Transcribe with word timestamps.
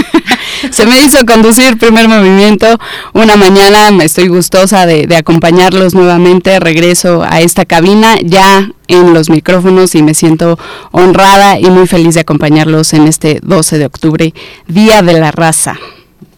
se 0.71 0.87
me 0.87 0.99
hizo 0.99 1.23
conducir 1.27 1.77
primer 1.77 2.07
movimiento 2.07 2.79
una 3.13 3.35
mañana. 3.35 3.91
Me 3.91 4.05
estoy 4.05 4.29
gustosa 4.29 4.87
de, 4.87 5.05
de, 5.05 5.15
acompañarlos 5.15 5.93
nuevamente. 5.93 6.59
Regreso 6.59 7.21
a 7.21 7.39
esta 7.41 7.65
cabina 7.65 8.15
ya 8.23 8.71
en 8.87 9.13
los 9.13 9.29
micrófonos 9.29 9.93
y 9.93 10.01
me 10.01 10.15
siento 10.15 10.57
honrada 10.89 11.59
y 11.59 11.69
muy 11.69 11.85
feliz 11.85 12.15
de 12.15 12.21
acompañarlos 12.21 12.93
en 12.93 13.07
este 13.07 13.41
12 13.43 13.77
de 13.77 13.85
octubre, 13.85 14.33
Día 14.67 15.03
de 15.03 15.19
la 15.19 15.29
Raza. 15.29 15.77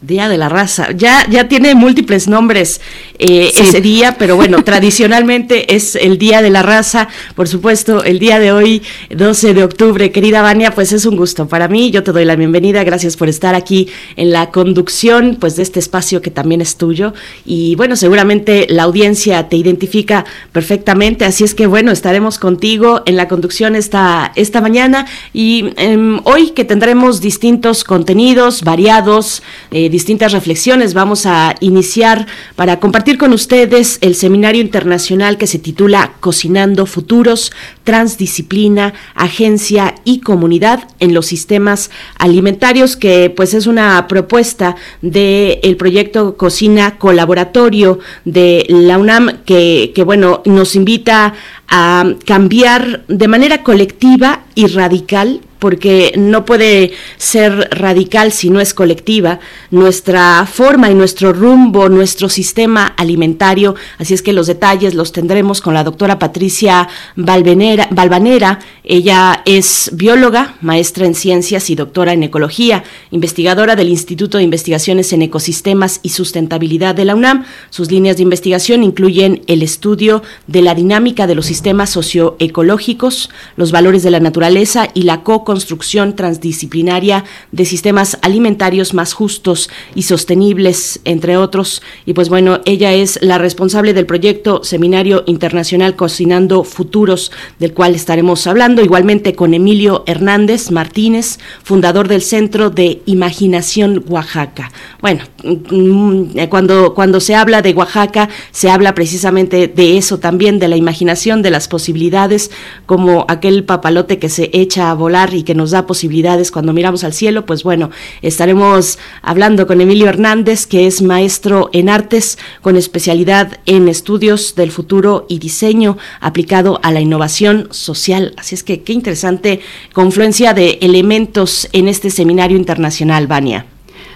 Día 0.06 0.28
de 0.28 0.36
la 0.36 0.48
Raza. 0.48 0.92
Ya, 0.92 1.26
ya 1.30 1.48
tiene 1.48 1.74
múltiples 1.74 2.28
nombres 2.28 2.80
eh, 3.18 3.52
ese 3.54 3.80
día, 3.80 4.16
pero 4.18 4.36
bueno, 4.36 4.62
tradicionalmente 4.64 5.74
es 5.74 5.96
el 5.96 6.18
Día 6.18 6.42
de 6.42 6.50
la 6.50 6.62
Raza. 6.62 7.08
Por 7.34 7.48
supuesto, 7.48 8.04
el 8.04 8.18
día 8.18 8.38
de 8.38 8.52
hoy, 8.52 8.82
12 9.10 9.54
de 9.54 9.64
octubre. 9.64 10.10
Querida 10.10 10.42
Vania, 10.42 10.72
pues 10.74 10.92
es 10.92 11.06
un 11.06 11.16
gusto 11.16 11.48
para 11.48 11.68
mí. 11.68 11.90
Yo 11.90 12.02
te 12.02 12.12
doy 12.12 12.24
la 12.24 12.36
bienvenida. 12.36 12.84
Gracias 12.84 13.16
por 13.16 13.28
estar 13.28 13.54
aquí 13.54 13.88
en 14.16 14.30
la 14.30 14.50
conducción 14.50 15.38
pues, 15.40 15.56
de 15.56 15.62
este 15.62 15.78
espacio 15.78 16.20
que 16.20 16.30
también 16.30 16.60
es 16.60 16.76
tuyo. 16.76 17.14
Y 17.46 17.74
bueno, 17.76 17.96
seguramente 17.96 18.66
la 18.68 18.82
audiencia 18.82 19.48
te 19.48 19.56
identifica 19.56 20.24
perfectamente. 20.52 21.24
Así 21.24 21.44
es 21.44 21.54
que 21.54 21.66
bueno, 21.66 21.92
estaremos 21.92 22.38
contigo 22.38 23.02
en 23.06 23.16
la 23.16 23.28
conducción 23.28 23.74
esta, 23.74 24.32
esta 24.36 24.60
mañana. 24.60 25.06
Y 25.32 25.72
eh, 25.76 26.18
hoy 26.24 26.50
que 26.50 26.64
tendremos 26.64 27.20
distintos 27.20 27.84
contenidos 27.84 28.62
variados. 28.62 29.42
Eh, 29.70 29.93
distintas 29.94 30.32
reflexiones. 30.32 30.92
Vamos 30.92 31.24
a 31.24 31.54
iniciar 31.60 32.26
para 32.56 32.80
compartir 32.80 33.16
con 33.16 33.32
ustedes 33.32 33.98
el 34.00 34.16
seminario 34.16 34.60
internacional 34.60 35.38
que 35.38 35.46
se 35.46 35.60
titula 35.60 36.14
Cocinando 36.18 36.84
Futuros, 36.84 37.52
Transdisciplina, 37.84 38.92
Agencia 39.14 39.94
y 40.04 40.18
Comunidad 40.18 40.88
en 40.98 41.14
los 41.14 41.26
Sistemas 41.26 41.92
Alimentarios, 42.18 42.96
que 42.96 43.30
pues 43.30 43.54
es 43.54 43.68
una 43.68 44.08
propuesta 44.08 44.74
del 45.00 45.60
el 45.62 45.76
proyecto 45.76 46.36
Cocina 46.36 46.98
Colaboratorio 46.98 48.00
de 48.24 48.66
la 48.68 48.98
UNAM, 48.98 49.44
que, 49.44 49.92
que 49.94 50.02
bueno, 50.02 50.42
nos 50.44 50.74
invita 50.74 51.34
a 51.68 52.14
cambiar 52.26 53.04
de 53.06 53.28
manera 53.28 53.62
colectiva 53.62 54.42
y 54.56 54.66
radical 54.66 55.40
porque 55.64 56.12
no 56.18 56.44
puede 56.44 56.92
ser 57.16 57.70
radical 57.70 58.32
si 58.32 58.50
no 58.50 58.60
es 58.60 58.74
colectiva, 58.74 59.40
nuestra 59.70 60.44
forma 60.44 60.90
y 60.90 60.94
nuestro 60.94 61.32
rumbo, 61.32 61.88
nuestro 61.88 62.28
sistema 62.28 62.88
alimentario. 62.98 63.74
Así 63.96 64.12
es 64.12 64.20
que 64.20 64.34
los 64.34 64.46
detalles 64.46 64.92
los 64.92 65.12
tendremos 65.12 65.62
con 65.62 65.72
la 65.72 65.82
doctora 65.82 66.18
Patricia 66.18 66.86
Balvanera. 67.16 68.58
Ella 68.84 69.40
es 69.46 69.88
bióloga, 69.94 70.56
maestra 70.60 71.06
en 71.06 71.14
ciencias 71.14 71.70
y 71.70 71.76
doctora 71.76 72.12
en 72.12 72.24
ecología, 72.24 72.84
investigadora 73.10 73.74
del 73.74 73.88
Instituto 73.88 74.36
de 74.36 74.44
Investigaciones 74.44 75.14
en 75.14 75.22
Ecosistemas 75.22 76.00
y 76.02 76.10
Sustentabilidad 76.10 76.94
de 76.94 77.06
la 77.06 77.14
UNAM. 77.14 77.46
Sus 77.70 77.90
líneas 77.90 78.18
de 78.18 78.24
investigación 78.24 78.82
incluyen 78.82 79.40
el 79.46 79.62
estudio 79.62 80.22
de 80.46 80.60
la 80.60 80.74
dinámica 80.74 81.26
de 81.26 81.36
los 81.36 81.46
sistemas 81.46 81.88
socioecológicos, 81.88 83.30
los 83.56 83.72
valores 83.72 84.02
de 84.02 84.10
la 84.10 84.20
naturaleza 84.20 84.90
y 84.92 85.04
la 85.04 85.22
co 85.22 85.42
construcción 85.54 86.16
transdisciplinaria 86.16 87.22
de 87.52 87.64
sistemas 87.64 88.18
alimentarios 88.22 88.92
más 88.92 89.12
justos 89.12 89.70
y 89.94 90.02
sostenibles, 90.02 90.98
entre 91.04 91.36
otros. 91.36 91.80
Y 92.06 92.12
pues 92.12 92.28
bueno, 92.28 92.60
ella 92.64 92.92
es 92.92 93.20
la 93.22 93.38
responsable 93.38 93.94
del 93.94 94.04
proyecto 94.04 94.64
Seminario 94.64 95.22
Internacional 95.28 95.94
Cocinando 95.94 96.64
Futuros, 96.64 97.30
del 97.60 97.72
cual 97.72 97.94
estaremos 97.94 98.48
hablando, 98.48 98.82
igualmente 98.82 99.36
con 99.36 99.54
Emilio 99.54 100.02
Hernández 100.08 100.72
Martínez, 100.72 101.38
fundador 101.62 102.08
del 102.08 102.22
Centro 102.22 102.70
de 102.70 103.00
Imaginación 103.06 104.04
Oaxaca. 104.08 104.72
Bueno, 105.00 105.22
mm, 105.44 106.36
eh, 106.36 106.48
cuando, 106.48 106.94
cuando 106.94 107.20
se 107.20 107.36
habla 107.36 107.62
de 107.62 107.74
Oaxaca, 107.74 108.28
se 108.50 108.70
habla 108.70 108.92
precisamente 108.96 109.68
de 109.68 109.98
eso 109.98 110.18
también, 110.18 110.58
de 110.58 110.66
la 110.66 110.76
imaginación, 110.76 111.42
de 111.42 111.50
las 111.50 111.68
posibilidades, 111.68 112.50
como 112.86 113.24
aquel 113.28 113.62
papalote 113.62 114.18
que 114.18 114.28
se 114.28 114.50
echa 114.52 114.90
a 114.90 114.94
volar 114.94 115.33
y 115.34 115.42
que 115.42 115.54
nos 115.54 115.70
da 115.70 115.86
posibilidades 115.86 116.50
cuando 116.50 116.72
miramos 116.72 117.04
al 117.04 117.12
cielo, 117.12 117.46
pues 117.46 117.62
bueno, 117.62 117.90
estaremos 118.22 118.98
hablando 119.22 119.66
con 119.66 119.80
Emilio 119.80 120.08
Hernández, 120.08 120.66
que 120.66 120.86
es 120.86 121.02
maestro 121.02 121.70
en 121.72 121.88
artes 121.88 122.38
con 122.62 122.76
especialidad 122.76 123.58
en 123.66 123.88
estudios 123.88 124.54
del 124.54 124.70
futuro 124.70 125.26
y 125.28 125.38
diseño 125.38 125.98
aplicado 126.20 126.80
a 126.82 126.92
la 126.92 127.00
innovación 127.00 127.68
social. 127.70 128.34
Así 128.36 128.54
es 128.54 128.62
que 128.62 128.82
qué 128.82 128.92
interesante 128.92 129.60
confluencia 129.92 130.54
de 130.54 130.78
elementos 130.80 131.68
en 131.72 131.88
este 131.88 132.10
seminario 132.10 132.56
internacional, 132.56 133.26
Vania. 133.26 133.66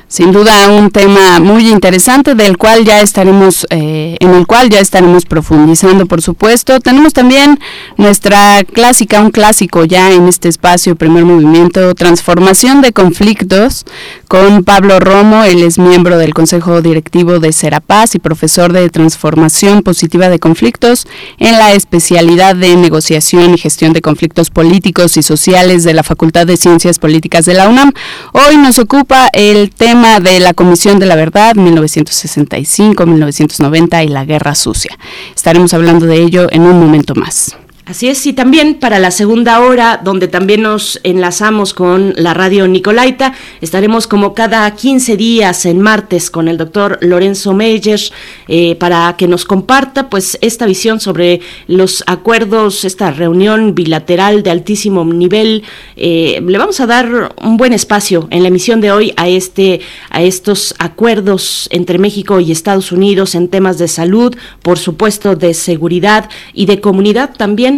Sin 0.09 0.33
duda 0.33 0.71
un 0.71 0.91
tema 0.91 1.39
muy 1.39 1.69
interesante 1.69 2.35
del 2.35 2.57
cual 2.57 2.87
ya 2.87 3.03
estaremos, 3.03 3.67
eh, 3.69 4.17
en 4.21 4.31
el 4.35 4.47
cual 4.47 4.71
ya 4.71 4.81
estaremos 4.81 5.27
profundizando, 5.27 6.07
por 6.07 6.23
supuesto. 6.23 6.81
Tenemos 6.81 7.13
también 7.13 7.61
nuestra 7.99 8.65
clásica, 8.65 9.21
un 9.21 9.31
clásico 9.31 9.85
ya 9.85 10.11
en 10.13 10.27
este 10.27 10.49
espacio, 10.49 10.97
primer 10.97 11.27
movimiento, 11.27 11.95
transformación 11.95 12.81
de 12.81 12.95
conflictos, 12.95 13.85
con 14.29 14.63
Pablo 14.63 15.01
Romo. 15.01 15.43
Él 15.45 15.63
es 15.63 15.79
miembro 15.79 16.19
del 16.19 16.35
Consejo 16.35 16.83
Directivo 16.83 17.41
de 17.41 17.53
Serapaz 17.53 18.15
y 18.15 18.19
profesor 18.19 18.73
de 18.73 18.89
transformación 18.91 19.83
positiva 19.83 20.29
de 20.29 20.39
conflictos 20.39 21.07
en 21.39 21.53
la 21.53 21.73
especialidad 21.73 22.55
de 22.55 22.77
negociación 22.77 23.55
y 23.55 23.59
gestión 23.59 23.93
de 23.93 24.03
conflictos 24.03 24.51
políticos 24.51 25.17
y 25.17 25.23
sociales 25.23 25.85
de 25.85 25.95
la 25.95 26.03
Facultad 26.03 26.47
de 26.47 26.57
Ciencias 26.57 26.99
Políticas 26.99 27.47
de 27.47 27.55
la 27.55 27.69
UNAM. 27.69 27.93
Hoy 28.33 28.57
nos 28.59 28.79
ocupa 28.79 29.29
el 29.33 29.71
tema 29.71 30.21
de 30.21 30.39
la 30.41 30.55
Comisión 30.55 30.99
de 30.99 31.07
la 31.07 31.17
Verdad 31.17 31.55
1965-1990 31.57 34.05
y 34.05 34.09
la 34.09 34.25
Guerra 34.25 34.55
Sucia. 34.55 34.99
Estaremos 35.35 35.75
hablando 35.75 36.07
de 36.07 36.23
ello 36.23 36.47
en 36.51 36.63
un 36.63 36.79
momento 36.79 37.15
más. 37.15 37.57
Así 37.89 38.07
es, 38.07 38.27
y 38.27 38.35
también 38.35 38.75
para 38.75 38.99
la 38.99 39.11
segunda 39.11 39.61
hora, 39.61 39.99
donde 40.05 40.29
también 40.29 40.61
nos 40.61 41.01
enlazamos 41.05 41.73
con 41.73 42.13
la 42.19 42.35
radio 42.35 42.69
Nicolaita, 42.69 43.33
estaremos 43.63 44.07
como 44.07 44.35
cada 44.35 44.71
15 44.71 45.17
días 45.17 45.65
en 45.65 45.81
martes 45.81 46.31
con 46.31 46.49
el 46.49 46.59
doctor 46.59 46.99
Lorenzo 47.01 47.55
Meyer 47.55 47.99
eh, 48.47 48.75
para 48.75 49.17
que 49.17 49.27
nos 49.27 49.47
comparta 49.47 50.11
pues 50.11 50.37
esta 50.43 50.67
visión 50.67 51.01
sobre 51.01 51.41
los 51.67 52.05
acuerdos, 52.07 52.85
esta 52.85 53.11
reunión 53.11 53.75
bilateral 53.75 54.43
de 54.43 54.51
altísimo 54.51 55.03
nivel. 55.07 55.63
Eh, 55.97 56.43
le 56.47 56.59
vamos 56.59 56.81
a 56.81 56.87
dar 56.87 57.35
un 57.43 57.57
buen 57.57 57.73
espacio 57.73 58.29
en 58.31 58.43
la 58.43 58.49
emisión 58.49 58.83
de 58.83 58.93
hoy 58.93 59.15
a 59.17 59.31
este, 59.31 59.81
a 60.11 60.21
estos 60.21 60.75
acuerdos 60.79 61.71
entre 61.73 61.97
México 61.97 62.39
y 62.39 62.53
Estados 62.53 62.93
Unidos 62.93 63.35
en 63.35 63.49
temas 63.49 63.79
de 63.79 63.89
salud, 63.89 64.37
por 64.61 64.79
supuesto 64.79 65.37
de 65.37 65.55
seguridad 65.55 66.29
y 66.53 66.67
de 66.67 66.83
comunidad 66.83 67.35
también 67.35 67.78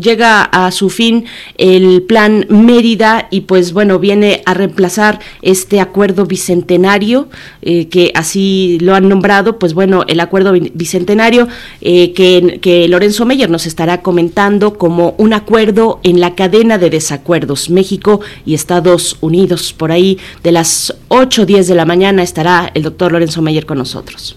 Llega 0.00 0.42
a 0.42 0.70
su 0.70 0.90
fin 0.90 1.24
el 1.56 2.02
plan 2.02 2.46
Mérida 2.48 3.28
y 3.30 3.42
pues 3.42 3.72
bueno, 3.72 3.98
viene 3.98 4.42
a 4.46 4.54
reemplazar 4.54 5.20
este 5.42 5.80
acuerdo 5.80 6.26
bicentenario 6.26 7.28
eh, 7.62 7.88
que 7.88 8.12
así 8.14 8.78
lo 8.80 8.94
han 8.94 9.08
nombrado, 9.08 9.58
pues 9.58 9.74
bueno, 9.74 10.04
el 10.08 10.20
acuerdo 10.20 10.52
bicentenario 10.52 11.48
eh, 11.80 12.12
que, 12.12 12.58
que 12.60 12.88
Lorenzo 12.88 13.26
Meyer 13.26 13.50
nos 13.50 13.66
estará 13.66 14.02
comentando 14.02 14.74
como 14.78 15.14
un 15.18 15.32
acuerdo 15.32 16.00
en 16.02 16.20
la 16.20 16.34
cadena 16.34 16.78
de 16.78 16.90
desacuerdos 16.90 17.70
México 17.70 18.20
y 18.44 18.54
Estados 18.54 19.16
Unidos. 19.20 19.72
Por 19.72 19.92
ahí 19.92 20.18
de 20.42 20.52
las 20.52 20.94
8 21.08 21.42
o 21.42 21.46
10 21.46 21.68
de 21.68 21.74
la 21.74 21.84
mañana 21.84 22.22
estará 22.22 22.70
el 22.74 22.82
doctor 22.82 23.12
Lorenzo 23.12 23.42
Meyer 23.42 23.66
con 23.66 23.78
nosotros. 23.78 24.36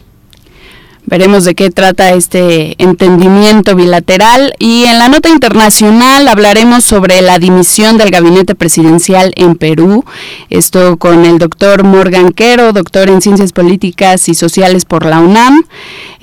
Veremos 1.06 1.44
de 1.44 1.54
qué 1.54 1.70
trata 1.70 2.14
este 2.14 2.82
entendimiento 2.82 3.76
bilateral 3.76 4.54
y 4.58 4.86
en 4.86 5.00
la 5.00 5.10
nota 5.10 5.28
internacional 5.28 6.30
hablaremos 6.30 6.86
sobre 6.86 7.22
la 7.22 7.40
dimisión 7.40 7.98
del 7.98 8.10
gabinete 8.10 8.56
presidencial 8.56 9.34
en 9.36 9.56
Perú. 9.56 10.06
Esto 10.50 10.96
con 10.96 11.26
el 11.26 11.40
doctor 11.40 11.84
Morgan 11.84 12.32
Quero, 12.32 12.72
doctor 12.72 13.10
en 13.10 13.22
Ciencias 13.22 13.52
Políticas 13.52 14.30
y 14.30 14.34
Sociales 14.34 14.86
por 14.86 15.06
la 15.06 15.20
UNAM. 15.20 15.66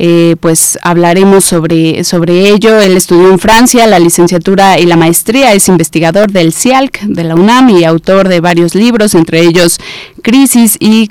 Eh, 0.02 0.36
pues 0.40 0.78
hablaremos 0.80 1.44
sobre, 1.44 2.04
sobre 2.04 2.48
ello. 2.48 2.80
Él 2.80 2.96
estudió 2.96 3.30
en 3.30 3.38
Francia 3.38 3.86
la 3.86 3.98
licenciatura 3.98 4.78
y 4.78 4.86
la 4.86 4.96
maestría, 4.96 5.52
es 5.52 5.68
investigador 5.68 6.32
del 6.32 6.54
CIALC 6.54 7.02
de 7.02 7.22
la 7.22 7.34
UNAM 7.34 7.68
y 7.68 7.84
autor 7.84 8.28
de 8.28 8.40
varios 8.40 8.74
libros, 8.74 9.14
entre 9.14 9.40
ellos 9.40 9.78
Crisis 10.22 10.78
y 10.80 11.08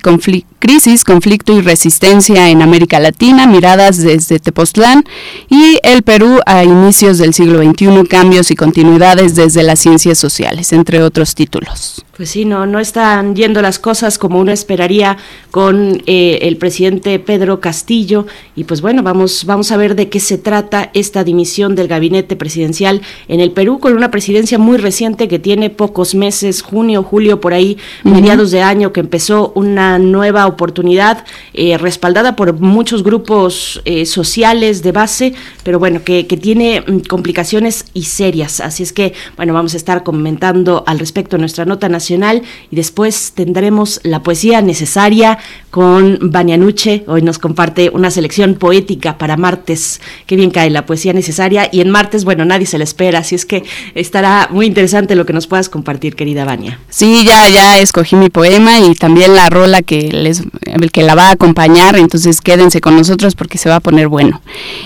Crisis, 0.57 1.03
Conflicto 1.03 1.53
y 1.53 1.61
Resistencia 1.61 2.49
en 2.49 2.63
América 2.63 2.99
Latina, 2.99 3.45
miradas 3.45 4.01
desde 4.01 4.39
Tepoztlán 4.39 5.03
y 5.49 5.77
el 5.83 6.01
Perú 6.01 6.39
a 6.47 6.63
inicios 6.63 7.19
del 7.19 7.35
siglo 7.35 7.61
XXI, 7.61 8.07
cambios 8.09 8.49
y 8.49 8.55
continuidades 8.55 9.35
desde 9.35 9.61
las 9.61 9.79
ciencias 9.79 10.17
sociales, 10.17 10.73
entre 10.73 11.03
otros 11.03 11.35
títulos. 11.35 12.03
Pues 12.19 12.31
sí, 12.31 12.43
no, 12.43 12.65
no 12.65 12.81
están 12.81 13.33
yendo 13.33 13.61
las 13.61 13.79
cosas 13.79 14.17
como 14.17 14.41
uno 14.41 14.51
esperaría 14.51 15.15
con 15.51 16.03
eh, 16.05 16.39
el 16.41 16.57
presidente 16.57 17.17
Pedro 17.17 17.61
Castillo. 17.61 18.27
Y 18.57 18.65
pues 18.65 18.81
bueno, 18.81 19.03
vamos, 19.03 19.45
vamos 19.45 19.71
a 19.71 19.77
ver 19.77 19.95
de 19.95 20.09
qué 20.09 20.19
se 20.19 20.37
trata 20.37 20.89
esta 20.93 21.23
dimisión 21.23 21.75
del 21.75 21.87
gabinete 21.87 22.35
presidencial 22.35 23.01
en 23.29 23.39
el 23.39 23.51
Perú, 23.51 23.79
con 23.79 23.93
una 23.93 24.11
presidencia 24.11 24.57
muy 24.57 24.77
reciente 24.77 25.29
que 25.29 25.39
tiene 25.39 25.69
pocos 25.69 26.13
meses, 26.13 26.61
junio, 26.61 27.03
julio, 27.03 27.39
por 27.39 27.53
ahí, 27.53 27.77
mediados 28.03 28.51
de 28.51 28.63
año, 28.63 28.91
que 28.91 28.99
empezó 28.99 29.53
una 29.55 29.97
nueva 29.97 30.45
oportunidad 30.45 31.23
eh, 31.53 31.77
respaldada 31.77 32.35
por 32.35 32.59
muchos 32.59 33.01
grupos 33.01 33.81
eh, 33.85 34.05
sociales 34.05 34.83
de 34.83 34.91
base, 34.91 35.33
pero 35.63 35.79
bueno, 35.79 36.03
que, 36.03 36.27
que 36.27 36.35
tiene 36.35 36.81
mm, 36.85 36.99
complicaciones 37.07 37.85
y 37.93 38.03
serias. 38.03 38.59
Así 38.59 38.83
es 38.83 38.91
que, 38.91 39.13
bueno, 39.37 39.53
vamos 39.53 39.73
a 39.73 39.77
estar 39.77 40.03
comentando 40.03 40.83
al 40.85 40.99
respecto 40.99 41.37
nuestra 41.37 41.63
nota 41.63 41.87
nacional 41.87 42.08
y 42.09 42.75
después 42.75 43.33
tendremos 43.35 43.99
la 44.03 44.23
poesía 44.23 44.61
necesaria 44.61 45.37
con 45.69 46.17
Banianuche. 46.21 47.03
Hoy 47.07 47.21
nos 47.21 47.37
comparte 47.37 47.91
una 47.93 48.09
selección 48.09 48.55
poética 48.55 49.17
para 49.17 49.37
martes. 49.37 50.01
Qué 50.25 50.35
bien 50.35 50.49
cae 50.49 50.69
la 50.71 50.85
poesía 50.85 51.13
necesaria 51.13 51.69
y 51.71 51.81
en 51.81 51.91
martes, 51.91 52.25
bueno, 52.25 52.45
nadie 52.45 52.65
se 52.65 52.77
la 52.77 52.83
espera, 52.83 53.19
así 53.19 53.35
es 53.35 53.45
que 53.45 53.63
estará 53.93 54.49
muy 54.51 54.65
interesante 54.65 55.15
lo 55.15 55.25
que 55.25 55.33
nos 55.33 55.45
puedas 55.45 55.69
compartir, 55.69 56.15
querida 56.15 56.45
Bania. 56.45 56.79
Sí, 56.89 57.23
ya 57.25 57.47
ya 57.49 57.79
escogí 57.79 58.15
mi 58.15 58.29
poema 58.29 58.79
y 58.79 58.95
también 58.95 59.35
la 59.35 59.49
rola 59.49 59.81
que 59.83 60.11
les 60.11 60.43
que 60.91 61.03
la 61.03 61.13
va 61.13 61.27
a 61.27 61.31
acompañar, 61.31 61.97
entonces 61.97 62.41
quédense 62.41 62.81
con 62.81 62.95
nosotros 62.95 63.35
porque 63.35 63.57
se 63.57 63.69
va 63.69 63.75
a 63.75 63.79
poner 63.79 64.07
bueno. 64.07 64.41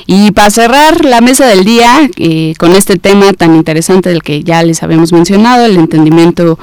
Y 0.07 0.31
para 0.31 0.49
cerrar 0.49 1.05
la 1.05 1.21
mesa 1.21 1.47
del 1.47 1.63
día 1.63 2.09
eh, 2.17 2.53
con 2.57 2.73
este 2.73 2.97
tema 2.97 3.31
tan 3.33 3.55
interesante 3.55 4.09
del 4.09 4.23
que 4.23 4.43
ya 4.43 4.63
les 4.63 4.83
habíamos 4.83 5.13
mencionado, 5.13 5.65
el 5.65 5.77
entendimiento 5.77 6.59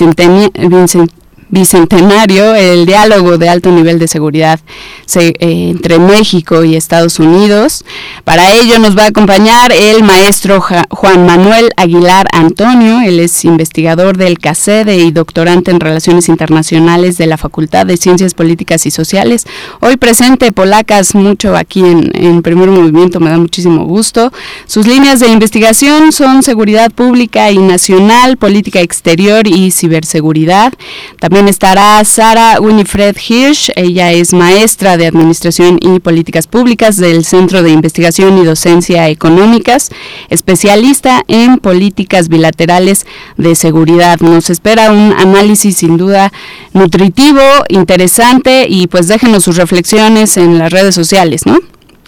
Vincent 0.00 1.19
bicentenario, 1.50 2.54
el 2.54 2.86
diálogo 2.86 3.38
de 3.38 3.48
alto 3.48 3.70
nivel 3.70 3.98
de 3.98 4.08
seguridad 4.08 4.60
eh, 5.16 5.34
entre 5.40 5.98
México 5.98 6.64
y 6.64 6.76
Estados 6.76 7.18
Unidos. 7.18 7.84
Para 8.24 8.52
ello 8.52 8.78
nos 8.78 8.96
va 8.96 9.04
a 9.04 9.08
acompañar 9.08 9.72
el 9.72 10.02
maestro 10.02 10.60
Juan 10.60 11.26
Manuel 11.26 11.70
Aguilar 11.76 12.26
Antonio, 12.32 13.00
él 13.00 13.18
es 13.18 13.44
investigador 13.44 14.16
del 14.16 14.38
CACEDE 14.38 14.98
y 14.98 15.10
doctorante 15.10 15.70
en 15.70 15.80
Relaciones 15.80 16.28
Internacionales 16.28 17.18
de 17.18 17.26
la 17.26 17.36
Facultad 17.36 17.86
de 17.86 17.96
Ciencias 17.96 18.34
Políticas 18.34 18.86
y 18.86 18.90
Sociales. 18.90 19.46
Hoy 19.80 19.96
presente 19.96 20.52
Polacas 20.52 21.14
mucho 21.14 21.56
aquí 21.56 21.80
en, 21.80 22.10
en 22.14 22.42
Primer 22.42 22.68
Movimiento, 22.68 23.20
me 23.20 23.30
da 23.30 23.38
muchísimo 23.38 23.84
gusto. 23.84 24.32
Sus 24.66 24.86
líneas 24.86 25.20
de 25.20 25.28
investigación 25.28 26.12
son 26.12 26.42
seguridad 26.42 26.90
pública 26.92 27.50
y 27.50 27.58
nacional, 27.58 28.36
política 28.36 28.80
exterior 28.80 29.46
y 29.46 29.70
ciberseguridad. 29.70 30.72
También 31.18 31.39
estará 31.48 32.04
Sara 32.04 32.60
Winifred 32.60 33.16
Hirsch, 33.16 33.70
ella 33.76 34.12
es 34.12 34.32
maestra 34.32 34.96
de 34.96 35.06
Administración 35.06 35.78
y 35.80 36.00
Políticas 36.00 36.46
Públicas 36.46 36.96
del 36.96 37.24
Centro 37.24 37.62
de 37.62 37.70
Investigación 37.70 38.38
y 38.38 38.44
Docencia 38.44 39.08
Económicas, 39.08 39.90
especialista 40.28 41.22
en 41.28 41.58
políticas 41.58 42.28
bilaterales 42.28 43.06
de 43.36 43.54
seguridad. 43.54 44.20
Nos 44.20 44.50
espera 44.50 44.90
un 44.92 45.12
análisis 45.12 45.76
sin 45.78 45.96
duda 45.96 46.32
nutritivo, 46.72 47.40
interesante 47.68 48.66
y 48.68 48.86
pues 48.86 49.08
déjenos 49.08 49.44
sus 49.44 49.56
reflexiones 49.56 50.36
en 50.36 50.58
las 50.58 50.72
redes 50.72 50.94
sociales, 50.94 51.46
¿no? 51.46 51.58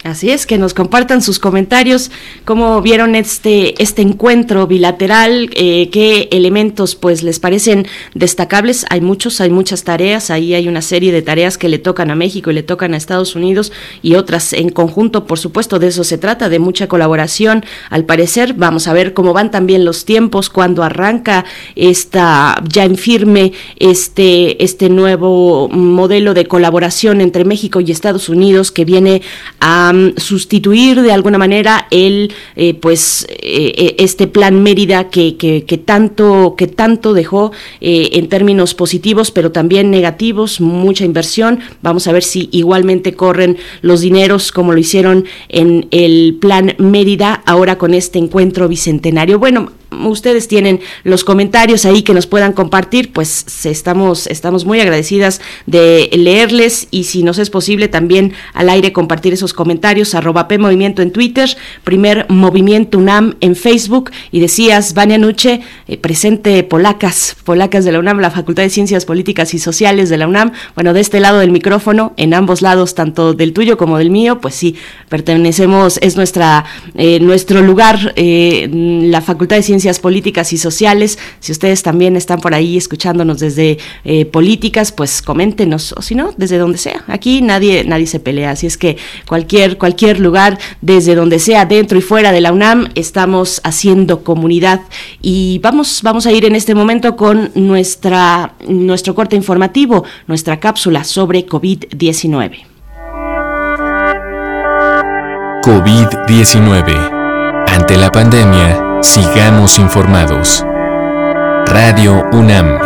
Así 0.03 0.31
es, 0.31 0.45
que 0.45 0.57
nos 0.57 0.73
compartan 0.73 1.21
sus 1.21 1.39
comentarios, 1.39 2.11
cómo 2.43 2.81
vieron 2.81 3.15
este, 3.15 3.81
este 3.81 4.01
encuentro 4.01 4.67
bilateral, 4.67 5.49
eh, 5.55 5.89
qué 5.91 6.27
elementos 6.33 6.95
pues 6.95 7.23
les 7.23 7.39
parecen 7.39 7.87
destacables. 8.13 8.85
Hay 8.89 8.99
muchos, 8.99 9.39
hay 9.39 9.49
muchas 9.49 9.85
tareas, 9.85 10.29
ahí 10.29 10.55
hay 10.55 10.67
una 10.67 10.81
serie 10.81 11.13
de 11.13 11.21
tareas 11.21 11.57
que 11.57 11.69
le 11.69 11.79
tocan 11.79 12.11
a 12.11 12.15
México 12.15 12.51
y 12.51 12.53
le 12.53 12.63
tocan 12.63 12.93
a 12.93 12.97
Estados 12.97 13.37
Unidos 13.37 13.71
y 14.01 14.15
otras 14.15 14.51
en 14.51 14.71
conjunto, 14.71 15.25
por 15.25 15.39
supuesto, 15.39 15.79
de 15.79 15.87
eso 15.87 16.03
se 16.03 16.17
trata, 16.17 16.49
de 16.49 16.59
mucha 16.59 16.87
colaboración. 16.89 17.63
Al 17.89 18.03
parecer, 18.03 18.55
vamos 18.55 18.89
a 18.89 18.93
ver 18.93 19.13
cómo 19.13 19.31
van 19.31 19.51
también 19.51 19.85
los 19.85 20.03
tiempos, 20.03 20.49
cuando 20.49 20.83
arranca 20.83 21.45
esta 21.77 22.61
ya 22.67 22.83
en 22.83 22.97
firme 22.97 23.53
este, 23.79 24.61
este 24.61 24.89
nuevo 24.89 25.69
modelo 25.69 26.33
de 26.33 26.45
colaboración 26.45 27.21
entre 27.21 27.45
México 27.45 27.79
y 27.79 27.89
Estados 27.89 28.27
Unidos 28.27 28.73
que 28.73 28.83
viene 28.83 29.21
a 29.61 29.92
sustituir 30.17 31.01
de 31.01 31.11
alguna 31.11 31.37
manera 31.37 31.87
el 31.91 32.33
eh, 32.55 32.73
pues 32.73 33.25
eh, 33.29 33.73
eh, 33.77 33.95
este 33.99 34.27
plan 34.27 34.63
Mérida 34.63 35.09
que, 35.09 35.35
que, 35.37 35.77
tanto 35.77 36.55
que 36.57 36.67
tanto 36.67 37.13
dejó 37.13 37.51
en 37.81 38.29
términos 38.29 38.73
positivos 38.73 39.31
pero 39.31 39.51
también 39.51 39.91
negativos 39.91 40.61
mucha 40.61 41.05
inversión. 41.05 41.59
Vamos 41.81 42.07
a 42.07 42.11
ver 42.11 42.23
si 42.23 42.49
igualmente 42.51 43.13
corren 43.13 43.57
los 43.81 44.01
dineros 44.01 44.51
como 44.51 44.73
lo 44.73 44.79
hicieron 44.79 45.25
en 45.49 45.87
el 45.91 46.37
plan 46.39 46.75
Mérida 46.77 47.43
ahora 47.45 47.77
con 47.77 47.93
este 47.93 48.19
encuentro 48.19 48.67
bicentenario. 48.67 49.39
Bueno 49.39 49.82
ustedes 50.05 50.47
tienen 50.47 50.79
los 51.03 51.23
comentarios 51.23 51.85
ahí 51.85 52.03
que 52.03 52.13
nos 52.13 52.27
puedan 52.27 52.53
compartir, 52.53 53.11
pues 53.11 53.65
estamos, 53.65 54.27
estamos 54.27 54.65
muy 54.65 54.79
agradecidas 54.79 55.41
de 55.65 56.09
leerles 56.13 56.87
y 56.91 57.05
si 57.05 57.23
nos 57.23 57.37
es 57.39 57.49
posible 57.49 57.87
también 57.87 58.33
al 58.53 58.69
aire 58.69 58.93
compartir 58.93 59.33
esos 59.33 59.53
comentarios, 59.53 60.15
arroba 60.15 60.47
P 60.47 60.57
Movimiento 60.57 61.01
en 61.01 61.11
Twitter, 61.11 61.49
primer 61.83 62.25
Movimiento 62.29 62.97
UNAM 62.97 63.35
en 63.41 63.55
Facebook. 63.55 64.11
Y 64.31 64.39
decías, 64.39 64.93
Vania 64.93 65.17
Nuche, 65.17 65.61
eh, 65.87 65.97
presente 65.97 66.63
polacas, 66.63 67.35
polacas 67.43 67.85
de 67.85 67.91
la 67.91 67.99
UNAM, 67.99 68.19
la 68.19 68.31
Facultad 68.31 68.63
de 68.63 68.69
Ciencias 68.69 69.05
Políticas 69.05 69.53
y 69.53 69.59
Sociales 69.59 70.09
de 70.09 70.17
la 70.17 70.27
UNAM, 70.27 70.51
bueno, 70.75 70.93
de 70.93 71.01
este 71.01 71.19
lado 71.19 71.39
del 71.39 71.51
micrófono, 71.51 72.13
en 72.17 72.33
ambos 72.33 72.61
lados, 72.61 72.95
tanto 72.95 73.33
del 73.33 73.53
tuyo 73.53 73.77
como 73.77 73.97
del 73.97 74.09
mío, 74.09 74.39
pues 74.39 74.55
sí, 74.55 74.75
pertenecemos, 75.09 75.99
es 76.01 76.15
nuestra, 76.15 76.65
eh, 76.95 77.19
nuestro 77.19 77.61
lugar, 77.61 78.13
eh, 78.15 78.69
la 78.71 79.21
Facultad 79.21 79.57
de 79.57 79.63
Ciencias 79.63 79.82
políticas 79.99 80.53
y 80.53 80.57
sociales. 80.57 81.17
Si 81.39 81.51
ustedes 81.51 81.83
también 81.83 82.15
están 82.15 82.39
por 82.39 82.53
ahí 82.53 82.77
escuchándonos 82.77 83.39
desde 83.39 83.77
eh, 84.03 84.25
políticas, 84.25 84.91
pues 84.91 85.21
coméntenos, 85.21 85.93
o 85.97 86.01
si 86.01 86.15
no, 86.15 86.33
desde 86.37 86.57
donde 86.57 86.77
sea. 86.77 87.03
Aquí 87.07 87.41
nadie, 87.41 87.83
nadie 87.83 88.07
se 88.07 88.19
pelea, 88.19 88.51
así 88.51 88.67
es 88.67 88.77
que 88.77 88.97
cualquier, 89.27 89.77
cualquier 89.77 90.19
lugar, 90.19 90.57
desde 90.81 91.15
donde 91.15 91.39
sea, 91.39 91.65
dentro 91.65 91.97
y 91.97 92.01
fuera 92.01 92.31
de 92.31 92.41
la 92.41 92.51
UNAM, 92.51 92.89
estamos 92.95 93.61
haciendo 93.63 94.23
comunidad. 94.23 94.81
Y 95.21 95.59
vamos, 95.59 96.01
vamos 96.03 96.25
a 96.25 96.31
ir 96.31 96.45
en 96.45 96.55
este 96.55 96.75
momento 96.75 97.15
con 97.15 97.51
nuestra, 97.55 98.53
nuestro 98.67 99.15
corte 99.15 99.35
informativo, 99.35 100.03
nuestra 100.27 100.59
cápsula 100.59 101.03
sobre 101.03 101.45
COVID-19. 101.45 102.73
COVID-19. 105.63 107.65
Ante 107.67 107.97
la 107.97 108.11
pandemia, 108.11 108.92
sigamos 109.03 109.77
informados. 109.79 110.63
Radio 111.65 112.23
UNAM. 112.31 112.79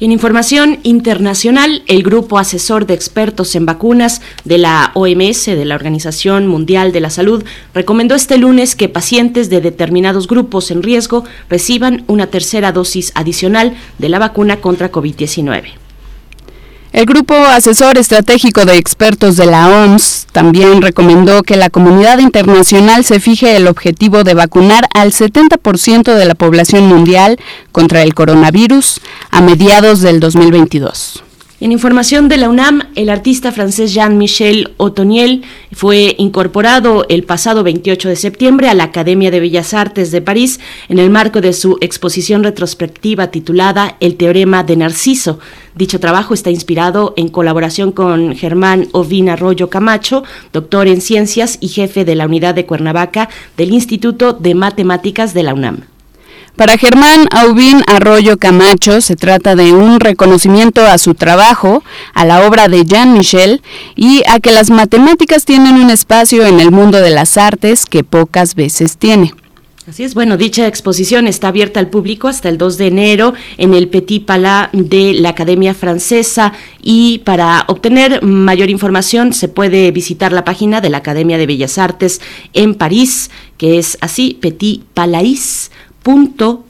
En 0.00 0.12
información 0.12 0.78
internacional, 0.82 1.82
el 1.86 2.02
Grupo 2.02 2.38
Asesor 2.38 2.86
de 2.86 2.94
Expertos 2.94 3.54
en 3.54 3.66
Vacunas 3.66 4.22
de 4.44 4.56
la 4.56 4.92
OMS, 4.94 5.44
de 5.44 5.66
la 5.66 5.74
Organización 5.74 6.46
Mundial 6.46 6.92
de 6.92 7.00
la 7.00 7.10
Salud, 7.10 7.44
recomendó 7.74 8.14
este 8.14 8.38
lunes 8.38 8.76
que 8.76 8.88
pacientes 8.88 9.50
de 9.50 9.60
determinados 9.60 10.26
grupos 10.26 10.70
en 10.70 10.82
riesgo 10.82 11.24
reciban 11.50 12.04
una 12.06 12.28
tercera 12.28 12.72
dosis 12.72 13.12
adicional 13.14 13.76
de 13.98 14.08
la 14.08 14.18
vacuna 14.18 14.62
contra 14.62 14.90
COVID-19. 14.90 15.79
El 16.92 17.06
Grupo 17.06 17.34
Asesor 17.34 17.98
Estratégico 17.98 18.64
de 18.64 18.76
Expertos 18.76 19.36
de 19.36 19.46
la 19.46 19.68
OMS 19.68 20.26
también 20.32 20.82
recomendó 20.82 21.44
que 21.44 21.56
la 21.56 21.70
comunidad 21.70 22.18
internacional 22.18 23.04
se 23.04 23.20
fije 23.20 23.56
el 23.56 23.68
objetivo 23.68 24.24
de 24.24 24.34
vacunar 24.34 24.86
al 24.92 25.12
70% 25.12 26.14
de 26.14 26.24
la 26.24 26.34
población 26.34 26.88
mundial 26.88 27.38
contra 27.70 28.02
el 28.02 28.14
coronavirus 28.14 29.00
a 29.30 29.40
mediados 29.40 30.00
del 30.00 30.18
2022. 30.18 31.22
En 31.62 31.72
información 31.72 32.30
de 32.30 32.38
la 32.38 32.48
UNAM, 32.48 32.88
el 32.94 33.10
artista 33.10 33.52
francés 33.52 33.92
Jean-Michel 33.92 34.72
Otoniel 34.78 35.42
fue 35.72 36.14
incorporado 36.16 37.04
el 37.10 37.22
pasado 37.24 37.62
28 37.62 38.08
de 38.08 38.16
septiembre 38.16 38.70
a 38.70 38.74
la 38.74 38.84
Academia 38.84 39.30
de 39.30 39.40
Bellas 39.40 39.74
Artes 39.74 40.10
de 40.10 40.22
París 40.22 40.58
en 40.88 40.98
el 40.98 41.10
marco 41.10 41.42
de 41.42 41.52
su 41.52 41.76
exposición 41.82 42.44
retrospectiva 42.44 43.26
titulada 43.26 43.98
El 44.00 44.16
Teorema 44.16 44.64
de 44.64 44.76
Narciso. 44.76 45.38
Dicho 45.74 46.00
trabajo 46.00 46.32
está 46.32 46.48
inspirado 46.48 47.12
en 47.18 47.28
colaboración 47.28 47.92
con 47.92 48.34
Germán 48.34 48.88
Ovin 48.92 49.28
Arroyo 49.28 49.68
Camacho, 49.68 50.24
doctor 50.54 50.88
en 50.88 51.02
ciencias 51.02 51.58
y 51.60 51.68
jefe 51.68 52.06
de 52.06 52.14
la 52.14 52.24
unidad 52.24 52.54
de 52.54 52.64
Cuernavaca 52.64 53.28
del 53.58 53.72
Instituto 53.74 54.32
de 54.32 54.54
Matemáticas 54.54 55.34
de 55.34 55.42
la 55.42 55.52
UNAM. 55.52 55.89
Para 56.56 56.76
Germán 56.76 57.26
Aubín 57.30 57.82
Arroyo 57.86 58.36
Camacho 58.36 59.00
se 59.00 59.16
trata 59.16 59.56
de 59.56 59.72
un 59.72 59.98
reconocimiento 59.98 60.84
a 60.84 60.98
su 60.98 61.14
trabajo, 61.14 61.82
a 62.12 62.24
la 62.24 62.46
obra 62.46 62.68
de 62.68 62.84
Jean 62.84 63.14
Michel 63.14 63.62
y 63.96 64.22
a 64.28 64.40
que 64.40 64.50
las 64.50 64.68
matemáticas 64.68 65.44
tienen 65.44 65.76
un 65.76 65.90
espacio 65.90 66.44
en 66.44 66.60
el 66.60 66.70
mundo 66.70 67.00
de 67.00 67.10
las 67.10 67.38
artes 67.38 67.86
que 67.86 68.04
pocas 68.04 68.54
veces 68.54 68.98
tiene. 68.98 69.32
Así 69.88 70.04
es, 70.04 70.14
bueno, 70.14 70.36
dicha 70.36 70.68
exposición 70.68 71.26
está 71.26 71.48
abierta 71.48 71.80
al 71.80 71.88
público 71.88 72.28
hasta 72.28 72.48
el 72.48 72.58
2 72.58 72.76
de 72.76 72.86
enero 72.86 73.34
en 73.56 73.74
el 73.74 73.88
Petit 73.88 74.24
Palais 74.24 74.68
de 74.72 75.14
la 75.14 75.30
Academia 75.30 75.74
Francesa 75.74 76.52
y 76.80 77.22
para 77.24 77.64
obtener 77.66 78.22
mayor 78.22 78.70
información 78.70 79.32
se 79.32 79.48
puede 79.48 79.90
visitar 79.90 80.32
la 80.32 80.44
página 80.44 80.80
de 80.80 80.90
la 80.90 80.98
Academia 80.98 81.38
de 81.38 81.46
Bellas 81.46 81.76
Artes 81.78 82.20
en 82.52 82.74
París, 82.74 83.32
que 83.56 83.78
es 83.78 83.98
así, 84.00 84.38
Petit 84.40 84.84
Palais 84.94 85.72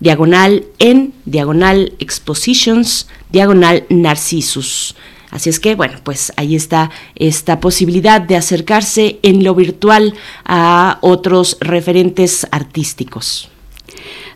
diagonal 0.00 0.64
en, 0.78 1.14
diagonal 1.24 1.92
expositions, 1.98 3.08
diagonal 3.30 3.84
narcissus. 3.88 4.96
Así 5.30 5.50
es 5.50 5.58
que, 5.58 5.74
bueno, 5.74 5.98
pues 6.04 6.32
ahí 6.36 6.54
está 6.54 6.90
esta 7.16 7.58
posibilidad 7.58 8.20
de 8.20 8.36
acercarse 8.36 9.18
en 9.22 9.42
lo 9.42 9.54
virtual 9.54 10.14
a 10.44 10.98
otros 11.00 11.56
referentes 11.60 12.46
artísticos. 12.52 13.50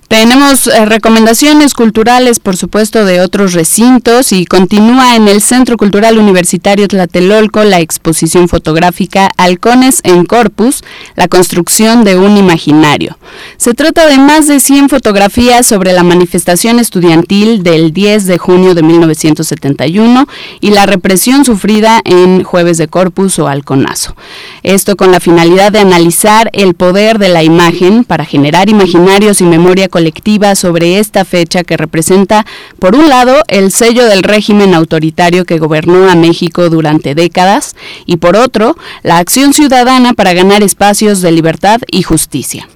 Tenemos 0.08 0.68
eh, 0.68 0.86
recomendaciones 0.86 1.74
culturales, 1.74 2.40
por 2.40 2.56
supuesto, 2.56 3.04
de 3.04 3.20
otros 3.20 3.52
recintos 3.52 4.32
y 4.32 4.46
continúa 4.46 5.16
en 5.16 5.28
el 5.28 5.42
Centro 5.42 5.76
Cultural 5.76 6.16
Universitario 6.16 6.88
Tlatelolco 6.88 7.62
la 7.62 7.80
exposición 7.80 8.48
fotográfica 8.48 9.30
Halcones 9.36 10.00
en 10.04 10.24
Corpus, 10.24 10.82
la 11.14 11.28
construcción 11.28 12.04
de 12.04 12.16
un 12.16 12.38
imaginario. 12.38 13.18
Se 13.58 13.74
trata 13.74 14.06
de 14.06 14.16
más 14.16 14.46
de 14.46 14.60
100 14.60 14.88
fotografías 14.88 15.66
sobre 15.66 15.92
la 15.92 16.04
manifestación 16.04 16.78
estudiantil 16.78 17.62
del 17.62 17.92
10 17.92 18.24
de 18.24 18.38
junio 18.38 18.74
de 18.74 18.82
1971 18.82 20.26
y 20.60 20.70
la 20.70 20.86
represión 20.86 21.44
sufrida 21.44 22.00
en 22.06 22.44
Jueves 22.44 22.78
de 22.78 22.88
Corpus 22.88 23.38
o 23.38 23.46
Halconazo. 23.46 24.16
Esto 24.62 24.96
con 24.96 25.12
la 25.12 25.20
finalidad 25.20 25.70
de 25.70 25.80
analizar 25.80 26.48
el 26.54 26.72
poder 26.72 27.18
de 27.18 27.28
la 27.28 27.42
imagen 27.42 28.04
para 28.04 28.24
generar 28.24 28.70
imaginarios 28.70 29.42
y 29.42 29.44
memoria 29.44 29.90
colectiva 29.98 30.54
sobre 30.54 31.00
esta 31.00 31.24
fecha 31.24 31.64
que 31.64 31.76
representa, 31.76 32.46
por 32.78 32.94
un 32.94 33.08
lado, 33.08 33.34
el 33.48 33.72
sello 33.72 34.04
del 34.06 34.22
régimen 34.22 34.72
autoritario 34.72 35.44
que 35.44 35.58
gobernó 35.58 36.08
a 36.08 36.14
México 36.14 36.70
durante 36.70 37.16
décadas 37.16 37.74
y 38.06 38.18
por 38.18 38.36
otro, 38.36 38.76
la 39.02 39.18
acción 39.18 39.52
ciudadana 39.52 40.12
para 40.14 40.34
ganar 40.34 40.62
espacios 40.62 41.20
de 41.20 41.32
libertad 41.32 41.80
y 41.90 42.02
justicia. 42.02 42.68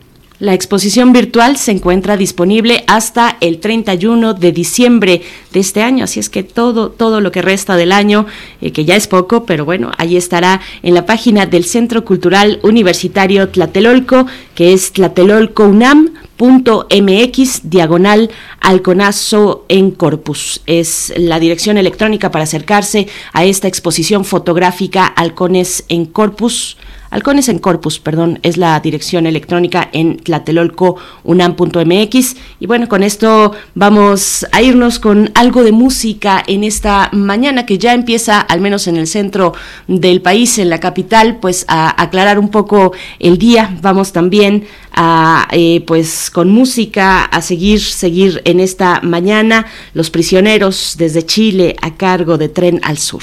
La 0.43 0.53
exposición 0.55 1.13
virtual 1.13 1.57
se 1.57 1.71
encuentra 1.71 2.17
disponible 2.17 2.83
hasta 2.89 3.37
el 3.41 3.61
31 3.61 4.35
de 4.35 4.51
diciembre 4.51 5.23
de 5.53 5.61
este 5.61 5.85
año, 5.85 6.03
así 6.03 6.19
es 6.19 6.29
que 6.29 6.43
todo, 6.43 6.91
todo 6.91 7.21
lo 7.21 7.31
que 7.31 7.43
resta 7.43 7.77
del 7.77 7.93
año, 7.93 8.27
eh, 8.61 8.73
que 8.73 8.85
ya 8.85 8.97
es 8.97 9.07
poco, 9.07 9.47
pero 9.47 9.65
bueno, 9.65 9.93
ahí 9.99 10.17
estará 10.17 10.61
en 10.83 10.95
la 10.95 11.07
página 11.07 11.47
del 11.47 11.65
Centro 11.65 12.05
Cultural 12.05 12.59
Universitario 12.65 13.51
Tlatelolco, 13.51 14.27
que 14.57 14.73
es 14.73 14.93
tlatelolcounam.mx 14.93 17.71
diagonal 17.71 18.29
Alconazo 18.61 19.65
en 19.69 19.93
Corpus. 19.93 20.61
Es 20.67 21.13
la 21.17 21.39
dirección 21.39 21.79
electrónica 21.79 22.33
para 22.33 22.43
acercarse 22.43 23.07
a 23.33 23.45
esta 23.45 23.69
exposición 23.69 24.25
fotográfica 24.25 25.07
Halcones 25.07 25.85
en 25.89 26.07
Corpus 26.07 26.79
Halcones 27.13 27.49
en 27.51 27.59
Corpus, 27.59 27.99
perdón, 28.01 28.39
es 28.43 28.57
la 28.57 28.81
dirección 28.81 29.27
electrónica 29.27 29.91
en 29.93 30.17
tlatelolcounam.mx. 30.17 32.37
Y 32.59 32.67
bueno, 32.67 32.89
con 32.89 33.03
esto 33.03 33.53
vamos 33.75 34.47
a 34.51 34.63
irnos 34.63 34.99
con 34.99 35.31
algo 35.35 35.63
de 35.63 35.73
música 35.73 36.43
en 36.47 36.65
esta 36.65 37.11
mañana 37.13 37.67
que 37.67 37.77
ya 37.77 37.93
empieza, 37.93 38.41
al 38.41 38.63
menos 38.63 38.87
en 38.87 38.97
el 38.97 39.07
centro 39.07 39.53
del 39.89 40.23
país, 40.23 40.57
en 40.57 40.71
la 40.71 40.81
capital, 40.81 41.37
pues 41.37 41.67
a 41.69 42.03
aclarar 42.03 42.39
un 42.39 42.49
poco 42.49 42.95
el 43.19 43.37
día. 43.37 43.77
Vamos 43.83 44.13
también 44.13 44.65
a, 44.95 45.49
eh, 45.53 45.85
pues 45.87 46.31
con 46.31 46.49
música, 46.49 47.27
a 47.27 47.43
seguir, 47.43 47.81
seguir 47.81 48.41
en 48.47 48.59
esta 48.59 49.03
mañana. 49.03 49.67
Los 49.93 50.09
prisioneros 50.09 50.95
desde 50.97 51.27
Chile 51.27 51.77
a 51.83 51.95
cargo 51.95 52.39
de 52.39 52.49
Tren 52.49 52.81
al 52.83 52.97
Sur. 52.97 53.21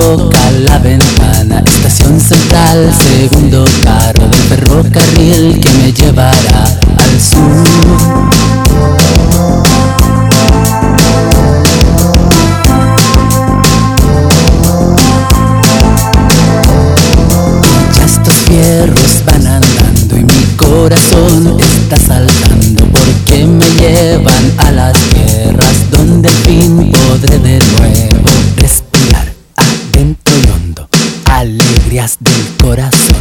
Toca 0.00 0.50
la 0.66 0.78
ventana, 0.78 1.62
estación 1.66 2.18
central, 2.18 2.90
segundo 2.92 3.64
carro 3.84 4.26
del 4.28 4.40
ferrocarril 4.48 5.60
que 5.60 5.70
me 5.74 5.92
llevará 5.92 6.64
al 6.96 7.20
sur. 7.20 7.64
Ya 17.94 18.04
estos 18.04 18.34
fierros 18.46 19.22
van 19.26 19.46
andando 19.46 20.16
y 20.16 20.24
mi 20.24 20.44
corazón 20.56 21.58
está 21.60 21.96
saltando 21.96 22.86
porque 22.86 23.44
me 23.44 23.66
llevan 23.80 24.52
a 24.58 24.70
las 24.72 24.92
tierras 25.10 25.90
donde 25.90 26.28
al 26.28 26.34
fin 26.36 26.90
podré 26.90 27.38
de 27.38 27.58
alegrías 31.40 32.18
del 32.20 32.56
corazón. 32.62 33.16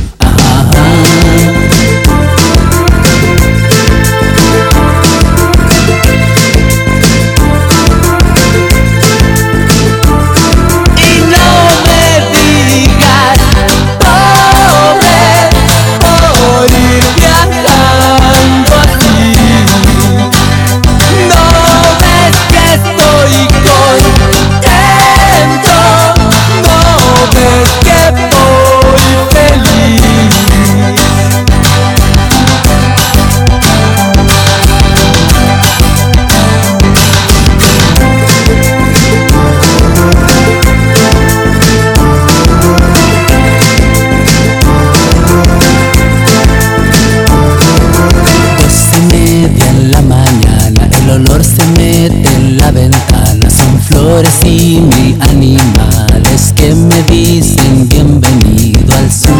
Y 54.49 54.81
mil 54.81 55.21
animales 55.21 56.53
que 56.55 56.73
me 56.73 57.03
dicen 57.03 57.87
bienvenido 57.87 58.95
al 58.95 59.11
sur. 59.11 59.33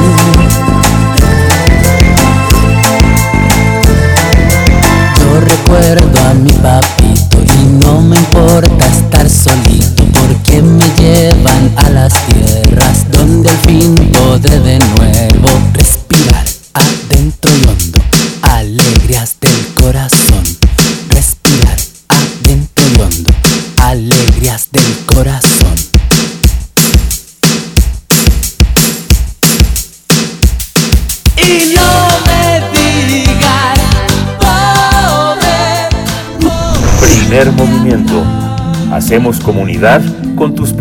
Yo 5.19 5.39
recuerdo 5.41 6.19
a 6.29 6.33
mi 6.35 6.51
papito 6.51 6.98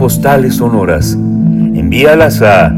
postales 0.09 0.57
sonoras. 0.57 1.13
Envíalas 1.13 2.41
a 2.41 2.75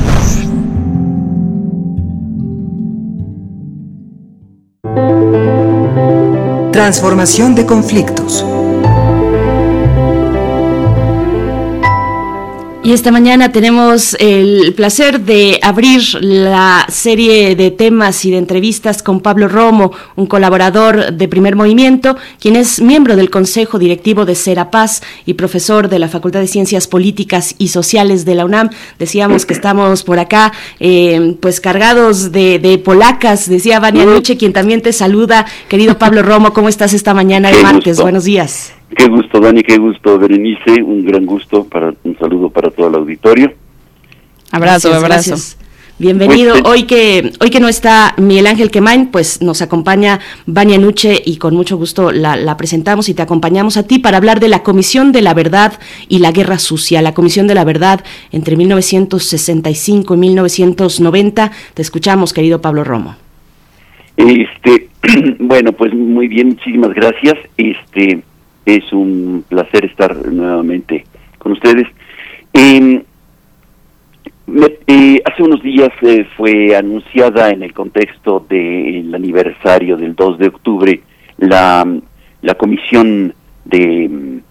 Transformación 6.72 7.56
de 7.56 7.66
conflictos. 7.66 8.46
Y 12.84 12.94
esta 12.94 13.12
mañana 13.12 13.52
tenemos 13.52 14.16
el 14.20 14.74
placer 14.74 15.22
de 15.22 15.60
abrir 15.62 16.02
la 16.20 16.88
serie 16.90 17.56
de 17.56 17.70
temas 17.70 18.26
y 18.26 18.32
de 18.32 18.40
entrevistas 18.40 19.04
con 19.04 19.20
Pablo 19.20 19.48
Romo, 19.48 19.92
un 20.16 20.26
colaborador 20.26 21.14
de 21.14 21.28
Primer 21.28 21.56
Movimiento, 21.56 22.18
quien 22.40 22.56
es 22.56 22.82
miembro 22.82 23.16
del 23.16 23.30
Consejo 23.30 23.78
Directivo 23.78 24.26
de 24.26 24.34
Serapaz 24.34 25.04
y 25.28 25.36
profesor 25.36 25.90
de 25.90 26.00
la 26.00 26.08
Facultad 26.08 26.40
de 26.40 26.48
Ciencias 26.48 26.88
Políticas 26.88 27.54
y 27.60 27.68
Sociales 27.68 28.26
de 28.26 28.34
la 28.34 28.46
UNAM. 28.46 28.72
Decíamos 28.98 29.46
que 29.46 29.54
estamos 29.54 30.02
por 30.02 30.18
acá, 30.18 30.52
eh, 30.80 31.38
pues 31.40 31.62
cargados 31.62 32.32
de, 32.32 32.82
polacas, 32.84 33.48
decía 33.48 33.80
Vania 33.80 34.06
Noche, 34.06 34.38
quien 34.38 34.54
también 34.54 34.82
te 34.82 34.92
saluda. 34.92 35.46
Querido 35.68 36.00
Pablo 36.00 36.24
Romo, 36.24 36.52
¿cómo 36.52 36.68
estás 36.68 36.94
esta 36.94 37.14
mañana 37.14 37.52
de 37.52 37.62
martes? 37.62 38.02
Buenos 38.02 38.24
días. 38.24 38.74
Qué 38.96 39.08
gusto, 39.08 39.40
Dani, 39.40 39.64
qué 39.64 39.78
gusto, 39.78 40.20
Berenice, 40.20 40.84
un 40.84 41.06
gran 41.06 41.26
gusto, 41.26 41.64
para 41.66 41.94
un 42.04 42.18
saludo 42.18 42.50
para 42.50 42.70
todo 42.72 42.88
el 42.90 42.96
auditorio. 42.96 43.54
Abrazo, 44.52 44.94
abrazo. 44.94 45.36
Bienvenido. 45.98 46.54
Pues, 46.54 46.66
hoy 46.66 46.84
que 46.84 47.32
hoy 47.40 47.52
que 47.52 47.60
no 47.60 47.68
está 47.68 48.16
Miguel 48.18 48.48
Ángel 48.48 48.72
Quemain, 48.72 49.12
pues 49.12 49.42
nos 49.42 49.62
acompaña 49.62 50.20
Vania 50.48 50.80
Nuche 50.80 51.22
y 51.24 51.38
con 51.38 51.56
mucho 51.56 51.78
gusto 51.78 52.12
la, 52.12 52.36
la, 52.36 52.58
presentamos 52.58 53.08
y 53.08 53.14
te 53.14 53.22
acompañamos 53.22 53.78
a 53.78 53.86
ti 53.86 54.00
para 54.00 54.18
hablar 54.18 54.40
de 54.40 54.48
la 54.48 54.64
Comisión 54.64 55.12
de 55.12 55.22
la 55.22 55.36
Verdad 55.36 55.74
y 56.10 56.20
la 56.20 56.32
Guerra 56.32 56.58
Sucia, 56.58 57.04
la 57.04 57.14
Comisión 57.14 57.46
de 57.46 57.54
la 57.54 57.64
Verdad 57.64 58.04
entre 58.32 58.56
1965 58.56 60.16
y 60.16 60.18
1990. 60.18 61.52
Te 61.76 61.82
escuchamos, 61.82 62.34
querido 62.34 62.62
Pablo 62.62 62.84
Romo. 62.84 63.16
Este, 64.18 64.90
bueno, 65.40 65.72
pues 65.72 65.94
muy 65.94 66.28
bien, 66.28 66.50
muchísimas 66.50 66.94
gracias. 66.96 67.36
Este, 67.58 68.24
es 68.66 68.92
un 68.94 69.44
placer 69.48 69.86
estar 69.86 70.16
nuevamente 70.28 71.06
con 71.38 71.54
ustedes. 71.54 71.88
Eh, 72.54 73.04
eh, 74.88 75.22
hace 75.24 75.44
unos 75.44 75.64
días 75.64 75.92
eh, 76.02 76.26
fue 76.36 76.76
anunciada 76.76 77.52
en 77.52 77.64
el 77.64 77.74
contexto 77.74 78.46
del 78.50 79.14
aniversario 79.16 79.96
del 79.96 80.14
2 80.14 80.40
de 80.40 80.48
octubre 80.48 81.02
la, 81.38 81.88
la 82.42 82.56
comisión 82.56 83.34
de, 83.64 84.42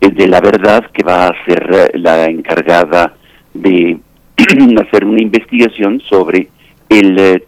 eh, 0.00 0.10
de 0.10 0.28
la 0.28 0.40
verdad 0.40 0.90
que 0.90 1.04
va 1.04 1.26
a 1.26 1.44
ser 1.44 1.92
la 1.94 2.24
encargada 2.26 3.14
de 3.52 3.98
hacer 4.80 5.04
una 5.04 5.20
investigación 5.20 6.00
sobre 6.08 6.48
el 6.88 7.42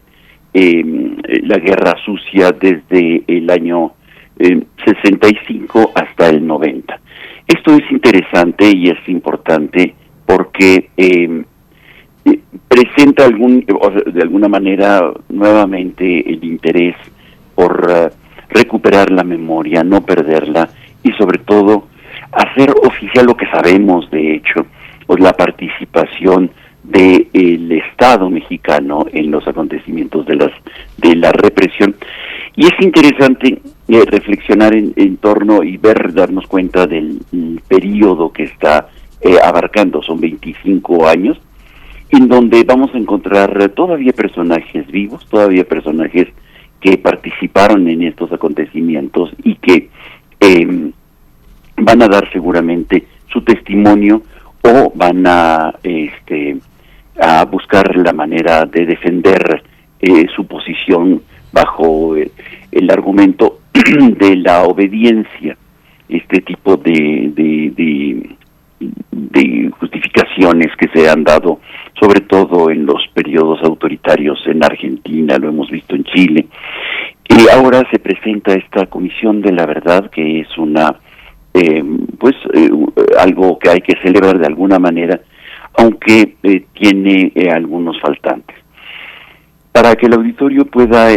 la 0.53 1.59
guerra 1.59 1.97
sucia 2.05 2.53
desde 2.53 3.25
el 3.27 3.51
año 3.51 3.95
65 4.39 5.93
hasta 5.95 6.29
el 6.29 6.47
90. 6.47 7.01
Esto 7.47 7.75
es 7.75 7.91
interesante 7.91 8.71
y 8.75 8.89
es 8.89 9.09
importante 9.09 9.95
porque 10.27 10.91
eh, 10.97 11.45
eh, 12.25 12.41
presenta 12.69 13.25
algún, 13.25 13.65
de 13.67 14.23
alguna 14.23 14.49
manera 14.49 15.13
nuevamente 15.29 16.29
el 16.31 16.43
interés 16.43 16.97
por 17.55 17.87
uh, 17.89 18.11
recuperar 18.49 19.11
la 19.11 19.25
memoria, 19.25 19.85
no 19.85 20.05
perderla 20.05 20.69
y 21.03 21.13
sobre 21.13 21.39
todo 21.39 21.89
hacer 22.33 22.71
oficial 22.83 23.27
lo 23.27 23.37
que 23.37 23.47
sabemos 23.47 24.11
de 24.11 24.37
hecho, 24.37 24.67
pues 25.07 25.21
la 25.21 25.35
participación 25.35 26.51
del 26.83 27.29
el 27.33 27.73
Estado 27.73 28.29
mexicano 28.29 29.07
en 29.13 29.31
los 29.31 29.47
acontecimientos 29.47 30.27
de 30.27 30.37
las 30.37 30.51
de 30.99 31.17
la 31.17 31.33
represión 31.33 31.95
y 32.57 32.67
es 32.67 32.73
interesante 32.81 33.61
eh, 33.89 34.05
reflexionar 34.07 34.75
en, 34.75 34.93
en, 34.97 35.17
torno 35.19 35.63
y 35.63 35.77
ver, 35.77 36.13
darnos 36.15 36.47
cuenta 36.47 36.87
del 36.87 37.21
periodo 37.69 38.33
que 38.33 38.45
está 38.45 38.89
eh, 39.21 39.37
abarcando, 39.43 40.03
son 40.03 40.21
25 40.21 41.07
años, 41.07 41.39
en 42.11 42.29
donde 42.29 42.63
vamos 42.65 42.95
a 42.95 42.99
encontrar 42.99 43.71
todavía 43.71 44.13
personajes 44.13 44.87
vivos, 44.89 45.27
todavía 45.29 45.65
personajes 45.65 46.29
que 46.81 46.99
participaron 46.99 47.89
en 47.89 48.03
estos 48.03 48.31
acontecimientos 48.33 49.31
y 49.43 49.55
que 49.57 49.89
eh, 50.41 50.91
van 51.77 52.03
a 52.03 52.09
dar 52.09 52.31
seguramente 52.31 53.07
su 53.33 53.43
testimonio 53.43 54.23
o 54.63 54.93
van 54.95 55.27
a 55.27 55.75
este 55.83 56.59
a 57.21 57.45
buscar 57.45 57.97
la 57.97 58.13
manera 58.13 58.67
de 58.67 58.87
defender 58.87 59.63
eh, 60.01 60.27
su 60.35 60.47
posición 60.47 61.23
bajo 61.53 62.17
el, 62.75 62.91
argumento 62.91 63.61
de 63.73 64.37
la 64.37 64.65
obediencia. 64.65 65.57
Este 66.09 66.41
tipo 66.43 66.77
de, 66.77 67.33
de, 69.11 69.71
justificaciones 69.79 70.69
que 70.77 70.89
se 70.89 71.09
han 71.09 71.25
dado, 71.25 71.61
sobre 71.99 72.21
todo 72.21 72.71
en 72.71 72.85
los 72.87 73.03
periodos 73.15 73.63
autoritarios 73.63 74.39
en 74.47 74.63
Argentina, 74.63 75.39
lo 75.39 75.49
hemos 75.49 75.71
visto 75.71 75.95
en 75.95 76.05
Chile. 76.05 76.47
Y 77.29 77.49
ahora 77.49 77.83
se 77.91 77.99
presenta 77.99 78.53
esta 78.55 78.87
Comisión 78.87 79.41
de 79.41 79.53
la 79.53 79.67
Verdad, 79.67 80.11
que 80.11 80.41
es 80.41 80.59
una, 80.59 80.97
eh, 81.55 81.83
pues, 82.19 82.35
eh, 82.53 82.71
algo 83.19 83.59
que 83.59 83.71
hay 83.71 83.81
que 83.81 83.97
celebrar 84.03 84.39
de 84.39 84.47
alguna 84.47 84.79
manera, 84.79 85.21
aunque 85.79 86.37
eh, 86.43 86.67
tiene 86.75 87.33
algunos 87.51 87.99
faltantes. 88.01 88.64
Para 89.75 89.97
que 89.97 90.07
el 90.07 90.15
auditorio 90.15 90.67
pueda 90.67 91.09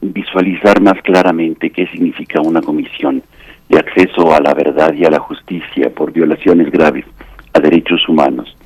visualizar 0.00 0.80
más 0.82 1.00
claramente 1.00 1.70
qué 1.70 1.86
significa 1.86 2.40
una 2.40 2.60
comisión, 2.60 3.22
de 3.68 3.78
acceso 3.78 4.34
a 4.34 4.40
la 4.40 4.54
verdad 4.54 4.92
y 4.94 5.04
a 5.04 5.10
la 5.10 5.20
justicia 5.20 5.90
por 5.90 6.12
violaciones 6.12 6.70
graves 6.72 7.04
a 7.52 7.60
derechos 7.60 8.08
humanos. 8.08 8.56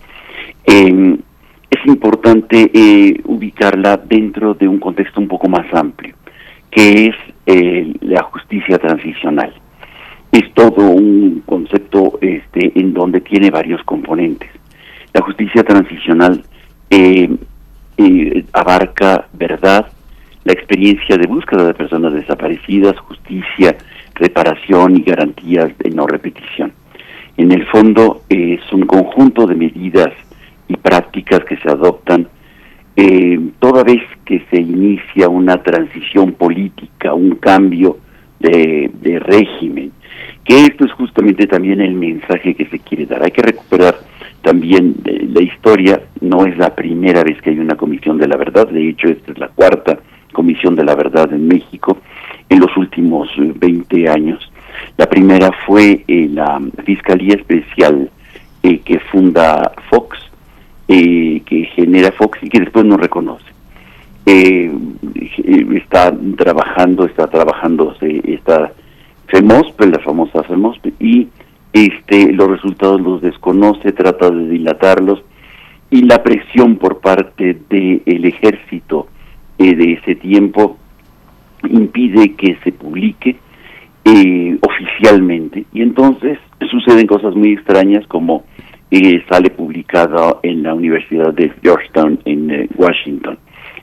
Eh, 0.65 1.17
es 1.71 1.87
importante 1.87 2.71
eh, 2.73 3.21
ubicarla 3.25 3.97
dentro 3.97 4.55
de 4.55 4.69
un 4.69 4.79
contexto 4.79 5.21
un 5.21 5.29
poco 5.29 5.49
más 5.49 5.67
amplio, 5.75 6.15
que 6.71 7.07
es 7.07 7.17
eh, 7.47 7.93
la 8.01 8.23
justicia 8.23 8.79
transicional. 8.79 9.53
Es 10.31 10.53
todo 10.55 10.87
un 10.87 11.43
concepto 11.45 12.19
este, 12.21 12.73
en 12.79 12.95
donde 12.95 13.21
tiene 13.21 13.51
varios 13.51 13.83
componentes. 13.85 14.51
La 15.13 15.23
justicia 15.23 15.63
transicional 15.63 16.43
abarca 18.53 19.27
verdad, 19.33 19.87
la 20.45 20.53
experiencia 20.53 21.17
de 21.17 21.27
búsqueda 21.27 21.67
de 21.67 21.75
personas 21.75 22.13
desaparecidas, 22.13 22.99
justicia, 22.99 23.77
reparación 24.15 24.97
y 24.97 25.03
garantías 25.03 25.77
de 25.79 25.91
no 25.91 26.07
repetición. 26.07 26.73
En 27.37 27.53
el 27.53 27.67
fondo 27.67 28.23
es 28.29 28.61
un 28.73 28.83
conjunto 28.83 29.47
de 29.47 29.55
medidas 29.55 30.11
y 30.69 30.77
prácticas 30.77 31.45
que 31.45 31.57
se 31.57 31.69
adoptan 31.69 32.29
eh, 32.95 33.39
toda 33.59 33.85
vez 33.85 34.03
que 34.25 34.45
se 34.51 34.61
inicia 34.61 35.29
una 35.29 35.63
transición 35.63 36.33
política, 36.33 37.15
un 37.15 37.37
cambio 37.37 37.99
de, 38.39 38.91
de 39.01 39.19
régimen, 39.19 39.93
que 40.45 40.65
esto 40.67 40.85
es 40.85 40.93
justamente 40.93 41.47
también 41.47 41.81
el 41.81 41.95
mensaje 41.95 42.55
que 42.55 42.67
se 42.67 42.79
quiere 42.81 43.07
dar. 43.07 43.23
Hay 43.23 43.31
que 43.31 43.43
recuperar 43.43 43.97
también 44.43 44.97
eh, 45.05 45.29
la 45.33 45.43
historia, 45.43 46.03
no 46.21 46.45
es 46.47 46.57
la 46.59 46.75
primera 46.75 47.23
vez 47.23 47.41
que 47.41 47.51
hay 47.51 47.59
una 47.59 47.77
comisión 47.77 48.19
de 48.19 48.29
la 48.29 48.37
verdad, 48.37 48.69
de 48.69 48.89
hecho 48.89 49.09
esta 49.09 49.33
es 49.33 49.39
la 49.39 49.49
cuarta 49.49 49.99
comisión 50.33 50.75
de 50.75 50.85
la 50.85 50.95
verdad 50.95 51.33
en 51.33 51.47
México, 51.47 51.99
en 52.49 52.61
los 52.61 52.77
últimos 52.77 53.29
20 53.37 53.97
eh, 53.97 54.09
años. 54.09 54.53
La 54.97 55.07
primera 55.07 55.51
fue 55.67 56.05
eh, 56.09 56.29
la 56.33 56.61
Fiscalía 56.85 57.35
Especial 57.35 58.11
que 58.63 59.01
funda 59.11 59.73
Fox, 59.91 60.19
que 60.87 61.69
genera 61.75 62.13
Fox 62.13 62.39
y 62.43 62.49
que 62.49 62.61
después 62.61 62.85
no 62.85 62.97
reconoce. 62.97 63.45
está 64.25 66.15
trabajando, 66.37 67.07
está 67.07 67.27
trabajando 67.27 67.97
esta 68.01 68.73
FEMOSP, 69.27 69.81
la 69.87 69.99
famosa 69.99 70.45
FEMOSP, 70.45 70.87
y 71.01 71.27
este, 71.73 72.33
los 72.33 72.49
resultados 72.49 73.01
los 73.01 73.23
desconoce, 73.23 73.93
trata 73.93 74.31
de 74.31 74.49
dilatarlos, 74.49 75.23
y 75.91 76.03
la 76.03 76.23
presión 76.23 76.77
por 76.77 77.01
parte 77.01 77.59
del 77.69 78.25
ejército 78.25 79.09
de 79.59 79.93
ese 79.93 80.17
tiempo 80.17 80.77
impide 81.69 82.35
que 82.35 82.57
se 82.65 82.73
publique 82.73 83.37
eh, 84.05 84.59
oficialmente 84.61 85.65
y 85.73 85.83
entonces 85.83 86.39
suceden 86.71 87.07
cosas 87.07 87.37
muy 87.37 87.53
extrañas 87.53 88.05
como 88.09 88.45
eh, 88.91 89.23
sale 89.29 89.51
publicada 89.51 90.39
en 90.43 90.65
la 90.65 90.75
Universidad 90.75 91.33
de 91.33 91.53
Georgetown 91.63 92.19
en 92.25 92.51
eh, 92.51 92.69
Washington, 92.77 93.39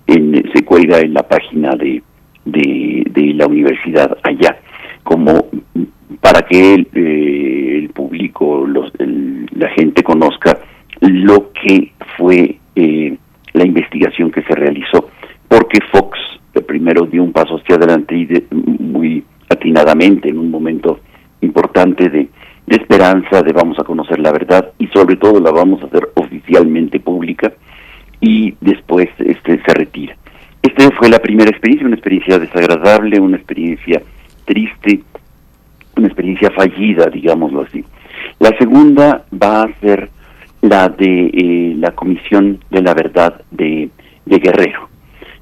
en, 0.08 0.44
se 0.54 0.66
cuelga 0.66 1.00
en 1.00 1.14
la 1.14 1.24
página 1.24 1.72
de, 1.76 2.04
de, 2.46 3.34
la 3.34 3.48
universidad 3.48 4.18
allá, 4.24 4.60
como 5.20 5.46
para 6.22 6.42
que 6.44 6.76
el, 6.76 6.88
el 6.94 7.90
público, 7.90 8.66
los, 8.66 8.92
la 8.98 9.70
gente 9.72 10.02
conozca 10.02 10.60
lo 11.02 11.52
que 11.52 11.92
fue 12.18 12.58
la 13.54 13.66
investigación 13.66 14.32
que 14.32 14.42
se 14.44 14.56
realizó, 14.56 15.10
porque 15.50 15.80
Fox 15.92 16.18
primero 16.66 17.06
dio 17.06 17.24
un 17.24 17.32
paso 17.32 17.56
hacia 17.56 17.76
adelante 17.76 18.16
y 18.16 18.28
muy 18.52 19.24
atinadamente 19.50 20.30
en 20.30 20.38
un 20.38 20.52
momento 20.52 21.00
importante 21.42 22.10
de, 22.10 22.30
esperanza 22.68 23.42
de 23.42 23.52
vamos 23.52 23.80
a 23.80 23.84
conocer 23.84 24.20
la 24.20 24.32
verdad 24.32 24.72
y 24.78 24.88
sobre 24.88 25.16
todo 25.16 25.40
la 25.40 25.52
vamos 25.52 25.82
a 25.82 25.88
hacer 25.88 26.10
oficialmente 26.14 27.00
pública 27.00 27.52
y 28.22 28.54
después 28.62 29.10
este 29.18 29.60
se 29.66 29.74
retira. 29.74 30.16
Esta 30.62 30.92
fue 30.92 31.10
la 31.10 31.18
primera 31.20 31.50
experiencia, 31.50 31.88
una 31.88 31.96
experiencia 31.96 32.38
desagradable, 32.38 33.20
una 33.20 33.38
experiencia 33.38 34.02
triste, 34.50 35.02
una 35.96 36.08
experiencia 36.08 36.50
fallida, 36.52 37.06
digámoslo 37.08 37.62
así. 37.62 37.84
La 38.40 38.50
segunda 38.58 39.26
va 39.32 39.64
a 39.64 39.80
ser 39.80 40.10
la 40.62 40.90
de 40.90 41.28
eh, 41.28 41.76
la 41.78 41.92
Comisión 41.92 42.60
de 42.70 42.82
la 42.82 42.94
Verdad 42.94 43.42
de 43.52 43.90
Guerrero 44.26 44.90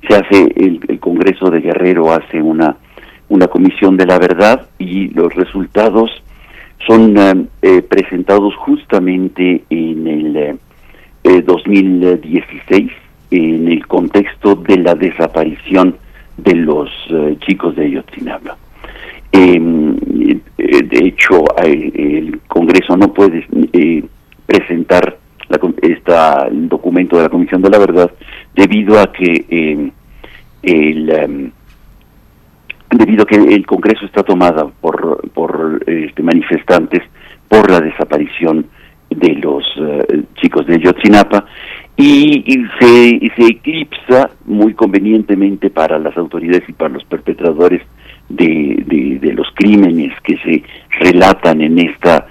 se 0.08 0.16
hace 0.16 0.54
el, 0.56 1.00
Congreso 1.00 1.50
de 1.50 1.62
Guerrero 1.62 2.12
hace 2.12 2.42
una 2.42 2.78
una 3.30 3.48
comisión 3.48 3.98
de 3.98 4.06
la 4.06 4.20
verdad 4.20 4.70
y 4.80 5.10
los 5.10 5.34
resultados 5.36 6.10
son 6.88 7.18
eh, 7.18 7.46
eh, 7.62 7.82
presentados 7.82 8.56
justamente 8.56 9.64
en 9.70 10.08
el 10.08 10.60
2016 11.46 12.90
eh, 12.90 12.94
en 13.32 13.68
el 13.68 13.86
contexto 13.86 14.56
de 14.56 14.78
la 14.78 14.96
desaparición 14.96 15.98
de 16.38 16.56
los 16.56 16.90
chicos 17.40 17.76
de 17.76 17.86
Ayotzinapa. 17.86 18.56
Em, 19.32 19.96
de 20.58 21.00
hecho, 21.06 21.44
el 21.64 22.40
Congreso 22.48 22.96
no 22.98 23.14
puede 23.14 23.46
presentar 24.46 25.18
la, 25.50 25.60
esta, 25.82 26.48
el 26.48 26.68
documento 26.70 27.18
de 27.18 27.24
la 27.24 27.30
Comisión 27.30 27.62
de 27.62 27.70
la 27.70 27.78
Verdad 27.78 28.12
debido 28.56 29.00
a 29.00 29.12
que 29.12 29.46
em, 29.50 29.92
el, 30.64 31.10
em, 31.10 31.52
debido 32.92 33.24
a 33.24 33.26
que 33.26 33.36
el 33.36 33.66
Congreso 33.66 34.06
está 34.06 34.24
tomado 34.24 34.72
por, 34.82 35.30
por 35.32 35.84
este, 35.86 36.24
manifestantes 36.24 37.04
por 37.48 37.70
la 37.70 37.82
desaparición 37.82 38.66
de 39.10 39.36
los 39.36 39.64
eh, 39.78 40.24
chicos 40.42 40.66
de 40.68 40.80
Yotzinapa 40.80 41.46
y, 41.96 42.44
se, 42.80 43.20
se 43.36 43.48
eclipsa 43.48 44.30
muy 44.46 44.74
convenientemente 44.74 45.70
para 45.70 45.98
las 45.98 46.16
autoridades 46.18 46.68
y 46.68 46.74
para 46.74 46.94
los 46.94 47.04
perpetradores 47.06 47.82
de, 48.30 49.20
de, 49.22 49.34
los 49.34 49.48
crímenes 49.54 50.14
que 50.22 50.38
se 50.38 50.64
relatan 51.00 51.62
en 51.62 51.80
esta 51.80 52.28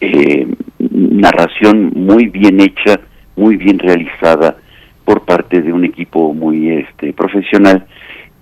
eh, 0.00 0.46
narración 0.78 1.92
muy 1.94 2.26
bien 2.26 2.60
hecha, 2.60 3.00
muy 3.36 3.56
bien 3.56 3.78
realizada 3.78 4.56
por 5.04 5.24
parte 5.24 5.62
de 5.62 5.72
un 5.72 5.84
equipo 5.84 6.32
muy 6.34 6.70
este, 6.70 7.12
profesional 7.12 7.86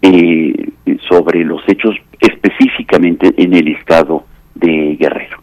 eh, 0.03 0.53
sobre 1.09 1.44
los 1.44 1.62
hechos 1.68 1.94
específicamente 2.21 3.33
en 3.37 3.55
el 3.55 3.68
estado 3.68 4.25
de 4.55 4.97
Guerrero. 4.99 5.38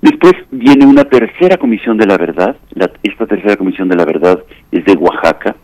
Después 0.00 0.34
viene 0.50 0.86
una 0.86 1.04
tercera 1.04 1.56
comisión 1.56 1.96
de 1.96 2.06
la 2.06 2.16
verdad, 2.16 2.56
esta 3.02 3.26
tercera 3.26 3.56
comisión 3.56 3.88
de 3.88 3.96
la 3.96 4.04
verdad 4.04 4.38
es 4.70 4.84
de 4.84 4.92
Oaxaca 4.92 5.56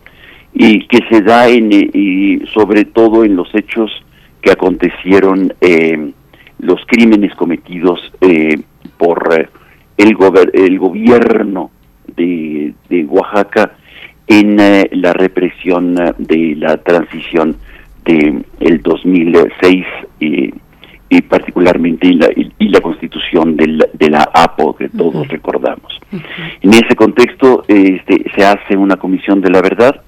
y 0.53 0.87
que 0.87 0.99
se 1.09 1.23
da 1.23 1.49
en, 1.49 1.71
y 1.73 2.45
sobre 2.53 2.85
todo 2.85 3.25
en 3.25 3.37
los 3.37 3.49
hechos 3.55 3.91
que 4.45 4.53
acontecieron, 4.53 5.55
eh, 5.61 6.13
los 6.59 6.81
crímenes 6.87 7.35
cometidos 7.35 8.01
eh, 8.21 8.61
por 8.99 9.49
el, 9.97 10.17
el 10.53 10.79
gobierno 10.79 11.71
de, 12.17 12.75
de 12.89 13.05
Oaxaca 13.07 13.73
en 14.27 14.61
eh, 14.61 14.89
la 14.93 15.13
represión 15.13 15.97
eh, 15.99 16.13
de 16.19 16.57
la 16.57 16.77
transición 16.79 17.57
de 18.05 18.43
el 18.61 18.83
2006 18.83 19.87
y, 20.21 20.55
y 21.09 21.23
particularmente 21.23 22.09
y 22.09 22.15
la, 22.15 22.29
y, 22.35 22.69
la 22.69 22.81
constitución 22.81 23.57
de 23.57 24.11
la 24.11 24.29
APO 24.35 24.77
que 24.77 24.89
todos 24.89 25.27
recordamos. 25.29 26.01
En 26.61 26.71
ese 26.75 26.95
contexto 26.97 27.65
este, 27.69 28.25
se 28.35 28.45
hace 28.45 28.77
una 28.77 28.97
comisión 28.97 29.41
de 29.41 29.51
la 29.51 29.63
verdad, 29.63 30.03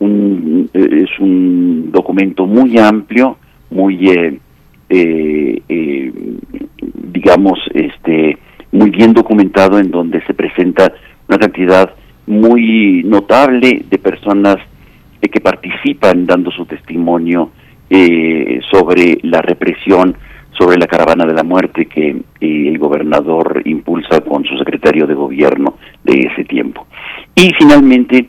un, 0.00 0.68
eh, 0.74 1.04
es 1.04 1.18
un 1.18 1.90
documento 1.92 2.46
muy 2.46 2.78
amplio, 2.78 3.38
muy 3.70 4.40
eh, 4.88 6.12
digamos 7.12 7.58
este 7.74 8.38
muy 8.72 8.90
bien 8.90 9.12
documentado 9.12 9.78
en 9.78 9.90
donde 9.90 10.22
se 10.26 10.34
presenta 10.34 10.92
una 11.28 11.38
cantidad 11.38 11.94
muy 12.26 13.02
notable 13.04 13.84
de 13.88 13.98
personas 13.98 14.56
eh, 15.20 15.28
que 15.28 15.40
participan 15.40 16.26
dando 16.26 16.50
su 16.50 16.64
testimonio 16.64 17.50
eh, 17.88 18.60
sobre 18.70 19.18
la 19.22 19.42
represión, 19.42 20.16
sobre 20.56 20.78
la 20.78 20.86
caravana 20.86 21.26
de 21.26 21.34
la 21.34 21.42
muerte 21.42 21.86
que 21.86 22.10
eh, 22.10 22.68
el 22.68 22.78
gobernador 22.78 23.62
impulsa 23.64 24.20
con 24.20 24.44
su 24.44 24.56
secretario 24.58 25.06
de 25.06 25.14
gobierno 25.14 25.76
de 26.04 26.28
ese 26.32 26.44
tiempo. 26.44 26.86
Y 27.34 27.52
finalmente 27.58 28.28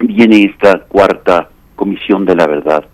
viene 0.00 0.42
esta 0.44 0.80
cuarta 0.80 1.48
comisión 1.76 2.24
de 2.24 2.34
la 2.34 2.46
verdad 2.46 2.84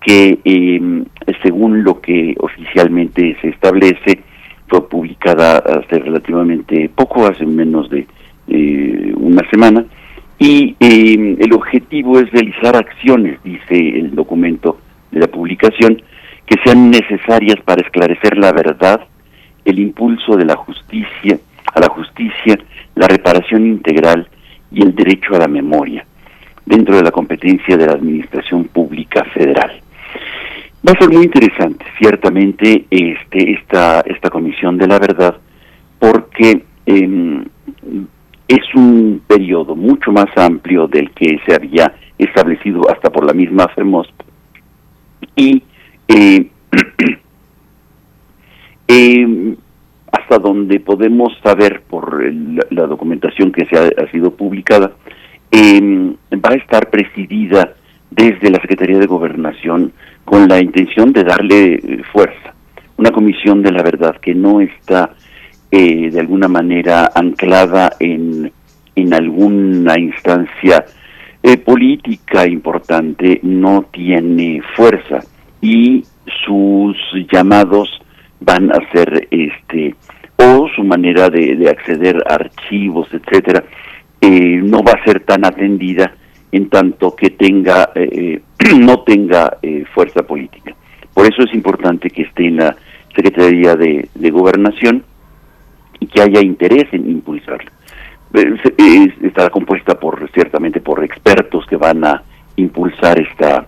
que 0.00 0.38
em, 0.44 1.04
según 1.42 1.82
lo 1.84 2.00
que 2.00 2.34
oficialmente 2.38 3.36
se 3.40 3.48
establece 3.48 4.20
fue 4.68 4.88
publicada 4.88 5.58
hace 5.58 5.98
relativamente 5.98 6.90
poco, 6.94 7.26
hace 7.26 7.46
menos 7.46 7.88
de 7.90 8.06
eh, 8.48 9.12
una 9.16 9.48
semana, 9.50 9.84
y 10.38 10.76
em, 10.78 11.36
el 11.40 11.52
objetivo 11.52 12.20
es 12.20 12.30
realizar 12.30 12.76
acciones, 12.76 13.42
dice 13.42 13.76
el 13.76 14.14
documento 14.14 14.78
de 15.10 15.20
la 15.20 15.26
publicación, 15.26 16.00
que 16.46 16.56
sean 16.64 16.90
necesarias 16.90 17.56
para 17.64 17.82
esclarecer 17.82 18.38
la 18.38 18.52
verdad, 18.52 19.00
el 19.64 19.78
impulso 19.78 20.36
de 20.36 20.44
la 20.44 20.56
justicia, 20.56 21.38
a 21.74 21.80
la 21.80 21.88
justicia, 21.88 22.58
la 22.94 23.06
reparación 23.06 23.66
integral 23.66 24.28
y 24.70 24.82
el 24.82 24.94
derecho 24.94 25.34
a 25.34 25.40
la 25.40 25.48
memoria, 25.48 26.06
dentro 26.64 26.96
de 26.96 27.02
la 27.02 27.10
competencia 27.10 27.76
de 27.76 27.86
la 27.86 27.92
Administración 27.92 28.64
Pública 28.64 29.24
Federal. 29.34 29.82
Va 30.86 30.92
a 30.92 30.98
ser 31.00 31.10
muy 31.10 31.24
interesante, 31.24 31.84
ciertamente, 31.98 32.86
este, 32.88 33.52
esta, 33.52 34.00
esta 34.02 34.30
Comisión 34.30 34.78
de 34.78 34.86
la 34.86 34.98
Verdad, 35.00 35.36
porque 35.98 36.62
em, 36.86 37.44
es 38.46 38.74
un 38.74 39.20
periodo 39.26 39.74
mucho 39.74 40.12
más 40.12 40.26
amplio 40.36 40.86
del 40.86 41.10
que 41.10 41.40
se 41.44 41.54
había 41.54 41.92
establecido 42.16 42.88
hasta 42.90 43.10
por 43.10 43.26
la 43.26 43.32
misma 43.32 43.66
FEMOSP. 43.74 44.22
Y 45.34 45.62
eh, 46.06 46.50
eh, 48.86 49.56
hasta 50.12 50.38
donde 50.38 50.80
podemos 50.80 51.36
saber 51.42 51.82
por 51.82 52.22
la 52.70 52.86
documentación 52.86 53.52
que 53.52 53.66
se 53.66 53.76
ha, 53.76 54.10
sido 54.10 54.30
publicada, 54.30 54.92
eh, 55.50 56.14
va 56.34 56.50
a 56.50 56.54
estar 56.54 56.88
presidida 56.88 57.74
desde 58.10 58.50
la 58.50 58.60
Secretaría 58.60 58.98
de 58.98 59.06
Gobernación 59.06 59.92
con 60.28 60.46
la 60.46 60.60
intención 60.60 61.12
de 61.12 61.24
darle 61.24 61.74
eh, 61.74 62.02
fuerza. 62.12 62.54
Una 62.98 63.10
comisión 63.10 63.62
de 63.62 63.72
la 63.72 63.82
verdad 63.82 64.16
que 64.20 64.34
no 64.34 64.60
está 64.60 65.14
eh, 65.70 66.10
de 66.10 66.20
alguna 66.20 66.48
manera 66.48 67.10
anclada 67.14 67.92
en, 67.98 68.52
en 68.94 69.14
alguna 69.14 69.98
instancia 69.98 70.84
política 71.64 72.46
importante, 72.46 73.40
no 73.42 73.86
tiene 73.90 74.60
fuerza 74.76 75.20
y 75.62 76.04
sus 76.44 76.96
llamados 77.32 77.88
van 78.40 78.70
a 78.70 78.78
ser 78.92 79.28
este 79.30 79.94
o 80.36 80.68
su 80.74 80.84
manera 80.84 81.28
de, 81.28 81.68
acceder 81.68 82.22
a 82.28 82.34
archivos 82.34 83.08
etcétera 83.12 83.64
eh, 84.20 84.60
no 84.62 84.82
va 84.82 84.92
a 84.92 85.04
ser 85.04 85.20
tan 85.20 85.44
atendida 85.44 86.12
en 86.52 86.68
tanto 86.68 87.14
que 87.14 87.30
tenga 87.30 87.90
eh, 87.94 88.40
no 88.78 89.00
tenga 89.00 89.58
eh, 89.62 89.84
fuerza 89.94 90.22
política 90.22 90.74
por 91.14 91.26
eso 91.26 91.42
es 91.42 91.54
importante 91.54 92.10
que 92.10 92.22
esté 92.22 92.46
en 92.46 92.56
la 92.56 92.76
secretaría 93.14 93.74
de, 93.74 94.08
gobernación 94.30 95.02
y 96.00 96.06
que 96.06 96.22
haya 96.22 96.40
interés 96.40 96.86
en 96.92 97.10
impulsarla 97.10 97.72
estará 99.22 99.50
compuesta 99.50 99.98
por 99.98 100.30
ciertamente 100.32 100.80
por 100.80 101.02
expertos 101.02 101.66
que 101.66 101.76
van 101.76 102.04
a 102.04 102.22
impulsar 102.56 103.18
esta 103.18 103.66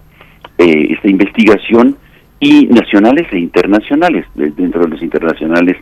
eh, 0.60 0.92
esta 0.92 1.08
investigación 1.08 1.96
y 2.38 2.66
nacionales 2.66 3.26
e 3.32 3.38
internacionales. 3.38 4.26
Dentro 4.34 4.82
de 4.82 4.88
los 4.88 5.02
internacionales 5.02 5.78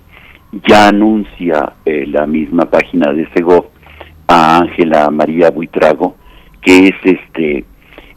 ya 0.69 0.87
anuncia 0.87 1.73
eh, 1.85 2.07
la 2.07 2.29
misma 2.29 2.67
página 2.67 3.13
de 3.13 3.29
Segov 3.35 3.67
a 4.29 4.59
Ángela 4.59 5.11
María 5.11 5.51
Buitrago, 5.51 6.17
que 6.61 6.89
es 6.89 6.95
este 7.05 7.65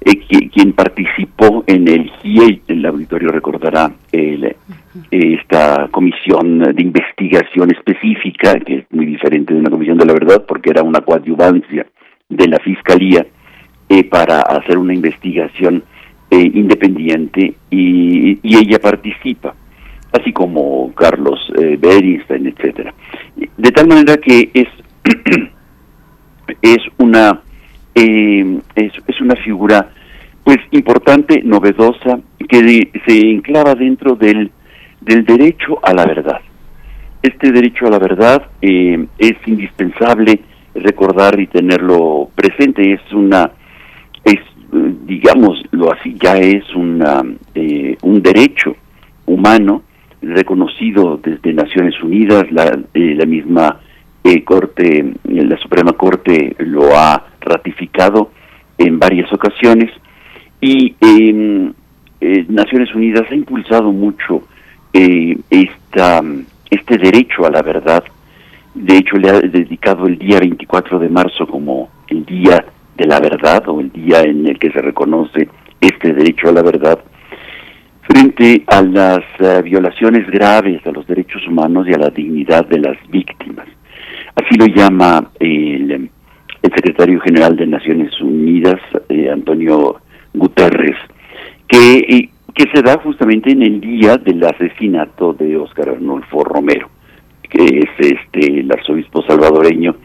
eh, 0.04 0.50
quien 0.52 0.74
participó 0.74 1.64
en 1.68 1.88
el 1.88 2.10
GIE, 2.22 2.62
el 2.68 2.86
auditorio 2.86 3.30
recordará 3.30 3.92
esta 5.12 5.88
comisión 5.92 6.60
de 6.60 6.82
investigación 6.82 7.72
específica, 7.72 8.60
que 8.60 8.80
es 8.80 8.86
muy 8.92 9.06
diferente 9.06 9.54
de 9.54 9.60
una 9.60 9.70
comisión 9.70 9.98
de 9.98 10.06
la 10.06 10.14
verdad, 10.14 10.46
porque 10.48 10.72
era 10.72 10.82
una 10.84 11.02
coadyuvancia 11.02 11.86
de 12.30 12.48
la 12.48 12.58
Fiscalía 12.60 13.26
para 14.10 14.42
hacer 14.42 14.78
una 14.78 14.94
investigación 14.94 15.84
eh, 16.34 16.50
independiente 16.54 17.56
y, 17.70 18.40
ella 18.42 18.80
participa, 18.80 19.54
así 20.14 20.32
como 20.32 20.94
Carlos 20.96 21.40
eh, 21.60 21.78
Bernstein, 21.78 22.48
etcétera. 22.48 22.94
De 23.58 23.72
tal 23.72 23.88
manera 23.90 24.16
que 24.16 24.50
es 24.54 24.68
es 26.62 26.78
una 27.00 27.42
eh, 27.96 28.60
es, 28.76 29.22
una 29.22 29.36
figura 29.36 29.90
pues 30.44 30.58
importante, 30.72 31.42
novedosa, 31.44 32.20
que 32.50 32.90
se 33.06 33.20
enclava 33.30 33.76
dentro 33.76 34.16
del, 34.16 34.52
del 35.02 35.26
derecho 35.26 35.80
a 35.84 35.94
la 35.94 36.06
verdad. 36.06 36.42
Este 37.22 37.52
derecho 37.52 37.86
a 37.86 37.92
la 37.92 38.00
verdad 38.00 38.48
eh, 38.62 39.06
es 39.20 39.34
indispensable 39.46 40.42
recordar 40.74 41.40
y 41.40 41.48
tenerlo 41.48 42.30
presente. 42.36 42.94
Es 42.94 43.14
una 43.14 43.52
es 44.24 44.40
digámoslo 44.72 45.92
así, 45.92 46.16
ya 46.22 46.38
es 46.38 46.64
una, 46.76 47.24
eh, 47.54 47.98
un 48.04 48.22
derecho 48.22 48.76
humano 49.26 49.84
reconocido 50.22 51.20
desde 51.22 51.54
Naciones 51.54 52.02
Unidas, 52.02 52.50
la, 52.52 52.80
eh, 52.94 53.16
la 53.18 53.26
misma 53.26 53.80
eh, 54.24 54.44
Corte, 54.44 55.14
la 55.24 55.58
Suprema 55.58 55.94
Corte 55.94 56.56
lo 56.60 56.96
ha 56.98 57.26
ratificado 57.40 58.32
en 58.78 59.00
varias 59.00 59.32
ocasiones 59.34 59.92
y 60.60 60.96
em, 61.02 61.74
Naciones 62.50 62.94
Unidas 62.94 63.24
ha 63.32 63.36
impulsado 63.36 63.92
mucho 63.92 64.44
esta, 64.94 66.22
este 66.70 66.98
derecho 66.98 67.46
a 67.46 67.50
la 67.50 67.64
verdad. 67.64 68.04
De 68.76 68.98
hecho, 68.98 69.18
le 69.18 69.30
ha 69.30 69.40
dedicado 69.40 70.06
el 70.06 70.20
día 70.20 70.40
24 70.40 71.00
de 71.00 71.10
marzo 71.10 71.48
como 71.48 71.90
el 72.08 72.24
Día 72.26 72.64
de 72.98 73.06
la 73.08 73.20
verdad 73.20 73.68
o 73.70 73.80
el 73.80 73.92
día 73.92 74.22
en 74.22 74.48
el 74.48 74.60
que 74.60 74.72
se 74.72 74.82
reconoce 74.82 75.50
este 75.80 76.14
derecho 76.14 76.50
a 76.50 76.52
la 76.52 76.62
verdad 76.62 77.00
frente 78.02 78.64
a 78.68 78.82
las 78.82 79.24
eh, 79.40 79.62
violaciones 79.64 80.30
graves 80.30 80.86
a 80.86 80.92
los 80.92 81.08
derechos 81.08 81.48
humanos 81.48 81.88
y 81.88 81.94
a 81.94 81.98
la 81.98 82.10
dignidad 82.10 82.66
de 82.68 82.80
las 82.80 82.98
víctimas. 83.10 83.68
Así 84.36 84.58
lo 84.58 84.66
llama 84.68 85.32
el, 85.40 86.10
secretario 86.62 87.20
general 87.20 87.56
de 87.58 87.68
Naciones 87.68 88.20
Unidas, 88.22 88.80
eh, 89.10 89.30
Antonio 89.30 89.98
Guterres, 90.34 90.96
que, 91.68 92.30
que 92.54 92.64
se 92.74 92.82
da 92.82 92.98
justamente 93.00 93.52
en 93.52 93.62
el 93.62 93.82
día 93.82 94.18
del 94.18 94.44
asesinato 94.44 95.34
de 95.34 95.58
Óscar 95.58 95.90
Arnulfo 95.90 96.44
Romero, 96.44 96.90
que 97.50 97.64
es 97.64 97.90
este 98.00 98.60
el 98.62 98.72
arzobispo 98.72 99.22
salvadoreño 99.24 99.96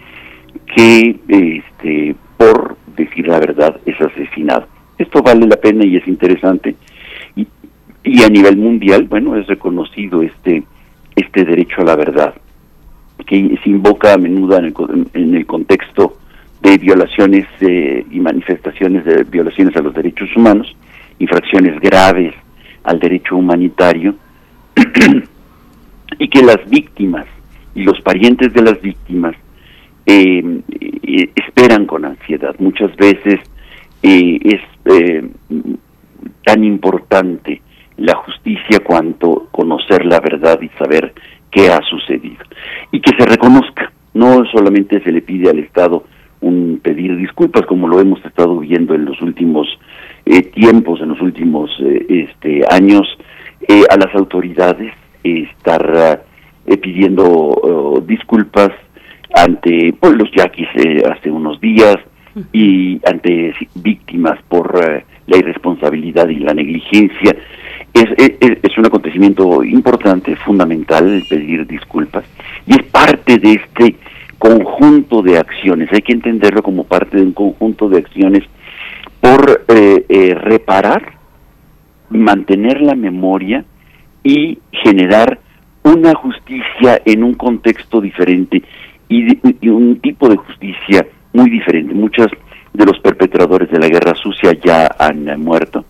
que 0.75 1.17
este 1.29 2.17
por 2.37 2.77
decir 2.97 3.29
la 3.29 3.39
verdad 3.39 3.81
es 3.87 4.01
asesinado. 4.01 4.67
Esto 4.99 5.23
vale 5.23 5.47
la 5.47 5.57
pena 5.57 5.85
y 5.87 5.97
es 5.97 6.07
interesante. 6.09 6.75
Y, 7.35 7.47
y 8.03 8.23
a 8.23 8.29
nivel 8.29 8.57
mundial, 8.57 9.05
bueno, 9.05 9.37
es 9.37 9.47
reconocido 9.47 10.23
este, 10.23 10.63
este 11.15 11.45
derecho 11.45 11.83
a 11.83 11.85
la 11.85 11.97
verdad, 11.97 12.35
que 13.27 13.59
se 13.63 13.71
invoca 13.71 14.15
a 14.15 14.19
menudo 14.19 14.57
en 14.59 14.67
el, 14.67 14.75
en 15.15 15.35
el 15.35 15.47
contexto 15.47 16.19
de 16.63 16.79
violaciones 16.79 17.47
eh, 17.61 18.05
y 18.11 18.21
manifestaciones 18.21 19.05
de 19.05 19.25
violaciones 19.25 19.77
a 19.77 19.83
los 19.83 19.95
derechos 19.95 20.29
humanos, 20.37 20.75
infracciones 21.19 21.81
graves 21.81 22.35
al 22.85 22.99
derecho 23.01 23.37
humanitario, 23.37 24.15
y 26.19 26.29
que 26.29 26.43
las 26.43 26.69
víctimas 26.69 27.27
y 27.75 27.83
los 27.83 28.01
parientes 28.01 28.53
de 28.53 28.63
las 28.63 28.81
víctimas 28.81 29.35
eh, 30.07 30.61
eh, 31.03 31.31
esperan 31.35 31.87
con 31.87 32.05
ansiedad. 32.05 32.55
Muchas 32.59 32.95
veces 32.97 33.41
eh, 34.03 34.39
es 34.43 34.61
eh, 34.85 35.29
tan 36.45 36.65
importante 36.65 37.61
la 37.97 38.15
justicia 38.15 38.81
cuanto 38.85 39.49
conocer 39.51 40.05
la 40.05 40.21
verdad 40.21 40.61
y 40.61 40.69
saber 40.79 41.13
qué 41.51 41.69
ha 41.69 41.81
sucedido. 41.83 42.45
Y 42.93 43.01
que 43.01 43.15
se 43.17 43.27
reconozca, 43.27 43.93
no 44.15 44.45
solamente 44.47 45.03
se 45.03 45.13
le 45.13 45.23
pide 45.23 45.51
al 45.51 45.59
Estado 45.59 46.05
un 46.41 46.81
pedir 46.83 47.17
disculpas 47.17 47.65
como 47.67 47.89
lo 47.89 48.01
hemos 48.01 48.25
estado 48.25 48.59
viendo 48.59 48.95
en 48.95 49.07
los 49.07 49.21
últimos 49.23 49.67
tiempos, 50.53 51.01
en 51.01 51.09
los 51.09 51.21
últimos 51.21 51.71
este, 52.09 52.63
años, 52.71 53.07
a 53.91 53.97
las 53.97 54.15
autoridades 54.15 54.93
estar 55.23 56.23
pidiendo 56.81 57.25
oh, 57.25 58.01
disculpas 58.07 58.71
ante 59.35 59.95
pues, 59.99 60.15
los 60.17 60.31
yaquis 60.33 60.69
eh, 60.75 61.03
hace 61.11 61.31
unos 61.31 61.61
días 61.61 61.97
y 62.53 63.01
ante 63.07 63.55
víctimas 63.75 64.39
por 64.49 64.79
eh, 64.83 65.05
la 65.27 65.39
irresponsabilidad 65.39 66.29
y 66.29 66.37
la 66.37 66.55
negligencia. 66.55 67.37
Es, 68.03 68.79
un 68.79 68.87
acontecimiento 68.87 69.65
importante, 69.65 70.37
fundamental, 70.37 71.23
pedir 71.29 71.67
disculpas, 71.67 72.25
y 72.67 72.73
es 72.73 72.83
parte 72.85 73.39
de 73.39 73.53
este 73.55 73.97
conjunto 74.39 75.23
de 75.23 75.39
acciones, 75.39 75.89
hay 75.93 76.03
que 76.03 76.13
entenderlo 76.13 76.63
como 76.63 76.85
parte 76.85 77.17
de 77.17 77.23
un 77.23 77.33
conjunto 77.33 77.89
de 77.89 77.99
acciones 77.99 78.43
por 79.21 79.65
eh, 79.69 80.05
eh, 80.09 80.35
reparar, 80.35 81.15
mantener 82.11 82.81
la 82.83 82.95
memoria 82.95 83.65
y 84.23 84.59
generar 84.71 85.41
una 85.83 86.15
justicia 86.15 87.01
en 87.05 87.25
un 87.25 87.35
contexto 87.35 88.01
diferente 88.01 88.63
y, 89.09 89.39
y 89.61 89.69
un 89.69 90.01
tipo 90.01 90.29
de 90.29 90.37
justicia 90.37 91.07
muy 91.33 91.49
diferente. 91.49 91.95
Muchos 91.95 92.27
de 92.73 92.85
los 92.85 92.99
perpetradores 93.01 93.71
de 93.71 93.79
la 93.79 93.89
guerra 93.89 94.15
sucia 94.15 94.53
ya 94.63 94.95
han 94.99 95.41
muerto 95.41 95.85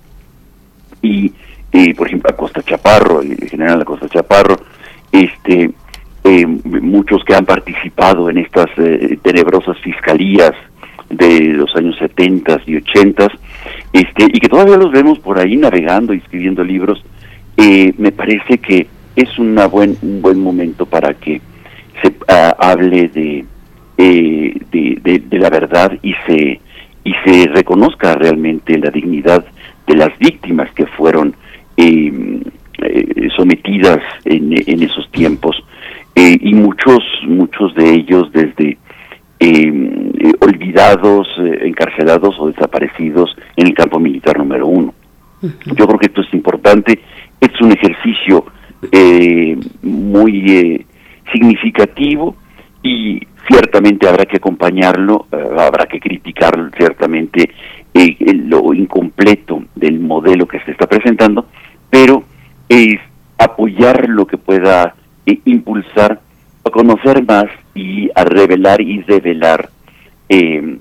y 1.02 1.32
eh, 1.72 1.94
por 1.94 2.06
ejemplo 2.06 2.30
Acosta 2.30 2.62
Chaparro, 2.62 3.20
el 3.20 3.36
general 3.48 3.82
Acosta 3.82 4.08
Chaparro, 4.08 4.56
este, 5.12 5.70
eh, 6.24 6.46
muchos 6.46 7.24
que 7.24 7.34
han 7.34 7.44
participado 7.44 8.30
en 8.30 8.38
estas 8.38 8.66
eh, 8.78 9.18
tenebrosas 9.22 9.78
fiscalías 9.78 10.52
de 11.10 11.40
los 11.40 11.74
años 11.76 11.96
70 11.98 12.62
y 12.66 12.76
80 12.76 13.28
este, 13.92 14.24
y 14.24 14.40
que 14.40 14.48
todavía 14.48 14.76
los 14.76 14.90
vemos 14.90 15.18
por 15.20 15.38
ahí 15.38 15.56
navegando 15.56 16.12
y 16.12 16.18
escribiendo 16.18 16.64
libros, 16.64 17.04
me 17.56 18.12
parece 18.12 18.58
que 18.58 18.86
es 19.14 19.38
una 19.38 19.66
buen, 19.66 19.96
un 20.02 20.20
buen 20.20 20.38
momento 20.38 20.84
para 20.84 21.14
que 21.14 21.40
se 22.02 22.12
ah, 22.28 22.54
hable 22.58 23.08
de, 23.08 23.44
de, 23.96 25.20
de, 25.28 25.38
la 25.38 25.48
verdad 25.48 25.92
y 26.02 26.14
se, 26.26 26.60
y 27.04 27.14
se 27.24 27.48
reconozca 27.48 28.14
realmente 28.14 28.78
la 28.78 28.90
dignidad 28.90 29.44
de 29.86 29.94
las 29.94 30.16
víctimas 30.18 30.70
que 30.72 30.86
fueron 30.86 31.34
eh, 31.76 32.40
eh, 32.82 33.28
sometidas 33.36 34.00
en, 34.24 34.52
en, 34.66 34.82
esos 34.82 35.10
tiempos. 35.10 35.56
Eh, 36.14 36.38
y 36.40 36.54
muchos 36.54 37.00
muchos 37.26 37.74
de 37.74 37.90
ellos 37.90 38.30
desde 38.32 38.78
olvidados 40.40 41.28
encarcelados 41.60 42.34
o 42.38 42.48
desaparecidos 42.48 43.36
en 43.56 43.66
el 43.66 43.74
campo 43.74 43.98
militar 43.98 44.38
número 44.38 44.66
uno. 44.66 44.94
Yo 45.42 45.86
creo 45.86 45.98
que 45.98 46.06
esto 46.06 46.22
es 46.22 46.32
importante. 46.32 46.98
Es 47.40 47.60
un 47.60 47.72
ejercicio 47.72 48.46
muy 49.82 50.86
significativo 51.32 52.34
y 52.82 53.20
ciertamente 53.46 54.08
habrá 54.08 54.24
que 54.24 54.38
acompañarlo, 54.38 55.26
habrá 55.30 55.84
que 55.84 56.00
criticar 56.00 56.70
ciertamente 56.78 57.50
lo 57.94 58.74
incompleto 58.74 59.64
del 59.74 60.00
modelo 60.00 60.46
que 60.46 60.60
se 60.60 60.72
está 60.72 60.86
presentando, 60.86 61.46
pero 61.90 62.24
es 62.68 62.98
apoyar 63.38 64.08
lo 64.08 64.26
que 64.26 64.38
pueda 64.38 64.94
eh, 65.24 65.40
impulsar 65.44 66.20
a 66.64 66.70
conocer 66.70 67.24
más 67.24 67.46
y 67.74 68.10
a 68.14 68.24
revelar 68.24 68.80
y 68.80 69.02
revelar 69.02 69.70
eh, 70.28 70.78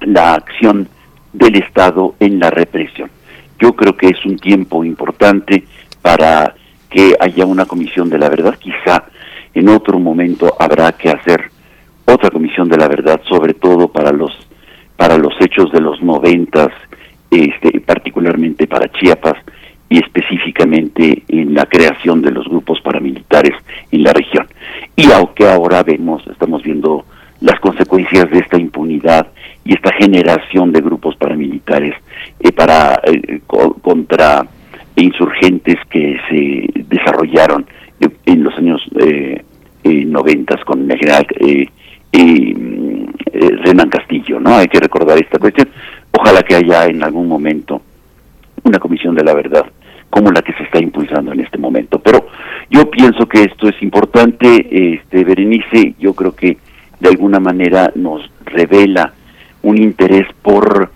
la 0.00 0.34
acción 0.34 0.88
del 1.32 1.56
Estado 1.56 2.14
en 2.20 2.38
la 2.38 2.50
represión. 2.50 3.10
Yo 3.58 3.74
creo 3.74 3.96
que 3.96 4.08
es 4.08 4.24
un 4.24 4.38
tiempo 4.38 4.84
importante 4.84 5.64
para 6.02 6.54
que 6.88 7.14
haya 7.20 7.46
una 7.46 7.66
comisión 7.66 8.08
de 8.08 8.18
la 8.18 8.28
verdad. 8.28 8.58
Quizá 8.58 9.04
en 9.54 9.68
otro 9.68 9.98
momento 9.98 10.56
habrá 10.58 10.92
que 10.92 11.10
hacer 11.10 11.50
otra 12.04 12.30
comisión 12.30 12.68
de 12.68 12.76
la 12.76 12.88
verdad, 12.88 13.20
sobre 13.28 13.54
todo 13.54 13.88
para 13.88 14.12
los 14.12 14.32
para 14.96 15.16
los 15.16 15.32
hechos 15.40 15.72
de 15.72 15.80
los 15.80 16.02
noventas, 16.02 16.68
este, 17.30 17.80
particularmente 17.80 18.66
para 18.66 18.90
Chiapas 18.92 19.36
y 19.90 19.98
específicamente 19.98 21.24
en 21.28 21.52
la 21.52 21.66
creación 21.66 22.22
de 22.22 22.30
los 22.30 22.46
grupos 22.48 22.80
paramilitares 22.80 23.52
en 23.90 24.04
la 24.04 24.12
región. 24.12 24.46
Y 24.96 25.10
aunque 25.10 25.46
ahora 25.46 25.82
vemos, 25.82 26.24
estamos 26.28 26.62
viendo 26.62 27.04
las 27.40 27.58
consecuencias 27.58 28.30
de 28.30 28.38
esta 28.38 28.56
impunidad 28.56 29.26
y 29.64 29.74
esta 29.74 29.92
generación 29.92 30.72
de 30.72 30.80
grupos 30.80 31.16
paramilitares 31.16 31.94
eh, 32.38 32.52
para 32.52 33.00
eh, 33.04 33.40
contra 33.46 34.46
insurgentes 34.94 35.76
que 35.90 36.18
se 36.28 36.82
desarrollaron 36.84 37.66
en 38.26 38.44
los 38.44 38.56
años 38.56 38.80
eh, 39.00 39.42
noventas 39.82 40.62
con 40.64 40.88
el 40.88 40.98
general 40.98 41.26
eh, 41.40 41.66
Renan 43.64 43.88
Castillo, 43.88 44.38
¿no? 44.38 44.56
Hay 44.56 44.68
que 44.68 44.78
recordar 44.78 45.18
esta 45.18 45.38
cuestión. 45.38 45.68
Ojalá 46.12 46.42
que 46.42 46.54
haya 46.54 46.86
en 46.86 47.02
algún 47.02 47.28
momento 47.28 47.80
una 48.62 48.78
comisión 48.78 49.14
de 49.14 49.24
la 49.24 49.34
verdad 49.34 49.64
como 50.10 50.30
la 50.30 50.42
que 50.42 50.52
se 50.54 50.64
está 50.64 50.78
impulsando 50.80 51.32
en 51.32 51.40
este 51.40 51.58
momento. 51.58 51.98
Pero 52.00 52.26
yo 52.68 52.90
pienso 52.90 53.26
que 53.26 53.44
esto 53.44 53.68
es 53.68 53.80
importante, 53.82 54.94
este 54.94 55.24
Berenice, 55.24 55.94
yo 55.98 56.14
creo 56.14 56.34
que 56.34 56.58
de 56.98 57.08
alguna 57.08 57.40
manera 57.40 57.92
nos 57.94 58.30
revela 58.44 59.12
un 59.62 59.78
interés 59.78 60.26
por 60.42 60.90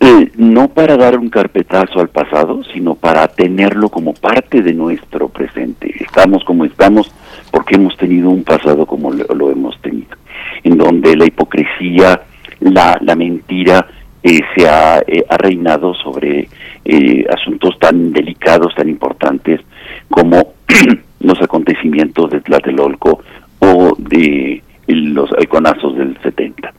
eh, 0.00 0.32
no 0.36 0.68
para 0.68 0.96
dar 0.96 1.18
un 1.18 1.28
carpetazo 1.28 2.00
al 2.00 2.08
pasado, 2.08 2.62
sino 2.72 2.96
para 2.96 3.28
tenerlo 3.28 3.88
como 3.88 4.12
parte 4.14 4.62
de 4.62 4.72
nuestro 4.72 5.28
presente. 5.28 5.92
Estamos 6.00 6.42
como 6.44 6.64
estamos 6.64 7.12
porque 7.52 7.76
hemos 7.76 7.96
tenido 7.96 8.30
un 8.30 8.42
pasado 8.42 8.86
como 8.86 9.12
lo 9.12 9.50
hemos 9.50 9.80
tenido 9.80 10.18
en 10.64 10.76
donde 10.76 11.16
la 11.16 11.26
hipocresía, 11.26 12.22
la, 12.60 12.98
la 13.00 13.16
mentira 13.16 13.86
eh, 14.22 14.40
se 14.54 14.68
ha, 14.68 14.98
eh, 15.06 15.24
ha, 15.28 15.36
reinado 15.36 15.94
sobre 15.94 16.48
eh, 16.90 17.26
asuntos 17.30 17.78
tan 17.78 18.14
delicados, 18.14 18.74
tan 18.74 18.88
importantes 18.88 19.60
como 20.08 20.54
los 21.20 21.38
acontecimientos 21.42 22.30
de 22.30 22.40
Tlatelolco 22.40 23.22
o 23.58 23.94
de 23.98 24.62
los 24.86 25.28
iconazos 25.38 25.98
del 25.98 26.16
70. 26.22 26.72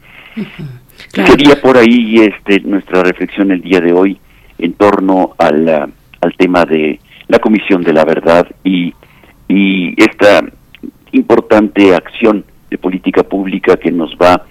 Sería 1.13 1.62
por 1.62 1.78
ahí 1.78 2.15
este 2.22 2.60
nuestra 2.62 3.04
reflexión 3.04 3.52
el 3.52 3.62
día 3.62 3.82
de 3.82 3.93
hoy 3.93 4.17
en 4.58 4.74
torno 4.74 5.36
al, 5.38 5.69
al 5.69 6.34
tema 6.38 6.65
de 6.65 7.00
la 7.28 7.38
Comisión 7.38 7.84
de 7.84 7.93
la 7.93 8.04
Verdad 8.04 8.48
y, 8.63 8.91
y 9.48 9.93
esta 10.02 10.43
importante 11.12 11.93
acción 11.93 12.43
de 12.72 12.80
política 12.80 13.22
pública 13.22 13.78
que 13.78 13.91
nos 13.91 14.15
va, 14.15 14.43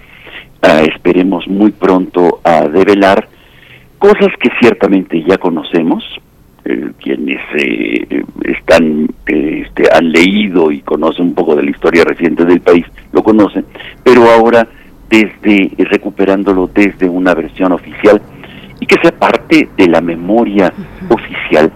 a, 0.62 0.82
esperemos 0.82 1.48
muy 1.48 1.72
pronto, 1.72 2.40
a 2.44 2.68
develar 2.68 3.28
cosas 3.98 4.28
que 4.40 4.50
ciertamente 4.60 5.22
ya 5.28 5.38
conocemos, 5.38 6.04
eh, 6.64 6.90
quienes 7.00 7.40
eh, 7.56 8.24
están 8.44 9.08
este, 9.26 9.84
han 9.92 10.10
leído 10.10 10.70
y 10.70 10.80
conocen 10.80 11.26
un 11.26 11.34
poco 11.34 11.54
de 11.54 11.62
la 11.62 11.70
historia 11.70 12.04
reciente 12.04 12.44
del 12.44 12.60
país 12.60 12.84
lo 13.12 13.22
conocen, 13.22 13.64
pero 14.02 14.30
ahora 14.30 14.66
desde 15.08 15.70
recuperándolo 15.78 16.66
desde 16.66 17.08
una 17.08 17.34
versión 17.34 17.72
oficial 17.72 18.20
y 18.80 18.86
que 18.86 19.00
sea 19.00 19.12
parte 19.12 19.68
de 19.76 19.88
la 19.88 20.00
memoria 20.00 20.72
oficial 21.08 21.72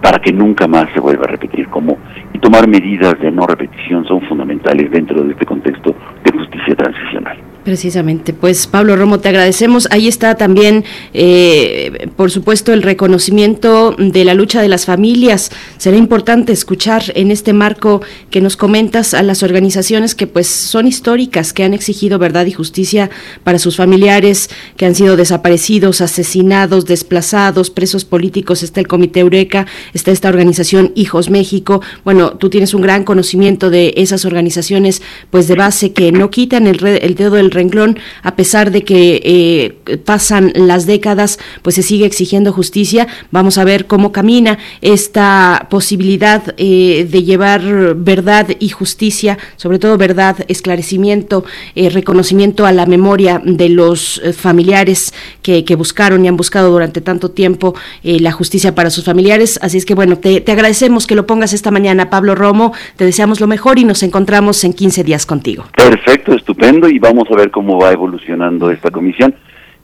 para 0.00 0.18
que 0.18 0.32
nunca 0.32 0.68
más 0.68 0.88
se 0.94 1.00
vuelva 1.00 1.24
a 1.24 1.28
repetir 1.28 1.68
como 1.68 1.98
y 2.32 2.38
tomar 2.38 2.68
medidas 2.68 3.18
de 3.20 3.30
no 3.30 3.46
repetición 3.46 4.04
son 4.06 4.20
fundamentales 4.22 4.90
dentro 4.90 5.22
de 5.22 5.32
este 5.32 5.44
contexto 5.44 5.94
de 6.24 6.38
justicia 6.38 6.76
transicional. 6.76 7.38
Precisamente, 7.68 8.32
pues 8.32 8.66
Pablo 8.66 8.96
Romo, 8.96 9.20
te 9.20 9.28
agradecemos. 9.28 9.88
Ahí 9.90 10.08
está 10.08 10.36
también, 10.36 10.86
eh, 11.12 12.08
por 12.16 12.30
supuesto, 12.30 12.72
el 12.72 12.80
reconocimiento 12.80 13.94
de 13.98 14.24
la 14.24 14.32
lucha 14.32 14.62
de 14.62 14.68
las 14.68 14.86
familias. 14.86 15.50
Será 15.76 15.98
importante 15.98 16.50
escuchar 16.50 17.02
en 17.14 17.30
este 17.30 17.52
marco 17.52 18.00
que 18.30 18.40
nos 18.40 18.56
comentas 18.56 19.12
a 19.12 19.22
las 19.22 19.42
organizaciones 19.42 20.14
que 20.14 20.26
pues 20.26 20.46
son 20.46 20.86
históricas, 20.86 21.52
que 21.52 21.62
han 21.62 21.74
exigido 21.74 22.18
verdad 22.18 22.46
y 22.46 22.52
justicia 22.52 23.10
para 23.44 23.58
sus 23.58 23.76
familiares, 23.76 24.48
que 24.78 24.86
han 24.86 24.94
sido 24.94 25.18
desaparecidos, 25.18 26.00
asesinados, 26.00 26.86
desplazados, 26.86 27.68
presos 27.68 28.06
políticos. 28.06 28.62
Está 28.62 28.80
el 28.80 28.88
Comité 28.88 29.20
Eureka, 29.20 29.66
está 29.92 30.10
esta 30.10 30.30
organización 30.30 30.92
Hijos 30.94 31.28
México. 31.28 31.82
Bueno, 32.02 32.30
tú 32.30 32.48
tienes 32.48 32.72
un 32.72 32.80
gran 32.80 33.04
conocimiento 33.04 33.68
de 33.68 33.92
esas 33.98 34.24
organizaciones, 34.24 35.02
pues 35.28 35.48
de 35.48 35.54
base 35.54 35.92
que 35.92 36.12
no 36.12 36.30
quitan 36.30 36.66
el, 36.66 36.82
el 36.86 37.14
dedo 37.14 37.34
del 37.34 37.57
renglón, 37.58 37.98
a 38.22 38.36
pesar 38.36 38.70
de 38.70 38.82
que 38.82 39.20
eh, 39.24 39.98
pasan 40.04 40.52
las 40.54 40.86
décadas, 40.86 41.38
pues 41.62 41.74
se 41.74 41.82
sigue 41.82 42.06
exigiendo 42.06 42.52
justicia. 42.52 43.06
Vamos 43.30 43.58
a 43.58 43.64
ver 43.64 43.86
cómo 43.86 44.12
camina 44.12 44.58
esta 44.80 45.66
posibilidad 45.70 46.54
eh, 46.56 47.06
de 47.10 47.24
llevar 47.24 47.62
verdad 47.96 48.46
y 48.58 48.68
justicia, 48.68 49.38
sobre 49.56 49.78
todo 49.78 49.98
verdad, 49.98 50.36
esclarecimiento, 50.48 51.44
eh, 51.74 51.90
reconocimiento 51.90 52.64
a 52.64 52.72
la 52.72 52.86
memoria 52.86 53.40
de 53.44 53.68
los 53.68 54.22
familiares 54.36 55.12
que, 55.42 55.64
buscaron 55.78 56.24
y 56.24 56.28
han 56.28 56.36
buscado 56.36 56.72
durante 56.72 57.00
tanto 57.00 57.30
tiempo 57.30 57.74
la 58.02 58.32
justicia 58.32 58.74
para 58.74 58.90
sus 58.90 59.04
familiares. 59.04 59.58
Así 59.62 59.78
es 59.78 59.84
que 59.84 59.94
bueno, 59.94 60.18
te, 60.18 60.40
te 60.40 60.52
agradecemos 60.52 61.06
que 61.06 61.14
lo 61.14 61.26
pongas 61.26 61.52
esta 61.52 61.70
mañana, 61.70 62.10
Pablo 62.10 62.34
Romo. 62.34 62.72
Te 62.96 63.04
deseamos 63.04 63.40
lo 63.40 63.46
mejor 63.46 63.78
y 63.78 63.84
nos 63.84 64.02
encontramos 64.02 64.64
en 64.64 64.72
15 64.72 65.04
días 65.04 65.26
contigo. 65.26 65.66
Perfecto, 65.76 66.34
estupendo 66.34 66.88
y 66.88 66.98
vamos 66.98 67.28
a 67.30 67.36
ver 67.36 67.47
cómo 67.50 67.78
va 67.78 67.92
evolucionando 67.92 68.70
esta 68.70 68.90
comisión, 68.90 69.34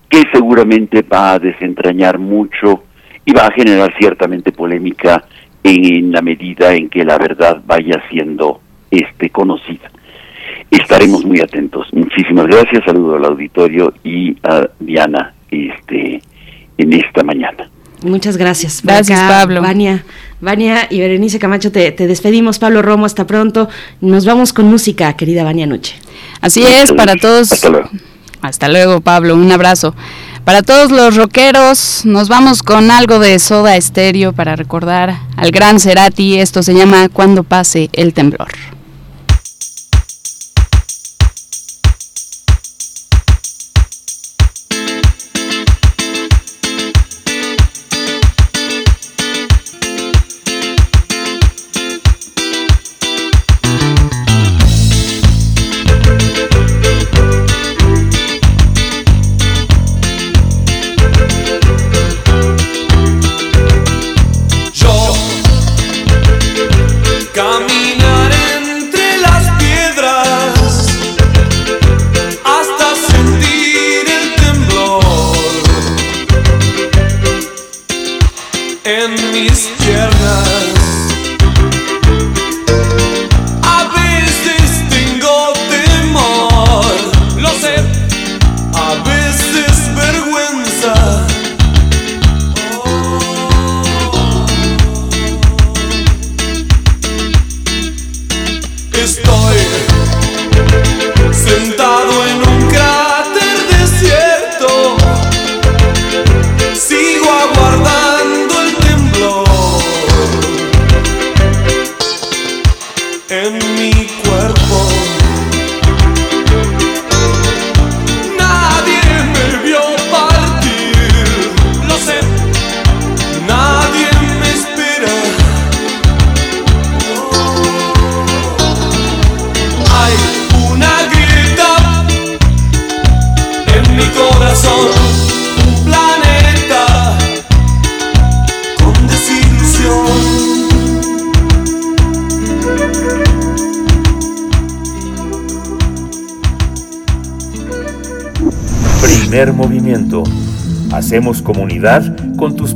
que 0.09 0.23
seguramente 0.33 1.03
va 1.03 1.33
a 1.33 1.39
desentrañar 1.39 2.19
mucho 2.19 2.85
y 3.25 3.33
va 3.33 3.47
a 3.47 3.53
generar 3.53 3.95
ciertamente 3.99 4.53
polémica 4.53 5.25
en 5.62 6.12
la 6.12 6.21
medida 6.21 6.75
en 6.75 6.89
que 6.89 7.05
la 7.05 7.19
verdad 7.19 7.62
vaya 7.67 8.03
siendo 8.11 8.61
este 8.91 9.31
conocida. 9.31 9.91
Estaremos 10.71 11.25
muy 11.25 11.41
atentos. 11.41 11.89
Muchísimas 11.93 12.47
gracias, 12.47 12.85
saludo 12.85 13.17
al 13.17 13.25
auditorio 13.25 13.93
y 14.05 14.37
a 14.43 14.69
Diana 14.79 15.35
este 15.51 16.21
en 16.77 16.93
esta 16.93 17.23
mañana. 17.23 17.71
Muchas 18.05 18.37
gracias. 18.37 18.83
Gracias, 18.85 19.19
Pablo. 19.21 19.62
Vania, 19.62 20.05
Vania 20.45 20.87
y 20.91 21.01
Berenice 21.01 21.39
Camacho, 21.39 21.73
te, 21.73 21.91
despedimos. 21.93 22.59
Pablo 22.59 22.83
Romo, 22.83 23.07
hasta 23.07 23.27
pronto. 23.27 23.69
Nos 24.01 24.25
vamos 24.25 24.53
con 24.53 24.67
música, 24.67 25.13
querida 25.15 25.43
Vania 25.43 25.67
Noche. 25.67 25.97
Así 26.41 26.63
es, 26.63 26.93
para 26.93 27.17
todos. 27.17 27.51
Hasta 27.51 27.71
luego. 27.71 27.91
Hasta 28.43 28.69
luego, 28.69 29.01
Pablo. 29.01 29.35
Un 29.35 29.51
abrazo. 29.51 29.95
Para 30.45 30.63
todos 30.63 30.91
los 30.91 31.17
rockeros, 31.17 32.03
nos 32.05 32.29
vamos 32.29 32.63
con 32.63 32.91
algo 32.91 33.19
de 33.19 33.39
soda 33.39 33.77
estéreo 33.77 34.35
para 34.35 34.55
recordar 34.55 35.17
al 35.37 35.51
gran 35.51 35.81
Cerati. 35.81 36.39
Esto 36.39 36.63
se 36.63 36.75
llama 36.75 37.09
Cuando 37.09 37.43
pase 37.45 37.89
el 37.95 38.13
temblor. 38.13 38.49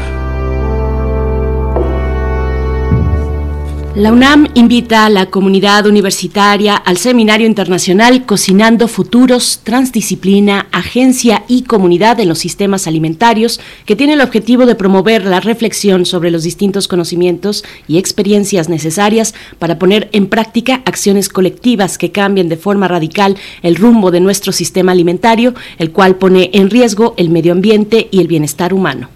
La 3.95 4.11
UNAM 4.11 4.49
invita 4.55 5.05
a 5.05 5.11
la 5.11 5.27
comunidad 5.27 5.87
universitaria 5.87 6.77
al 6.77 6.97
Seminario 6.97 7.47
Internacional 7.47 8.25
Cocinando 8.25 8.89
Futuros, 8.89 9.61
Transdisciplina, 9.65 10.67
Agencia 10.73 11.45
y 11.47 11.65
Comunidad 11.65 12.19
en 12.19 12.31
los 12.31 12.39
Sistemas 12.39 12.87
Alimentarios, 12.87 13.61
que 13.85 13.95
tiene 13.95 14.15
el 14.15 14.23
objetivo 14.23 14.65
de 14.65 14.77
promover 14.77 15.27
la 15.27 15.41
reflexión 15.41 16.07
sobre 16.07 16.31
los 16.31 16.43
distintos 16.43 16.89
conocimientos 16.89 17.65
y 17.87 17.99
experiencias 17.99 18.71
necesarias 18.71 19.35
para 19.59 19.79
poner 19.79 20.09
en 20.13 20.27
práctica 20.27 20.81
acciones 20.87 21.29
colectivas 21.29 21.99
que 21.99 22.13
cambien 22.13 22.49
de 22.49 22.57
forma 22.57 22.89
radical 22.89 23.37
el 23.61 23.77
rumbo 23.77 24.11
de 24.11 24.21
nuestro 24.21 24.53
sistema 24.53 24.93
alimentario, 24.93 25.53
el 25.77 25.93
cual 25.93 26.17
pone 26.17 26.49
en 26.55 26.71
riesgo 26.71 27.13
el 27.19 27.29
medio 27.29 27.53
ambiente 27.53 28.09
y 28.11 28.21
el 28.21 28.27
bienestar 28.27 28.73
humano. 28.73 29.11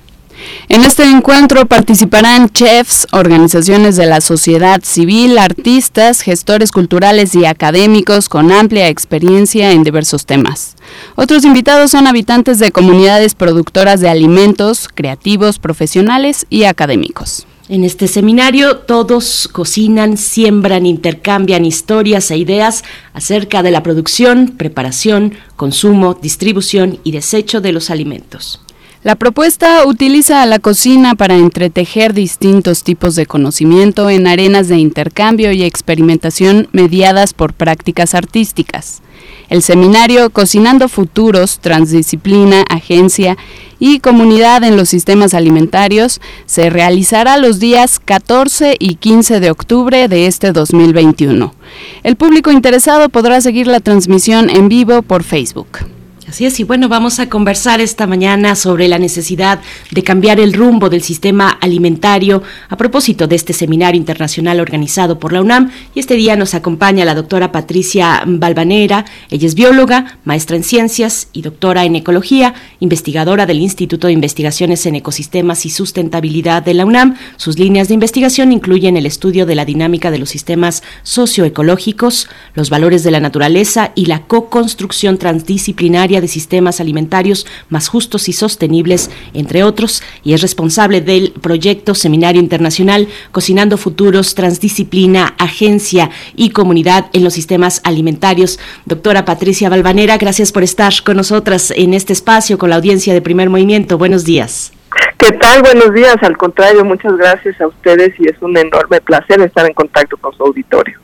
En 0.69 0.83
este 0.83 1.05
encuentro 1.05 1.67
participarán 1.67 2.51
chefs, 2.51 3.07
organizaciones 3.13 3.97
de 3.97 4.07
la 4.07 4.21
sociedad 4.21 4.83
civil, 4.83 5.39
artistas, 5.39 6.21
gestores 6.21 6.73
culturales 6.73 7.35
y 7.35 7.45
académicos 7.45 8.29
con 8.29 8.53
amplia 8.53 8.89
experiencia 8.89 9.73
en 9.73 9.85
diversos 9.85 10.27
temas. 10.27 10.77
Otros 11.15 11.45
invitados 11.45 11.93
son 11.93 12.07
habitantes 12.07 12.59
de 12.59 12.73
comunidades 12.73 13.35
productoras 13.35 14.01
de 14.01 14.09
alimentos, 14.09 14.89
creativos, 14.93 15.59
profesionales 15.59 16.47
y 16.51 16.65
académicos. 16.65 17.47
En 17.69 17.83
este 17.83 18.07
seminario 18.07 18.77
todos 18.77 19.49
cocinan, 19.51 20.17
siembran, 20.17 20.87
intercambian 20.87 21.65
historias 21.65 22.31
e 22.31 22.37
ideas 22.37 22.85
acerca 23.13 23.65
de 23.65 23.73
la 23.73 23.83
producción, 23.83 24.55
preparación, 24.57 25.35
consumo, 25.57 26.15
distribución 26.15 27.01
y 27.03 27.11
desecho 27.11 27.61
de 27.61 27.73
los 27.73 27.91
alimentos. 27.91 28.61
La 29.03 29.15
propuesta 29.15 29.87
utiliza 29.87 30.43
a 30.43 30.47
la 30.47 30.59
cocina 30.59 31.15
para 31.15 31.37
entretejer 31.37 32.13
distintos 32.13 32.83
tipos 32.83 33.15
de 33.15 33.27
conocimiento 33.27 34.11
en 34.11 34.27
arenas 34.27 34.69
de 34.69 34.79
intercambio 34.79 35.53
y 35.53 35.63
experimentación 35.63 36.69
mediadas 36.73 37.33
por 37.33 37.53
prácticas 37.53 38.15
artísticas. 38.15 39.03
El 39.49 39.63
seminario 39.63 40.31
Cocinando 40.31 40.89
Futuros, 40.89 41.61
Transdisciplina, 41.61 42.65
Agencia 42.69 43.37
y 43.79 44.01
Comunidad 44.01 44.65
en 44.65 44.77
los 44.77 44.89
Sistemas 44.89 45.35
Alimentarios 45.35 46.21
se 46.47 46.69
realizará 46.69 47.37
los 47.37 47.61
días 47.61 48.01
14 48.01 48.77
y 48.79 48.97
15 48.97 49.39
de 49.39 49.51
octubre 49.51 50.09
de 50.09 50.27
este 50.27 50.51
2021. 50.51 51.55
El 52.03 52.17
público 52.17 52.51
interesado 52.51 53.09
podrá 53.09 53.41
seguir 53.41 53.69
la 53.69 53.79
transmisión 53.79 54.51
en 54.51 54.69
vivo 54.69 55.03
por 55.03 55.23
Facebook. 55.23 55.96
Así 56.29 56.45
es, 56.45 56.59
y 56.59 56.65
bueno, 56.65 56.89
vamos 56.89 57.21
a 57.21 57.29
conversar 57.29 57.81
esta 57.81 58.05
mañana 58.09 58.57
sobre 58.57 58.89
la 58.89 58.99
necesidad 58.99 59.61
de 59.93 60.03
cambiar 60.03 60.41
el 60.41 60.55
rumbo 60.55 60.91
del 60.91 61.03
sistema 61.03 61.51
alimentario 61.51 62.43
a 62.69 62.77
propósito 62.77 63.29
de 63.29 63.37
este 63.37 63.53
seminario 63.53 63.97
internacional 63.97 64.59
organizado 64.59 65.21
por 65.21 65.33
la 65.33 65.41
UNAM. 65.41 65.71
Y 65.95 66.01
este 66.01 66.15
día 66.15 66.35
nos 66.35 66.55
acompaña 66.55 67.05
la 67.05 67.15
doctora 67.15 67.53
Patricia 67.53 68.25
Balvanera. 68.27 69.05
Ella 69.31 69.47
es 69.47 69.55
bióloga, 69.55 70.19
maestra 70.25 70.57
en 70.57 70.65
ciencias 70.65 71.29
y 71.33 71.43
doctora 71.43 71.85
en 71.85 71.95
ecología, 71.95 72.55
investigadora 72.81 73.47
del 73.47 73.61
Instituto 73.61 74.09
de 74.09 74.15
Investigaciones 74.15 74.85
en 74.87 74.97
Ecosistemas 74.97 75.65
y 75.65 75.71
Sustentabilidad 75.71 76.65
de 76.65 76.75
la 76.75 76.87
UNAM. 76.87 77.15
Sus 77.37 77.57
líneas 77.57 77.87
de 77.87 77.95
investigación 77.95 78.51
incluyen 78.51 78.97
el 78.97 79.07
estudio 79.07 79.47
de 79.47 79.55
la 79.55 79.65
dinámica 79.65 80.11
de 80.11 80.19
los 80.19 80.31
sistemas 80.31 80.83
socioecológicos, 81.05 82.29
los 82.55 82.69
valores 82.69 83.05
de 83.05 83.13
la 83.13 83.21
naturaleza 83.21 83.93
y 83.95 84.07
la 84.07 84.23
co-construcción 84.23 85.19
transdisciplinaria 85.19 86.16
de 86.21 86.29
sistemas 86.29 86.81
alimentarios 86.81 87.47
más 87.69 87.89
justos 87.89 88.29
y 88.29 88.33
sostenibles, 88.33 89.11
entre 89.35 89.65
otros, 89.65 90.03
y 90.23 90.35
es 90.35 90.43
responsable 90.43 91.01
del 91.01 91.33
proyecto 91.33 91.95
Seminario 91.95 92.41
Internacional 92.41 93.09
Cocinando 93.33 93.77
Futuros, 93.77 94.35
Transdisciplina, 94.35 95.35
Agencia 95.39 96.11
y 96.35 96.51
Comunidad 96.51 97.07
en 97.13 97.25
los 97.25 97.35
Sistemas 97.35 97.81
Alimentarios. 97.85 98.59
Doctora 98.85 99.25
Patricia 99.25 99.69
Balvanera, 99.69 100.17
gracias 100.19 100.53
por 100.53 100.63
estar 100.63 100.93
con 101.05 101.17
nosotras 101.17 101.73
en 101.75 101.95
este 101.95 102.13
espacio 102.13 102.59
con 102.59 102.71
la 102.71 102.77
audiencia 102.77 103.15
de 103.15 103.23
Primer 103.23 103.51
Movimiento. 103.51 103.99
Buenos 103.99 104.25
días. 104.25 104.73
¿Qué 105.19 105.33
tal? 105.33 105.63
Buenos 105.63 105.93
días. 105.95 106.17
Al 106.23 106.37
contrario, 106.37 106.85
muchas 106.85 107.17
gracias 107.17 107.61
a 107.61 107.67
ustedes 107.67 108.13
y 108.19 108.29
es 108.29 108.41
un 108.41 108.57
enorme 108.57 109.01
placer 109.01 109.41
estar 109.41 109.67
en 109.67 109.75
contacto 109.75 110.17
con 110.17 110.33
su 110.37 110.43
auditorio. 110.43 110.99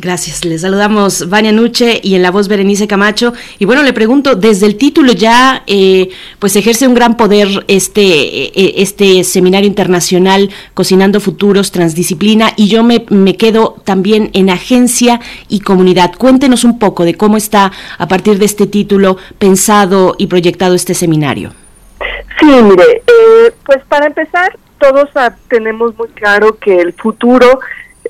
Gracias, 0.00 0.46
les 0.46 0.62
saludamos 0.62 1.28
Vania 1.28 1.52
Nuche 1.52 2.00
y 2.02 2.14
en 2.14 2.22
la 2.22 2.30
voz 2.30 2.48
Berenice 2.48 2.88
Camacho. 2.88 3.34
Y 3.58 3.66
bueno, 3.66 3.82
le 3.82 3.92
pregunto, 3.92 4.34
desde 4.34 4.64
el 4.64 4.76
título 4.76 5.12
ya, 5.12 5.62
eh, 5.66 6.08
pues 6.38 6.56
ejerce 6.56 6.88
un 6.88 6.94
gran 6.94 7.18
poder 7.18 7.66
este, 7.68 8.00
eh, 8.02 8.74
este 8.78 9.22
seminario 9.24 9.68
internacional 9.68 10.48
Cocinando 10.72 11.20
Futuros, 11.20 11.70
Transdisciplina, 11.70 12.54
y 12.56 12.68
yo 12.68 12.82
me, 12.82 13.04
me 13.10 13.36
quedo 13.36 13.76
también 13.84 14.30
en 14.32 14.48
agencia 14.48 15.20
y 15.50 15.60
comunidad. 15.60 16.12
Cuéntenos 16.16 16.64
un 16.64 16.78
poco 16.78 17.04
de 17.04 17.14
cómo 17.14 17.36
está 17.36 17.70
a 17.98 18.08
partir 18.08 18.38
de 18.38 18.46
este 18.46 18.66
título 18.66 19.18
pensado 19.38 20.14
y 20.16 20.28
proyectado 20.28 20.74
este 20.74 20.94
seminario. 20.94 21.52
Sí, 22.38 22.46
mire, 22.46 23.02
eh, 23.06 23.52
pues 23.66 23.84
para 23.86 24.06
empezar, 24.06 24.56
todos 24.78 25.10
tenemos 25.48 25.94
muy 25.98 26.08
claro 26.08 26.56
que 26.58 26.80
el 26.80 26.94
futuro 26.94 27.60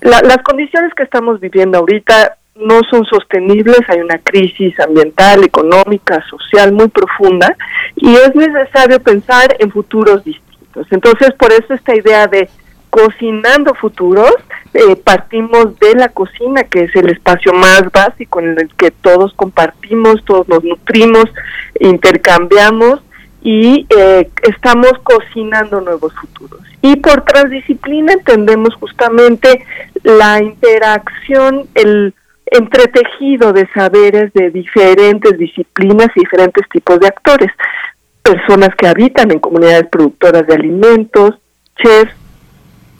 las 0.00 0.38
condiciones 0.44 0.94
que 0.94 1.02
estamos 1.02 1.40
viviendo 1.40 1.78
ahorita 1.78 2.36
no 2.56 2.80
son 2.90 3.04
sostenibles, 3.06 3.80
hay 3.88 4.00
una 4.00 4.18
crisis 4.18 4.78
ambiental, 4.80 5.44
económica, 5.44 6.22
social 6.28 6.72
muy 6.72 6.88
profunda 6.88 7.56
y 7.96 8.14
es 8.14 8.34
necesario 8.34 9.00
pensar 9.00 9.56
en 9.58 9.70
futuros 9.70 10.24
distintos. 10.24 10.86
Entonces, 10.90 11.32
por 11.38 11.52
eso 11.52 11.74
esta 11.74 11.94
idea 11.94 12.26
de 12.26 12.48
cocinando 12.90 13.72
futuros, 13.74 14.34
eh, 14.74 14.96
partimos 14.96 15.78
de 15.78 15.94
la 15.94 16.08
cocina, 16.08 16.64
que 16.64 16.84
es 16.84 16.96
el 16.96 17.10
espacio 17.10 17.52
más 17.52 17.84
básico 17.92 18.40
en 18.40 18.58
el 18.58 18.68
que 18.74 18.90
todos 18.90 19.32
compartimos, 19.34 20.24
todos 20.24 20.48
nos 20.48 20.62
nutrimos, 20.64 21.24
intercambiamos 21.78 23.00
y 23.42 23.86
eh, 23.96 24.30
estamos 24.42 24.92
cocinando 25.02 25.80
nuevos 25.80 26.12
futuros. 26.14 26.60
Y 26.82 26.96
por 26.96 27.22
transdisciplina 27.24 28.12
entendemos 28.12 28.74
justamente 28.76 29.64
la 30.02 30.42
interacción, 30.42 31.66
el 31.74 32.14
entretejido 32.46 33.52
de 33.52 33.68
saberes 33.72 34.32
de 34.32 34.50
diferentes 34.50 35.38
disciplinas 35.38 36.08
y 36.16 36.20
diferentes 36.20 36.68
tipos 36.68 36.98
de 37.00 37.06
actores. 37.06 37.50
Personas 38.22 38.70
que 38.76 38.88
habitan 38.88 39.30
en 39.30 39.38
comunidades 39.38 39.88
productoras 39.90 40.46
de 40.46 40.54
alimentos, 40.54 41.36
chefs, 41.76 42.14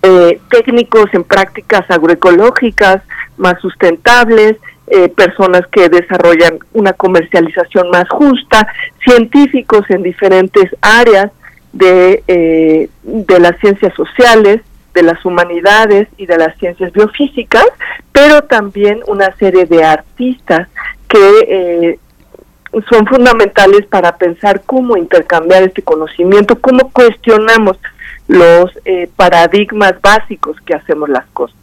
eh, 0.02 0.40
técnicos 0.48 1.12
en 1.12 1.24
prácticas 1.24 1.90
agroecológicas 1.90 3.02
más 3.36 3.60
sustentables, 3.60 4.56
eh, 4.92 5.08
personas 5.08 5.62
que 5.68 5.88
desarrollan 5.88 6.58
una 6.72 6.92
comercialización 6.92 7.90
más 7.90 8.08
justa, 8.08 8.66
científicos 9.04 9.88
en 9.88 10.02
diferentes 10.02 10.64
áreas 10.80 11.30
de, 11.72 12.24
eh, 12.26 12.88
de 13.04 13.38
las 13.38 13.56
ciencias 13.60 13.94
sociales, 13.94 14.62
de 14.92 15.02
las 15.04 15.24
humanidades 15.24 16.08
y 16.16 16.26
de 16.26 16.36
las 16.36 16.56
ciencias 16.58 16.92
biofísicas, 16.92 17.66
pero 18.10 18.42
también 18.42 19.00
una 19.06 19.32
serie 19.36 19.64
de 19.64 19.84
artistas 19.84 20.66
que 21.08 21.38
eh, 21.46 21.98
son 22.90 23.06
fundamentales 23.06 23.86
para 23.86 24.16
pensar 24.16 24.62
cómo 24.66 24.96
intercambiar 24.96 25.62
este 25.62 25.82
conocimiento, 25.82 26.60
cómo 26.60 26.90
cuestionamos 26.90 27.78
los 28.26 28.72
paradigmas 29.14 29.94
básicos 30.00 30.56
que 30.62 30.74
hacemos 30.74 31.08
las 31.08 31.26
cosas. 31.26 31.59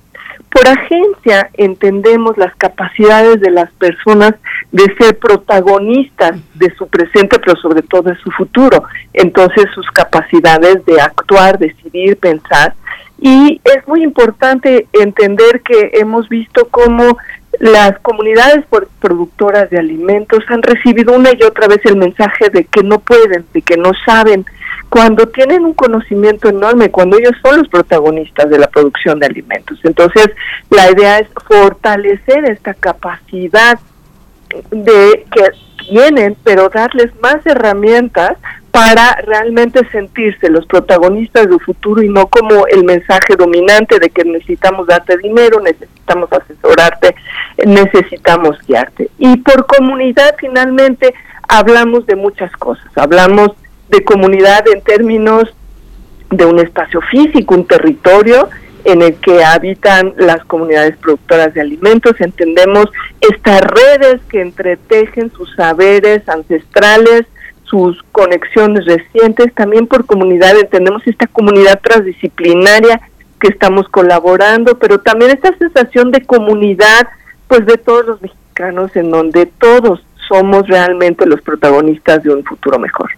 Por 0.57 0.67
agencia 0.69 1.51
entendemos 1.53 2.35
las 2.35 2.55
capacidades 2.55 3.39
de 3.41 3.51
las 3.51 3.71
personas 3.73 4.33
de 4.71 4.85
ser 4.99 5.19
protagonistas 5.19 6.31
de 6.55 6.73
su 6.75 6.87
presente, 6.87 7.37
pero 7.37 7.55
sobre 7.57 7.83
todo 7.83 8.09
de 8.09 8.17
su 8.17 8.31
futuro. 8.31 8.83
Entonces 9.13 9.65
sus 9.75 9.85
capacidades 9.91 10.83
de 10.87 10.99
actuar, 10.99 11.59
decidir, 11.59 12.17
pensar. 12.17 12.73
Y 13.19 13.61
es 13.63 13.87
muy 13.87 14.01
importante 14.01 14.87
entender 14.93 15.61
que 15.61 15.91
hemos 15.93 16.27
visto 16.27 16.67
cómo 16.71 17.19
las 17.59 17.99
comunidades 17.99 18.65
productoras 18.99 19.69
de 19.69 19.77
alimentos 19.77 20.43
han 20.47 20.63
recibido 20.63 21.13
una 21.13 21.29
y 21.37 21.43
otra 21.43 21.67
vez 21.67 21.81
el 21.85 21.97
mensaje 21.97 22.49
de 22.51 22.65
que 22.65 22.81
no 22.81 22.97
pueden, 22.97 23.45
de 23.53 23.61
que 23.61 23.77
no 23.77 23.91
saben, 24.07 24.43
cuando 24.89 25.27
tienen 25.27 25.65
un 25.65 25.73
conocimiento 25.73 26.49
enorme, 26.49 26.91
cuando 26.91 27.17
ellos 27.17 27.35
son 27.43 27.59
los 27.59 27.67
protagonistas 27.67 28.49
de 28.49 28.59
la 28.59 28.67
producción 28.67 29.19
de 29.19 29.27
alimentos. 29.27 29.79
Entonces, 29.83 30.29
la 30.69 30.89
idea 30.91 31.19
es 31.19 31.27
fortalecer 31.47 32.45
esta 32.49 32.73
capacidad 32.73 33.79
de 34.71 35.25
que 35.31 35.43
tienen, 35.89 36.35
pero 36.43 36.69
darles 36.69 37.11
más 37.21 37.45
herramientas 37.45 38.37
para 38.71 39.15
realmente 39.25 39.81
sentirse 39.91 40.49
los 40.49 40.65
protagonistas 40.67 41.49
del 41.49 41.59
futuro 41.59 42.01
y 42.01 42.09
no 42.09 42.27
como 42.27 42.67
el 42.67 42.83
mensaje 42.83 43.35
dominante 43.37 43.99
de 43.99 44.09
que 44.09 44.23
necesitamos 44.23 44.87
darte 44.87 45.17
dinero, 45.17 45.59
necesitamos 45.59 46.31
asesorarte, 46.31 47.15
necesitamos 47.65 48.57
guiarte. 48.67 49.09
Y 49.17 49.37
por 49.37 49.65
comunidad 49.65 50.35
finalmente 50.39 51.13
hablamos 51.47 52.05
de 52.05 52.15
muchas 52.15 52.51
cosas, 52.51 52.85
hablamos 52.95 53.51
de 53.89 54.03
comunidad 54.03 54.67
en 54.67 54.81
términos 54.81 55.53
de 56.29 56.45
un 56.45 56.59
espacio 56.59 57.01
físico, 57.01 57.55
un 57.55 57.65
territorio 57.65 58.49
en 58.83 59.01
el 59.01 59.15
que 59.15 59.43
habitan 59.43 60.13
las 60.17 60.43
comunidades 60.45 60.95
productoras 60.97 61.53
de 61.53 61.61
alimentos. 61.61 62.19
Entendemos 62.19 62.85
estas 63.21 63.61
redes 63.61 64.21
que 64.29 64.41
entretejen 64.41 65.31
sus 65.31 65.53
saberes 65.55 66.27
ancestrales, 66.29 67.23
sus 67.63 68.01
conexiones 68.13 68.85
recientes, 68.85 69.53
también 69.53 69.87
por 69.87 70.05
comunidad 70.05 70.57
entendemos 70.57 71.05
esta 71.05 71.27
comunidad 71.27 71.81
transdisciplinaria 71.81 73.01
que 73.41 73.49
estamos 73.49 73.89
colaborando, 73.89 74.79
pero 74.79 74.99
también 74.99 75.31
esta 75.31 75.55
sensación 75.57 76.11
de 76.11 76.25
comunidad, 76.25 77.07
pues 77.49 77.65
de 77.65 77.77
todos 77.77 78.05
los 78.05 78.21
mexicanos, 78.21 78.95
en 78.95 79.11
donde 79.11 79.47
todos 79.47 80.01
somos 80.29 80.67
realmente 80.67 81.25
los 81.25 81.41
protagonistas 81.41 82.23
de 82.23 82.29
un 82.29 82.43
futuro 82.45 82.79
mejor. 82.79 83.11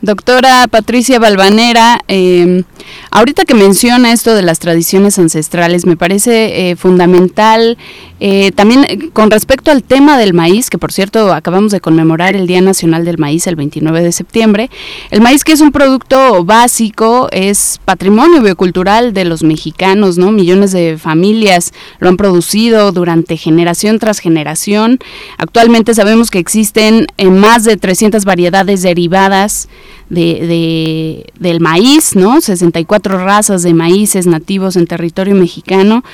Doctora 0.00 0.66
Patricia 0.68 1.20
Balvanera, 1.20 2.00
eh, 2.08 2.64
ahorita 3.12 3.44
que 3.44 3.54
menciona 3.54 4.12
esto 4.12 4.34
de 4.34 4.42
las 4.42 4.58
tradiciones 4.58 5.18
ancestrales, 5.18 5.86
me 5.86 5.96
parece 5.96 6.70
eh, 6.70 6.76
fundamental 6.76 7.76
eh, 8.24 8.52
también 8.52 8.84
eh, 8.84 9.10
con 9.12 9.30
respecto 9.30 9.70
al 9.70 9.82
tema 9.82 10.16
del 10.16 10.32
maíz, 10.32 10.70
que 10.70 10.78
por 10.78 10.92
cierto 10.92 11.32
acabamos 11.32 11.72
de 11.72 11.80
conmemorar 11.80 12.36
el 12.36 12.46
Día 12.46 12.60
Nacional 12.60 13.04
del 13.04 13.18
Maíz 13.18 13.46
el 13.46 13.56
29 13.56 14.00
de 14.00 14.12
septiembre. 14.12 14.70
El 15.10 15.20
maíz 15.20 15.44
que 15.44 15.52
es 15.52 15.60
un 15.60 15.72
producto 15.72 16.44
básico, 16.44 17.28
es 17.32 17.80
patrimonio 17.84 18.40
biocultural 18.40 19.12
de 19.12 19.24
los 19.24 19.42
mexicanos, 19.42 20.18
¿no? 20.18 20.32
Millones 20.32 20.72
de 20.72 20.98
familias 20.98 21.72
lo 21.98 22.08
han 22.08 22.16
producido 22.16 22.92
durante 22.92 23.36
generación 23.36 23.98
tras 23.98 24.20
generación. 24.20 24.98
Actualmente 25.36 25.94
sabemos 25.94 26.30
que 26.30 26.38
existen 26.38 27.08
más 27.24 27.64
de 27.64 27.76
300 27.76 28.24
variedades 28.24 28.82
derivadas 28.82 29.68
de, 30.12 31.32
del 31.38 31.60
maíz, 31.60 32.14
¿no? 32.14 32.40
64 32.40 33.24
razas 33.24 33.62
de 33.62 33.74
maíces 33.74 34.26
nativos 34.26 34.76
en 34.76 34.86
territorio 34.86 35.34
mexicano. 35.34 36.04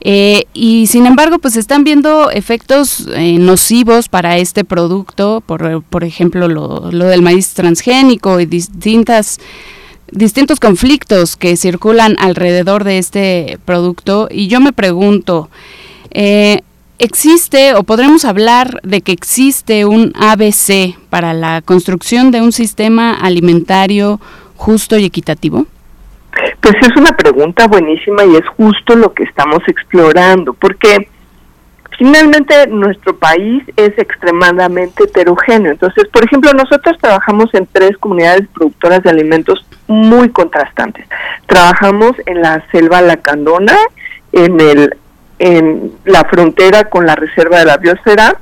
Eh, 0.00 0.44
y 0.54 0.86
sin 0.86 1.06
embargo, 1.06 1.38
pues 1.38 1.56
están 1.56 1.84
viendo 1.84 2.30
efectos 2.30 3.08
eh, 3.14 3.38
nocivos 3.38 4.08
para 4.08 4.38
este 4.38 4.64
producto, 4.64 5.42
por, 5.44 5.82
por 5.82 6.04
ejemplo, 6.04 6.48
lo, 6.48 6.90
lo 6.92 7.06
del 7.06 7.22
maíz 7.22 7.54
transgénico 7.54 8.40
y 8.40 8.46
distintas 8.46 9.38
distintos 10.10 10.58
conflictos 10.58 11.36
que 11.36 11.58
circulan 11.58 12.16
alrededor 12.18 12.84
de 12.84 12.96
este 12.96 13.58
producto. 13.66 14.28
Y 14.30 14.48
yo 14.48 14.58
me 14.58 14.72
pregunto, 14.72 15.50
eh, 16.10 16.62
¿Existe 17.00 17.74
o 17.74 17.84
podremos 17.84 18.24
hablar 18.24 18.80
de 18.82 19.02
que 19.02 19.12
existe 19.12 19.84
un 19.84 20.12
ABC 20.18 20.98
para 21.10 21.32
la 21.32 21.62
construcción 21.62 22.32
de 22.32 22.40
un 22.40 22.50
sistema 22.50 23.14
alimentario 23.14 24.20
justo 24.56 24.98
y 24.98 25.04
equitativo? 25.04 25.66
Pues 26.60 26.74
es 26.82 26.96
una 26.96 27.16
pregunta 27.16 27.68
buenísima 27.68 28.24
y 28.24 28.34
es 28.34 28.46
justo 28.48 28.96
lo 28.96 29.14
que 29.14 29.22
estamos 29.22 29.60
explorando, 29.68 30.54
porque 30.54 31.08
finalmente 31.96 32.66
nuestro 32.66 33.16
país 33.16 33.62
es 33.76 33.96
extremadamente 33.96 35.04
heterogéneo. 35.04 35.70
Entonces, 35.70 36.08
por 36.08 36.24
ejemplo, 36.24 36.52
nosotros 36.52 36.96
trabajamos 37.00 37.54
en 37.54 37.68
tres 37.70 37.96
comunidades 37.98 38.48
productoras 38.48 39.04
de 39.04 39.10
alimentos 39.10 39.64
muy 39.86 40.30
contrastantes. 40.30 41.06
Trabajamos 41.46 42.12
en 42.26 42.42
la 42.42 42.64
selva 42.72 43.02
lacandona, 43.02 43.76
en 44.32 44.60
el 44.60 44.96
en 45.38 45.92
la 46.04 46.24
frontera 46.24 46.84
con 46.84 47.06
la 47.06 47.14
reserva 47.14 47.58
de 47.58 47.64
la 47.64 47.76
biosfera 47.76 48.38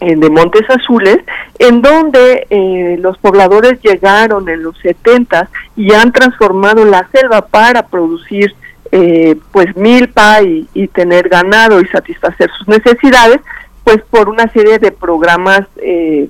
de 0.00 0.30
Montes 0.30 0.62
Azules, 0.70 1.18
en 1.58 1.82
donde 1.82 2.46
eh, 2.50 2.96
los 3.00 3.18
pobladores 3.18 3.80
llegaron 3.82 4.48
en 4.48 4.62
los 4.62 4.78
70 4.78 5.48
y 5.76 5.92
han 5.92 6.12
transformado 6.12 6.84
la 6.84 7.08
selva 7.10 7.42
para 7.42 7.82
producir 7.88 8.54
eh, 8.92 9.36
pues 9.52 9.76
milpa 9.76 10.40
y, 10.42 10.68
y, 10.72 10.88
tener 10.88 11.28
ganado 11.28 11.80
y 11.80 11.86
satisfacer 11.88 12.48
sus 12.56 12.68
necesidades, 12.68 13.40
pues 13.84 13.98
por 14.08 14.28
una 14.28 14.48
serie 14.52 14.78
de 14.78 14.92
programas 14.92 15.62
eh, 15.82 16.28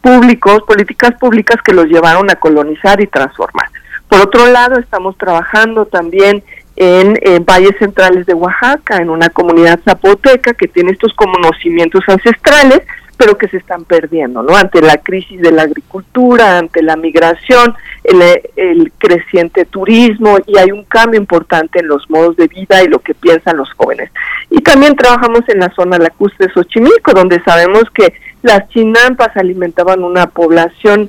públicos, 0.00 0.62
políticas 0.62 1.14
públicas 1.18 1.60
que 1.62 1.74
los 1.74 1.86
llevaron 1.86 2.30
a 2.30 2.36
colonizar 2.36 3.00
y 3.00 3.06
transformar. 3.08 3.66
Por 4.08 4.20
otro 4.20 4.46
lado, 4.46 4.78
estamos 4.78 5.18
trabajando 5.18 5.84
también 5.86 6.42
en, 6.80 7.44
valles 7.44 7.76
centrales 7.78 8.24
de 8.26 8.34
Oaxaca, 8.34 8.98
en 8.98 9.10
una 9.10 9.28
comunidad 9.30 9.80
zapoteca 9.84 10.54
que 10.54 10.68
tiene 10.68 10.92
estos 10.92 11.12
conocimientos 11.14 12.04
ancestrales, 12.06 12.82
pero 13.16 13.36
que 13.36 13.48
se 13.48 13.56
están 13.56 13.84
perdiendo, 13.84 14.44
¿no? 14.44 14.54
Ante 14.54 14.80
la 14.80 14.98
crisis 14.98 15.40
de 15.40 15.50
la 15.50 15.62
agricultura, 15.62 16.56
ante 16.56 16.84
la 16.84 16.94
migración, 16.94 17.74
el, 18.04 18.22
el, 18.54 18.92
creciente 18.96 19.64
turismo 19.64 20.38
y 20.46 20.56
hay 20.56 20.70
un 20.70 20.84
cambio 20.84 21.18
importante 21.18 21.80
en 21.80 21.88
los 21.88 22.08
modos 22.08 22.36
de 22.36 22.46
vida 22.46 22.80
y 22.84 22.86
lo 22.86 23.00
que 23.00 23.14
piensan 23.14 23.56
los 23.56 23.72
jóvenes. 23.72 24.12
Y 24.48 24.60
también 24.60 24.94
trabajamos 24.94 25.40
en 25.48 25.58
la 25.58 25.74
zona 25.74 25.98
lacustre 25.98 26.46
de 26.46 26.52
Xochimilco, 26.52 27.12
donde 27.12 27.42
sabemos 27.42 27.84
que 27.92 28.14
las 28.42 28.68
chinampas 28.68 29.36
alimentaban 29.36 30.04
una 30.04 30.28
población 30.28 31.08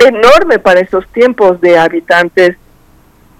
enorme 0.00 0.58
para 0.58 0.80
esos 0.80 1.06
tiempos 1.12 1.60
de 1.60 1.78
habitantes 1.78 2.56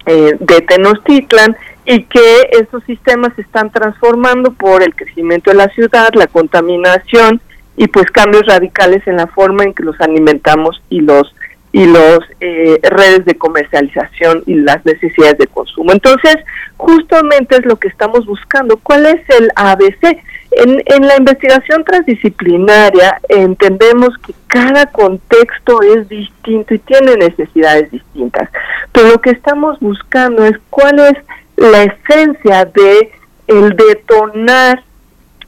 eh, 0.07 0.36
de 0.38 0.61
Tenochtitlan 0.61 1.57
y 1.84 2.05
que 2.05 2.48
esos 2.52 2.82
sistemas 2.84 3.32
se 3.36 3.42
están 3.42 3.70
transformando 3.70 4.52
por 4.52 4.82
el 4.82 4.94
crecimiento 4.94 5.50
de 5.50 5.57
la 5.57 5.68
ciudad, 5.68 6.11
la 6.14 6.26
contaminación 6.26 7.40
y 7.76 7.88
pues 7.88 8.11
cambios 8.11 8.46
radicales 8.46 9.07
en 9.07 9.16
la 9.16 9.26
forma 9.26 9.64
en 9.64 9.74
que 9.74 9.82
los 9.82 10.00
alimentamos 10.00 10.82
y 10.88 11.00
los 11.00 11.34
y 11.72 11.86
los 11.86 12.20
eh, 12.40 12.78
redes 12.84 13.24
de 13.24 13.34
comercialización 13.34 14.44
y 14.46 14.55
las 14.55 14.86
necesidades 14.86 15.38
de 15.38 15.48
consumo. 15.48 15.90
Entonces, 15.90 16.36
justamente 16.76 17.57
es 17.57 17.66
lo 17.66 17.74
que 17.80 17.88
estamos 17.88 18.24
buscando. 18.26 18.76
¿Cuál 18.76 19.07
es 19.07 19.28
el 19.30 19.50
ABC? 19.57 20.22
En, 20.57 21.07
la 21.07 21.16
investigación 21.16 21.84
transdisciplinaria 21.84 23.20
entendemos 23.28 24.16
que 24.18 24.34
cada 24.46 24.86
contexto 24.86 25.82
es 25.82 26.09
distinto 26.09 26.74
y 26.74 26.78
tiene 26.78 27.16
necesidades 27.16 27.90
distintas, 27.90 28.48
pero 28.92 29.09
lo 29.09 29.20
que 29.20 29.30
estamos 29.30 29.80
buscando 29.80 30.44
es 30.44 30.57
cuál 30.70 31.00
es 31.00 31.14
la 31.57 31.82
esencia 31.84 32.64
de 32.66 33.12
el 33.48 33.76
detonar 33.76 34.82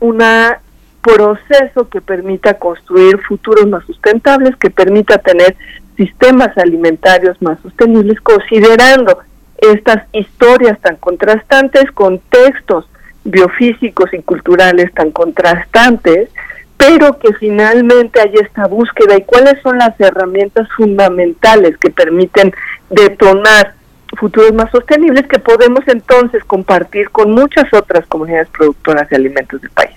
una 0.00 0.60
proceso 1.02 1.88
que 1.88 2.00
permita 2.00 2.54
construir 2.54 3.18
futuros 3.22 3.68
más 3.68 3.84
sustentables, 3.86 4.56
que 4.56 4.70
permita 4.70 5.18
tener 5.18 5.56
sistemas 5.96 6.56
alimentarios 6.58 7.40
más 7.40 7.60
sostenibles, 7.60 8.20
considerando 8.20 9.18
estas 9.58 10.02
historias 10.12 10.80
tan 10.80 10.96
contrastantes, 10.96 11.90
contextos 11.92 12.86
biofísicos 13.26 14.12
y 14.12 14.22
culturales 14.22 14.92
tan 14.94 15.10
contrastantes, 15.10 16.30
pero 16.76 17.18
que 17.18 17.32
finalmente 17.34 18.20
hay 18.20 18.34
esta 18.34 18.66
búsqueda 18.66 19.16
y 19.16 19.22
cuáles 19.22 19.60
son 19.62 19.78
las 19.78 19.98
herramientas 20.00 20.68
fundamentales 20.76 21.76
que 21.78 21.90
permiten 21.90 22.52
detonar 22.90 23.74
futuros 24.16 24.52
más 24.52 24.70
sostenibles 24.70 25.26
que 25.26 25.38
podemos 25.38 25.80
entonces 25.86 26.44
compartir 26.44 27.10
con 27.10 27.32
muchas 27.32 27.72
otras 27.72 28.06
comunidades 28.06 28.48
productoras 28.48 29.08
de 29.08 29.16
alimentos 29.16 29.60
del 29.60 29.70
país. 29.70 29.96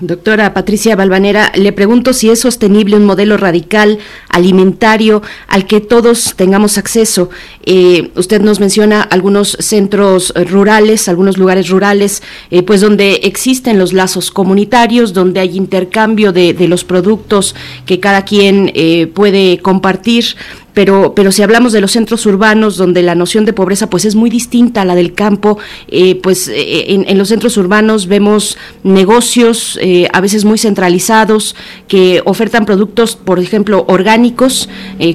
Doctora 0.00 0.52
Patricia 0.52 0.96
Balvanera, 0.96 1.50
le 1.54 1.72
pregunto 1.72 2.12
si 2.12 2.28
es 2.28 2.40
sostenible 2.40 2.96
un 2.96 3.06
modelo 3.06 3.38
radical 3.38 3.98
alimentario 4.28 5.22
al 5.48 5.66
que 5.66 5.80
todos 5.80 6.34
tengamos 6.36 6.76
acceso. 6.76 7.30
Eh, 7.64 8.10
usted 8.16 8.42
nos 8.42 8.60
menciona 8.60 9.00
algunos 9.00 9.56
centros 9.58 10.34
rurales, 10.50 11.08
algunos 11.08 11.38
lugares 11.38 11.70
rurales, 11.70 12.22
eh, 12.50 12.62
pues 12.62 12.82
donde 12.82 13.20
existen 13.24 13.78
los 13.78 13.94
lazos 13.94 14.30
comunitarios, 14.30 15.14
donde 15.14 15.40
hay 15.40 15.56
intercambio 15.56 16.32
de, 16.32 16.54
los 16.66 16.84
productos 16.84 17.54
que 17.86 18.00
cada 18.00 18.24
quien 18.24 18.72
eh, 18.74 19.06
puede 19.06 19.58
compartir 19.58 20.36
pero, 20.76 21.14
pero 21.14 21.32
si 21.32 21.42
hablamos 21.42 21.72
de 21.72 21.80
los 21.80 21.92
centros 21.92 22.26
urbanos 22.26 22.76
donde 22.76 23.00
la 23.00 23.14
noción 23.14 23.46
de 23.46 23.54
pobreza 23.54 23.88
pues 23.88 24.04
es 24.04 24.14
muy 24.14 24.28
distinta 24.28 24.82
a 24.82 24.84
la 24.84 24.94
del 24.94 25.14
campo, 25.14 25.56
eh, 25.88 26.16
pues 26.16 26.48
eh, 26.48 26.92
en, 27.08 27.16
los 27.16 27.28
centros 27.28 27.56
urbanos 27.56 28.08
vemos 28.08 28.58
negocios 28.82 29.78
eh, 29.80 30.06
a 30.12 30.20
veces 30.20 30.44
muy 30.44 30.58
centralizados 30.58 31.56
que 31.88 32.20
ofertan 32.26 32.66
productos, 32.66 33.16
por 33.16 33.38
ejemplo, 33.38 33.86
orgánicos 33.88 34.68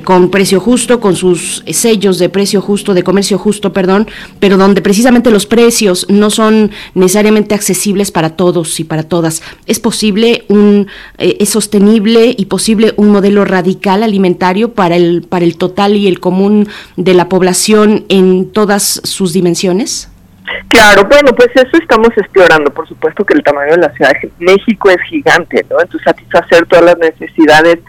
con 0.04 0.32
precio 0.32 0.60
justo, 0.60 1.00
con 1.00 1.16
sus 1.16 1.64
sellos 1.68 2.18
de 2.18 2.30
precio 2.30 2.60
justo, 2.60 2.96
de 2.96 3.04
comercio 3.04 3.38
justo, 3.38 3.72
perdón, 3.72 4.08
pero 4.40 4.58
donde 4.58 4.82
precisamente 4.82 5.30
los 5.30 5.46
precios 5.46 6.08
no 6.10 6.32
son 6.32 6.72
necesariamente 6.96 7.54
accesibles 7.54 8.10
para 8.10 8.32
todos 8.32 8.80
y 8.80 8.84
para 8.84 9.04
todas. 9.04 9.44
¿Es 9.68 9.80
posible 9.80 10.44
un, 10.48 10.88
es 11.20 11.50
sostenible 11.50 12.34
y 12.36 12.46
posible 12.46 12.96
un 12.98 13.10
modelo 13.10 13.46
radical 13.46 14.02
alimentario 14.02 14.74
para 14.74 14.96
el, 14.96 15.22
para 15.22 15.46
el 15.46 15.51
total 15.58 15.96
y 15.96 16.08
el 16.08 16.20
común 16.20 16.68
de 16.98 17.14
la 17.14 17.30
población 17.30 18.06
en 18.10 18.52
todas 18.52 19.02
sus 19.04 19.34
dimensiones? 19.34 20.10
Claro, 20.68 21.08
bueno, 21.10 21.32
pues 21.36 21.50
eso 21.54 21.78
estamos 21.80 22.10
explorando. 22.18 22.72
Por 22.72 22.88
supuesto 22.88 23.26
que 23.26 23.34
el 23.34 23.44
tamaño 23.44 23.72
de 23.72 23.82
la 23.82 23.94
Ciudad 23.94 24.12
de 24.22 24.32
México 24.40 24.90
es 24.90 25.02
gigante, 25.10 25.66
¿no? 25.70 25.80
Entonces 25.82 26.02
satisfacer 26.04 26.66
todas 26.66 26.86
las 26.86 26.98
necesidades 26.98 27.80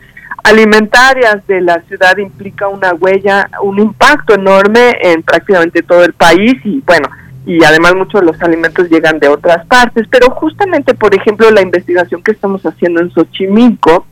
alimentarias 0.44 1.46
de 1.46 1.60
la 1.60 1.80
ciudad 1.82 2.16
implica 2.18 2.68
una 2.68 2.92
huella, 2.94 3.48
un 3.62 3.78
impacto 3.78 4.34
enorme 4.34 4.96
en 5.00 5.22
prácticamente 5.22 5.82
todo 5.82 6.04
el 6.04 6.12
país 6.14 6.54
y 6.64 6.82
bueno, 6.84 7.08
y 7.46 7.62
además 7.64 7.94
muchos 7.94 8.20
de 8.20 8.26
los 8.26 8.40
alimentos 8.42 8.88
llegan 8.88 9.18
de 9.18 9.28
otras 9.28 9.64
partes, 9.66 10.06
pero 10.10 10.30
justamente, 10.30 10.94
por 10.94 11.14
ejemplo, 11.14 11.50
la 11.50 11.62
investigación 11.62 12.22
que 12.22 12.32
estamos 12.32 12.64
haciendo 12.64 13.00
en 13.00 13.10
Xochimilco 13.12 14.06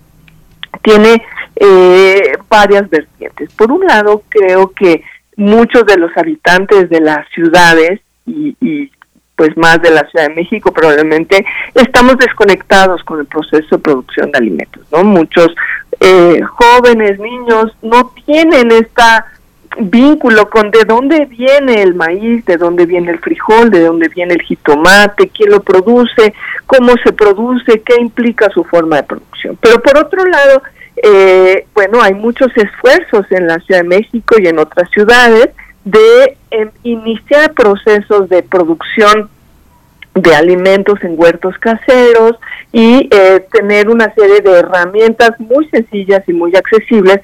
tiene 0.83 1.23
eh, 1.57 2.33
varias 2.49 2.89
vertientes. 2.89 3.53
Por 3.55 3.71
un 3.73 3.85
lado, 3.85 4.23
creo 4.29 4.73
que 4.73 5.03
muchos 5.37 5.85
de 5.87 5.97
los 5.97 6.11
habitantes 6.17 6.89
de 6.91 7.01
las 7.01 7.29
ciudades 7.31 8.01
y, 8.27 8.91
pues 9.37 9.57
más 9.57 9.81
de 9.81 9.91
la 9.91 10.07
Ciudad 10.11 10.29
de 10.29 10.35
México 10.35 10.71
probablemente 10.71 11.47
estamos 11.75 12.19
desconectados 12.19 13.03
con 13.05 13.21
el 13.21 13.27
proceso 13.27 13.77
de 13.77 13.83
producción 13.83 14.31
de 14.31 14.39
alimentos, 14.39 14.87
¿no? 14.93 15.03
Muchos 15.03 15.49
eh, 15.99 16.43
jóvenes, 16.43 17.19
niños 17.19 17.75
no 17.81 18.13
tienen 18.27 18.71
esta 18.71 19.25
vínculo 19.79 20.51
con 20.51 20.71
de 20.71 20.85
dónde 20.85 21.27
viene 21.27 21.83
el 21.83 21.95
maíz, 21.95 22.45
de 22.45 22.57
dónde 22.57 22.87
viene 22.87 23.13
el 23.13 23.19
frijol, 23.19 23.71
de 23.71 23.85
dónde 23.85 24.09
viene 24.09 24.35
el 24.35 24.43
jitomate, 24.43 25.29
quién 25.29 25.51
lo 25.51 25.61
produce, 25.61 26.35
cómo 26.67 26.93
se 27.05 27.13
produce, 27.13 27.81
qué 27.83 28.01
implica 28.01 28.51
su 28.51 28.65
forma 28.65 28.97
de 28.97 29.03
producción. 29.05 29.59
Pero 29.61 29.81
por 29.81 29.97
otro 29.99 30.25
lado, 30.25 30.63
eh, 31.03 31.67
bueno, 31.75 32.03
hay 32.03 32.15
muchos 32.15 32.49
esfuerzos 32.57 33.27
en 33.31 33.47
la 33.47 33.59
Ciudad 33.61 33.83
de 33.83 33.89
México 33.89 34.37
y 34.39 34.49
en 34.49 34.59
otras 34.59 34.91
ciudades 34.91 35.51
de 35.85 36.37
em, 36.51 36.71
iniciar 36.83 37.55
procesos 37.55 38.29
de 38.29 38.43
producción 38.43 39.31
de 40.15 40.35
alimentos 40.35 41.03
en 41.03 41.15
huertos 41.17 41.57
caseros 41.59 42.37
y 42.73 43.09
eh, 43.13 43.47
tener 43.53 43.89
una 43.89 44.13
serie 44.15 44.41
de 44.41 44.59
herramientas 44.59 45.39
muy 45.39 45.69
sencillas 45.69 46.23
y 46.27 46.33
muy 46.33 46.55
accesibles 46.57 47.21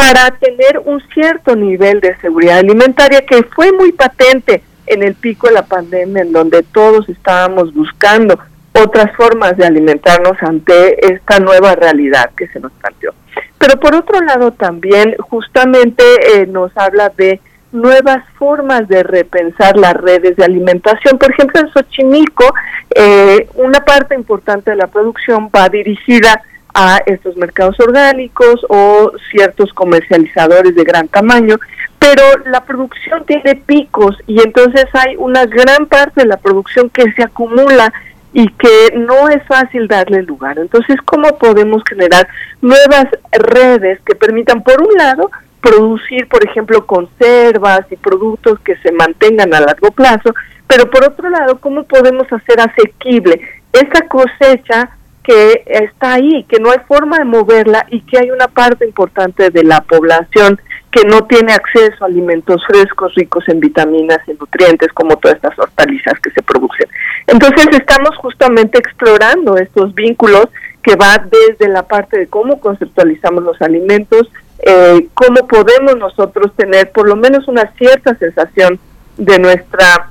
para 0.00 0.30
tener 0.30 0.80
un 0.86 0.98
cierto 1.12 1.54
nivel 1.54 2.00
de 2.00 2.16
seguridad 2.22 2.60
alimentaria 2.60 3.20
que 3.20 3.42
fue 3.42 3.70
muy 3.70 3.92
patente 3.92 4.62
en 4.86 5.02
el 5.02 5.14
pico 5.14 5.48
de 5.48 5.52
la 5.52 5.66
pandemia, 5.66 6.22
en 6.22 6.32
donde 6.32 6.62
todos 6.62 7.06
estábamos 7.10 7.74
buscando 7.74 8.38
otras 8.72 9.14
formas 9.14 9.58
de 9.58 9.66
alimentarnos 9.66 10.38
ante 10.40 11.12
esta 11.12 11.38
nueva 11.38 11.74
realidad 11.74 12.30
que 12.34 12.48
se 12.48 12.60
nos 12.60 12.72
planteó. 12.72 13.12
Pero 13.58 13.78
por 13.78 13.94
otro 13.94 14.22
lado 14.22 14.52
también 14.52 15.16
justamente 15.18 16.02
eh, 16.32 16.46
nos 16.46 16.74
habla 16.78 17.12
de 17.14 17.38
nuevas 17.70 18.24
formas 18.38 18.88
de 18.88 19.02
repensar 19.02 19.76
las 19.76 19.92
redes 19.92 20.34
de 20.34 20.44
alimentación. 20.46 21.18
Por 21.18 21.30
ejemplo, 21.30 21.60
en 21.60 21.70
Xochimilco, 21.72 22.54
eh, 22.94 23.50
una 23.56 23.80
parte 23.80 24.14
importante 24.14 24.70
de 24.70 24.78
la 24.78 24.86
producción 24.86 25.50
va 25.54 25.68
dirigida 25.68 26.40
a 26.74 27.00
estos 27.06 27.36
mercados 27.36 27.78
orgánicos 27.80 28.64
o 28.68 29.12
ciertos 29.30 29.72
comercializadores 29.72 30.74
de 30.74 30.84
gran 30.84 31.08
tamaño, 31.08 31.56
pero 31.98 32.22
la 32.46 32.64
producción 32.64 33.24
tiene 33.26 33.56
picos 33.56 34.16
y 34.26 34.40
entonces 34.40 34.86
hay 34.94 35.16
una 35.16 35.46
gran 35.46 35.86
parte 35.86 36.22
de 36.22 36.26
la 36.26 36.38
producción 36.38 36.88
que 36.90 37.10
se 37.12 37.22
acumula 37.22 37.92
y 38.32 38.48
que 38.52 38.96
no 38.96 39.28
es 39.28 39.44
fácil 39.46 39.88
darle 39.88 40.22
lugar. 40.22 40.58
Entonces, 40.58 40.96
¿cómo 41.04 41.36
podemos 41.38 41.82
generar 41.88 42.28
nuevas 42.62 43.06
redes 43.32 44.00
que 44.06 44.14
permitan, 44.14 44.62
por 44.62 44.80
un 44.80 44.94
lado, 44.96 45.30
producir, 45.60 46.28
por 46.28 46.46
ejemplo, 46.46 46.86
conservas 46.86 47.80
y 47.90 47.96
productos 47.96 48.58
que 48.60 48.76
se 48.76 48.92
mantengan 48.92 49.52
a 49.54 49.60
largo 49.60 49.90
plazo, 49.90 50.34
pero 50.66 50.88
por 50.90 51.04
otro 51.04 51.28
lado, 51.28 51.58
¿cómo 51.58 51.84
podemos 51.84 52.32
hacer 52.32 52.60
asequible 52.60 53.40
esa 53.72 54.06
cosecha 54.08 54.90
que 55.30 55.62
está 55.66 56.14
ahí, 56.14 56.44
que 56.48 56.58
no 56.58 56.72
hay 56.72 56.78
forma 56.88 57.18
de 57.18 57.24
moverla 57.24 57.86
y 57.88 58.00
que 58.00 58.18
hay 58.18 58.32
una 58.32 58.48
parte 58.48 58.84
importante 58.84 59.50
de 59.50 59.62
la 59.62 59.80
población 59.80 60.60
que 60.90 61.04
no 61.04 61.24
tiene 61.26 61.52
acceso 61.52 62.02
a 62.02 62.08
alimentos 62.08 62.60
frescos, 62.66 63.14
ricos 63.14 63.48
en 63.48 63.60
vitaminas 63.60 64.18
y 64.26 64.32
nutrientes, 64.32 64.88
como 64.92 65.16
todas 65.18 65.36
estas 65.36 65.56
hortalizas 65.56 66.18
que 66.20 66.32
se 66.32 66.42
producen. 66.42 66.88
Entonces 67.28 67.68
estamos 67.70 68.16
justamente 68.16 68.80
explorando 68.80 69.56
estos 69.56 69.94
vínculos 69.94 70.46
que 70.82 70.96
va 70.96 71.24
desde 71.30 71.72
la 71.72 71.84
parte 71.84 72.18
de 72.18 72.26
cómo 72.26 72.58
conceptualizamos 72.58 73.44
los 73.44 73.62
alimentos, 73.62 74.32
eh, 74.58 75.06
cómo 75.14 75.46
podemos 75.46 75.96
nosotros 75.96 76.52
tener 76.56 76.90
por 76.90 77.08
lo 77.08 77.14
menos 77.14 77.46
una 77.46 77.72
cierta 77.78 78.16
sensación 78.16 78.80
de 79.16 79.38
nuestra 79.38 80.10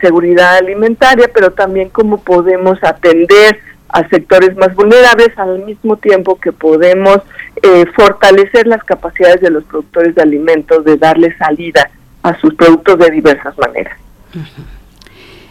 seguridad 0.00 0.56
alimentaria, 0.56 1.28
pero 1.34 1.50
también 1.50 1.90
cómo 1.90 2.22
podemos 2.22 2.82
atender 2.82 3.60
a 3.92 4.08
sectores 4.08 4.56
más 4.56 4.74
vulnerables 4.74 5.30
al 5.36 5.64
mismo 5.64 5.96
tiempo 5.96 6.38
que 6.38 6.52
podemos 6.52 7.18
eh, 7.62 7.84
fortalecer 7.94 8.66
las 8.66 8.82
capacidades 8.84 9.40
de 9.40 9.50
los 9.50 9.64
productores 9.64 10.14
de 10.14 10.22
alimentos 10.22 10.84
de 10.84 10.96
darle 10.96 11.36
salida 11.36 11.90
a 12.22 12.38
sus 12.40 12.54
productos 12.54 12.98
de 12.98 13.10
diversas 13.10 13.56
maneras. 13.58 13.96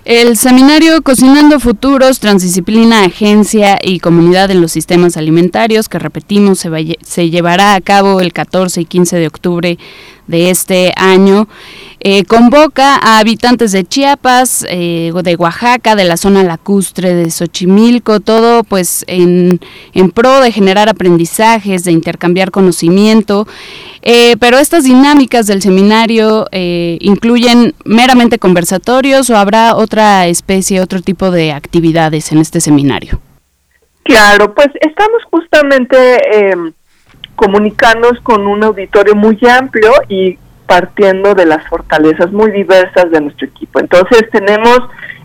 El 0.06 0.38
seminario 0.38 1.02
Cocinando 1.04 1.60
Futuros, 1.60 2.20
Transdisciplina, 2.20 3.04
Agencia 3.04 3.78
y 3.84 4.00
Comunidad 4.00 4.50
en 4.50 4.62
los 4.62 4.72
Sistemas 4.72 5.18
Alimentarios, 5.18 5.90
que 5.90 6.00
repetimos, 6.00 6.60
se, 6.60 6.98
se 7.02 7.30
llevará 7.30 7.76
a 7.76 7.82
cabo 7.82 8.22
el 8.22 8.34
14 8.34 8.82
y 8.82 8.86
15 8.86 9.18
de 9.18 9.28
octubre 9.28 9.78
de 10.26 10.50
este 10.50 10.94
año. 10.96 11.48
Eh, 12.02 12.24
convoca 12.24 12.96
a 12.96 13.20
habitantes 13.20 13.74
de 13.74 13.84
Chiapas, 13.84 14.66
eh, 14.70 15.12
de 15.22 15.36
Oaxaca, 15.36 15.96
de 15.96 16.06
la 16.06 16.16
zona 16.16 16.44
lacustre 16.44 17.14
de 17.14 17.30
Xochimilco, 17.30 18.22
todo 18.22 18.64
pues 18.64 19.04
en, 19.08 19.60
pro 20.14 20.40
de 20.40 20.54
generar 20.54 20.88
aprendizajes, 20.88 21.84
de 21.84 21.92
intercambiar 21.92 22.52
conocimiento. 22.52 23.48
Eh, 24.02 24.38
pero 24.40 24.60
estas 24.60 24.86
dinámicas 24.86 25.46
del 25.48 25.62
seminario 25.62 26.48
incluyen 26.52 27.74
meramente 27.84 28.40
conversatorios 28.40 29.30
o 29.30 29.36
habrá 29.36 29.76
otra 29.76 30.28
especie, 30.28 30.80
otro 30.80 31.02
tipo 31.02 31.32
de 31.32 31.52
actividades 31.52 32.32
en 32.32 32.38
este 32.38 32.62
seminario. 32.62 33.20
Claro, 34.04 34.56
pues 34.56 34.70
estamos 34.80 35.22
justamente 35.30 35.98
comunicarnos 37.36 38.14
con 38.24 38.48
un 38.48 38.64
auditorio 38.64 39.16
muy 39.16 39.38
amplio 39.50 39.92
y 40.08 40.38
partiendo 40.70 41.34
de 41.34 41.48
las 41.48 41.68
fortalezas 41.68 42.32
muy 42.32 42.52
diversas 42.52 43.10
de 43.10 43.22
nuestro 43.22 43.48
equipo. 43.48 43.80
Entonces 43.80 44.30
tenemos 44.32 44.80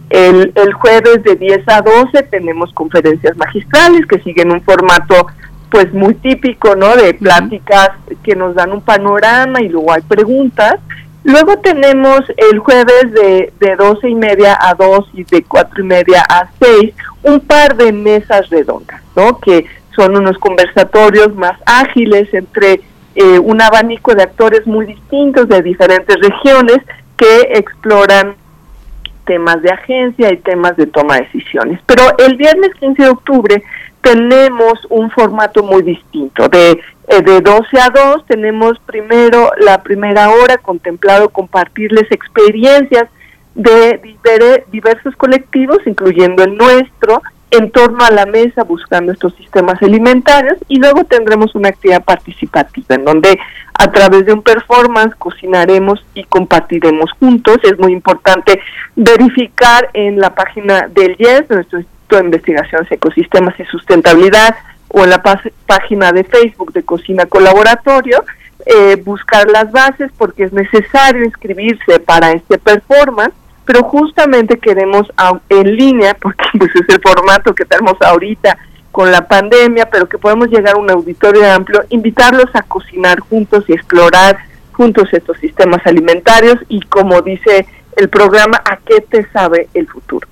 el, 0.09 0.53
el 0.55 0.73
jueves 0.73 1.23
de 1.23 1.37
10 1.37 1.69
a 1.69 1.83
12, 1.83 2.23
tenemos 2.31 2.73
conferencias 2.73 3.37
magistrales 3.37 4.07
que 4.07 4.21
siguen 4.21 4.53
un 4.53 4.63
formato 4.63 5.27
pues 5.71 5.93
muy 5.93 6.15
típico, 6.15 6.75
¿no? 6.77 6.97
De 6.97 7.13
pláticas 7.13 7.91
que 8.23 8.35
nos 8.35 8.55
dan 8.55 8.73
un 8.73 8.81
panorama 8.81 9.61
y 9.61 9.69
luego 9.69 9.93
hay 9.93 10.01
preguntas. 10.03 10.77
Luego 11.25 11.59
tenemos 11.59 12.21
el 12.51 12.59
jueves 12.61 13.13
de, 13.13 13.53
de 13.61 13.77
12 13.77 14.09
y 14.09 14.15
media 14.15 14.57
a 14.59 14.75
2 14.75 15.11
y 15.13 15.25
de 15.25 15.43
4 15.43 15.83
y 15.83 15.87
media 15.87 16.25
a 16.27 16.49
6 16.59 16.95
un 17.25 17.41
par 17.41 17.77
de 17.77 17.93
mesas 17.93 18.49
redondas, 18.49 19.03
¿no? 19.15 19.39
Que 19.41 19.67
son 19.95 20.17
unos 20.17 20.39
conversatorios 20.39 21.35
más 21.35 21.59
ágiles 21.67 22.33
entre 22.33 22.81
eh, 23.15 23.39
un 23.39 23.61
abanico 23.61 24.15
de 24.15 24.23
actores 24.23 24.67
muy 24.67 24.87
distintos 24.87 25.49
de 25.49 25.63
diferentes 25.63 26.17
regiones 26.17 26.79
que 27.17 27.41
exploran 27.55 28.37
temas 29.25 29.63
de 29.63 29.71
agencia 29.71 30.33
y 30.33 30.37
temas 30.39 30.77
de 30.77 30.87
toma 30.87 31.17
de 31.17 31.23
decisiones. 31.23 31.81
Pero 31.87 32.03
el 32.19 32.37
viernes 32.37 32.71
15 32.79 33.03
de 33.03 33.09
octubre 33.09 33.63
tenemos 34.03 34.75
un 34.91 35.11
formato 35.11 35.63
muy 35.63 35.83
distinto. 35.83 36.49
De, 36.49 36.73
eh, 37.09 37.23
de 37.23 37.41
12 37.41 37.81
a 37.81 37.91
2 37.91 38.27
tenemos 38.27 38.79
primero 38.81 39.51
la 39.59 39.83
primera 39.83 40.31
hora 40.31 40.59
contemplado 40.59 41.31
compartirles 41.31 42.11
experiencias 42.11 43.05
de 43.55 44.65
diversos 44.73 45.15
colectivos, 45.17 45.79
incluyendo 45.87 46.43
el 46.43 46.57
nuestro, 46.57 47.23
en 47.51 47.71
torno 47.71 48.05
a 48.05 48.11
la 48.11 48.27
mesa 48.27 48.65
buscando 48.65 49.13
estos 49.13 49.35
sistemas 49.37 49.81
alimentarios 49.83 50.59
y 50.69 50.79
luego 50.79 51.05
tendremos 51.05 51.55
una 51.55 51.69
actividad 51.69 52.05
participativa 52.05 52.97
en 52.97 53.05
donde 53.05 53.39
a 53.75 53.91
través 53.91 54.27
de 54.27 54.33
un 54.33 54.43
performance 54.43 55.15
cocinaremos 55.17 56.05
y 56.15 56.25
compartiremos 56.25 57.11
juntos. 57.19 57.59
Es 57.63 57.79
muy 57.79 57.93
importante 57.93 58.61
verificar 58.97 59.91
en 59.93 60.19
la 60.19 60.35
página 60.35 60.89
del 60.89 61.17
IES, 61.19 61.51
nuestro 61.51 61.79
Instituto 61.79 62.17
de 62.17 62.25
Investigaciones 62.25 62.91
Ecosistemas 62.91 63.59
y 63.59 63.65
Sustentabilidad, 63.65 64.57
o 64.89 65.03
en 65.03 65.11
la 65.11 65.23
página 65.67 66.13
de 66.13 66.25
Facebook 66.25 66.73
de 66.73 66.85
Cocina 66.85 67.27
Colaboratorio, 67.27 68.25
eh, 68.67 68.97
buscar 69.05 69.51
las 69.51 69.71
bases 69.73 70.11
porque 70.17 70.45
es 70.45 70.53
necesario 70.53 71.25
inscribirse 71.25 71.99
para 72.01 72.31
este 72.33 72.59
performance 72.59 73.35
pero 73.65 73.83
justamente 73.85 74.59
queremos 74.59 75.07
en 75.49 75.77
línea, 75.77 76.15
porque 76.21 76.45
pues, 76.59 76.71
es 76.75 76.89
el 76.89 77.01
formato 77.01 77.55
que 77.55 77.65
tenemos 77.65 77.95
ahorita 78.01 78.59
con 78.93 79.11
la 79.11 79.27
pandemia, 79.27 79.91
pero 79.91 80.09
que 80.09 80.19
podemos 80.19 80.49
llegar 80.49 80.77
a 80.77 80.79
un 80.79 80.91
auditorio 80.91 81.51
amplio, 81.51 81.85
invitarlos 81.89 82.55
a 82.55 82.63
cocinar 82.63 83.19
juntos 83.21 83.65
y 83.67 83.73
explorar 83.73 84.39
juntos 84.73 85.09
estos 85.13 85.39
sistemas 85.39 85.81
alimentarios 85.85 86.59
y 86.69 86.81
como 86.83 87.21
dice 87.23 87.67
el 87.97 88.09
programa, 88.09 88.61
¿a 88.65 88.77
qué 88.79 89.01
te 89.01 89.29
sabe 89.31 89.69
el 89.75 89.87
futuro? 89.89 90.29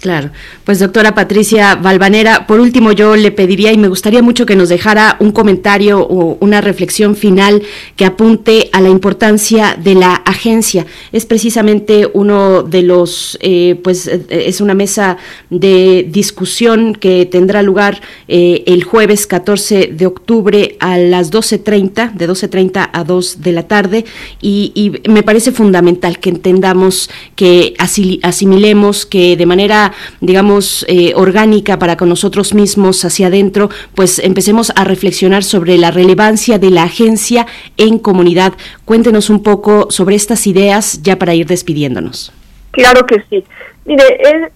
Claro, 0.00 0.30
pues 0.64 0.78
doctora 0.78 1.14
Patricia 1.14 1.74
Valvanera, 1.74 2.46
por 2.46 2.60
último 2.60 2.92
yo 2.92 3.16
le 3.16 3.32
pediría 3.32 3.72
y 3.72 3.78
me 3.78 3.88
gustaría 3.88 4.22
mucho 4.22 4.46
que 4.46 4.54
nos 4.54 4.68
dejara 4.68 5.16
un 5.18 5.32
comentario 5.32 6.00
o 6.00 6.36
una 6.40 6.60
reflexión 6.60 7.16
final 7.16 7.62
que 7.96 8.04
apunte 8.04 8.68
a 8.72 8.80
la 8.80 8.88
importancia 8.88 9.76
de 9.82 9.94
la 9.94 10.14
agencia. 10.14 10.86
Es 11.10 11.26
precisamente 11.26 12.08
uno 12.12 12.62
de 12.62 12.82
los, 12.82 13.36
eh, 13.40 13.80
pues 13.82 14.06
eh, 14.06 14.24
es 14.30 14.60
una 14.60 14.74
mesa 14.74 15.16
de 15.50 16.06
discusión 16.08 16.94
que 16.94 17.26
tendrá 17.26 17.62
lugar 17.62 18.00
eh, 18.28 18.62
el 18.66 18.84
jueves 18.84 19.26
14 19.26 19.88
de 19.88 20.06
octubre 20.06 20.76
a 20.78 20.98
las 20.98 21.32
12.30, 21.32 22.12
de 22.12 22.28
12.30 22.28 22.90
a 22.92 23.04
2 23.04 23.42
de 23.42 23.52
la 23.52 23.66
tarde 23.66 24.04
y, 24.40 24.72
y 24.74 25.10
me 25.10 25.24
parece 25.24 25.50
fundamental 25.50 26.20
que 26.20 26.30
entendamos, 26.30 27.10
que 27.34 27.74
asimilemos, 27.78 29.06
que 29.06 29.31
de 29.36 29.46
manera, 29.46 29.92
digamos, 30.20 30.84
eh, 30.88 31.12
orgánica 31.14 31.78
para 31.78 31.96
con 31.96 32.08
nosotros 32.08 32.54
mismos 32.54 33.04
hacia 33.04 33.28
adentro, 33.28 33.70
pues 33.94 34.18
empecemos 34.18 34.72
a 34.76 34.84
reflexionar 34.84 35.42
sobre 35.42 35.78
la 35.78 35.90
relevancia 35.90 36.58
de 36.58 36.70
la 36.70 36.84
agencia 36.84 37.46
en 37.76 37.98
comunidad. 37.98 38.52
Cuéntenos 38.84 39.30
un 39.30 39.42
poco 39.42 39.90
sobre 39.90 40.16
estas 40.16 40.46
ideas 40.46 41.02
ya 41.02 41.18
para 41.18 41.34
ir 41.34 41.46
despidiéndonos. 41.46 42.32
Claro 42.70 43.06
que 43.06 43.22
sí. 43.28 43.44
Mire, 43.84 44.50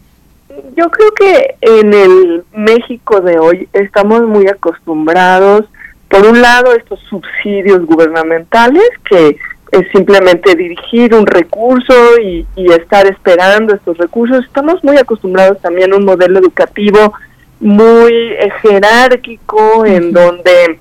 yo 0.76 0.90
creo 0.90 1.10
que 1.12 1.56
en 1.60 1.92
el 1.92 2.44
México 2.54 3.20
de 3.20 3.38
hoy 3.38 3.68
estamos 3.72 4.22
muy 4.22 4.46
acostumbrados, 4.48 5.66
por 6.08 6.24
un 6.24 6.40
lado, 6.40 6.72
estos 6.74 7.00
subsidios 7.10 7.84
gubernamentales 7.84 8.88
que 9.08 9.36
es 9.72 9.88
simplemente 9.92 10.54
dirigir 10.54 11.14
un 11.14 11.26
recurso 11.26 11.94
y, 12.20 12.46
estar 12.56 13.06
esperando 13.06 13.74
estos 13.74 13.98
recursos. 13.98 14.44
Estamos 14.44 14.82
muy 14.84 14.96
acostumbrados 14.96 15.60
también 15.60 15.92
a 15.92 15.96
un 15.96 16.04
modelo 16.04 16.38
educativo 16.38 17.14
muy 17.58 18.12
eh, 18.12 18.50
jerárquico 18.62 19.84
en 19.86 20.12
donde 20.12 20.78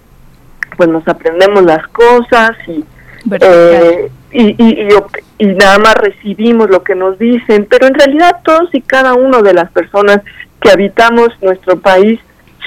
pues 0.75 0.89
nos 0.89 1.07
aprendemos 1.07 1.63
las 1.63 1.87
cosas 1.87 2.51
eh, 2.67 4.11
y, 4.31 4.61
y, 4.61 4.87
y, 5.37 5.45
nada 5.45 5.79
más 5.79 5.95
recibimos 5.95 6.69
lo 6.69 6.83
que 6.83 6.95
nos 6.95 7.17
dicen, 7.17 7.65
pero 7.69 7.87
en 7.87 7.93
realidad 7.93 8.41
todos 8.43 8.69
y 8.73 8.81
cada 8.81 9.13
uno 9.13 9.41
de 9.41 9.53
las 9.53 9.71
personas 9.71 10.19
que 10.59 10.69
habitamos 10.69 11.29
nuestro 11.41 11.79
país 11.79 12.19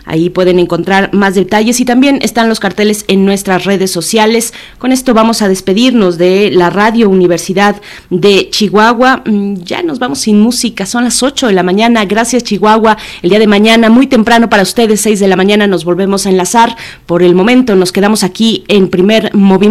Ahí 0.06 0.30
pueden 0.30 0.60
encontrar 0.60 1.14
más 1.14 1.36
detalles 1.36 1.80
y 1.80 1.86
también 1.86 2.20
están 2.22 2.50
los 2.50 2.60
carteles 2.60 3.06
en 3.08 3.26
nuestras 3.26 3.66
redes 3.66 3.92
sociales. 3.92 4.54
Con 4.78 4.92
esto 4.92 5.14
vamos 5.14 5.42
a 5.42 5.50
despedirnos 5.50 6.18
de 6.18 6.52
la 6.52 6.70
Radio 6.70 7.10
Universidad 7.10 7.82
de 8.10 8.50
Chihuahua. 8.50 9.24
Mm, 9.26 9.56
ya 9.64 9.84
nos 9.84 10.00
vamos 10.00 10.20
sin 10.20 10.40
música, 10.40 10.86
son 10.86 11.04
las 11.04 11.24
8 11.24 11.48
de 11.48 11.54
la 11.54 11.64
mañana. 11.64 12.06
Gracias 12.06 12.44
Chihuahua. 12.44 12.98
El 13.22 13.30
día 13.30 13.40
de 13.40 13.48
mañana, 13.48 13.90
muy 13.90 14.08
temprano 14.08 14.50
para 14.50 14.64
ustedes, 14.64 15.02
6 15.02 15.20
de 15.20 15.28
la 15.28 15.36
mañana, 15.36 15.68
nos 15.68 15.86
volvemos 15.86 16.26
a 16.26 16.30
enlazar. 16.30 16.76
Por 17.06 17.24
el 17.24 17.36
momento 17.36 17.76
nos 17.76 17.92
quedamos 17.92 18.24
aquí 18.24 18.64
en 18.68 18.90
primer 18.90 19.34
movimiento 19.34 19.66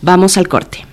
Vamos 0.00 0.36
al 0.36 0.48
corte. 0.48 0.91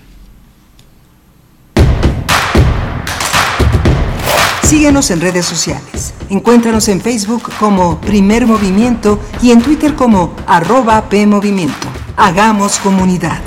Síguenos 4.70 5.10
en 5.10 5.20
redes 5.20 5.46
sociales. 5.46 6.14
Encuéntranos 6.28 6.86
en 6.86 7.00
Facebook 7.00 7.50
como 7.58 8.00
Primer 8.00 8.46
Movimiento 8.46 9.18
y 9.42 9.50
en 9.50 9.62
Twitter 9.62 9.96
como 9.96 10.32
arroba 10.46 11.08
PMovimiento. 11.08 11.88
Hagamos 12.16 12.78
comunidad. 12.78 13.40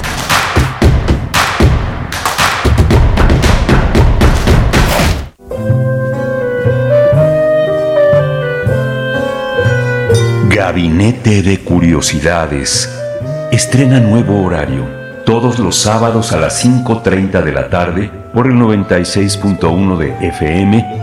Gabinete 10.49 11.41
de 11.41 11.63
Curiosidades 11.63 12.89
Estrena 13.53 14.01
nuevo 14.01 14.43
horario, 14.43 14.85
todos 15.25 15.57
los 15.57 15.77
sábados 15.77 16.33
a 16.33 16.37
las 16.37 16.65
5.30 16.65 17.43
de 17.43 17.51
la 17.53 17.69
tarde 17.69 18.11
por 18.33 18.47
el 18.47 18.55
96.1 18.55 19.97
de 19.97 20.27
FM 20.27 21.02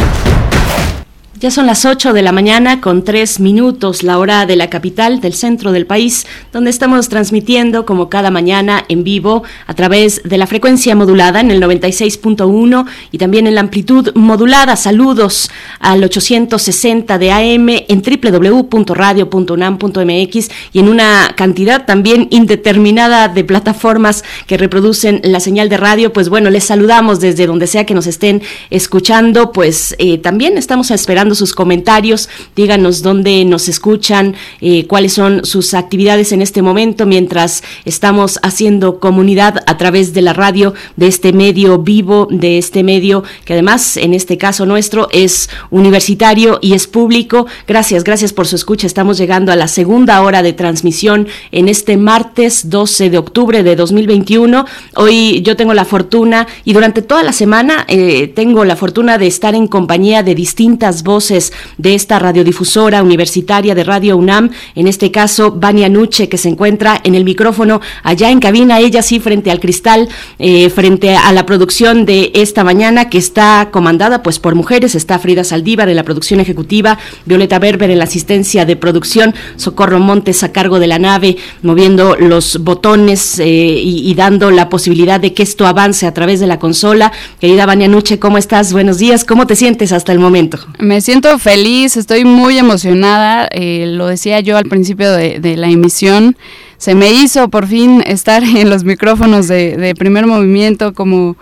Ya 1.41 1.49
son 1.49 1.65
las 1.65 1.85
8 1.85 2.13
de 2.13 2.21
la 2.21 2.31
mañana 2.31 2.81
con 2.81 3.03
3 3.03 3.39
minutos, 3.39 4.03
la 4.03 4.19
hora 4.19 4.45
de 4.45 4.55
la 4.55 4.69
capital, 4.69 5.21
del 5.21 5.33
centro 5.33 5.71
del 5.71 5.87
país, 5.87 6.27
donde 6.53 6.69
estamos 6.69 7.09
transmitiendo 7.09 7.83
como 7.83 8.09
cada 8.09 8.29
mañana 8.29 8.85
en 8.89 9.03
vivo 9.03 9.41
a 9.65 9.73
través 9.73 10.21
de 10.23 10.37
la 10.37 10.45
frecuencia 10.45 10.95
modulada 10.95 11.39
en 11.39 11.49
el 11.49 11.59
96.1 11.59 12.85
y 13.11 13.17
también 13.17 13.47
en 13.47 13.55
la 13.55 13.61
amplitud 13.61 14.11
modulada. 14.13 14.75
Saludos 14.75 15.49
al 15.79 16.03
860 16.03 17.17
de 17.17 17.31
AM 17.31 17.69
en 17.69 18.03
www.radio.unam.mx 18.03 20.49
y 20.73 20.79
en 20.79 20.89
una 20.89 21.33
cantidad 21.35 21.87
también 21.87 22.27
indeterminada 22.29 23.29
de 23.29 23.43
plataformas 23.43 24.23
que 24.45 24.57
reproducen 24.57 25.21
la 25.23 25.39
señal 25.39 25.69
de 25.69 25.77
radio. 25.77 26.13
Pues 26.13 26.29
bueno, 26.29 26.51
les 26.51 26.65
saludamos 26.65 27.19
desde 27.19 27.47
donde 27.47 27.65
sea 27.65 27.87
que 27.87 27.95
nos 27.95 28.05
estén 28.05 28.43
escuchando. 28.69 29.51
Pues 29.51 29.95
eh, 29.97 30.19
también 30.19 30.59
estamos 30.59 30.91
esperando 30.91 31.30
sus 31.35 31.53
comentarios, 31.53 32.29
díganos 32.55 33.01
dónde 33.01 33.43
nos 33.45 33.67
escuchan, 33.67 34.35
eh, 34.61 34.85
cuáles 34.87 35.13
son 35.13 35.45
sus 35.45 35.73
actividades 35.73 36.31
en 36.31 36.41
este 36.41 36.61
momento 36.61 37.05
mientras 37.05 37.63
estamos 37.85 38.39
haciendo 38.43 38.99
comunidad 38.99 39.63
a 39.67 39.77
través 39.77 40.13
de 40.13 40.21
la 40.21 40.33
radio, 40.33 40.73
de 40.95 41.07
este 41.07 41.33
medio 41.33 41.79
vivo, 41.79 42.27
de 42.29 42.57
este 42.57 42.83
medio 42.83 43.23
que 43.45 43.53
además 43.53 43.97
en 43.97 44.13
este 44.13 44.37
caso 44.37 44.65
nuestro 44.65 45.09
es 45.11 45.49
universitario 45.69 46.59
y 46.61 46.73
es 46.73 46.87
público. 46.87 47.47
Gracias, 47.67 48.03
gracias 48.03 48.33
por 48.33 48.47
su 48.47 48.55
escucha. 48.55 48.87
Estamos 48.87 49.17
llegando 49.17 49.51
a 49.51 49.55
la 49.55 49.67
segunda 49.67 50.21
hora 50.21 50.43
de 50.43 50.53
transmisión 50.53 51.27
en 51.51 51.67
este 51.67 51.97
martes 51.97 52.69
12 52.69 53.09
de 53.09 53.17
octubre 53.17 53.63
de 53.63 53.75
2021. 53.75 54.65
Hoy 54.95 55.41
yo 55.41 55.55
tengo 55.55 55.73
la 55.73 55.85
fortuna 55.85 56.47
y 56.63 56.73
durante 56.73 57.01
toda 57.01 57.23
la 57.23 57.33
semana 57.33 57.85
eh, 57.87 58.27
tengo 58.27 58.65
la 58.65 58.75
fortuna 58.75 59.17
de 59.17 59.27
estar 59.27 59.55
en 59.55 59.67
compañía 59.67 60.23
de 60.23 60.35
distintas 60.35 61.03
voces 61.03 61.20
de 61.29 61.93
esta 61.93 62.17
radiodifusora 62.17 63.03
universitaria 63.03 63.75
de 63.75 63.83
Radio 63.83 64.17
UNAM, 64.17 64.49
en 64.75 64.87
este 64.87 65.11
caso 65.11 65.51
Vania 65.51 65.87
Nuche, 65.87 66.29
que 66.29 66.37
se 66.37 66.49
encuentra 66.49 66.99
en 67.03 67.13
el 67.13 67.23
micrófono 67.23 67.79
allá 68.03 68.31
en 68.31 68.39
cabina, 68.39 68.79
ella 68.79 69.01
sí 69.01 69.19
frente 69.19 69.51
al 69.51 69.59
cristal, 69.59 70.09
eh, 70.39 70.69
frente 70.69 71.15
a 71.15 71.31
la 71.31 71.45
producción 71.45 72.05
de 72.05 72.31
esta 72.33 72.63
mañana 72.63 73.09
que 73.09 73.17
está 73.17 73.69
comandada 73.71 74.23
pues 74.23 74.39
por 74.39 74.55
mujeres, 74.55 74.95
está 74.95 75.19
Frida 75.19 75.43
Saldívar 75.43 75.89
en 75.89 75.95
la 75.95 76.03
producción 76.03 76.39
ejecutiva, 76.39 76.97
Violeta 77.25 77.59
Berber 77.59 77.91
en 77.91 77.99
la 77.99 78.05
asistencia 78.05 78.65
de 78.65 78.75
producción, 78.75 79.35
Socorro 79.57 79.99
Montes 79.99 80.43
a 80.43 80.51
cargo 80.51 80.79
de 80.79 80.87
la 80.87 80.99
nave, 80.99 81.37
moviendo 81.61 82.15
los 82.15 82.63
botones 82.63 83.39
eh, 83.39 83.45
y, 83.45 84.13
dando 84.15 84.51
la 84.51 84.69
posibilidad 84.69 85.19
de 85.19 85.33
que 85.33 85.43
esto 85.43 85.65
avance 85.67 86.05
a 86.05 86.13
través 86.13 86.39
de 86.39 86.47
la 86.47 86.59
consola. 86.59 87.11
Querida 87.39 87.65
Vania 87.65 87.87
Nuche, 87.87 88.19
¿cómo 88.19 88.37
estás? 88.37 88.73
Buenos 88.73 88.97
días, 88.97 89.25
¿cómo 89.25 89.47
te 89.47 89.55
sientes 89.55 89.91
hasta 89.91 90.11
el 90.11 90.19
momento? 90.19 90.59
Me 90.79 90.95
siento 91.11 91.37
feliz, 91.39 91.97
estoy 91.97 92.23
muy 92.23 92.57
emocionada, 92.57 93.45
eh, 93.51 93.83
lo 93.85 94.07
decía 94.07 94.39
yo 94.39 94.55
al 94.55 94.63
principio 94.63 95.11
de, 95.11 95.41
de, 95.41 95.57
la 95.57 95.67
emisión, 95.67 96.37
se 96.77 96.95
me 96.95 97.11
hizo 97.11 97.49
por 97.49 97.67
fin 97.67 98.01
estar 98.07 98.41
en 98.45 98.69
los 98.69 98.85
micrófonos 98.85 99.49
de, 99.49 99.75
de 99.75 99.93
primer 99.93 100.25
movimiento 100.25 100.93
como 100.93 101.35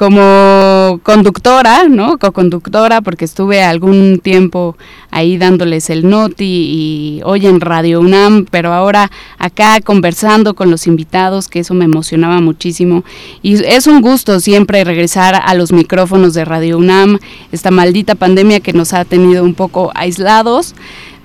como 0.00 0.98
conductora, 1.02 1.86
¿no? 1.86 2.16
Co-conductora, 2.16 3.02
porque 3.02 3.26
estuve 3.26 3.62
algún 3.62 4.18
tiempo 4.18 4.78
ahí 5.10 5.36
dándoles 5.36 5.90
el 5.90 6.08
noti 6.08 6.46
y 6.46 7.20
hoy 7.22 7.46
en 7.46 7.60
Radio 7.60 8.00
UNAM, 8.00 8.46
pero 8.50 8.72
ahora 8.72 9.10
acá 9.36 9.78
conversando 9.82 10.54
con 10.54 10.70
los 10.70 10.86
invitados, 10.86 11.48
que 11.48 11.58
eso 11.58 11.74
me 11.74 11.84
emocionaba 11.84 12.40
muchísimo. 12.40 13.04
Y 13.42 13.62
es 13.62 13.86
un 13.86 14.00
gusto 14.00 14.40
siempre 14.40 14.84
regresar 14.84 15.34
a 15.34 15.52
los 15.52 15.70
micrófonos 15.70 16.32
de 16.32 16.46
Radio 16.46 16.78
UNAM, 16.78 17.18
esta 17.52 17.70
maldita 17.70 18.14
pandemia 18.14 18.60
que 18.60 18.72
nos 18.72 18.94
ha 18.94 19.04
tenido 19.04 19.44
un 19.44 19.52
poco 19.52 19.92
aislados 19.94 20.74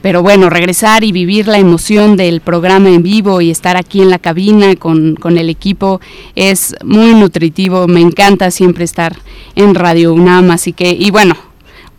pero 0.06 0.22
bueno, 0.22 0.52
regresar 0.52 1.04
y 1.04 1.12
vivir 1.12 1.48
la 1.48 1.58
emoción 1.58 2.16
del 2.16 2.40
programa 2.40 2.90
en 2.90 3.02
vivo 3.02 3.42
y 3.42 3.50
estar 3.50 3.76
aquí 3.76 4.04
en 4.04 4.12
la 4.12 4.20
cabina 4.20 4.76
con, 4.76 5.16
con, 5.16 5.40
el 5.40 5.50
equipo 5.50 6.00
es 6.36 6.76
muy 6.84 7.16
nutritivo, 7.16 7.88
me 7.88 8.02
encanta 8.02 8.52
siempre 8.52 8.84
estar 8.84 9.16
en 9.56 9.74
Radio 9.74 10.14
UNAM, 10.14 10.52
así 10.52 10.74
que, 10.74 10.92
y 10.92 11.10
bueno, 11.10 11.36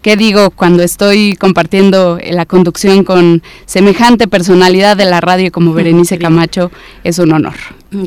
¿qué 0.02 0.16
digo 0.16 0.50
cuando 0.52 0.84
estoy 0.84 1.34
compartiendo 1.34 2.20
la 2.30 2.46
conducción 2.46 3.02
con 3.02 3.42
semejante 3.64 4.28
personalidad 4.28 4.96
de 4.96 5.06
la 5.06 5.20
radio 5.20 5.50
como 5.50 5.72
Berenice 5.74 6.16
Camacho? 6.16 6.70
Es 7.02 7.18
un 7.18 7.32
honor. 7.32 7.56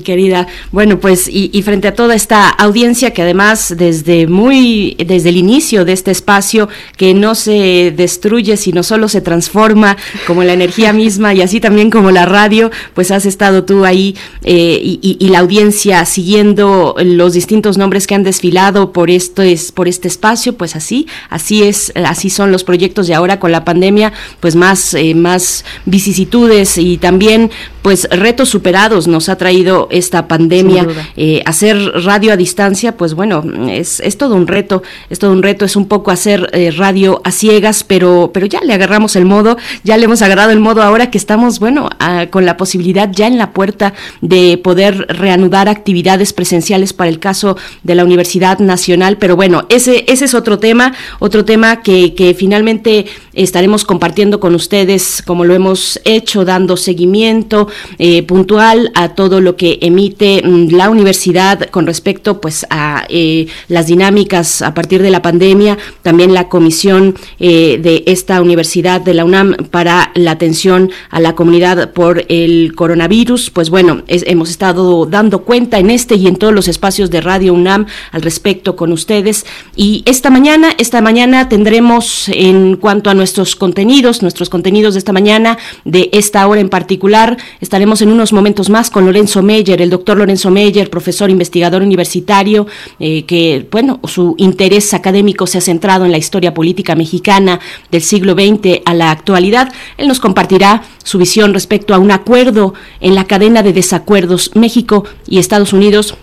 Querida, 0.03 0.47
bueno, 0.71 0.99
pues 0.99 1.27
y, 1.27 1.61
frente 1.63 1.87
a 1.87 1.95
toda 1.95 2.15
esta 2.15 2.49
audiencia 2.49 3.11
que 3.11 3.21
además 3.21 3.73
desde 3.77 4.27
muy, 4.27 4.95
desde 5.05 5.29
el 5.29 5.37
inicio 5.37 5.85
de 5.85 5.93
este 5.93 6.11
espacio 6.11 6.69
que 6.97 7.13
no 7.13 7.35
se 7.35 7.93
destruye 7.95 8.55
sino 8.57 8.83
solo 8.83 9.07
se 9.09 9.21
transforma 9.21 9.97
como 10.25 10.43
la 10.43 10.53
energía 10.53 10.93
misma 10.93 11.33
y 11.33 11.41
así 11.41 11.59
también 11.59 11.89
como 11.89 12.11
la 12.11 12.25
radio, 12.25 12.71
pues 12.93 13.11
has 13.11 13.25
estado 13.25 13.65
tú 13.65 13.85
ahí 13.85 14.15
eh, 14.43 14.79
y, 14.81 15.17
y, 15.19 15.29
la 15.29 15.39
audiencia 15.39 16.05
siguiendo 16.05 16.95
los 17.03 17.33
distintos 17.33 17.77
nombres 17.77 18.07
que 18.07 18.15
han 18.15 18.23
desfilado 18.23 18.93
por 18.93 19.09
esto 19.09 19.41
es 19.41 19.71
por 19.71 19.87
este 19.87 20.07
espacio, 20.07 20.53
pues 20.53 20.75
así, 20.75 21.07
así 21.29 21.63
es, 21.63 21.91
así 21.95 22.29
son 22.29 22.51
los 22.51 22.63
proyectos 22.63 23.09
y 23.09 23.13
ahora 23.13 23.39
con 23.39 23.51
la 23.51 23.65
pandemia, 23.65 24.13
pues 24.39 24.55
más, 24.55 24.93
eh, 24.93 25.15
más 25.15 25.65
vicisitudes 25.85 26.77
y 26.77 26.97
también 26.97 27.51
pues 27.81 28.07
retos 28.11 28.49
superados 28.49 29.07
nos 29.07 29.29
ha 29.29 29.37
traído 29.37 29.78
esta 29.91 30.27
pandemia, 30.27 30.87
eh, 31.15 31.41
hacer 31.45 31.77
radio 32.03 32.33
a 32.33 32.37
distancia, 32.37 32.97
pues 32.97 33.13
bueno, 33.13 33.43
es, 33.69 33.99
es, 33.99 34.17
todo 34.17 34.35
un 34.35 34.47
reto, 34.47 34.83
es 35.09 35.19
todo 35.19 35.31
un 35.31 35.43
reto, 35.43 35.65
es 35.65 35.75
un 35.75 35.87
poco 35.87 36.11
hacer 36.11 36.49
eh, 36.53 36.71
radio 36.71 37.21
a 37.23 37.31
ciegas, 37.31 37.83
pero, 37.83 38.31
pero 38.33 38.45
ya 38.45 38.61
le 38.61 38.73
agarramos 38.73 39.15
el 39.15 39.25
modo, 39.25 39.57
ya 39.83 39.97
le 39.97 40.05
hemos 40.05 40.21
agarrado 40.21 40.51
el 40.51 40.59
modo 40.59 40.81
ahora 40.81 41.11
que 41.11 41.17
estamos, 41.17 41.59
bueno, 41.59 41.89
a, 41.99 42.27
con 42.27 42.45
la 42.45 42.57
posibilidad 42.57 43.09
ya 43.11 43.27
en 43.27 43.37
la 43.37 43.51
puerta 43.51 43.93
de 44.21 44.57
poder 44.57 45.05
reanudar 45.09 45.69
actividades 45.69 46.33
presenciales 46.33 46.93
para 46.93 47.09
el 47.09 47.19
caso 47.19 47.57
de 47.83 47.95
la 47.95 48.03
Universidad 48.03 48.59
Nacional, 48.59 49.17
pero 49.17 49.35
bueno, 49.35 49.65
ese, 49.69 50.05
ese 50.07 50.25
es 50.25 50.33
otro 50.33 50.59
tema, 50.59 50.93
otro 51.19 51.45
tema 51.45 51.81
que, 51.81 52.13
que 52.13 52.33
finalmente 52.33 53.05
estaremos 53.33 53.85
compartiendo 53.85 54.39
con 54.39 54.55
ustedes, 54.55 55.23
como 55.25 55.45
lo 55.45 55.53
hemos 55.53 55.99
hecho, 56.05 56.45
dando 56.45 56.77
seguimiento 56.77 57.67
eh, 57.97 58.23
puntual 58.23 58.91
a 58.95 59.09
todo 59.09 59.41
lo 59.41 59.55
que 59.59 59.77
emite 59.81 60.41
mm, 60.41 60.69
la 60.73 60.89
universidad 60.89 61.69
con 61.69 61.85
respecto 61.85 62.39
pues 62.39 62.65
a 62.69 63.03
eh, 63.09 63.47
las 63.67 63.87
dinámicas 63.87 64.61
a 64.61 64.73
partir 64.73 65.01
de 65.01 65.09
la 65.09 65.21
pandemia, 65.21 65.77
también 66.01 66.33
la 66.33 66.47
comisión 66.47 67.15
eh, 67.41 67.77
de 67.83 68.03
esta 68.07 68.41
universidad 68.41 69.01
de 69.01 69.13
la 69.13 69.25
UNAM 69.25 69.57
para 69.69 70.11
la 70.15 70.31
atención 70.31 70.91
a 71.09 71.19
la 71.19 71.35
comunidad 71.35 71.91
por 71.91 72.23
el 72.29 72.73
coronavirus, 72.73 73.49
pues 73.49 73.69
bueno, 73.69 74.03
hemos 74.07 74.49
estado 74.49 75.05
dando 75.05 75.43
cuenta 75.43 75.77
en 75.77 75.89
este 75.91 76.15
y 76.15 76.27
en 76.27 76.37
todos 76.37 76.53
los 76.53 76.69
espacios 76.69 77.11
de 77.11 77.19
Radio 77.19 77.53
UNAM 77.53 77.85
al 78.13 78.21
respecto 78.21 78.77
con 78.77 78.93
ustedes. 78.93 79.45
Y 79.75 80.03
esta 80.05 80.29
mañana, 80.29 80.69
esta 80.77 81.01
mañana 81.01 81.49
tendremos 81.49 82.29
en 82.29 82.77
cuanto 82.77 83.09
a 83.09 83.13
nuestros 83.13 83.57
contenidos, 83.57 84.21
nuestros 84.21 84.49
contenidos 84.49 84.93
de 84.93 84.99
esta 84.99 85.11
mañana, 85.11 85.57
de 85.83 86.09
esta 86.13 86.47
hora 86.47 86.61
en 86.61 86.69
particular, 86.69 87.35
estaremos 87.59 88.01
en 88.01 88.09
unos 88.09 88.31
momentos 88.31 88.69
más 88.69 88.89
con 88.89 89.05
Lorenzo 89.05 89.48
Meyer, 89.49 89.81
el 89.81 89.89
doctor 89.89 90.19
Lorenzo 90.19 90.51
Meyer, 90.51 90.91
profesor 90.91 91.31
investigador 91.31 91.81
universitario, 91.81 92.67
eh, 92.99 93.23
que, 93.23 93.67
bueno, 93.71 93.99
su 94.03 94.35
interés 94.37 94.93
académico 94.93 95.47
se 95.47 95.57
ha 95.57 95.61
centrado 95.61 96.05
en 96.05 96.11
la 96.11 96.19
historia 96.19 96.53
política 96.53 96.93
mexicana 96.93 97.59
del 97.89 98.03
siglo 98.03 98.33
XX 98.33 98.81
a 98.85 98.93
la 98.93 99.09
actualidad. 99.09 99.73
Él 99.97 100.07
nos 100.07 100.19
compartirá 100.19 100.83
su 101.03 101.17
visión 101.17 101.51
respecto 101.55 101.95
a 101.95 101.97
un 101.97 102.11
acuerdo 102.11 102.75
en 103.01 103.15
la 103.15 103.25
cadena 103.25 103.63
de 103.63 103.73
desacuerdos 103.73 104.51
México 104.53 105.05
y 105.27 105.39
Estados 105.39 105.73
Unidos 105.73 106.15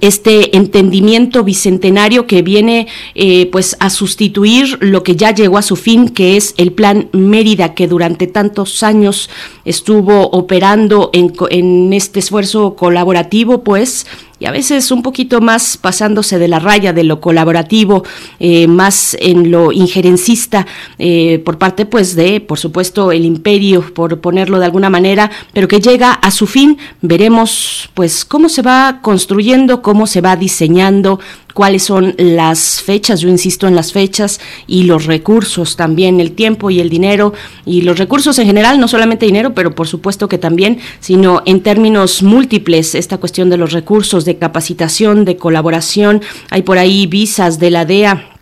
este 0.00 0.56
entendimiento 0.56 1.44
bicentenario 1.44 2.26
que 2.26 2.42
viene 2.42 2.86
eh, 3.14 3.46
pues 3.52 3.76
a 3.80 3.90
sustituir 3.90 4.78
lo 4.80 5.02
que 5.02 5.16
ya 5.16 5.34
llegó 5.34 5.58
a 5.58 5.62
su 5.62 5.76
fin 5.76 6.08
que 6.08 6.36
es 6.36 6.54
el 6.56 6.72
plan 6.72 7.08
Mérida 7.12 7.74
que 7.74 7.88
durante 7.88 8.26
tantos 8.26 8.82
años 8.82 9.30
estuvo 9.64 10.28
operando 10.30 11.10
en, 11.12 11.32
en 11.50 11.92
este 11.92 12.18
esfuerzo 12.20 12.74
colaborativo 12.76 13.64
pues 13.64 14.06
y 14.40 14.46
a 14.46 14.50
veces 14.50 14.90
un 14.90 15.02
poquito 15.02 15.40
más 15.40 15.76
pasándose 15.76 16.38
de 16.38 16.48
la 16.48 16.58
raya 16.58 16.92
de 16.92 17.04
lo 17.04 17.20
colaborativo, 17.20 18.04
eh, 18.38 18.66
más 18.68 19.16
en 19.20 19.50
lo 19.50 19.72
injerencista 19.72 20.66
eh, 20.98 21.40
por 21.44 21.58
parte 21.58 21.86
pues 21.86 22.14
de, 22.14 22.40
por 22.40 22.58
supuesto, 22.58 23.12
el 23.12 23.24
imperio, 23.24 23.82
por 23.94 24.20
ponerlo 24.20 24.58
de 24.58 24.66
alguna 24.66 24.90
manera, 24.90 25.30
pero 25.52 25.68
que 25.68 25.80
llega 25.80 26.12
a 26.12 26.30
su 26.30 26.46
fin. 26.46 26.78
Veremos 27.02 27.90
pues 27.94 28.24
cómo 28.24 28.48
se 28.48 28.62
va 28.62 29.00
construyendo, 29.02 29.82
cómo 29.82 30.06
se 30.06 30.20
va 30.20 30.36
diseñando, 30.36 31.20
cuáles 31.58 31.82
son 31.82 32.14
las 32.18 32.80
fechas, 32.80 33.18
yo 33.18 33.28
insisto 33.28 33.66
en 33.66 33.74
las 33.74 33.92
fechas 33.92 34.38
y 34.68 34.84
los 34.84 35.06
recursos 35.06 35.74
también, 35.74 36.20
el 36.20 36.30
tiempo 36.30 36.70
y 36.70 36.78
el 36.78 36.88
dinero 36.88 37.32
y 37.66 37.80
los 37.80 37.98
recursos 37.98 38.38
en 38.38 38.46
general, 38.46 38.78
no 38.78 38.86
solamente 38.86 39.26
dinero, 39.26 39.54
pero 39.54 39.74
por 39.74 39.88
supuesto 39.88 40.28
que 40.28 40.38
también, 40.38 40.78
sino 41.00 41.42
en 41.46 41.64
términos 41.64 42.22
múltiples, 42.22 42.94
esta 42.94 43.18
cuestión 43.18 43.50
de 43.50 43.56
los 43.56 43.72
recursos 43.72 44.24
de 44.24 44.38
capacitación, 44.38 45.24
de 45.24 45.36
colaboración, 45.36 46.22
hay 46.48 46.62
por 46.62 46.78
ahí 46.78 47.08
visas 47.08 47.58
de 47.58 47.72
la 47.72 47.84
DEA 47.84 48.37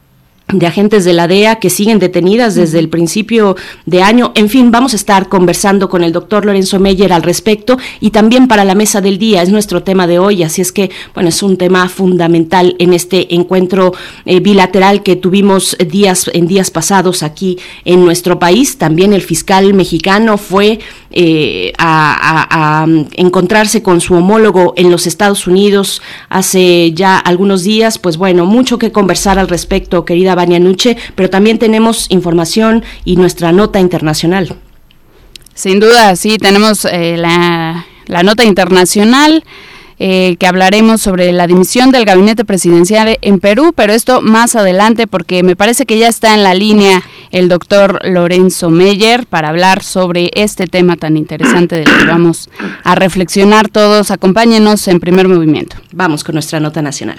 de 0.52 0.66
agentes 0.66 1.04
de 1.04 1.12
la 1.12 1.26
DEA 1.26 1.56
que 1.56 1.70
siguen 1.70 1.98
detenidas 1.98 2.54
desde 2.54 2.78
el 2.78 2.88
principio 2.88 3.56
de 3.84 4.02
año. 4.02 4.30
En 4.36 4.48
fin, 4.48 4.70
vamos 4.70 4.92
a 4.92 4.96
estar 4.96 5.28
conversando 5.28 5.88
con 5.88 6.04
el 6.04 6.12
doctor 6.12 6.44
Lorenzo 6.44 6.78
Meyer 6.78 7.12
al 7.12 7.24
respecto 7.24 7.78
y 8.00 8.10
también 8.10 8.46
para 8.46 8.64
la 8.64 8.76
mesa 8.76 9.00
del 9.00 9.18
día. 9.18 9.42
Es 9.42 9.48
nuestro 9.48 9.82
tema 9.82 10.06
de 10.06 10.20
hoy, 10.20 10.44
así 10.44 10.62
es 10.62 10.70
que, 10.70 10.90
bueno, 11.14 11.30
es 11.30 11.42
un 11.42 11.56
tema 11.56 11.88
fundamental 11.88 12.76
en 12.78 12.92
este 12.92 13.34
encuentro 13.34 13.92
eh, 14.24 14.38
bilateral 14.38 15.02
que 15.02 15.16
tuvimos 15.16 15.76
días 15.84 16.30
en 16.32 16.46
días 16.46 16.70
pasados 16.70 17.24
aquí 17.24 17.58
en 17.84 18.04
nuestro 18.04 18.38
país. 18.38 18.78
También 18.78 19.12
el 19.12 19.22
fiscal 19.22 19.74
mexicano 19.74 20.38
fue 20.38 20.78
eh, 21.10 21.72
a, 21.76 22.14
a, 22.14 22.82
a, 22.82 22.86
encontrarse 23.14 23.82
con 23.82 24.00
su 24.00 24.14
homólogo 24.14 24.74
en 24.76 24.92
los 24.92 25.08
Estados 25.08 25.48
Unidos 25.48 26.02
hace 26.28 26.92
ya 26.92 27.18
algunos 27.18 27.64
días. 27.64 27.98
Pues 27.98 28.16
bueno, 28.16 28.46
mucho 28.46 28.78
que 28.78 28.92
conversar 28.92 29.40
al 29.40 29.48
respecto, 29.48 30.04
querida 30.04 30.35
Vania 30.36 30.60
Nuche, 30.60 30.96
pero 31.16 31.28
también 31.28 31.58
tenemos 31.58 32.06
información 32.10 32.84
y 33.04 33.16
nuestra 33.16 33.50
nota 33.50 33.80
internacional. 33.80 34.54
Sin 35.54 35.80
duda, 35.80 36.14
sí, 36.14 36.38
tenemos 36.38 36.84
eh, 36.84 37.16
la, 37.16 37.86
la 38.06 38.22
nota 38.22 38.44
internacional. 38.44 39.42
Eh, 39.98 40.36
que 40.38 40.46
hablaremos 40.46 41.00
sobre 41.00 41.32
la 41.32 41.46
dimisión 41.46 41.90
del 41.90 42.04
gabinete 42.04 42.44
presidencial 42.44 43.16
en 43.22 43.40
Perú, 43.40 43.72
pero 43.74 43.94
esto 43.94 44.20
más 44.20 44.54
adelante 44.54 45.06
porque 45.06 45.42
me 45.42 45.56
parece 45.56 45.86
que 45.86 45.98
ya 45.98 46.08
está 46.08 46.34
en 46.34 46.42
la 46.42 46.52
línea 46.52 47.02
el 47.30 47.48
doctor 47.48 48.00
Lorenzo 48.04 48.68
Meyer 48.68 49.26
para 49.26 49.48
hablar 49.48 49.82
sobre 49.82 50.30
este 50.34 50.66
tema 50.66 50.96
tan 50.96 51.16
interesante 51.16 51.76
del 51.76 51.86
que 51.86 52.04
vamos 52.04 52.50
a 52.84 52.94
reflexionar 52.94 53.68
todos. 53.68 54.10
Acompáñenos 54.10 54.86
en 54.88 55.00
primer 55.00 55.28
movimiento. 55.28 55.76
Vamos 55.92 56.24
con 56.24 56.34
nuestra 56.34 56.60
nota 56.60 56.82
nacional. 56.82 57.18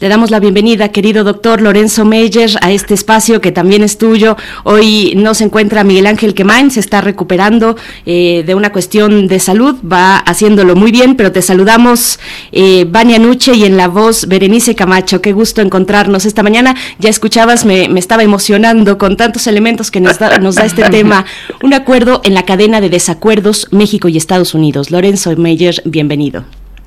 Le 0.00 0.08
damos 0.08 0.30
la 0.30 0.40
bienvenida, 0.40 0.88
querido 0.88 1.24
doctor 1.24 1.60
Lorenzo 1.60 2.06
Meyer, 2.06 2.48
a 2.62 2.70
este 2.70 2.94
espacio 2.94 3.42
que 3.42 3.52
también 3.52 3.82
es 3.82 3.98
tuyo. 3.98 4.34
Hoy 4.64 5.12
no 5.14 5.34
se 5.34 5.44
encuentra 5.44 5.84
Miguel 5.84 6.06
Ángel 6.06 6.32
Quemain, 6.32 6.70
se 6.70 6.80
está 6.80 7.02
recuperando 7.02 7.76
eh, 8.06 8.42
de 8.46 8.54
una 8.54 8.72
cuestión 8.72 9.26
de 9.26 9.38
salud, 9.40 9.76
va 9.84 10.16
haciéndolo 10.16 10.74
muy 10.74 10.90
bien, 10.90 11.16
pero 11.16 11.32
te 11.32 11.42
saludamos, 11.42 12.18
eh, 12.50 12.86
Vania 12.88 13.18
Nuche, 13.18 13.52
y 13.52 13.66
en 13.66 13.76
la 13.76 13.88
voz 13.88 14.26
Berenice 14.26 14.74
Camacho. 14.74 15.20
Qué 15.20 15.34
gusto 15.34 15.60
encontrarnos 15.60 16.24
esta 16.24 16.42
mañana. 16.42 16.74
Ya 16.98 17.10
escuchabas, 17.10 17.66
me, 17.66 17.84
estaba 17.98 18.22
emocionando 18.22 18.96
con 18.96 19.18
tantos 19.18 19.46
elementos 19.48 19.90
que 19.90 20.00
nos 20.00 20.18
da, 20.18 20.38
nos 20.38 20.54
da 20.54 20.64
este 20.64 20.84
tema. 20.84 21.26
Un 21.62 21.74
acuerdo 21.74 22.22
en 22.24 22.32
la 22.32 22.46
cadena 22.46 22.80
de 22.80 22.88
desacuerdos 22.88 23.68
México 23.70 24.08
y 24.08 24.16
Estados 24.16 24.54
Unidos. 24.54 24.90
Lorenzo 24.90 25.36
Meyer, 25.36 25.74
bienvenido. 25.84 26.46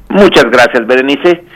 Muchas 0.10 0.46
gracias, 0.50 0.88
Berenice. 0.88 1.53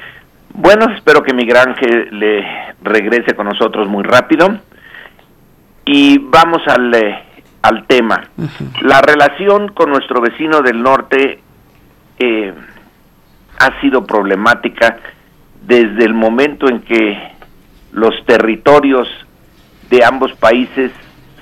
Bueno, 0.58 0.92
espero 0.96 1.22
que 1.22 1.36
Miguel 1.36 1.58
Ángel 1.58 2.10
le 2.20 2.74
regrese 2.82 3.36
con 3.36 3.46
nosotros 3.46 3.88
muy 3.88 4.04
rápido. 4.04 4.60
Y 5.86 6.18
vamos 6.18 6.64
al, 6.68 6.94
eh, 6.96 7.24
al 7.62 7.86
tema. 7.86 8.24
La 8.82 9.00
relación 9.02 9.70
con 9.70 9.92
nuestro 9.92 10.20
vecino 10.20 10.62
del 10.62 10.82
norte 10.82 11.40
eh, 12.18 12.54
ha 13.60 13.82
sido 13.82 14.04
problemática 14.04 14.98
desde 15.62 16.06
el 16.06 16.16
momento 16.16 16.68
en 16.68 16.82
que 16.82 17.34
los 17.92 18.16
territorios 18.26 19.08
de 19.92 20.04
ambos 20.04 20.34
países 20.34 20.92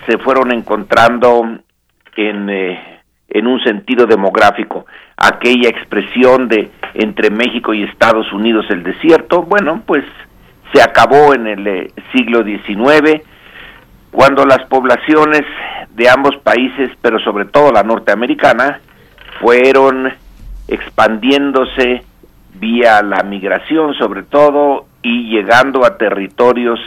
se 0.05 0.17
fueron 0.17 0.51
encontrando 0.51 1.57
en, 2.17 2.49
eh, 2.49 2.94
en 3.35 3.47
un 3.47 3.61
sentido 3.61 4.05
demográfico. 4.05 4.85
Aquella 5.17 5.67
expresión 5.67 6.47
de 6.47 6.71
entre 6.93 7.29
México 7.29 7.73
y 7.73 7.83
Estados 7.83 8.31
Unidos 8.31 8.65
el 8.69 8.81
desierto, 8.81 9.41
bueno, 9.41 9.83
pues 9.85 10.05
se 10.73 10.81
acabó 10.81 11.33
en 11.33 11.45
el 11.45 11.67
eh, 11.67 11.91
siglo 12.13 12.45
XIX, 12.45 13.21
cuando 14.09 14.45
las 14.45 14.65
poblaciones 14.67 15.41
de 15.95 16.09
ambos 16.09 16.37
países, 16.37 16.91
pero 17.01 17.19
sobre 17.19 17.43
todo 17.43 17.73
la 17.73 17.83
norteamericana, 17.83 18.79
fueron 19.41 20.13
expandiéndose 20.69 22.03
vía 22.53 23.03
la 23.03 23.21
migración 23.23 23.93
sobre 23.95 24.23
todo 24.23 24.85
y 25.01 25.29
llegando 25.29 25.85
a 25.85 25.97
territorios 25.97 26.79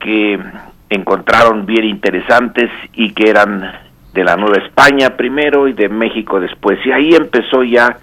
que 0.00 0.40
encontraron 0.88 1.66
bien 1.66 1.84
interesantes 1.84 2.70
y 2.94 3.12
que 3.12 3.28
eran 3.28 3.70
de 4.18 4.24
la 4.24 4.34
Nueva 4.34 4.56
España 4.66 5.10
primero 5.10 5.68
y 5.68 5.74
de 5.74 5.88
México 5.88 6.40
después. 6.40 6.78
Y 6.84 6.90
ahí 6.90 7.10
empezó 7.14 7.62
ya 7.62 7.98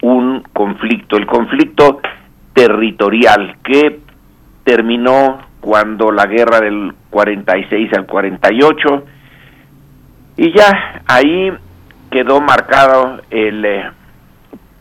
un 0.00 0.42
conflicto, 0.52 1.16
el 1.16 1.26
conflicto 1.26 2.00
territorial 2.54 3.56
que 3.64 3.98
terminó 4.62 5.40
cuando 5.60 6.12
la 6.12 6.26
guerra 6.26 6.60
del 6.60 6.92
46 7.10 7.92
al 7.94 8.06
48 8.06 9.04
y 10.36 10.56
ya 10.56 11.02
ahí 11.08 11.50
quedó 12.12 12.40
marcado 12.40 13.22
el 13.30 13.64
eh, 13.64 13.90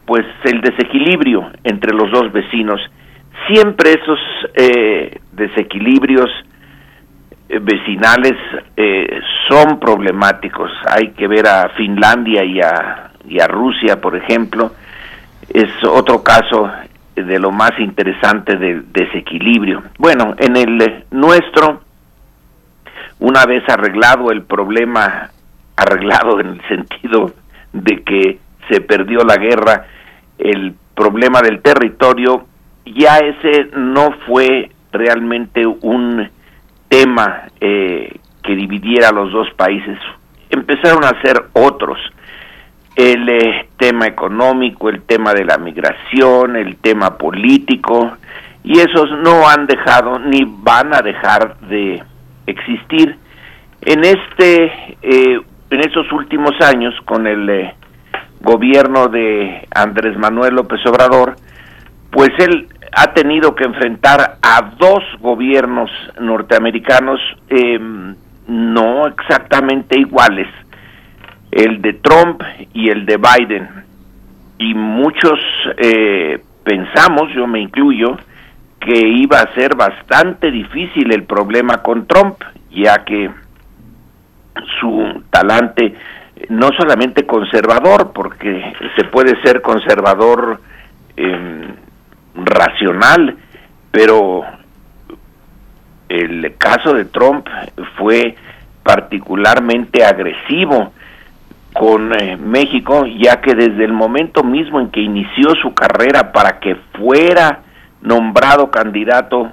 pues 0.06 0.26
el 0.44 0.62
desequilibrio 0.62 1.50
entre 1.64 1.94
los 1.94 2.12
dos 2.12 2.32
vecinos 2.32 2.80
siempre 3.48 3.94
esos 3.94 4.20
eh, 4.54 5.20
desequilibrios 5.32 6.30
vecinales 7.50 8.34
eh, 8.76 9.20
son 9.48 9.80
problemáticos. 9.80 10.72
Hay 10.90 11.12
que 11.12 11.28
ver 11.28 11.48
a 11.48 11.70
Finlandia 11.70 12.44
y 12.44 12.60
a, 12.62 13.12
y 13.28 13.40
a 13.40 13.48
Rusia, 13.48 14.02
por 14.02 14.16
ejemplo. 14.16 14.72
Es 15.50 15.70
otro 15.84 16.24
caso 16.24 16.70
de 17.16 17.40
lo 17.40 17.52
más 17.52 17.72
interesante 17.80 18.58
del 18.58 18.92
desequilibrio. 18.92 19.84
Bueno, 19.98 20.36
en 20.38 20.58
el 20.58 20.82
eh, 20.82 21.06
nuestro, 21.12 21.82
una 23.20 23.46
vez 23.46 23.64
arreglado 23.70 24.32
el 24.32 24.44
problema, 24.44 25.30
arreglado 25.78 26.40
en 26.40 26.48
el 26.48 26.62
sentido 26.68 27.32
de 27.74 28.04
que 28.04 28.40
se 28.70 28.82
perdió 28.82 29.20
la 29.20 29.38
guerra, 29.38 29.86
el 30.38 30.76
problema 30.96 31.42
del 31.42 31.62
territorio, 31.62 32.46
ya 32.86 33.18
ese 33.18 33.70
no 33.76 34.12
fue 34.26 34.72
realmente 34.92 35.66
un 35.66 36.30
tema 36.88 37.44
eh, 37.60 38.20
que 38.44 38.56
dividiera 38.56 39.12
los 39.12 39.32
dos 39.32 39.48
países. 39.56 39.98
Empezaron 40.50 41.04
a 41.04 41.20
ser 41.22 41.46
otros. 41.54 42.00
El 42.96 43.28
eh, 43.28 43.68
tema 43.78 44.08
económico, 44.08 44.90
el 44.90 45.02
tema 45.02 45.34
de 45.34 45.44
la 45.44 45.58
migración, 45.58 46.56
el 46.56 46.78
tema 46.78 47.18
político, 47.18 48.18
y 48.64 48.80
esos 48.80 49.12
no 49.22 49.48
han 49.48 49.66
dejado 49.66 50.20
ni 50.20 50.46
van 50.46 50.94
a 50.96 51.02
dejar 51.02 51.60
de 51.62 52.02
existir. 52.48 53.18
En 53.82 54.04
este, 54.04 54.98
eh, 55.02 55.42
en 55.70 55.80
estos 55.82 56.12
últimos 56.14 56.54
años, 56.62 56.94
con 57.06 57.28
el 57.28 57.74
gobierno 58.40 59.08
de 59.08 59.68
Andrés 59.76 60.18
Manuel 60.18 60.56
López 60.56 60.80
Obrador, 60.86 61.36
pues 62.12 62.30
él 62.40 62.68
ha 62.98 63.14
tenido 63.14 63.54
que 63.56 63.66
enfrentar 63.66 64.38
a 64.42 64.72
dos 64.78 65.04
gobiernos 65.20 65.92
norteamericanos 66.18 67.20
eh, 67.50 67.78
no 68.48 69.08
exactamente 69.08 70.00
iguales, 70.00 70.48
el 71.52 71.82
de 71.82 71.94
Trump 71.94 72.42
y 72.74 72.90
el 72.90 73.06
de 73.06 73.18
Biden. 73.18 73.70
Y 74.60 74.74
muchos 74.74 75.38
eh, 75.78 76.42
pensamos, 76.64 77.34
yo 77.36 77.46
me 77.48 77.60
incluyo, 77.60 78.18
que 78.80 78.98
iba 78.98 79.40
a 79.40 79.54
ser 79.56 79.76
bastante 79.76 80.50
difícil 80.50 81.12
el 81.12 81.24
problema 81.24 81.82
con 81.82 82.08
Trump, 82.08 82.38
ya 82.72 83.04
que 83.04 83.30
su 84.80 85.22
talante 85.30 85.96
no 86.48 86.70
solamente 86.78 87.26
conservador, 87.26 88.14
porque 88.14 88.74
se 88.96 89.04
puede 89.06 89.42
ser 89.42 89.62
conservador 89.62 90.62
eh, 91.18 91.74
racional, 92.36 93.38
pero 93.92 94.44
el 96.10 96.56
caso 96.58 96.94
de 96.94 97.06
Trump 97.06 97.48
fue 97.98 98.36
particularmente 98.84 100.04
agresivo 100.04 100.94
con 101.74 102.14
eh, 102.14 102.38
México, 102.38 103.06
ya 103.06 103.42
que 103.42 103.54
desde 103.54 103.84
el 103.84 103.92
momento 103.92 104.44
mismo 104.44 104.80
en 104.80 104.90
que 104.92 105.02
inició 105.02 105.56
su 105.62 105.74
carrera 105.74 106.32
para 106.32 106.60
que 106.60 106.76
fuera 106.98 107.64
nombrado 108.02 108.72
candidato 108.72 109.52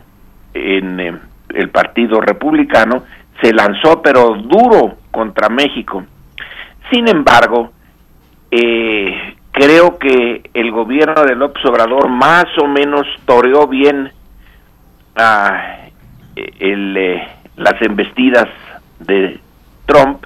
en 0.54 1.00
eh, 1.00 1.18
el 1.54 1.70
Partido 1.70 2.20
Republicano, 2.20 3.04
se 3.40 3.52
lanzó 3.52 4.02
pero 4.02 4.36
duro 4.36 4.98
contra 5.10 5.48
México. 5.48 6.04
Sin 6.92 7.08
embargo, 7.08 7.72
eh, 8.50 9.34
creo 9.52 9.98
que 9.98 10.50
el 10.54 10.70
gobierno 10.72 11.22
de 11.22 11.36
López 11.36 11.64
Obrador 11.64 12.08
más 12.08 12.46
o 12.58 12.66
menos 12.66 13.06
toreó 13.26 13.68
bien 13.68 14.10
a 15.14 15.88
el, 16.34 16.96
eh, 16.96 17.28
las 17.56 17.80
embestidas 17.82 18.48
de 18.98 19.38
Trump 19.86 20.24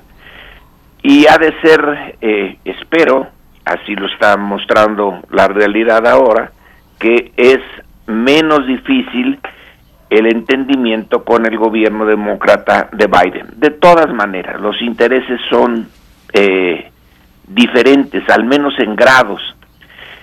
y 1.03 1.27
ha 1.27 1.39
de 1.39 1.53
ser, 1.61 2.17
eh, 2.21 2.59
espero, 2.65 3.29
así 3.65 3.95
lo 3.95 4.07
está 4.07 4.37
mostrando 4.37 5.21
la 5.31 5.49
realidad 5.49 6.07
ahora, 6.07 6.53
que 6.99 7.33
es 7.37 7.59
menos 8.07 8.67
difícil 8.67 9.39
el 10.09 10.27
entendimiento 10.27 11.25
con 11.25 11.47
el 11.47 11.59
gobierno 11.59 12.07
demócrata 12.07 12.89
de 12.93 13.07
Biden. 13.07 13.49
De 13.57 13.71
todas 13.71 14.13
maneras, 14.15 14.61
los 14.61 14.81
intereses 14.83 15.41
son 15.51 15.89
eh, 16.33 16.91
diferentes, 17.47 18.29
al 18.29 18.45
menos 18.45 18.75
en 18.79 18.97
grados. 18.97 19.41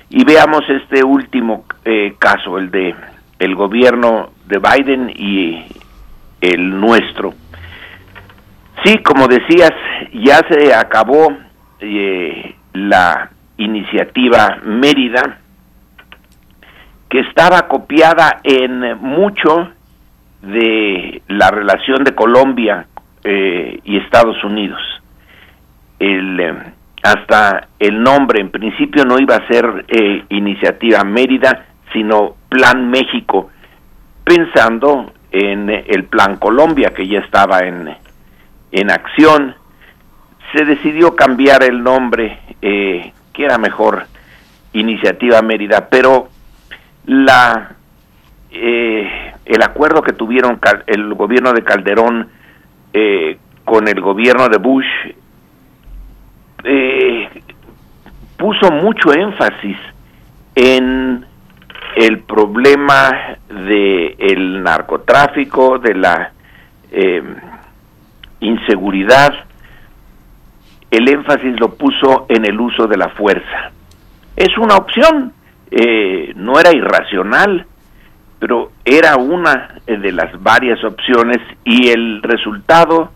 Y 0.09 0.23
veamos 0.23 0.61
este 0.69 1.03
último 1.03 1.65
eh, 1.85 2.15
caso, 2.19 2.57
el 2.57 2.69
de 2.69 2.95
el 3.39 3.55
gobierno 3.55 4.31
de 4.45 4.59
Biden 4.59 5.11
y 5.15 5.65
el 6.39 6.79
nuestro. 6.79 7.33
Sí, 8.83 8.97
como 8.99 9.27
decías, 9.27 9.71
ya 10.13 10.39
se 10.49 10.73
acabó 10.73 11.35
eh, 11.79 12.55
la 12.73 13.31
iniciativa 13.57 14.59
Mérida, 14.63 15.39
que 17.09 17.19
estaba 17.19 17.67
copiada 17.67 18.39
en 18.43 18.97
mucho 18.99 19.69
de 20.41 21.21
la 21.27 21.51
relación 21.51 22.03
de 22.03 22.15
Colombia 22.15 22.87
eh, 23.23 23.79
y 23.83 23.97
Estados 23.97 24.43
Unidos. 24.43 24.81
El, 25.99 26.39
eh, 26.39 26.53
hasta 27.03 27.67
el 27.79 28.01
nombre, 28.01 28.41
en 28.41 28.49
principio 28.49 29.03
no 29.05 29.19
iba 29.19 29.35
a 29.35 29.47
ser 29.47 29.85
eh, 29.87 30.23
Iniciativa 30.29 31.03
Mérida, 31.03 31.65
sino 31.91 32.35
Plan 32.49 32.89
México, 32.89 33.51
pensando 34.23 35.11
en 35.31 35.69
el 35.69 36.05
Plan 36.05 36.37
Colombia, 36.37 36.93
que 36.95 37.07
ya 37.07 37.19
estaba 37.19 37.59
en, 37.59 37.89
en 38.71 38.91
acción. 38.91 39.55
Se 40.53 40.65
decidió 40.65 41.15
cambiar 41.15 41.63
el 41.63 41.83
nombre, 41.83 42.39
que 42.61 43.11
era 43.35 43.57
mejor 43.57 44.05
Iniciativa 44.73 45.41
Mérida, 45.41 45.89
pero 45.89 46.29
la 47.05 47.75
el 49.45 49.61
acuerdo 49.61 50.01
que 50.01 50.13
tuvieron 50.13 50.59
el 50.87 51.13
gobierno 51.13 51.53
de 51.53 51.63
Calderón 51.63 52.29
eh, 52.93 53.37
con 53.65 53.87
el 53.87 53.99
gobierno 54.01 54.49
de 54.49 54.57
Bush 54.57 54.85
eh, 56.63 57.29
puso 58.37 58.71
mucho 58.71 59.13
énfasis 59.13 59.77
en 60.55 61.25
el 61.95 62.19
problema 62.19 63.37
de 63.49 64.15
el 64.19 64.63
narcotráfico, 64.63 65.79
de 65.79 65.95
la 65.95 66.31
eh, 66.91 67.23
inseguridad. 68.39 69.33
El 70.89 71.09
énfasis 71.09 71.59
lo 71.59 71.75
puso 71.75 72.25
en 72.29 72.45
el 72.45 72.59
uso 72.59 72.87
de 72.87 72.97
la 72.97 73.09
fuerza. 73.09 73.71
Es 74.35 74.57
una 74.57 74.77
opción, 74.77 75.33
no 76.35 76.59
era 76.59 76.71
irracional 76.75 77.65
pero 78.43 78.73
era 78.83 79.15
una 79.15 79.75
de 79.87 80.11
las 80.11 80.43
varias 80.43 80.83
opciones 80.83 81.37
y 81.63 81.87
el 81.87 82.21
resultado 82.21 83.13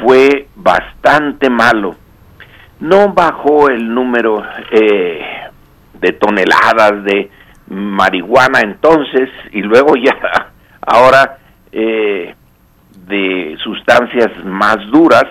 fue 0.00 0.48
bastante 0.56 1.50
malo. 1.50 1.96
No 2.80 3.12
bajó 3.12 3.68
el 3.68 3.92
número 3.92 4.42
eh, 4.70 5.20
de 6.00 6.12
toneladas 6.12 7.04
de 7.04 7.30
marihuana 7.68 8.60
entonces 8.60 9.30
y 9.52 9.62
luego 9.62 9.94
ya 9.96 10.52
ahora 10.86 11.38
eh, 11.72 12.34
de 13.06 13.56
sustancias 13.62 14.44
más 14.44 14.76
duras, 14.90 15.26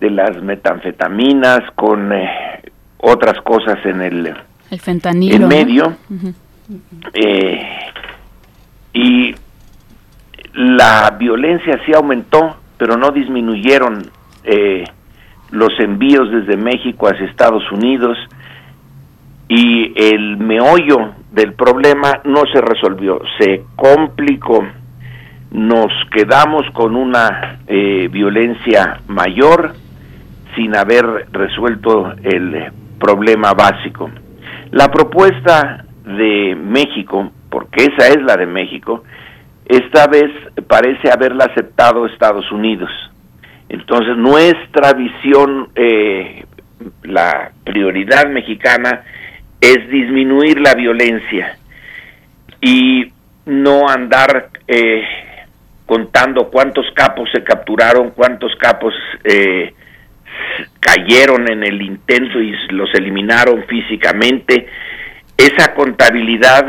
de 0.00 0.10
las 0.10 0.40
metanfetaminas 0.42 1.60
con 1.74 2.12
eh, 2.12 2.62
otras 2.98 3.40
cosas 3.42 3.78
en 3.84 4.00
el, 4.02 4.34
el 4.70 4.80
fentanilo, 4.80 5.34
en 5.34 5.48
medio. 5.48 5.96
Y 8.92 9.34
la 10.54 11.14
violencia 11.18 11.80
sí 11.86 11.92
aumentó, 11.94 12.56
pero 12.76 12.96
no 12.96 13.10
disminuyeron 13.10 14.10
eh, 14.42 14.84
los 15.50 15.70
envíos 15.78 16.30
desde 16.30 16.56
México 16.56 17.08
hacia 17.08 17.26
Estados 17.26 17.62
Unidos 17.72 18.18
y 19.48 19.92
el 19.96 20.36
meollo 20.36 21.14
del 21.32 21.54
problema 21.54 22.20
no 22.24 22.42
se 22.52 22.60
resolvió, 22.60 23.20
se 23.38 23.64
complicó. 23.76 24.66
Nos 25.50 25.90
quedamos 26.12 26.62
con 26.74 26.94
una 26.94 27.60
eh, 27.66 28.08
violencia 28.10 29.00
mayor 29.08 29.72
sin 30.54 30.76
haber 30.76 31.26
resuelto 31.32 32.12
el 32.22 32.70
problema 32.98 33.54
básico. 33.54 34.10
La 34.70 34.88
propuesta 34.88 35.84
de 36.04 36.54
México 36.54 37.30
porque 37.50 37.84
esa 37.84 38.08
es 38.08 38.22
la 38.22 38.36
de 38.36 38.46
México, 38.46 39.04
esta 39.66 40.06
vez 40.06 40.30
parece 40.66 41.10
haberla 41.10 41.44
aceptado 41.44 42.06
Estados 42.06 42.50
Unidos. 42.52 42.90
Entonces 43.68 44.16
nuestra 44.16 44.92
visión, 44.94 45.70
eh, 45.74 46.44
la 47.02 47.52
prioridad 47.64 48.28
mexicana 48.28 49.04
es 49.60 49.88
disminuir 49.90 50.60
la 50.60 50.74
violencia 50.74 51.58
y 52.60 53.12
no 53.46 53.88
andar 53.88 54.50
eh, 54.66 55.02
contando 55.86 56.50
cuántos 56.50 56.86
capos 56.94 57.30
se 57.32 57.42
capturaron, 57.42 58.10
cuántos 58.10 58.54
capos 58.56 58.94
eh, 59.24 59.72
cayeron 60.80 61.50
en 61.50 61.64
el 61.64 61.80
intento 61.82 62.40
y 62.40 62.54
los 62.70 62.92
eliminaron 62.94 63.64
físicamente. 63.64 64.68
Esa 65.36 65.74
contabilidad 65.74 66.66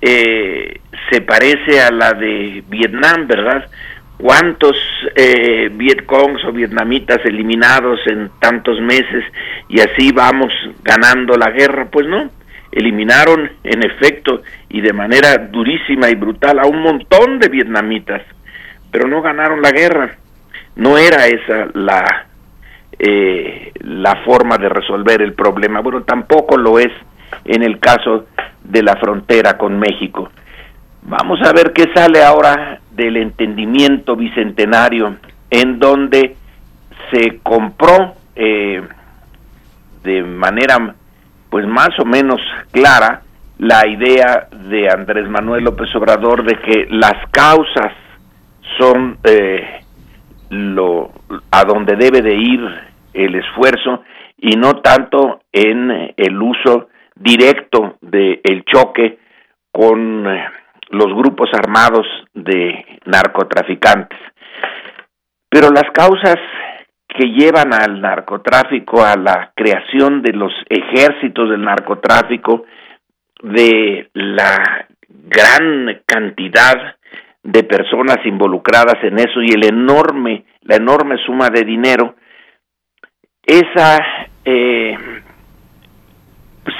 eh, 0.00 0.80
se 1.10 1.20
parece 1.22 1.80
a 1.80 1.90
la 1.90 2.12
de 2.12 2.62
Vietnam, 2.68 3.26
¿verdad? 3.26 3.68
¿Cuántos 4.24 4.74
eh, 5.16 5.68
Vietcongs 5.70 6.42
o 6.46 6.52
vietnamitas 6.52 7.18
eliminados 7.26 8.00
en 8.06 8.30
tantos 8.40 8.80
meses 8.80 9.22
y 9.68 9.80
así 9.80 10.12
vamos 10.12 10.50
ganando 10.82 11.36
la 11.36 11.50
guerra? 11.50 11.88
Pues 11.90 12.06
no, 12.06 12.30
eliminaron 12.72 13.50
en 13.62 13.84
efecto 13.84 14.40
y 14.70 14.80
de 14.80 14.94
manera 14.94 15.36
durísima 15.36 16.08
y 16.08 16.14
brutal 16.14 16.58
a 16.58 16.66
un 16.66 16.80
montón 16.80 17.38
de 17.38 17.50
vietnamitas, 17.50 18.22
pero 18.90 19.06
no 19.06 19.20
ganaron 19.20 19.60
la 19.60 19.72
guerra. 19.72 20.16
No 20.76 20.96
era 20.96 21.26
esa 21.26 21.68
la, 21.74 22.26
eh, 22.98 23.72
la 23.80 24.22
forma 24.24 24.56
de 24.56 24.70
resolver 24.70 25.20
el 25.20 25.34
problema. 25.34 25.80
Bueno, 25.80 26.02
tampoco 26.04 26.56
lo 26.56 26.78
es 26.78 26.92
en 27.44 27.62
el 27.62 27.78
caso 27.78 28.24
de 28.62 28.82
la 28.82 28.96
frontera 28.96 29.58
con 29.58 29.78
México. 29.78 30.30
Vamos 31.06 31.38
a 31.42 31.52
ver 31.52 31.74
qué 31.74 31.84
sale 31.94 32.22
ahora 32.22 32.80
del 32.90 33.18
entendimiento 33.18 34.16
bicentenario 34.16 35.16
en 35.50 35.78
donde 35.78 36.34
se 37.12 37.40
compró 37.42 38.14
eh, 38.34 38.82
de 40.02 40.22
manera 40.22 40.94
pues 41.50 41.66
más 41.66 41.90
o 41.98 42.06
menos 42.06 42.40
clara 42.70 43.20
la 43.58 43.86
idea 43.86 44.48
de 44.50 44.88
Andrés 44.88 45.28
Manuel 45.28 45.64
López 45.64 45.94
Obrador 45.94 46.42
de 46.42 46.58
que 46.58 46.86
las 46.88 47.28
causas 47.30 47.92
son 48.78 49.18
eh, 49.24 49.80
lo 50.48 51.12
a 51.50 51.64
donde 51.64 51.96
debe 51.96 52.22
de 52.22 52.34
ir 52.34 52.60
el 53.12 53.34
esfuerzo 53.34 54.02
y 54.38 54.56
no 54.56 54.76
tanto 54.76 55.42
en 55.52 56.14
el 56.16 56.40
uso 56.40 56.88
directo 57.14 57.96
del 58.00 58.40
el 58.42 58.64
choque 58.64 59.18
con 59.70 60.26
eh, 60.26 60.44
los 60.94 61.14
grupos 61.14 61.50
armados 61.52 62.06
de 62.32 62.84
narcotraficantes. 63.04 64.18
Pero 65.48 65.70
las 65.70 65.90
causas 65.92 66.36
que 67.08 67.28
llevan 67.28 67.72
al 67.72 68.00
narcotráfico, 68.00 69.04
a 69.04 69.16
la 69.16 69.52
creación 69.54 70.22
de 70.22 70.32
los 70.32 70.52
ejércitos 70.68 71.50
del 71.50 71.62
narcotráfico, 71.62 72.64
de 73.42 74.08
la 74.14 74.88
gran 75.08 76.02
cantidad 76.06 76.96
de 77.42 77.62
personas 77.62 78.18
involucradas 78.24 78.96
en 79.02 79.18
eso 79.18 79.42
y 79.42 79.52
el 79.52 79.66
enorme, 79.66 80.44
la 80.62 80.76
enorme 80.76 81.16
suma 81.24 81.50
de 81.50 81.62
dinero, 81.62 82.16
esa 83.46 83.98
eh, 84.44 84.96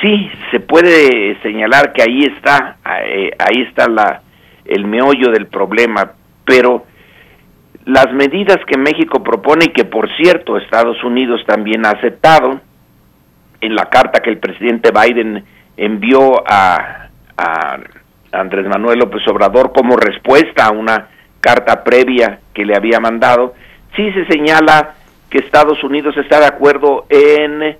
sí, 0.01 0.31
se 0.51 0.61
puede 0.61 1.40
señalar 1.43 1.93
que 1.93 2.02
ahí 2.02 2.24
está, 2.24 2.77
eh, 3.06 3.31
ahí 3.39 3.62
está 3.69 3.89
la, 3.89 4.23
el 4.65 4.85
meollo 4.86 5.31
del 5.31 5.47
problema, 5.47 6.12
pero 6.44 6.86
las 7.85 8.12
medidas 8.12 8.59
que 8.66 8.78
México 8.78 9.23
propone 9.23 9.66
y 9.66 9.73
que 9.73 9.85
por 9.85 10.09
cierto 10.16 10.56
Estados 10.56 11.02
Unidos 11.05 11.43
también 11.47 11.85
ha 11.85 11.90
aceptado 11.90 12.61
en 13.61 13.74
la 13.74 13.86
carta 13.86 14.20
que 14.20 14.31
el 14.31 14.39
presidente 14.39 14.90
Biden 14.90 15.44
envió 15.77 16.43
a, 16.47 17.09
a 17.36 17.78
Andrés 18.32 18.66
Manuel 18.66 19.01
López 19.01 19.27
Obrador 19.28 19.73
como 19.73 19.97
respuesta 19.97 20.66
a 20.66 20.73
una 20.73 21.09
carta 21.40 21.85
previa 21.85 22.40
que 22.55 22.65
le 22.65 22.74
había 22.74 23.01
mandado, 23.01 23.55
sí 23.94 24.11
se 24.12 24.24
señala 24.27 24.94
que 25.28 25.39
Estados 25.39 25.82
Unidos 25.85 26.16
está 26.16 26.40
de 26.40 26.47
acuerdo 26.47 27.06
en 27.11 27.77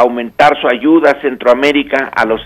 aumentar 0.00 0.60
su 0.60 0.66
ayuda 0.66 1.12
a 1.12 1.20
Centroamérica, 1.20 2.10
a 2.14 2.24
los 2.24 2.40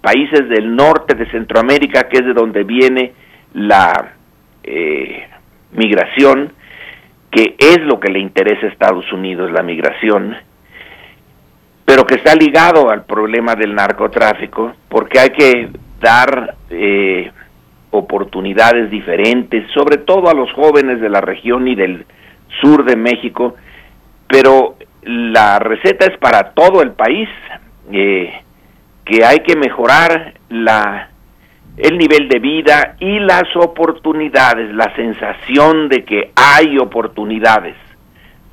países 0.00 0.48
del 0.48 0.74
norte 0.74 1.14
de 1.14 1.26
Centroamérica, 1.30 2.08
que 2.08 2.18
es 2.18 2.26
de 2.26 2.32
donde 2.32 2.62
viene 2.62 3.12
la 3.54 4.12
eh, 4.62 5.28
migración, 5.72 6.52
que 7.30 7.56
es 7.58 7.78
lo 7.80 7.98
que 7.98 8.12
le 8.12 8.20
interesa 8.20 8.66
a 8.66 8.70
Estados 8.70 9.10
Unidos, 9.12 9.50
la 9.50 9.62
migración. 9.62 10.36
pero 11.84 12.06
que 12.06 12.14
está 12.14 12.34
ligado 12.34 12.88
al 12.88 13.04
problema 13.04 13.54
del 13.54 13.74
narcotráfico, 13.74 14.72
porque 14.88 15.18
hay 15.18 15.30
que 15.30 15.68
dar 16.00 16.54
eh, 16.70 17.30
oportunidades 17.90 18.90
diferentes, 18.90 19.70
sobre 19.72 19.98
todo 19.98 20.30
a 20.30 20.34
los 20.34 20.50
jóvenes 20.52 21.00
de 21.00 21.10
la 21.10 21.20
región 21.20 21.68
y 21.68 21.74
del 21.74 22.06
sur 22.60 22.84
de 22.84 22.96
México, 22.96 23.56
pero 24.26 24.76
la 25.02 25.58
receta 25.58 26.06
es 26.06 26.16
para 26.18 26.52
todo 26.52 26.82
el 26.82 26.92
país, 26.92 27.28
eh, 27.92 28.32
que 29.04 29.24
hay 29.24 29.40
que 29.40 29.56
mejorar 29.56 30.34
la 30.48 31.08
el 31.76 31.96
nivel 31.96 32.28
de 32.28 32.38
vida 32.38 32.96
y 33.00 33.18
las 33.18 33.44
oportunidades, 33.56 34.74
la 34.74 34.94
sensación 34.94 35.88
de 35.88 36.04
que 36.04 36.30
hay 36.36 36.76
oportunidades 36.78 37.76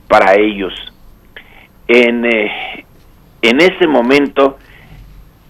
para 0.07 0.35
ellos. 0.39 0.73
En, 1.87 2.25
eh, 2.25 2.85
en 3.41 3.61
ese 3.61 3.87
momento 3.87 4.57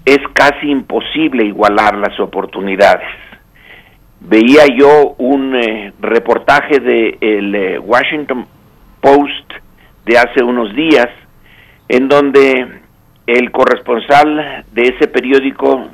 es 0.05 0.19
casi 0.33 0.69
imposible 0.69 1.45
igualar 1.45 1.95
las 1.95 2.19
oportunidades. 2.19 3.07
Veía 4.21 4.65
yo 4.75 5.15
un 5.17 5.55
eh, 5.55 5.93
reportaje 5.99 6.79
de 6.79 7.17
el 7.21 7.55
eh, 7.55 7.79
Washington 7.79 8.45
Post 8.99 9.53
de 10.05 10.17
hace 10.17 10.43
unos 10.43 10.73
días 10.75 11.07
en 11.87 12.07
donde 12.07 12.81
el 13.27 13.51
corresponsal 13.51 14.65
de 14.71 14.81
ese 14.81 15.07
periódico 15.07 15.89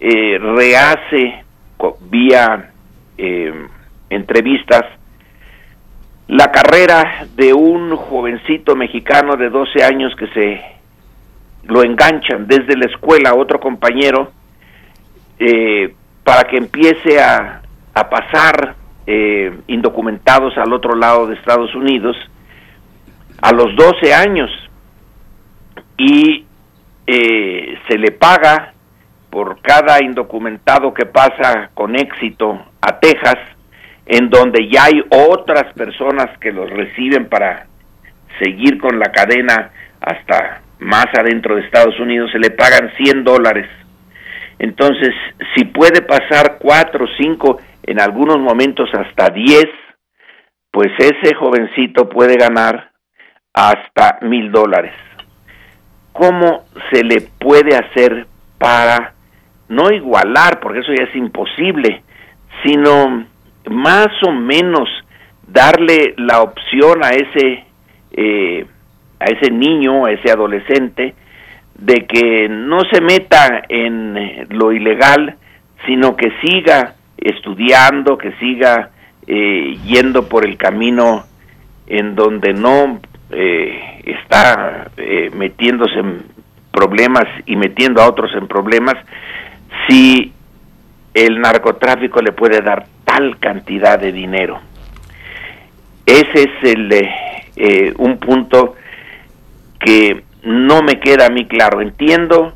eh, 0.00 0.38
rehace 0.38 1.44
vía 2.10 2.70
entrevistas 4.08 4.82
la 6.28 6.50
carrera 6.50 7.26
de 7.34 7.52
un 7.52 7.94
jovencito 7.96 8.74
mexicano 8.74 9.36
de 9.36 9.50
12 9.50 9.84
años 9.84 10.14
que 10.16 10.28
se 10.28 10.62
lo 11.64 11.82
enganchan 11.82 12.46
desde 12.46 12.76
la 12.76 12.86
escuela 12.86 13.30
a 13.30 13.34
otro 13.34 13.60
compañero 13.60 14.32
eh, 15.38 15.94
para 16.24 16.44
que 16.44 16.56
empiece 16.56 17.20
a, 17.20 17.62
a 17.94 18.08
pasar 18.08 18.76
eh, 19.06 19.52
indocumentados 19.66 20.56
al 20.56 20.72
otro 20.72 20.94
lado 20.94 21.26
de 21.26 21.34
Estados 21.34 21.74
Unidos 21.74 22.16
a 23.42 23.52
los 23.52 23.74
12 23.76 24.14
años 24.14 24.50
y 25.98 26.46
eh, 27.06 27.78
se 27.88 27.98
le 27.98 28.12
paga 28.12 28.72
por 29.30 29.60
cada 29.60 30.02
indocumentado 30.02 30.94
que 30.94 31.06
pasa 31.06 31.70
con 31.74 31.96
éxito 31.96 32.64
a 32.80 33.00
Texas, 33.00 33.36
en 34.06 34.30
donde 34.30 34.68
ya 34.70 34.84
hay 34.84 35.02
otras 35.10 35.72
personas 35.74 36.38
que 36.38 36.52
los 36.52 36.70
reciben 36.70 37.28
para 37.28 37.66
seguir 38.40 38.78
con 38.78 38.98
la 38.98 39.10
cadena 39.10 39.70
hasta 40.00 40.62
más 40.78 41.06
adentro 41.18 41.56
de 41.56 41.62
Estados 41.62 41.98
Unidos, 41.98 42.30
se 42.32 42.38
le 42.38 42.50
pagan 42.50 42.92
100 42.96 43.24
dólares. 43.24 43.68
Entonces, 44.58 45.10
si 45.56 45.64
puede 45.64 46.02
pasar 46.02 46.58
4, 46.58 47.06
5, 47.18 47.60
en 47.84 48.00
algunos 48.00 48.38
momentos 48.38 48.88
hasta 48.92 49.30
10, 49.30 49.64
pues 50.70 50.88
ese 50.98 51.34
jovencito 51.34 52.08
puede 52.08 52.36
ganar 52.36 52.91
hasta 53.52 54.18
mil 54.22 54.50
dólares. 54.50 54.92
¿Cómo 56.12 56.64
se 56.90 57.04
le 57.04 57.20
puede 57.38 57.76
hacer 57.76 58.26
para 58.58 59.14
no 59.68 59.90
igualar, 59.90 60.60
porque 60.60 60.80
eso 60.80 60.92
ya 60.92 61.04
es 61.04 61.16
imposible, 61.16 62.02
sino 62.64 63.24
más 63.70 64.08
o 64.26 64.32
menos 64.32 64.88
darle 65.46 66.14
la 66.18 66.42
opción 66.42 67.02
a 67.02 67.10
ese 67.10 67.64
eh, 68.12 68.66
a 69.18 69.24
ese 69.26 69.50
niño, 69.50 70.04
a 70.04 70.12
ese 70.12 70.30
adolescente, 70.30 71.14
de 71.78 72.06
que 72.06 72.48
no 72.48 72.80
se 72.92 73.00
meta 73.00 73.62
en 73.68 74.46
lo 74.50 74.72
ilegal, 74.72 75.36
sino 75.86 76.16
que 76.16 76.32
siga 76.42 76.94
estudiando, 77.16 78.18
que 78.18 78.32
siga 78.32 78.90
eh, 79.26 79.78
yendo 79.84 80.28
por 80.28 80.44
el 80.44 80.56
camino 80.56 81.24
en 81.86 82.14
donde 82.14 82.52
no 82.52 83.00
eh, 83.32 84.02
está 84.04 84.90
eh, 84.96 85.30
metiéndose 85.34 85.98
en 85.98 86.22
problemas 86.70 87.24
y 87.46 87.56
metiendo 87.56 88.00
a 88.00 88.08
otros 88.08 88.30
en 88.34 88.46
problemas, 88.48 88.94
si 89.88 90.32
el 91.14 91.40
narcotráfico 91.40 92.20
le 92.20 92.32
puede 92.32 92.60
dar 92.60 92.86
tal 93.04 93.38
cantidad 93.38 93.98
de 93.98 94.12
dinero. 94.12 94.60
Ese 96.06 96.42
es 96.42 96.74
el, 96.74 97.94
un 97.98 98.18
punto 98.18 98.74
que 99.78 100.24
no 100.42 100.82
me 100.82 100.98
queda 101.00 101.26
a 101.26 101.30
mí 101.30 101.46
claro. 101.46 101.80
Entiendo, 101.80 102.54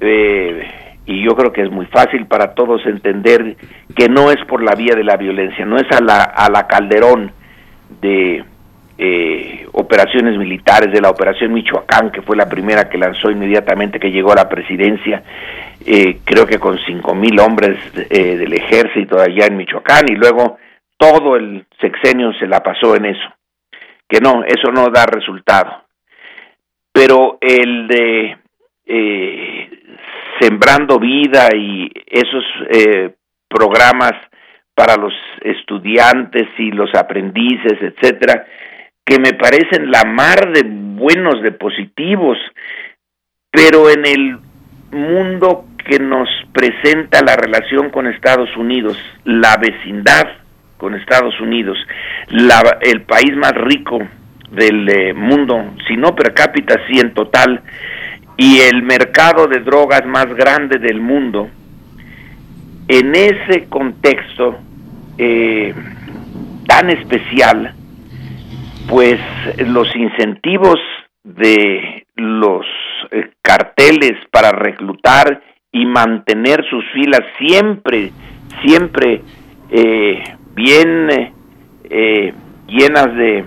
eh, 0.00 0.68
y 1.06 1.24
yo 1.24 1.34
creo 1.34 1.52
que 1.52 1.62
es 1.62 1.70
muy 1.70 1.86
fácil 1.86 2.26
para 2.26 2.54
todos 2.54 2.84
entender 2.86 3.56
que 3.96 4.08
no 4.08 4.30
es 4.30 4.38
por 4.46 4.62
la 4.62 4.74
vía 4.74 4.94
de 4.94 5.04
la 5.04 5.16
violencia, 5.16 5.64
no 5.64 5.76
es 5.76 5.90
a 5.90 6.00
la, 6.02 6.22
a 6.22 6.50
la 6.50 6.66
calderón 6.66 7.32
de 8.00 8.44
eh, 8.98 9.66
operaciones 9.72 10.36
militares, 10.36 10.92
de 10.92 11.00
la 11.00 11.10
operación 11.10 11.52
Michoacán, 11.52 12.10
que 12.10 12.22
fue 12.22 12.36
la 12.36 12.48
primera 12.48 12.88
que 12.88 12.98
lanzó 12.98 13.30
inmediatamente 13.30 14.00
que 14.00 14.10
llegó 14.10 14.32
a 14.32 14.36
la 14.36 14.48
presidencia, 14.48 15.22
eh, 15.86 16.18
creo 16.24 16.46
que 16.46 16.58
con 16.58 16.78
cinco 16.86 17.14
mil 17.14 17.38
hombres 17.38 17.78
del 17.94 18.52
ejército 18.52 19.20
allá 19.20 19.46
en 19.46 19.56
Michoacán, 19.56 20.06
y 20.08 20.16
luego 20.16 20.58
todo 20.96 21.36
el 21.36 21.64
sexenio 21.80 22.32
se 22.34 22.46
la 22.46 22.62
pasó 22.62 22.96
en 22.96 23.06
eso. 23.06 23.28
Que 24.08 24.20
no, 24.20 24.42
eso 24.44 24.72
no 24.72 24.88
da 24.88 25.06
resultado 25.06 25.88
pero 26.98 27.38
el 27.40 27.86
de 27.86 28.36
eh, 28.84 29.70
Sembrando 30.40 30.98
Vida 30.98 31.48
y 31.54 31.88
esos 32.08 32.44
eh, 32.70 33.14
programas 33.48 34.14
para 34.74 34.96
los 34.96 35.12
estudiantes 35.42 36.48
y 36.58 36.72
los 36.72 36.92
aprendices, 36.96 37.78
etcétera, 37.80 38.44
que 39.08 39.18
me 39.18 39.32
parecen 39.32 39.90
la 39.90 40.04
mar 40.04 40.52
de 40.52 40.64
buenos, 40.64 41.42
de 41.42 41.52
positivos, 41.52 42.36
pero 43.50 43.88
en 43.88 44.04
el 44.04 44.38
mundo 44.92 45.64
que 45.78 45.98
nos 45.98 46.28
presenta 46.52 47.22
la 47.24 47.34
relación 47.34 47.88
con 47.88 48.06
Estados 48.06 48.54
Unidos, 48.58 48.98
la 49.24 49.56
vecindad 49.56 50.26
con 50.76 50.94
Estados 50.94 51.40
Unidos, 51.40 51.78
el 52.82 53.00
país 53.02 53.34
más 53.34 53.52
rico 53.54 53.98
del 54.50 54.86
eh, 54.90 55.14
mundo, 55.14 55.74
si 55.86 55.96
no 55.96 56.14
per 56.14 56.34
cápita, 56.34 56.76
sí 56.86 57.00
en 57.00 57.14
total, 57.14 57.62
y 58.36 58.60
el 58.60 58.82
mercado 58.82 59.46
de 59.46 59.60
drogas 59.60 60.04
más 60.04 60.26
grande 60.34 60.78
del 60.78 61.00
mundo, 61.00 61.48
en 62.88 63.14
ese 63.14 63.68
contexto 63.70 64.58
eh, 65.16 65.72
tan 66.66 66.90
especial, 66.90 67.74
pues 68.88 69.20
los 69.58 69.94
incentivos 69.94 70.78
de 71.22 72.06
los 72.16 72.64
eh, 73.10 73.30
carteles 73.42 74.14
para 74.30 74.50
reclutar 74.50 75.42
y 75.70 75.84
mantener 75.86 76.64
sus 76.68 76.84
filas 76.92 77.20
siempre, 77.38 78.10
siempre 78.62 79.22
bien 80.54 81.34
llenas 82.66 83.14
de 83.14 83.44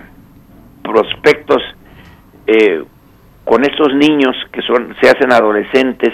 prospectos 0.83 1.61
eh, 2.47 2.83
con 3.45 3.63
estos 3.63 3.93
niños 3.95 4.35
que 4.51 4.61
son 4.61 4.95
se 5.01 5.09
hacen 5.09 5.31
adolescentes 5.31 6.13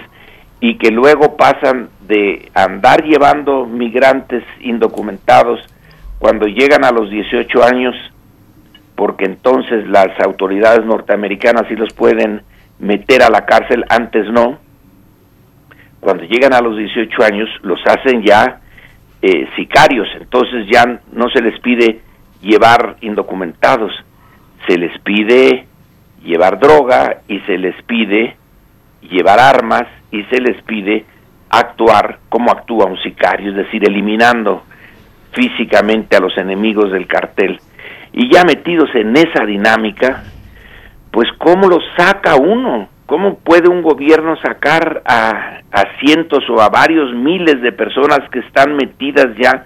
y 0.60 0.78
que 0.78 0.92
luego 0.92 1.38
pasan 1.38 1.90
de 2.08 2.52
andar 2.54 3.04
llevando 3.04 3.66
migrantes 3.66 4.44
indocumentados 4.60 5.60
cuando 6.20 6.48
llegan 6.48 6.84
a 6.84 6.92
los 6.92 7.10
18 7.10 7.64
años 7.64 7.96
porque 8.98 9.26
entonces 9.26 9.88
las 9.88 10.08
autoridades 10.26 10.84
norteamericanas 10.84 11.68
sí 11.70 11.76
los 11.76 11.94
pueden 11.94 12.42
meter 12.80 13.22
a 13.22 13.30
la 13.30 13.46
cárcel, 13.46 13.86
antes 13.90 14.26
no. 14.32 14.58
Cuando 16.00 16.24
llegan 16.24 16.54
a 16.54 16.62
los 16.62 16.76
18 16.76 17.24
años 17.24 17.48
los 17.62 17.80
hacen 17.86 18.24
ya 18.24 18.60
eh, 19.22 19.48
sicarios, 19.56 20.08
entonces 20.20 20.66
ya 20.68 21.00
no 21.14 21.30
se 21.30 21.44
les 21.44 21.60
pide 21.60 22.02
llevar 22.42 22.98
indocumentados, 23.02 23.92
se 24.68 24.80
les 24.80 25.00
pide 25.02 25.68
llevar 26.24 26.60
droga 26.60 27.22
y 27.28 27.40
se 27.42 27.60
les 27.60 27.80
pide 27.84 28.36
llevar 29.02 29.40
armas 29.40 29.84
y 30.12 30.24
se 30.24 30.42
les 30.42 30.60
pide 30.64 31.06
actuar 31.52 32.18
como 32.30 32.50
actúa 32.50 32.88
un 32.88 32.98
sicario, 33.04 33.52
es 33.52 33.58
decir, 33.58 33.88
eliminando 33.88 34.64
físicamente 35.34 36.16
a 36.16 36.20
los 36.20 36.36
enemigos 36.36 36.92
del 36.92 37.06
cartel. 37.06 37.60
Y 38.14 38.34
ya 38.34 38.44
metidos 38.44 38.90
en 38.96 39.16
esa 39.16 39.46
dinámica, 39.46 40.24
pues 41.12 41.28
¿cómo 41.38 41.68
lo 41.68 41.80
saca 41.98 42.36
uno? 42.36 42.90
¿Cómo 43.06 43.38
puede 43.40 43.70
un 43.70 43.82
gobierno 43.82 44.36
sacar 44.42 45.02
a, 45.06 45.62
a 45.72 45.84
cientos 46.00 46.44
o 46.50 46.62
a 46.62 46.70
varios 46.70 47.14
miles 47.14 47.62
de 47.62 47.72
personas 47.72 48.20
que 48.32 48.40
están 48.40 48.76
metidas 48.76 49.28
ya 49.38 49.66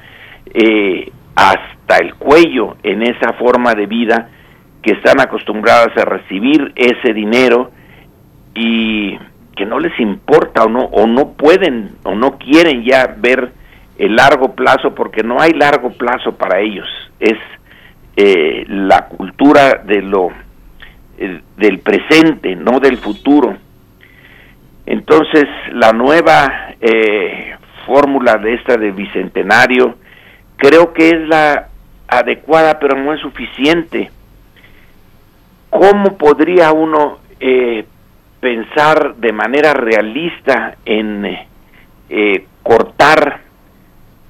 eh, 0.53 1.11
hasta 1.35 1.97
el 2.01 2.13
cuello 2.15 2.77
en 2.83 3.03
esa 3.03 3.33
forma 3.33 3.73
de 3.73 3.85
vida? 3.87 4.29
que 4.81 4.93
están 4.93 5.19
acostumbradas 5.21 5.95
a 5.97 6.05
recibir 6.05 6.73
ese 6.75 7.13
dinero 7.13 7.71
y 8.55 9.17
que 9.55 9.65
no 9.65 9.79
les 9.79 9.97
importa 9.99 10.63
o 10.63 10.69
no 10.69 10.85
o 10.85 11.07
no 11.07 11.33
pueden 11.33 11.91
o 12.03 12.15
no 12.15 12.37
quieren 12.37 12.83
ya 12.83 13.15
ver 13.17 13.51
el 13.97 14.15
largo 14.15 14.55
plazo 14.55 14.95
porque 14.95 15.23
no 15.23 15.39
hay 15.39 15.51
largo 15.51 15.91
plazo 15.91 16.35
para 16.35 16.59
ellos 16.59 16.87
es 17.19 17.37
eh, 18.15 18.65
la 18.67 19.07
cultura 19.07 19.81
de 19.85 20.01
lo 20.01 20.29
del 21.57 21.79
presente 21.79 22.55
no 22.55 22.79
del 22.79 22.97
futuro. 22.97 23.55
Entonces 24.85 25.45
la 25.71 25.91
nueva 25.93 26.73
eh, 26.81 27.55
fórmula 27.85 28.37
de 28.37 28.55
esta 28.55 28.75
de 28.77 28.91
bicentenario 28.91 29.95
creo 30.57 30.93
que 30.93 31.09
es 31.09 31.27
la 31.27 31.67
adecuada 32.07 32.79
pero 32.79 32.97
no 32.97 33.13
es 33.13 33.21
suficiente. 33.21 34.09
Cómo 35.69 36.17
podría 36.17 36.71
uno 36.71 37.19
eh, 37.39 37.85
pensar 38.39 39.15
de 39.15 39.31
manera 39.31 39.73
realista 39.73 40.75
en 40.83 41.25
eh, 42.09 42.45
cortar 42.63 43.39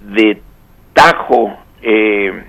de 0.02 0.42
tajo 0.94 1.58
eh, 1.82 2.44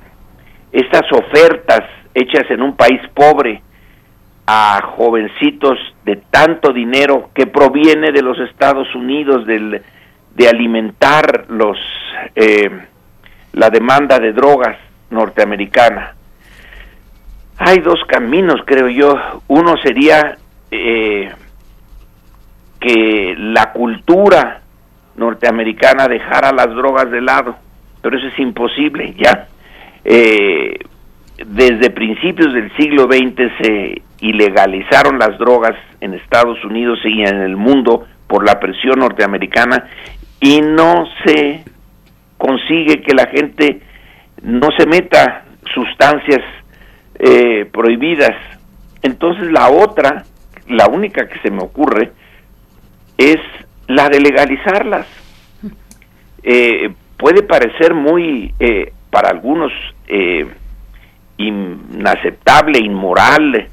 estas 0.72 1.10
ofertas 1.12 1.82
hechas 2.14 2.50
en 2.50 2.62
un 2.62 2.76
país 2.76 3.00
pobre 3.14 3.62
a 4.46 4.80
jovencitos 4.96 5.78
de 6.04 6.16
tanto 6.30 6.72
dinero 6.72 7.30
que 7.34 7.46
proviene 7.46 8.10
de 8.10 8.22
los 8.22 8.38
Estados 8.40 8.92
Unidos 8.94 9.46
de 9.46 10.48
alimentar 10.48 11.44
los 11.48 11.78
la 13.52 13.70
demanda 13.70 14.18
de 14.18 14.32
drogas 14.32 14.76
norteamericana. 15.10 16.14
Hay 17.58 17.78
dos 17.78 18.00
caminos, 18.08 18.60
creo 18.64 18.88
yo. 18.88 19.14
Uno 19.48 19.76
sería 19.82 20.36
eh, 20.70 21.30
que 22.80 23.34
la 23.38 23.72
cultura 23.72 24.62
norteamericana 25.16 26.08
dejara 26.08 26.52
las 26.52 26.68
drogas 26.74 27.10
de 27.10 27.20
lado, 27.20 27.56
pero 28.00 28.16
eso 28.16 28.26
es 28.28 28.38
imposible 28.38 29.14
ya. 29.16 29.48
Eh, 30.04 30.78
desde 31.46 31.90
principios 31.90 32.52
del 32.52 32.74
siglo 32.76 33.04
XX 33.04 33.50
se 33.60 34.02
ilegalizaron 34.20 35.18
las 35.18 35.38
drogas 35.38 35.74
en 36.00 36.14
Estados 36.14 36.64
Unidos 36.64 36.98
y 37.04 37.22
en 37.22 37.40
el 37.40 37.56
mundo 37.56 38.06
por 38.26 38.44
la 38.46 38.60
presión 38.60 39.00
norteamericana 39.00 39.88
y 40.40 40.60
no 40.60 41.06
se 41.24 41.64
consigue 42.38 43.02
que 43.02 43.14
la 43.14 43.26
gente 43.26 43.80
no 44.42 44.68
se 44.76 44.86
meta 44.86 45.44
sustancias 45.74 46.40
eh, 47.18 47.66
prohibidas. 47.72 48.36
Entonces 49.02 49.50
la 49.50 49.68
otra 49.70 50.24
la 50.68 50.86
única 50.86 51.28
que 51.28 51.38
se 51.40 51.50
me 51.50 51.62
ocurre 51.62 52.12
es 53.18 53.38
la 53.88 54.08
de 54.08 54.20
legalizarlas. 54.20 55.06
Eh, 56.44 56.92
puede 57.18 57.44
parecer 57.44 57.94
muy, 57.94 58.52
eh, 58.58 58.92
para 59.10 59.30
algunos, 59.30 59.70
eh, 60.06 60.46
inaceptable, 61.36 62.78
inmoral, 62.78 63.68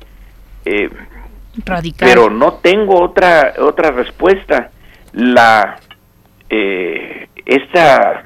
Radical. 1.66 2.08
pero 2.08 2.30
no 2.30 2.54
tengo 2.56 3.02
otra 3.02 3.54
otra 3.60 3.92
respuesta. 3.92 4.72
La 5.14 5.78
esta 6.50 8.24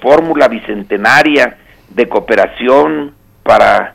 fórmula 0.00 0.48
bicentenaria 0.48 1.56
de 1.88 2.08
cooperación 2.08 3.14
para 3.42 3.94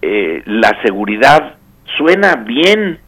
la 0.00 0.82
seguridad 0.82 1.56
suena 1.96 2.36
bien, 2.36 2.98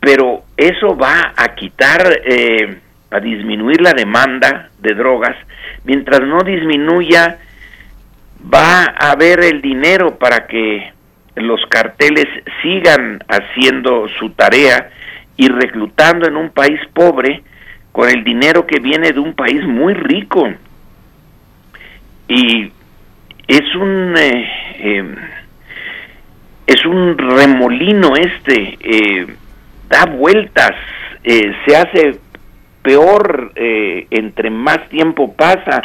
pero 0.00 0.42
eso 0.56 0.96
va 0.96 1.32
a 1.36 1.54
quitar, 1.54 2.20
eh, 2.24 2.78
a 3.10 3.20
disminuir 3.20 3.80
la 3.80 3.92
demanda 3.92 4.70
de 4.78 4.94
drogas, 4.94 5.36
mientras 5.84 6.20
no 6.20 6.40
disminuya, 6.40 7.38
va 8.42 8.84
a 8.84 9.12
haber 9.12 9.40
el 9.40 9.62
dinero 9.62 10.18
para 10.18 10.46
que 10.46 10.92
los 11.36 11.64
carteles 11.66 12.26
sigan 12.62 13.22
haciendo 13.28 14.08
su 14.18 14.30
tarea 14.30 14.90
y 15.36 15.48
reclutando 15.48 16.26
en 16.26 16.36
un 16.36 16.50
país 16.50 16.80
pobre 16.92 17.42
con 17.90 18.08
el 18.08 18.24
dinero 18.24 18.66
que 18.66 18.80
viene 18.80 19.12
de 19.12 19.20
un 19.20 19.34
país 19.34 19.64
muy 19.64 19.94
rico. 19.94 20.48
Y 22.28 22.70
es 23.46 23.74
un... 23.74 24.14
Eh, 24.16 24.50
em, 24.78 25.14
es 26.64 26.86
un 26.86 27.18
remolino 27.18 28.14
este, 28.14 28.78
eh, 28.80 29.26
da 29.88 30.06
vueltas, 30.06 30.70
eh, 31.24 31.52
se 31.66 31.76
hace 31.76 32.18
peor 32.82 33.52
entre 33.56 34.48
más 34.48 34.88
tiempo 34.88 35.34
pasa. 35.34 35.82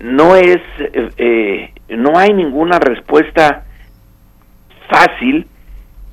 No 0.00 0.34
es, 0.36 0.58
no 1.88 2.18
hay 2.18 2.32
ninguna 2.32 2.78
respuesta 2.78 3.64
fácil 4.88 5.46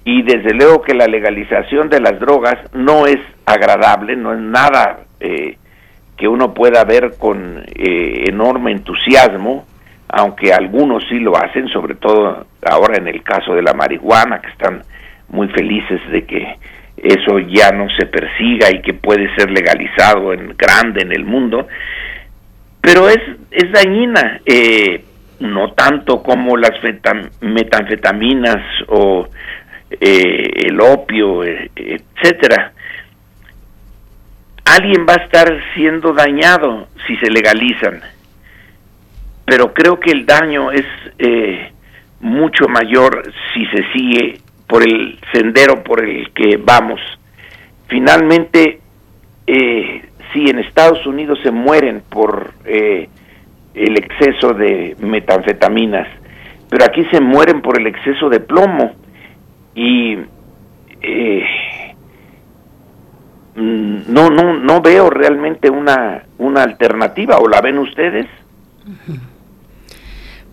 y 0.03 0.21
desde 0.23 0.53
luego 0.53 0.81
que 0.81 0.93
la 0.93 1.07
legalización 1.07 1.89
de 1.89 1.99
las 1.99 2.19
drogas 2.19 2.55
no 2.73 3.07
es 3.07 3.17
agradable, 3.45 4.15
no 4.15 4.33
es 4.33 4.39
nada 4.39 4.99
que 5.19 6.27
uno 6.27 6.53
pueda 6.53 6.83
ver 6.83 7.13
con 7.17 7.63
enorme 7.75 8.71
entusiasmo, 8.71 9.65
aunque 10.09 10.53
algunos 10.53 11.03
sí 11.09 11.19
lo 11.19 11.35
hacen, 11.35 11.67
sobre 11.69 11.95
todo 11.95 12.45
ahora 12.63 12.97
en 12.97 13.07
el 13.07 13.23
caso 13.23 13.53
de 13.53 13.61
la 13.61 13.73
marihuana, 13.73 14.39
que 14.41 14.49
están 14.49 14.83
muy 15.29 15.47
felices 15.49 15.99
de 16.11 16.25
que 16.25 16.55
eso 16.97 17.39
ya 17.39 17.71
no 17.71 17.87
se 17.97 18.05
persiga 18.07 18.69
y 18.71 18.81
que 18.81 18.93
puede 18.93 19.33
ser 19.35 19.51
legalizado 19.51 20.33
en 20.33 20.55
grande 20.57 21.01
en 21.03 21.11
el 21.11 21.25
mundo, 21.25 21.67
pero 22.87 23.09
es, 23.09 23.19
es 23.51 23.69
dañina, 23.73 24.39
eh, 24.45 25.03
no 25.41 25.73
tanto 25.73 26.23
como 26.23 26.55
las 26.55 26.71
metanfetaminas 27.41 28.63
o 28.87 29.27
eh, 29.91 30.49
el 30.69 30.79
opio, 30.79 31.43
eh, 31.43 31.69
etcétera. 31.75 32.71
Alguien 34.63 35.05
va 35.05 35.15
a 35.15 35.25
estar 35.25 35.53
siendo 35.75 36.13
dañado 36.13 36.87
si 37.05 37.17
se 37.17 37.29
legalizan 37.29 38.01
pero 39.47 39.73
creo 39.73 39.97
que 39.97 40.11
el 40.11 40.25
daño 40.25 40.71
es 40.71 40.85
eh, 41.19 41.71
mucho 42.19 42.67
mayor 42.67 43.31
si 43.53 43.65
se 43.67 43.81
sigue 43.93 44.41
por 44.67 44.83
el 44.83 45.17
sendero 45.31 45.83
por 45.85 46.03
el 46.03 46.31
que 46.33 46.57
vamos. 46.57 46.99
Finalmente, 47.87 48.81
si 50.33 50.49
en 50.49 50.59
Estados 50.59 51.05
Unidos 51.05 51.39
se 51.43 51.51
mueren 51.51 52.03
por 52.09 52.53
eh, 52.65 53.09
el 53.73 53.97
exceso 53.97 54.53
de 54.53 54.95
metanfetaminas, 54.99 56.07
pero 56.69 56.85
aquí 56.85 57.05
se 57.11 57.21
mueren 57.21 57.61
por 57.61 57.79
el 57.79 57.87
exceso 57.87 58.29
de 58.29 58.39
plomo 58.39 58.91
y 59.75 60.17
eh, 61.01 61.43
no 63.55 64.29
no 64.29 64.53
no 64.53 64.81
veo 64.81 65.09
realmente 65.09 65.69
una 65.69 66.23
una 66.37 66.63
alternativa 66.63 67.37
o 67.37 67.47
la 67.47 67.61
ven 67.61 67.79
ustedes 67.79 68.27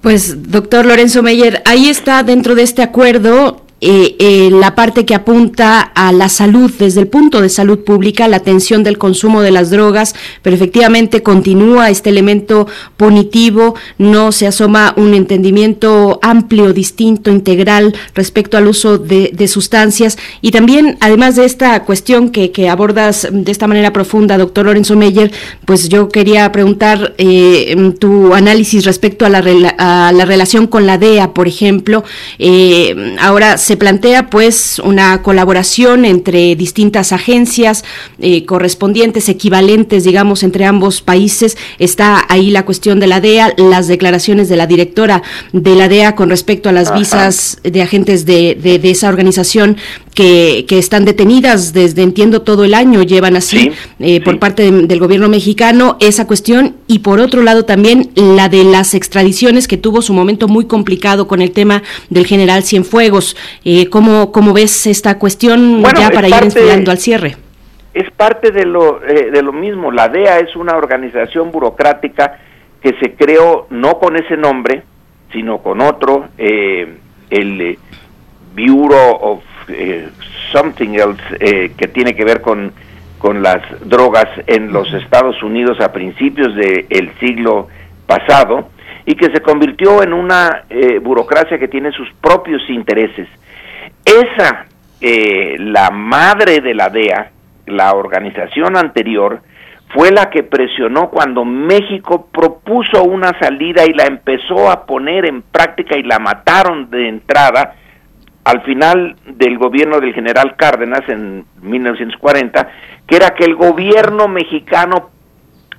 pues, 0.04 0.50
doctor 0.50 0.84
Lorenzo 0.84 1.22
Meyer, 1.22 1.62
ahí 1.64 1.88
está 1.88 2.22
dentro 2.22 2.54
de 2.54 2.62
este 2.62 2.82
acuerdo 2.82 3.63
eh, 3.86 4.16
eh, 4.18 4.48
la 4.50 4.74
parte 4.74 5.04
que 5.04 5.14
apunta 5.14 5.82
a 5.82 6.10
la 6.10 6.30
salud 6.30 6.72
desde 6.78 7.02
el 7.02 7.06
punto 7.06 7.42
de 7.42 7.50
salud 7.50 7.80
pública, 7.80 8.26
la 8.28 8.38
atención 8.38 8.82
del 8.82 8.96
consumo 8.96 9.42
de 9.42 9.50
las 9.50 9.68
drogas, 9.68 10.14
pero 10.40 10.56
efectivamente 10.56 11.22
continúa 11.22 11.90
este 11.90 12.08
elemento 12.08 12.66
punitivo, 12.96 13.74
no 13.98 14.32
se 14.32 14.46
asoma 14.46 14.94
un 14.96 15.12
entendimiento 15.12 16.18
amplio, 16.22 16.72
distinto, 16.72 17.30
integral 17.30 17.94
respecto 18.14 18.56
al 18.56 18.68
uso 18.68 18.96
de, 18.96 19.48
sustancias 19.48 20.16
y 20.40 20.50
también, 20.50 20.96
además 21.00 21.36
de 21.36 21.44
esta 21.44 21.84
cuestión 21.84 22.30
que, 22.30 22.70
abordas 22.70 23.28
de 23.30 23.52
esta 23.52 23.66
manera 23.66 23.92
profunda, 23.92 24.38
doctor 24.38 24.64
Lorenzo 24.64 24.96
Meyer, 24.96 25.30
pues 25.66 25.90
yo 25.90 26.08
quería 26.08 26.50
preguntar 26.52 27.12
eh, 27.18 27.92
tu 28.00 28.32
análisis 28.32 28.86
respecto 28.86 29.26
a 29.26 29.28
la, 29.28 29.40
a 29.76 30.10
la 30.12 30.24
relación 30.24 30.68
con 30.68 30.86
la 30.86 30.96
DEA, 30.96 31.34
por 31.34 31.48
ejemplo. 31.48 32.02
ahora 33.20 33.58
se 33.58 33.73
plantea 33.76 34.30
pues 34.30 34.78
una 34.78 35.22
colaboración 35.22 36.04
entre 36.04 36.56
distintas 36.56 37.12
agencias 37.12 37.84
eh, 38.18 38.44
correspondientes, 38.44 39.28
equivalentes, 39.28 40.04
digamos, 40.04 40.42
entre 40.42 40.64
ambos 40.64 41.02
países. 41.02 41.56
Está 41.78 42.24
ahí 42.28 42.50
la 42.50 42.64
cuestión 42.64 43.00
de 43.00 43.06
la 43.06 43.20
DEA, 43.20 43.54
las 43.56 43.88
declaraciones 43.88 44.48
de 44.48 44.56
la 44.56 44.66
directora 44.66 45.22
de 45.52 45.74
la 45.74 45.88
DEA 45.88 46.14
con 46.14 46.30
respecto 46.30 46.68
a 46.68 46.72
las 46.72 46.94
visas 46.94 47.58
de 47.62 47.82
agentes 47.82 48.26
de, 48.26 48.80
esa 48.84 49.08
organización 49.08 49.76
que, 50.14 50.64
que, 50.68 50.78
están 50.78 51.04
detenidas 51.04 51.72
desde, 51.72 52.02
entiendo, 52.02 52.42
todo 52.42 52.64
el 52.64 52.74
año, 52.74 53.02
llevan 53.02 53.36
así 53.36 53.72
eh, 53.98 54.20
por 54.20 54.38
parte 54.38 54.70
del 54.70 54.98
gobierno 54.98 55.28
mexicano 55.28 55.96
esa 56.00 56.26
cuestión 56.26 56.76
y 56.86 57.00
por 57.00 57.20
otro 57.20 57.42
lado 57.42 57.64
también 57.64 58.10
la 58.14 58.48
de 58.48 58.64
las 58.64 58.94
extradiciones 58.94 59.68
que 59.68 59.76
tuvo 59.76 60.02
su 60.02 60.12
momento 60.12 60.48
muy 60.48 60.66
complicado 60.66 61.26
con 61.26 61.40
el 61.40 61.50
tema 61.50 61.82
del 62.10 62.26
general 62.26 62.64
Cienfuegos. 62.64 63.36
Eh, 63.64 63.88
¿cómo, 63.88 64.30
¿Cómo 64.30 64.52
ves 64.52 64.86
esta 64.86 65.18
cuestión 65.18 65.82
ya 65.98 66.10
para 66.10 66.28
ir 66.28 66.34
estudiando 66.42 66.90
al 66.90 66.98
cierre? 66.98 67.36
Es 67.94 68.10
parte 68.10 68.50
de 68.50 68.66
lo, 68.66 69.02
eh, 69.04 69.30
de 69.30 69.42
lo 69.42 69.52
mismo. 69.52 69.90
La 69.90 70.08
DEA 70.08 70.40
es 70.40 70.54
una 70.56 70.76
organización 70.76 71.50
burocrática 71.50 72.38
que 72.84 72.94
se 73.00 73.14
creó 73.14 73.66
no 73.70 73.98
con 73.98 74.16
ese 74.16 74.36
nombre, 74.36 74.82
sino 75.32 75.58
con 75.58 75.80
otro, 75.80 76.28
eh, 76.36 76.96
el 77.30 77.78
Bureau 78.54 79.18
of 79.20 79.42
eh, 79.68 80.08
Something 80.52 80.90
Else, 80.90 81.22
eh, 81.40 81.72
que 81.76 81.88
tiene 81.88 82.14
que 82.14 82.24
ver 82.24 82.42
con, 82.42 82.72
con 83.18 83.42
las 83.42 83.62
drogas 83.88 84.26
en 84.46 84.70
los 84.70 84.92
Estados 84.92 85.42
Unidos 85.42 85.80
a 85.80 85.92
principios 85.92 86.54
del 86.54 87.10
siglo 87.18 87.68
pasado, 88.06 88.68
y 89.06 89.14
que 89.14 89.30
se 89.32 89.40
convirtió 89.40 90.02
en 90.02 90.12
una 90.12 90.64
burocracia 91.02 91.58
que 91.58 91.68
tiene 91.68 91.90
sus 91.92 92.08
propios 92.22 92.62
intereses. 92.70 93.28
Esa, 94.04 94.66
la 95.00 95.90
madre 95.90 96.60
de 96.60 96.74
la 96.74 96.88
DEA, 96.88 97.30
la 97.66 97.94
organización 97.94 98.76
anterior, 98.76 99.40
fue 99.94 100.10
la 100.10 100.28
que 100.28 100.42
presionó 100.42 101.08
cuando 101.08 101.44
México 101.44 102.28
propuso 102.32 103.04
una 103.04 103.38
salida 103.38 103.84
y 103.86 103.92
la 103.92 104.04
empezó 104.04 104.70
a 104.70 104.86
poner 104.86 105.26
en 105.26 105.42
práctica 105.42 105.96
y 105.96 106.02
la 106.02 106.18
mataron 106.18 106.90
de 106.90 107.08
entrada 107.08 107.76
al 108.44 108.62
final 108.62 109.16
del 109.24 109.56
gobierno 109.56 110.00
del 110.00 110.12
general 110.12 110.56
Cárdenas 110.56 111.08
en 111.08 111.46
1940, 111.62 112.68
que 113.06 113.16
era 113.16 113.30
que 113.30 113.44
el 113.44 113.54
gobierno 113.54 114.28
mexicano 114.28 115.10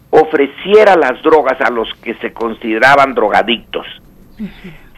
ofreciera 0.09 0.95
las 0.95 1.21
drogas 1.21 1.59
a 1.61 1.69
los 1.69 1.93
que 2.01 2.15
se 2.15 2.33
consideraban 2.33 3.13
drogadictos. 3.13 3.85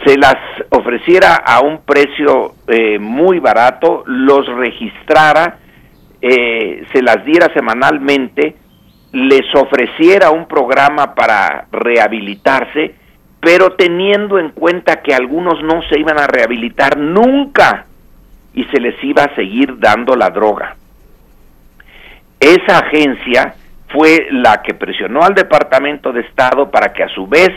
Se 0.05 0.17
las 0.17 0.35
ofreciera 0.69 1.35
a 1.35 1.61
un 1.61 1.81
precio 1.81 2.53
eh, 2.67 2.99
muy 2.99 3.39
barato, 3.39 4.03
los 4.05 4.47
registrara, 4.47 5.59
eh, 6.21 6.85
se 6.93 7.01
las 7.01 7.25
diera 7.25 7.51
semanalmente, 7.53 8.55
les 9.11 9.53
ofreciera 9.55 10.31
un 10.31 10.47
programa 10.47 11.15
para 11.15 11.67
rehabilitarse, 11.71 12.95
pero 13.39 13.73
teniendo 13.73 14.39
en 14.39 14.49
cuenta 14.49 15.01
que 15.01 15.13
algunos 15.13 15.61
no 15.63 15.81
se 15.89 15.99
iban 15.99 16.19
a 16.19 16.27
rehabilitar 16.27 16.97
nunca 16.97 17.85
y 18.53 18.63
se 18.65 18.79
les 18.79 19.01
iba 19.03 19.23
a 19.23 19.35
seguir 19.35 19.79
dando 19.79 20.15
la 20.15 20.29
droga. 20.29 20.75
Esa 22.39 22.79
agencia 22.79 23.55
fue 23.89 24.27
la 24.31 24.61
que 24.61 24.73
presionó 24.73 25.23
al 25.23 25.33
Departamento 25.33 26.11
de 26.11 26.21
Estado 26.21 26.69
para 26.69 26.93
que 26.93 27.03
a 27.03 27.09
su 27.09 27.27
vez 27.27 27.49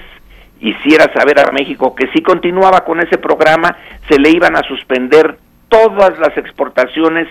hiciera 0.60 1.12
saber 1.12 1.40
a 1.40 1.52
México 1.52 1.94
que 1.94 2.08
si 2.12 2.22
continuaba 2.22 2.80
con 2.84 3.00
ese 3.00 3.18
programa 3.18 3.76
se 4.08 4.18
le 4.18 4.30
iban 4.30 4.56
a 4.56 4.62
suspender 4.62 5.38
todas 5.68 6.18
las 6.18 6.36
exportaciones 6.36 7.28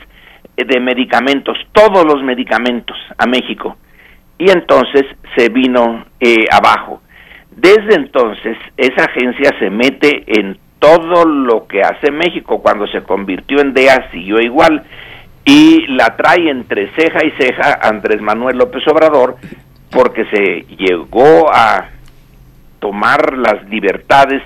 de 0.55 0.79
medicamentos, 0.79 1.57
todos 1.71 2.05
los 2.05 2.23
medicamentos 2.23 2.97
a 3.17 3.25
México 3.27 3.77
y 4.37 4.49
entonces 4.49 5.05
se 5.35 5.49
vino 5.49 6.05
eh, 6.19 6.45
abajo. 6.51 7.01
Desde 7.51 7.95
entonces, 7.95 8.57
esa 8.77 9.03
agencia 9.03 9.51
se 9.59 9.69
mete 9.69 10.23
en 10.27 10.57
todo 10.79 11.25
lo 11.25 11.67
que 11.67 11.81
hace 11.81 12.09
México. 12.09 12.61
Cuando 12.61 12.87
se 12.87 13.03
convirtió 13.03 13.59
en 13.59 13.73
DEA 13.73 14.09
siguió 14.11 14.39
igual 14.39 14.83
y 15.43 15.87
la 15.87 16.15
trae 16.15 16.49
entre 16.49 16.89
ceja 16.95 17.25
y 17.25 17.31
ceja 17.31 17.79
Andrés 17.81 18.21
Manuel 18.21 18.57
López 18.57 18.87
Obrador 18.87 19.35
porque 19.91 20.25
se 20.25 20.65
llegó 20.77 21.53
a 21.53 21.89
tomar 22.79 23.37
las 23.37 23.67
libertades 23.69 24.41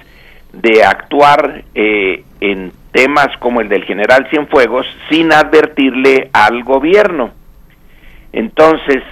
de 0.52 0.84
actuar 0.84 1.64
eh, 1.74 2.24
en 2.40 2.72
temas 2.92 3.28
como 3.40 3.62
el 3.62 3.70
del 3.70 3.86
general 3.86 4.28
Cienfuegos 4.30 4.86
sin 5.10 5.32
advertirle 5.34 6.30
al 6.32 6.64
gobierno. 6.64 7.32
Entonces, 8.32 9.04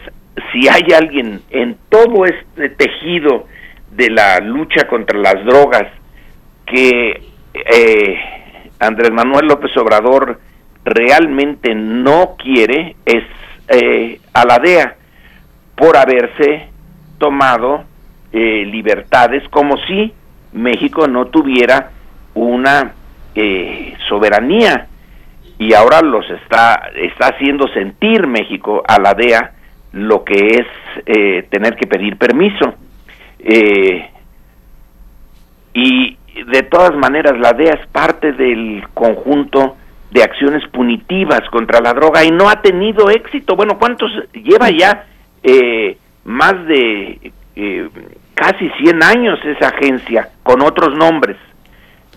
si 0.51 0.67
hay 0.67 0.93
alguien 0.95 1.41
en 1.49 1.77
todo 1.89 2.25
este 2.25 2.69
tejido 2.69 3.47
de 3.91 4.09
la 4.09 4.39
lucha 4.39 4.87
contra 4.87 5.17
las 5.17 5.43
drogas 5.45 5.87
que 6.65 7.23
eh, 7.53 8.15
Andrés 8.79 9.11
Manuel 9.11 9.47
López 9.47 9.75
Obrador 9.77 10.39
realmente 10.83 11.75
no 11.75 12.35
quiere 12.37 12.95
es 13.05 13.23
eh, 13.67 14.19
a 14.33 14.45
la 14.45 14.59
DEA 14.59 14.95
por 15.75 15.97
haberse 15.97 16.67
tomado 17.17 17.83
eh, 18.31 18.65
libertades 18.65 19.47
como 19.49 19.77
si 19.87 20.13
México 20.53 21.07
no 21.07 21.27
tuviera 21.27 21.91
una 22.33 22.93
soberanía 24.09 24.87
y 25.57 25.73
ahora 25.73 26.01
los 26.01 26.29
está 26.29 26.91
está 26.95 27.27
haciendo 27.27 27.67
sentir 27.69 28.27
México 28.27 28.83
a 28.85 28.99
la 28.99 29.13
DEA 29.13 29.53
lo 29.93 30.23
que 30.23 30.33
es 30.33 30.67
eh, 31.05 31.47
tener 31.49 31.75
que 31.75 31.87
pedir 31.87 32.17
permiso. 32.17 32.75
Eh, 33.39 34.09
y 35.73 36.17
de 36.51 36.63
todas 36.63 36.95
maneras, 36.95 37.37
la 37.39 37.53
DEA 37.53 37.73
es 37.73 37.87
parte 37.87 38.31
del 38.33 38.83
conjunto 38.93 39.77
de 40.11 40.23
acciones 40.23 40.67
punitivas 40.69 41.41
contra 41.51 41.79
la 41.79 41.93
droga 41.93 42.23
y 42.23 42.31
no 42.31 42.49
ha 42.49 42.61
tenido 42.61 43.09
éxito. 43.09 43.55
Bueno, 43.55 43.77
¿cuántos 43.77 44.11
lleva 44.33 44.69
ya? 44.69 45.05
Eh, 45.43 45.97
más 46.23 46.53
de 46.65 47.31
casi 48.33 48.69
100 48.69 49.03
años 49.03 49.39
esa 49.43 49.69
agencia 49.69 50.29
con 50.43 50.61
otros 50.61 50.95
nombres 50.95 51.37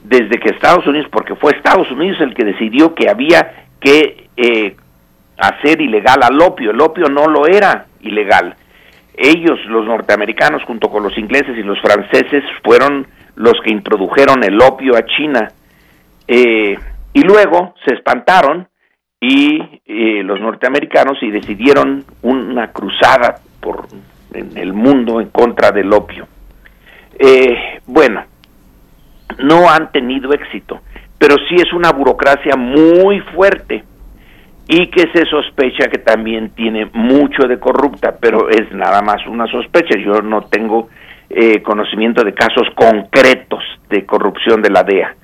desde 0.03 0.39
que 0.39 0.51
Estados 0.51 0.87
Unidos, 0.87 1.09
porque 1.11 1.35
fue 1.35 1.53
Estados 1.53 1.91
Unidos 1.91 2.21
el 2.21 2.35
que 2.35 2.45
decidió 2.45 2.95
que 2.95 3.09
había 3.09 3.67
que 3.81 4.29
hacer 5.39 5.81
ilegal 5.81 6.23
al 6.23 6.41
opio. 6.41 6.71
El 6.71 6.81
opio 6.81 7.07
no 7.09 7.27
lo 7.27 7.47
era 7.47 7.87
ilegal. 8.01 8.55
Ellos, 9.17 9.59
los 9.67 9.87
norteamericanos, 9.87 10.63
junto 10.65 10.89
con 10.91 11.03
los 11.03 11.17
ingleses 11.17 11.57
y 11.57 11.63
los 11.63 11.81
franceses, 11.81 12.45
fueron 12.63 13.07
los 13.37 13.55
que 13.65 13.73
introdujeron 13.73 14.43
el 14.43 14.61
opio 14.61 14.97
a 14.97 15.05
China. 15.05 15.49
Eh, 16.27 16.77
y 17.13 17.23
luego 17.23 17.75
se 17.85 17.95
espantaron 17.95 18.69
y 19.21 19.81
eh, 19.87 20.23
los 20.25 20.41
norteamericanos 20.41 21.23
y 21.23 21.31
decidieron 21.31 22.05
una 22.23 22.73
cruzada 22.73 23.37
por 23.61 23.87
en 24.35 24.57
el 24.57 24.73
mundo 24.73 25.21
en 25.21 25.29
contra 25.29 25.71
del 25.71 25.93
opio. 25.93 26.27
Eh, 27.19 27.81
bueno, 27.87 28.25
no 29.39 29.69
han 29.71 29.91
tenido 29.93 30.33
éxito, 30.33 30.81
pero 31.19 31.37
sí 31.49 31.57
es 31.57 31.73
una 31.73 31.91
burocracia 31.93 32.57
muy 32.57 33.21
fuerte 33.21 33.85
y 34.67 34.87
que 34.89 35.11
se 35.13 35.27
sospecha 35.27 35.89
que 35.89 35.99
también 35.99 36.51
tiene 36.51 36.89
mucho 36.93 37.47
de 37.47 37.59
corrupta, 37.59 38.17
pero 38.19 38.49
es 38.49 38.73
nada 38.73 39.03
más 39.03 39.27
una 39.27 39.47
sospecha. 39.47 39.99
Yo 39.99 40.23
no 40.23 40.43
tengo 40.43 40.89
eh, 41.29 41.63
conocimiento 41.63 42.25
de 42.25 42.33
casos 42.33 42.69
concretos 42.75 43.63
de 43.91 44.07
corrupción 44.07 44.63
de 44.63 44.71
la 44.71 44.83
DEA. 44.83 45.15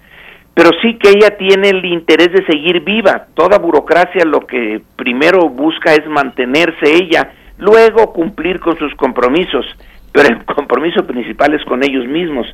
Pero 0.53 0.71
sí 0.83 0.99
que 0.99 1.11
ella 1.11 1.37
tiene 1.39 1.71
el 1.71 1.85
interés 1.87 2.33
de 2.33 2.45
seguir 2.45 2.81
viva. 2.81 3.27
Toda 3.35 3.59
burocracia 3.59 4.25
lo 4.27 4.41
que 4.41 4.83
primero 4.97 5.49
busca 5.49 5.95
es 5.95 6.07
mantenerse 6.07 6.85
ella, 6.85 7.33
luego 7.61 8.13
cumplir 8.13 8.61
con 8.61 8.79
sus 8.79 8.95
compromisos, 8.95 9.65
pero 10.13 10.29
el 10.29 10.45
compromiso 10.45 11.07
principal 11.07 11.55
es 11.55 11.65
con 11.65 11.83
ellos 11.83 12.07
mismos. 12.07 12.47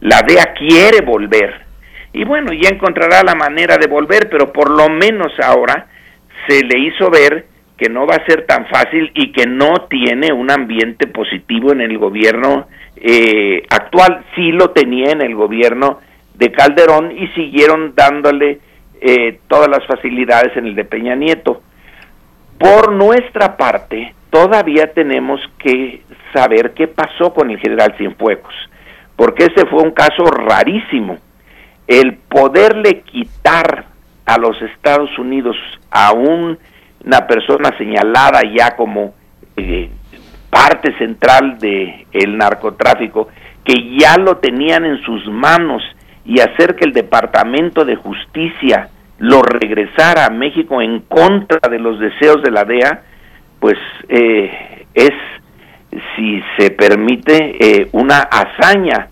La 0.00 0.22
DEA 0.26 0.54
quiere 0.54 1.04
volver. 1.04 1.66
Y 2.12 2.24
bueno, 2.24 2.52
ya 2.52 2.68
encontrará 2.70 3.22
la 3.24 3.34
manera 3.34 3.76
de 3.76 3.86
volver, 3.86 4.28
pero 4.30 4.52
por 4.52 4.70
lo 4.70 4.88
menos 4.88 5.32
ahora 5.42 5.86
se 6.48 6.64
le 6.64 6.78
hizo 6.78 7.10
ver 7.10 7.46
que 7.76 7.88
no 7.88 8.06
va 8.06 8.16
a 8.16 8.26
ser 8.26 8.46
tan 8.46 8.66
fácil 8.66 9.10
y 9.14 9.32
que 9.32 9.46
no 9.46 9.86
tiene 9.88 10.32
un 10.32 10.50
ambiente 10.50 11.06
positivo 11.06 11.72
en 11.72 11.80
el 11.80 11.96
gobierno 11.98 12.68
eh, 12.96 13.62
actual. 13.70 14.24
Sí 14.34 14.52
lo 14.52 14.70
tenía 14.70 15.12
en 15.12 15.22
el 15.22 15.34
gobierno 15.34 16.00
de 16.34 16.52
Calderón 16.52 17.16
y 17.16 17.28
siguieron 17.28 17.94
dándole 17.94 18.60
eh, 19.00 19.38
todas 19.48 19.68
las 19.68 19.86
facilidades 19.86 20.54
en 20.56 20.66
el 20.66 20.74
de 20.74 20.84
Peña 20.84 21.14
Nieto. 21.14 21.62
Por 22.58 22.92
nuestra 22.92 23.56
parte, 23.56 24.14
todavía 24.30 24.92
tenemos 24.92 25.40
que 25.58 26.02
saber 26.32 26.72
qué 26.74 26.88
pasó 26.88 27.34
con 27.34 27.50
el 27.50 27.58
general 27.58 27.94
Cienfuegos, 27.96 28.54
porque 29.16 29.44
ese 29.44 29.66
fue 29.66 29.82
un 29.82 29.90
caso 29.90 30.24
rarísimo. 30.24 31.18
El 31.86 32.16
poderle 32.16 33.02
quitar 33.02 33.86
a 34.24 34.38
los 34.38 34.60
Estados 34.62 35.18
Unidos 35.18 35.56
a 35.90 36.12
una 36.12 37.26
persona 37.26 37.76
señalada 37.76 38.40
ya 38.56 38.76
como 38.76 39.14
eh, 39.56 39.90
parte 40.50 40.96
central 40.98 41.58
de 41.58 42.06
el 42.12 42.36
narcotráfico 42.36 43.28
que 43.64 43.96
ya 43.98 44.16
lo 44.16 44.38
tenían 44.38 44.84
en 44.84 45.00
sus 45.02 45.26
manos 45.26 45.82
y 46.24 46.40
hacer 46.40 46.76
que 46.76 46.84
el 46.84 46.92
Departamento 46.92 47.84
de 47.84 47.96
Justicia 47.96 48.88
lo 49.18 49.42
regresara 49.42 50.26
a 50.26 50.30
México 50.30 50.80
en 50.80 51.00
contra 51.00 51.68
de 51.68 51.78
los 51.78 51.98
deseos 51.98 52.42
de 52.42 52.50
la 52.50 52.64
DEA, 52.64 53.02
pues 53.60 53.76
eh, 54.08 54.86
es, 54.94 55.12
si 56.16 56.42
se 56.58 56.70
permite, 56.70 57.56
eh, 57.60 57.88
una 57.92 58.20
hazaña, 58.20 59.08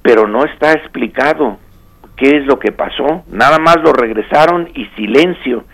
pero 0.00 0.28
no 0.28 0.44
está 0.44 0.72
explicado 0.72 1.58
qué 2.16 2.38
es 2.38 2.46
lo 2.46 2.58
que 2.58 2.72
pasó. 2.72 3.24
Nada 3.30 3.58
más 3.58 3.78
lo 3.82 3.92
regresaron 3.92 4.70
y 4.74 4.86
silencio. 4.96 5.64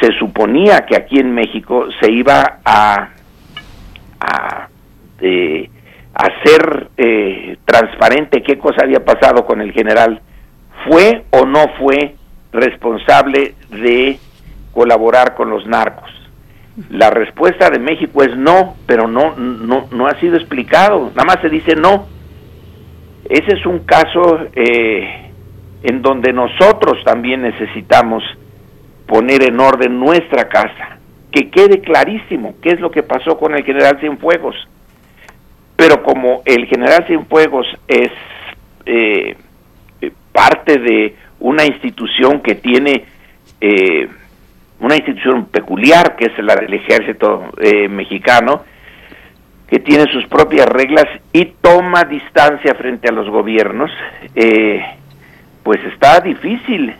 Se 0.00 0.12
suponía 0.18 0.84
que 0.86 0.96
aquí 0.96 1.18
en 1.18 1.34
México 1.34 1.86
se 2.00 2.12
iba 2.12 2.60
a, 2.64 3.08
eh, 5.20 5.70
hacer 6.14 6.88
transparente 7.64 8.42
qué 8.42 8.58
cosa 8.58 8.82
había 8.84 9.04
pasado 9.04 9.46
con 9.46 9.60
el 9.60 9.72
general. 9.72 10.20
¿Fue 10.86 11.24
o 11.30 11.44
no 11.46 11.66
fue 11.78 12.14
responsable 12.52 13.54
de 13.70 14.18
colaborar 14.72 15.34
con 15.34 15.50
los 15.50 15.66
narcos? 15.66 16.17
La 16.90 17.10
respuesta 17.10 17.70
de 17.70 17.80
México 17.80 18.22
es 18.22 18.36
no, 18.36 18.76
pero 18.86 19.08
no, 19.08 19.36
no, 19.36 19.88
no 19.90 20.06
ha 20.06 20.18
sido 20.20 20.36
explicado, 20.36 21.10
nada 21.10 21.24
más 21.24 21.40
se 21.40 21.48
dice 21.48 21.74
no. 21.74 22.06
Ese 23.28 23.56
es 23.56 23.66
un 23.66 23.80
caso 23.80 24.46
eh, 24.54 25.32
en 25.82 26.02
donde 26.02 26.32
nosotros 26.32 27.02
también 27.04 27.42
necesitamos 27.42 28.22
poner 29.06 29.42
en 29.42 29.58
orden 29.58 29.98
nuestra 29.98 30.48
casa, 30.48 30.98
que 31.32 31.50
quede 31.50 31.80
clarísimo 31.80 32.54
qué 32.62 32.70
es 32.70 32.80
lo 32.80 32.90
que 32.90 33.02
pasó 33.02 33.36
con 33.38 33.54
el 33.54 33.64
general 33.64 33.98
Cienfuegos. 33.98 34.56
Pero 35.76 36.02
como 36.02 36.42
el 36.44 36.66
general 36.66 37.04
Cienfuegos 37.06 37.66
es 37.88 38.10
eh, 38.86 39.36
parte 40.32 40.78
de 40.78 41.16
una 41.40 41.64
institución 41.64 42.40
que 42.40 42.54
tiene 42.54 43.04
eh, 43.60 44.08
una 44.80 44.96
institución 44.96 45.46
peculiar 45.46 46.16
que 46.16 46.26
es 46.26 46.38
la 46.38 46.54
del 46.54 46.72
ejército 46.72 47.50
eh, 47.60 47.88
mexicano, 47.88 48.64
que 49.66 49.80
tiene 49.80 50.10
sus 50.12 50.26
propias 50.26 50.66
reglas 50.66 51.04
y 51.32 51.44
toma 51.60 52.04
distancia 52.04 52.74
frente 52.74 53.08
a 53.08 53.12
los 53.12 53.28
gobiernos, 53.28 53.90
eh, 54.34 54.82
pues 55.62 55.78
está 55.92 56.20
difícil, 56.20 56.94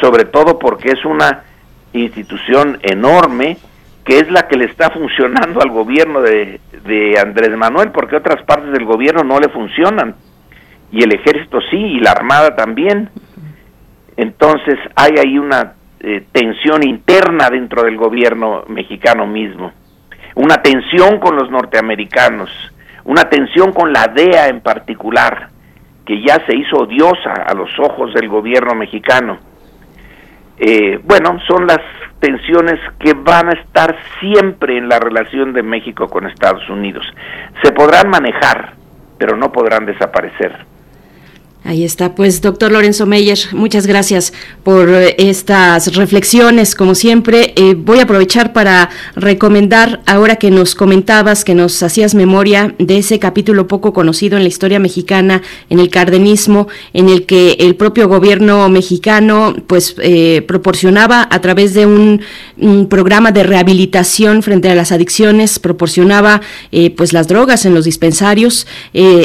sobre 0.00 0.26
todo 0.26 0.58
porque 0.58 0.90
es 0.90 1.04
una 1.04 1.42
institución 1.92 2.78
enorme 2.82 3.56
que 4.04 4.20
es 4.20 4.30
la 4.30 4.46
que 4.46 4.56
le 4.56 4.66
está 4.66 4.90
funcionando 4.90 5.60
al 5.60 5.70
gobierno 5.70 6.20
de, 6.20 6.60
de 6.84 7.18
Andrés 7.18 7.56
Manuel, 7.56 7.90
porque 7.90 8.14
otras 8.14 8.40
partes 8.44 8.70
del 8.70 8.84
gobierno 8.84 9.24
no 9.24 9.40
le 9.40 9.48
funcionan 9.48 10.14
y 10.92 11.02
el 11.02 11.12
ejército 11.14 11.58
sí 11.70 11.76
y 11.76 12.00
la 12.00 12.12
armada 12.12 12.54
también. 12.54 13.10
Entonces 14.16 14.78
hay 14.94 15.16
ahí 15.18 15.38
una 15.38 15.74
eh, 16.00 16.26
tensión 16.32 16.82
interna 16.82 17.48
dentro 17.50 17.82
del 17.82 17.96
gobierno 17.96 18.64
mexicano 18.68 19.26
mismo, 19.26 19.72
una 20.34 20.56
tensión 20.62 21.18
con 21.18 21.36
los 21.36 21.50
norteamericanos, 21.50 22.50
una 23.04 23.28
tensión 23.28 23.72
con 23.72 23.92
la 23.92 24.08
DEA 24.08 24.48
en 24.48 24.60
particular, 24.60 25.48
que 26.04 26.22
ya 26.22 26.44
se 26.46 26.56
hizo 26.56 26.76
odiosa 26.76 27.32
a 27.46 27.54
los 27.54 27.70
ojos 27.78 28.12
del 28.14 28.28
gobierno 28.28 28.74
mexicano. 28.74 29.38
Eh, 30.58 31.00
bueno, 31.02 31.38
son 31.46 31.66
las 31.66 31.80
tensiones 32.20 32.78
que 32.98 33.12
van 33.14 33.48
a 33.48 33.52
estar 33.52 33.96
siempre 34.20 34.78
en 34.78 34.88
la 34.88 34.98
relación 34.98 35.52
de 35.52 35.62
México 35.62 36.08
con 36.08 36.26
Estados 36.26 36.68
Unidos. 36.70 37.06
Se 37.62 37.72
podrán 37.72 38.08
manejar, 38.08 38.74
pero 39.18 39.36
no 39.36 39.52
podrán 39.52 39.86
desaparecer. 39.86 40.75
Ahí 41.66 41.82
está, 41.82 42.14
pues 42.14 42.42
doctor 42.42 42.70
Lorenzo 42.70 43.06
Meyer, 43.06 43.40
muchas 43.50 43.88
gracias 43.88 44.32
por 44.62 44.88
eh, 44.88 45.16
estas 45.18 45.96
reflexiones, 45.96 46.76
como 46.76 46.94
siempre. 46.94 47.54
Eh, 47.56 47.74
voy 47.76 47.98
a 47.98 48.04
aprovechar 48.04 48.52
para 48.52 48.88
recomendar, 49.16 50.00
ahora 50.06 50.36
que 50.36 50.52
nos 50.52 50.76
comentabas, 50.76 51.44
que 51.44 51.56
nos 51.56 51.82
hacías 51.82 52.14
memoria 52.14 52.76
de 52.78 52.98
ese 52.98 53.18
capítulo 53.18 53.66
poco 53.66 53.92
conocido 53.92 54.36
en 54.36 54.44
la 54.44 54.48
historia 54.48 54.78
mexicana, 54.78 55.42
en 55.68 55.80
el 55.80 55.90
cardenismo, 55.90 56.68
en 56.92 57.08
el 57.08 57.26
que 57.26 57.56
el 57.58 57.74
propio 57.74 58.06
gobierno 58.06 58.68
mexicano 58.68 59.56
pues 59.66 59.96
eh, 60.00 60.44
proporcionaba 60.46 61.26
a 61.28 61.40
través 61.40 61.74
de 61.74 61.84
un, 61.86 62.22
programa 62.88 63.32
de 63.32 63.42
rehabilitación 63.42 64.42
frente 64.42 64.70
a 64.70 64.74
las 64.74 64.92
adicciones, 64.92 65.58
proporcionaba 65.58 66.40
pues 66.96 67.12
las 67.12 67.28
drogas 67.28 67.66
en 67.66 67.74
los 67.74 67.84
dispensarios. 67.84 68.66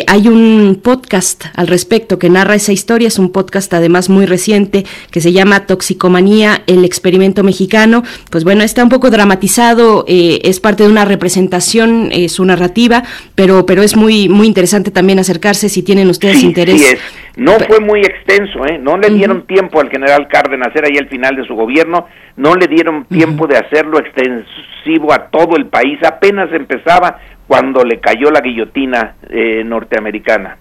hay 0.08 0.28
un 0.28 0.80
podcast 0.82 1.46
al 1.56 1.68
respecto 1.68 2.20
que 2.20 2.31
narra 2.32 2.56
esa 2.56 2.72
historia. 2.72 3.08
Es 3.08 3.20
un 3.20 3.32
podcast 3.32 3.74
además 3.74 4.10
muy 4.10 4.26
reciente 4.26 4.84
que 5.12 5.22
se 5.22 5.32
llama 5.32 5.66
Toxicomanía, 5.66 6.64
el 6.68 6.86
experimento 6.86 7.44
mexicano. 7.44 8.04
Pues 8.30 8.44
bueno, 8.44 8.64
está 8.64 8.84
un 8.84 8.90
poco 8.90 9.10
dramatizado, 9.10 10.06
eh, 10.08 10.40
es 10.44 10.60
parte 10.60 10.84
de 10.84 10.90
una 10.90 11.06
representación, 11.06 12.10
eh, 12.12 12.30
su 12.30 12.46
narrativa, 12.46 13.04
pero, 13.36 13.66
pero 13.66 13.84
es 13.84 13.96
muy, 13.96 14.30
muy 14.30 14.48
interesante 14.48 14.92
también 14.92 15.20
acercarse 15.20 15.70
si 15.70 15.84
tienen 15.84 16.10
ustedes 16.10 16.44
interés. 16.44 16.82
Sí 16.82 16.98
No 17.38 17.54
fue 17.60 17.80
muy 17.80 18.02
extenso, 18.02 18.66
¿eh? 18.66 18.78
no 18.78 18.98
le 18.98 19.10
dieron 19.10 19.46
tiempo 19.48 19.80
al 19.80 19.90
general 19.90 20.28
Cárdenas, 20.28 20.76
era 20.76 20.88
ahí 20.88 20.98
el 20.98 21.08
final 21.08 21.36
de 21.36 21.46
su 21.46 21.56
gobierno, 21.56 22.08
no 22.38 22.56
le 22.56 22.68
dieron 22.68 23.06
tiempo 23.06 23.48
de 23.48 23.58
hacerlo 23.58 24.00
extensivo 24.00 25.14
a 25.14 25.30
todo 25.30 25.56
el 25.56 25.68
país, 25.68 26.00
apenas 26.04 26.52
empezaba 26.52 27.20
cuando 27.48 27.84
le 27.84 28.00
cayó 28.00 28.32
la 28.32 28.42
guillotina 28.42 29.16
eh, 29.30 29.64
norteamericana 29.66 30.58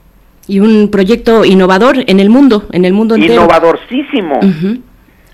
y 0.50 0.60
un 0.60 0.90
proyecto 0.90 1.44
innovador 1.44 1.96
en 2.06 2.20
el 2.20 2.28
mundo, 2.28 2.66
en 2.72 2.84
el 2.84 2.92
mundo 2.92 3.14
entero. 3.14 3.34
Innovadorcísimo. 3.34 4.40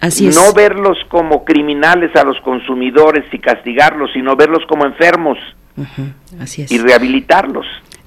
Así 0.00 0.28
es. 0.28 0.36
No 0.36 0.52
verlos 0.52 0.98
como 1.08 1.44
criminales 1.44 2.14
a 2.14 2.22
los 2.22 2.38
consumidores 2.40 3.24
y 3.32 3.38
castigarlos, 3.38 4.10
sino 4.12 4.36
verlos 4.36 4.62
como 4.68 4.84
enfermos. 4.84 5.38
Así 6.38 6.62
es. 6.62 6.70
Y 6.70 6.78
rehabilitarlos 6.78 7.66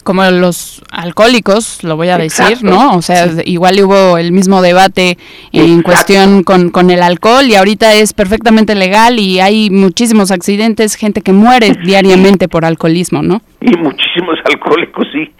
como 0.10 0.24
los 0.32 0.82
alcohólicos, 0.92 1.84
lo 1.84 1.96
voy 1.96 2.10
a 2.10 2.18
decir, 2.18 2.64
¿no? 2.64 2.96
O 2.96 3.02
sea, 3.04 3.28
igual 3.46 3.80
hubo 3.84 4.18
el 4.18 4.32
mismo 4.32 4.64
debate 4.64 5.20
en 5.52 5.84
cuestión 5.84 6.42
con, 6.42 6.72
con, 6.72 6.90
el 6.90 7.04
alcohol 7.04 7.46
y 7.46 7.54
ahorita 7.54 7.94
es 7.94 8.16
perfectamente 8.16 8.74
legal 8.74 9.20
y 9.20 9.40
hay 9.40 9.70
muchísimos 9.70 10.32
accidentes, 10.32 10.96
gente 10.96 11.22
que 11.22 11.32
muere 11.32 11.76
diariamente 11.86 12.48
por 12.48 12.66
alcoholismo, 12.66 13.22
¿no? 13.22 13.44
Y 13.62 13.78
muchísimos 13.78 14.40
alcohólicos, 14.46 15.08
sí. 15.12 15.32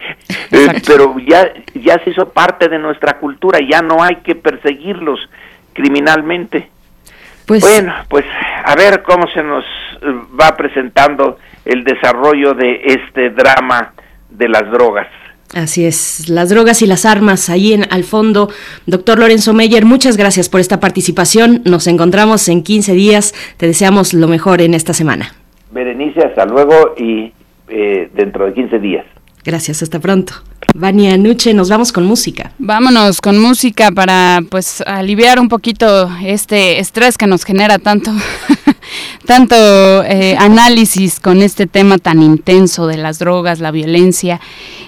Eh, 0.52 0.68
pero 0.86 1.16
ya, 1.18 1.52
ya 1.74 1.98
se 2.04 2.10
hizo 2.10 2.28
parte 2.28 2.68
de 2.68 2.78
nuestra 2.78 3.18
cultura, 3.18 3.58
ya 3.68 3.82
no 3.82 4.04
hay 4.04 4.18
que 4.22 4.36
perseguirlos 4.36 5.18
criminalmente. 5.72 6.68
Pues, 7.44 7.62
bueno, 7.62 7.92
pues 8.08 8.24
a 8.64 8.76
ver 8.76 9.02
cómo 9.02 9.26
se 9.34 9.42
nos 9.42 9.64
eh, 9.64 10.14
va 10.40 10.56
presentando 10.56 11.38
el 11.64 11.82
desarrollo 11.82 12.54
de 12.54 12.82
este 12.84 13.30
drama 13.30 13.94
de 14.30 14.48
las 14.48 14.70
drogas. 14.70 15.06
Así 15.54 15.84
es, 15.84 16.28
las 16.28 16.48
drogas 16.48 16.80
y 16.80 16.86
las 16.86 17.04
armas 17.04 17.50
ahí 17.50 17.72
en 17.72 17.84
al 17.90 18.04
fondo. 18.04 18.50
Doctor 18.86 19.18
Lorenzo 19.18 19.52
Meyer, 19.52 19.84
muchas 19.84 20.16
gracias 20.16 20.48
por 20.48 20.60
esta 20.60 20.78
participación. 20.78 21.62
Nos 21.64 21.88
encontramos 21.88 22.48
en 22.48 22.62
15 22.62 22.92
días. 22.92 23.34
Te 23.56 23.66
deseamos 23.66 24.14
lo 24.14 24.28
mejor 24.28 24.60
en 24.60 24.74
esta 24.74 24.92
semana. 24.92 25.32
Berenice, 25.72 26.20
hasta 26.20 26.46
luego 26.46 26.94
y 26.96 27.32
eh, 27.68 28.10
dentro 28.14 28.46
de 28.46 28.54
15 28.54 28.78
días. 28.78 29.04
Gracias, 29.44 29.82
hasta 29.82 29.98
pronto. 29.98 30.34
Vania 30.74 31.16
Nuche, 31.16 31.54
nos 31.54 31.68
vamos 31.68 31.92
con 31.92 32.04
música. 32.04 32.52
Vámonos 32.58 33.20
con 33.20 33.38
música 33.38 33.90
para 33.90 34.40
pues 34.48 34.82
aliviar 34.86 35.40
un 35.40 35.48
poquito 35.48 36.10
este 36.22 36.78
estrés 36.78 37.16
que 37.16 37.26
nos 37.26 37.44
genera 37.44 37.78
tanto 37.78 38.12
tanto 39.26 39.56
eh, 40.04 40.36
análisis 40.38 41.18
con 41.18 41.42
este 41.42 41.66
tema 41.66 41.98
tan 41.98 42.22
intenso 42.22 42.86
de 42.86 42.98
las 42.98 43.18
drogas, 43.18 43.60
la 43.60 43.70
violencia. 43.70 44.40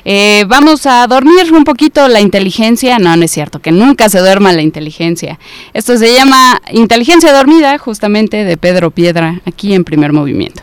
Eh, 0.04 0.44
vamos 0.48 0.86
a 0.86 1.06
dormir 1.06 1.52
un 1.52 1.64
poquito 1.64 2.06
la 2.08 2.20
inteligencia. 2.20 2.98
No, 2.98 3.16
no 3.16 3.24
es 3.24 3.30
cierto, 3.30 3.60
que 3.60 3.72
nunca 3.72 4.08
se 4.08 4.18
duerma 4.18 4.52
la 4.52 4.62
inteligencia. 4.62 5.38
Esto 5.72 5.96
se 5.96 6.12
llama 6.12 6.60
Inteligencia 6.72 7.32
Dormida, 7.32 7.78
justamente 7.78 8.44
de 8.44 8.56
Pedro 8.56 8.90
Piedra, 8.90 9.40
aquí 9.46 9.74
en 9.74 9.84
primer 9.84 10.12
movimiento. 10.12 10.62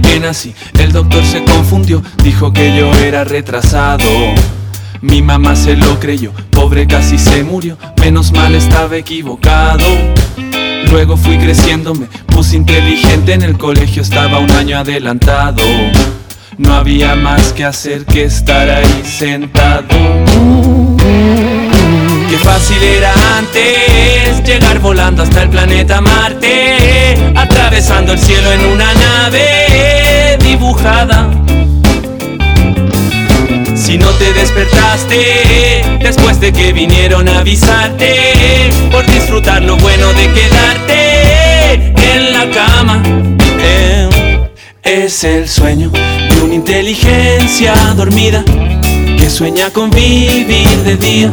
Que 0.00 0.20
nací, 0.20 0.54
el 0.78 0.92
doctor 0.92 1.24
se 1.24 1.44
confundió, 1.44 2.02
dijo 2.22 2.52
que 2.52 2.76
yo 2.76 2.92
era 2.94 3.24
retrasado. 3.24 4.04
Mi 5.00 5.22
mamá 5.22 5.54
se 5.56 5.76
lo 5.76 6.00
creyó, 6.00 6.32
pobre 6.50 6.86
casi 6.86 7.18
se 7.18 7.44
murió, 7.44 7.76
menos 8.00 8.32
mal 8.32 8.54
estaba 8.54 8.96
equivocado. 8.96 9.84
Luego 10.90 11.16
fui 11.16 11.38
creciendo, 11.38 11.94
me 11.94 12.06
puse 12.26 12.56
inteligente, 12.56 13.34
en 13.34 13.42
el 13.42 13.58
colegio 13.58 14.02
estaba 14.02 14.38
un 14.38 14.50
año 14.52 14.78
adelantado. 14.78 15.62
No 16.56 16.74
había 16.74 17.16
más 17.16 17.52
que 17.52 17.64
hacer 17.64 18.04
que 18.04 18.24
estar 18.24 18.70
ahí 18.70 19.02
sentado. 19.04 19.88
Qué 22.34 22.40
fácil 22.40 22.82
era 22.82 23.14
antes 23.38 24.42
llegar 24.44 24.80
volando 24.80 25.22
hasta 25.22 25.42
el 25.42 25.50
planeta 25.50 26.00
Marte, 26.00 27.16
atravesando 27.36 28.12
el 28.12 28.18
cielo 28.18 28.50
en 28.50 28.66
una 28.66 28.92
nave 28.92 30.36
dibujada. 30.40 31.30
Si 33.76 33.98
no 33.98 34.08
te 34.10 34.32
despertaste 34.32 35.98
después 36.00 36.40
de 36.40 36.52
que 36.52 36.72
vinieron 36.72 37.28
a 37.28 37.38
avisarte 37.38 38.68
por 38.90 39.06
disfrutar 39.06 39.62
lo 39.62 39.76
bueno 39.76 40.12
de 40.14 40.32
quedarte 40.32 41.74
en 42.16 42.32
la 42.32 42.50
cama. 42.50 43.00
Es 44.82 45.22
el 45.22 45.48
sueño 45.48 45.88
de 45.90 46.42
una 46.42 46.54
inteligencia 46.54 47.74
dormida 47.94 48.42
que 49.16 49.30
sueña 49.30 49.70
con 49.70 49.88
vivir 49.90 50.68
de 50.82 50.96
día 50.96 51.32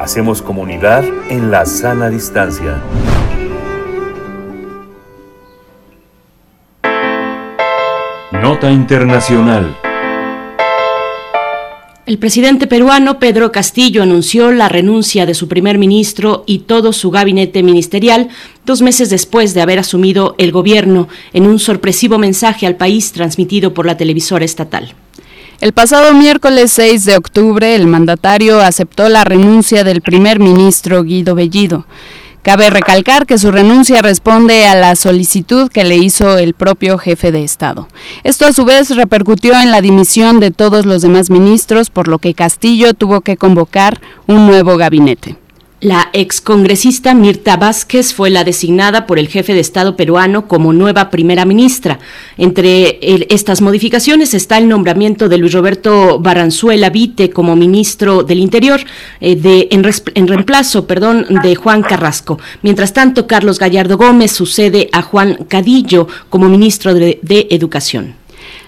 Hacemos 0.00 0.40
comunidad 0.40 1.04
en 1.28 1.50
la 1.50 1.66
sana 1.66 2.08
distancia. 2.08 2.80
Nota 8.32 8.70
Internacional. 8.70 9.76
El 12.06 12.16
presidente 12.16 12.66
peruano 12.66 13.18
Pedro 13.18 13.52
Castillo 13.52 14.02
anunció 14.02 14.52
la 14.52 14.70
renuncia 14.70 15.26
de 15.26 15.34
su 15.34 15.48
primer 15.48 15.76
ministro 15.76 16.44
y 16.46 16.60
todo 16.60 16.94
su 16.94 17.10
gabinete 17.10 17.62
ministerial 17.62 18.30
dos 18.64 18.80
meses 18.80 19.10
después 19.10 19.52
de 19.52 19.60
haber 19.60 19.78
asumido 19.78 20.34
el 20.38 20.50
gobierno 20.50 21.08
en 21.34 21.46
un 21.46 21.58
sorpresivo 21.58 22.16
mensaje 22.16 22.66
al 22.66 22.76
país 22.76 23.12
transmitido 23.12 23.74
por 23.74 23.84
la 23.84 23.98
televisora 23.98 24.46
estatal. 24.46 24.94
El 25.60 25.74
pasado 25.74 26.14
miércoles 26.14 26.72
6 26.72 27.04
de 27.04 27.18
octubre, 27.18 27.74
el 27.74 27.86
mandatario 27.86 28.62
aceptó 28.62 29.10
la 29.10 29.24
renuncia 29.24 29.84
del 29.84 30.00
primer 30.00 30.40
ministro 30.40 31.02
Guido 31.02 31.34
Bellido. 31.34 31.84
Cabe 32.40 32.70
recalcar 32.70 33.26
que 33.26 33.36
su 33.36 33.50
renuncia 33.50 34.00
responde 34.00 34.64
a 34.64 34.74
la 34.74 34.96
solicitud 34.96 35.68
que 35.68 35.84
le 35.84 35.98
hizo 35.98 36.38
el 36.38 36.54
propio 36.54 36.96
jefe 36.96 37.30
de 37.30 37.44
Estado. 37.44 37.88
Esto 38.24 38.46
a 38.46 38.54
su 38.54 38.64
vez 38.64 38.96
repercutió 38.96 39.52
en 39.60 39.70
la 39.70 39.82
dimisión 39.82 40.40
de 40.40 40.50
todos 40.50 40.86
los 40.86 41.02
demás 41.02 41.28
ministros, 41.28 41.90
por 41.90 42.08
lo 42.08 42.18
que 42.18 42.32
Castillo 42.32 42.94
tuvo 42.94 43.20
que 43.20 43.36
convocar 43.36 44.00
un 44.26 44.46
nuevo 44.46 44.78
gabinete. 44.78 45.36
La 45.82 46.10
excongresista 46.12 47.14
Mirta 47.14 47.56
Vázquez 47.56 48.12
fue 48.12 48.28
la 48.28 48.44
designada 48.44 49.06
por 49.06 49.18
el 49.18 49.28
jefe 49.28 49.54
de 49.54 49.60
Estado 49.60 49.96
peruano 49.96 50.46
como 50.46 50.74
nueva 50.74 51.08
primera 51.08 51.46
ministra. 51.46 51.98
Entre 52.36 52.98
estas 53.34 53.62
modificaciones 53.62 54.34
está 54.34 54.58
el 54.58 54.68
nombramiento 54.68 55.30
de 55.30 55.38
Luis 55.38 55.54
Roberto 55.54 56.18
Baranzuela 56.18 56.90
Vite 56.90 57.30
como 57.30 57.56
ministro 57.56 58.24
del 58.24 58.40
Interior 58.40 58.80
eh, 59.22 59.36
de, 59.36 59.68
en, 59.70 60.28
reemplazo 60.28 60.86
perdón, 60.86 61.26
de 61.42 61.54
Juan 61.54 61.80
Carrasco. 61.80 62.38
Mientras 62.60 62.92
tanto, 62.92 63.26
Carlos 63.26 63.58
Gallardo 63.58 63.96
Gómez 63.96 64.32
sucede 64.32 64.90
a 64.92 65.00
Juan 65.00 65.46
Cadillo 65.48 66.08
como 66.28 66.50
ministro 66.50 66.92
de 66.92 67.18
Educación. 67.50 68.19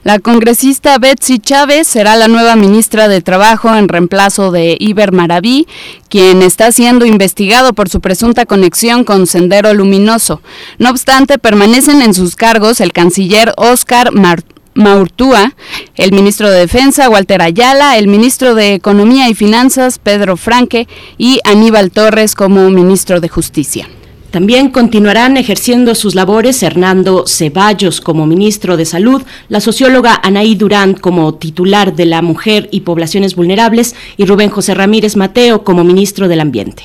La 0.04 0.18
congresista 0.18 0.98
Betsy 0.98 1.38
Chávez 1.38 1.86
será 1.86 2.16
la 2.16 2.26
nueva 2.26 2.56
ministra 2.56 3.06
de 3.06 3.20
Trabajo 3.20 3.72
en 3.76 3.86
reemplazo 3.86 4.50
de 4.50 4.76
Iber 4.80 5.12
Maraví, 5.12 5.68
quien 6.08 6.42
está 6.42 6.72
siendo 6.72 7.06
investigado 7.06 7.72
por 7.72 7.88
su 7.88 8.00
presunta 8.00 8.44
conexión 8.44 9.04
con 9.04 9.28
Sendero 9.28 9.72
Luminoso. 9.74 10.42
No 10.78 10.90
obstante, 10.90 11.38
permanecen 11.38 12.02
en 12.02 12.14
sus 12.14 12.34
cargos 12.34 12.80
el 12.80 12.92
canciller 12.92 13.54
Oscar 13.56 14.10
Maurtúa, 14.74 15.54
el 15.94 16.10
ministro 16.10 16.50
de 16.50 16.58
Defensa 16.58 17.08
Walter 17.08 17.40
Ayala, 17.40 17.96
el 17.96 18.08
ministro 18.08 18.56
de 18.56 18.74
Economía 18.74 19.28
y 19.28 19.34
Finanzas 19.34 20.00
Pedro 20.00 20.36
Franque 20.36 20.88
y 21.16 21.38
Aníbal 21.44 21.92
Torres 21.92 22.34
como 22.34 22.68
ministro 22.70 23.20
de 23.20 23.28
Justicia. 23.28 23.88
También 24.32 24.70
continuarán 24.70 25.36
ejerciendo 25.36 25.94
sus 25.94 26.14
labores 26.14 26.62
Hernando 26.62 27.24
Ceballos 27.26 28.00
como 28.00 28.24
ministro 28.24 28.78
de 28.78 28.86
Salud, 28.86 29.22
la 29.50 29.60
socióloga 29.60 30.18
Anaí 30.22 30.54
Durán 30.54 30.94
como 30.94 31.34
titular 31.34 31.94
de 31.94 32.06
la 32.06 32.22
Mujer 32.22 32.66
y 32.72 32.80
Poblaciones 32.80 33.36
Vulnerables 33.36 33.94
y 34.16 34.24
Rubén 34.24 34.48
José 34.48 34.72
Ramírez 34.72 35.16
Mateo 35.16 35.64
como 35.64 35.84
ministro 35.84 36.28
del 36.28 36.40
Ambiente. 36.40 36.84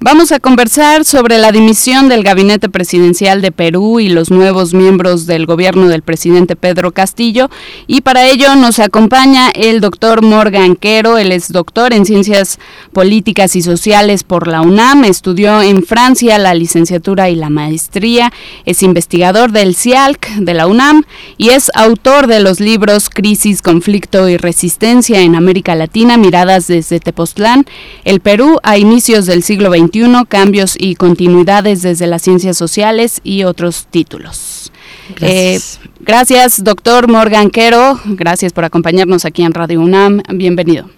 Vamos 0.00 0.32
a 0.32 0.40
conversar 0.40 1.04
sobre 1.04 1.38
la 1.38 1.50
dimisión 1.50 2.08
del 2.10 2.24
gabinete 2.24 2.68
presidencial 2.68 3.40
de 3.40 3.52
Perú 3.52 4.00
y 4.00 4.08
los 4.08 4.30
nuevos 4.30 4.74
miembros 4.74 5.24
del 5.26 5.46
gobierno 5.46 5.88
del 5.88 6.02
presidente 6.02 6.56
Pedro 6.56 6.90
Castillo. 6.92 7.48
Y 7.86 8.02
para 8.02 8.26
ello 8.26 8.54
nos 8.56 8.80
acompaña 8.80 9.48
el 9.54 9.80
doctor 9.80 10.20
Morgan 10.20 10.76
Quero, 10.76 11.16
él 11.16 11.32
es 11.32 11.50
doctor 11.50 11.94
en 11.94 12.04
ciencias 12.04 12.58
políticas 12.92 13.56
y 13.56 13.62
sociales 13.62 14.24
por 14.24 14.46
la 14.46 14.60
UNAM, 14.60 15.04
estudió 15.04 15.62
en 15.62 15.82
Francia 15.84 16.38
la 16.38 16.54
licenciatura 16.54 17.30
y 17.30 17.36
la 17.36 17.48
maestría, 17.48 18.30
es 18.66 18.82
investigador 18.82 19.52
del 19.52 19.74
CIALC 19.74 20.28
de 20.36 20.54
la 20.54 20.66
UNAM 20.66 21.04
y 21.38 21.50
es 21.50 21.70
autor 21.74 22.26
de 22.26 22.40
los 22.40 22.60
libros 22.60 23.08
Crisis, 23.08 23.62
Conflicto 23.62 24.28
y 24.28 24.36
Resistencia 24.36 25.20
en 25.20 25.34
América 25.34 25.74
Latina, 25.76 26.18
miradas 26.18 26.66
desde 26.66 27.00
Tepoztlán, 27.00 27.64
el 28.04 28.20
Perú 28.20 28.58
a 28.64 28.76
inicios 28.76 29.24
del 29.24 29.42
siglo 29.42 29.72
XX 29.72 29.83
cambios 30.28 30.76
y 30.78 30.94
continuidades 30.94 31.82
desde 31.82 32.06
las 32.06 32.22
ciencias 32.22 32.56
sociales 32.56 33.20
y 33.24 33.44
otros 33.44 33.86
títulos. 33.90 34.72
Gracias. 35.16 35.80
Eh, 35.82 35.88
gracias, 36.00 36.64
doctor 36.64 37.08
Morgan 37.08 37.50
Quero. 37.50 37.98
Gracias 38.04 38.52
por 38.52 38.64
acompañarnos 38.64 39.24
aquí 39.24 39.42
en 39.42 39.52
Radio 39.52 39.80
UNAM. 39.80 40.22
Bienvenido. 40.34 40.88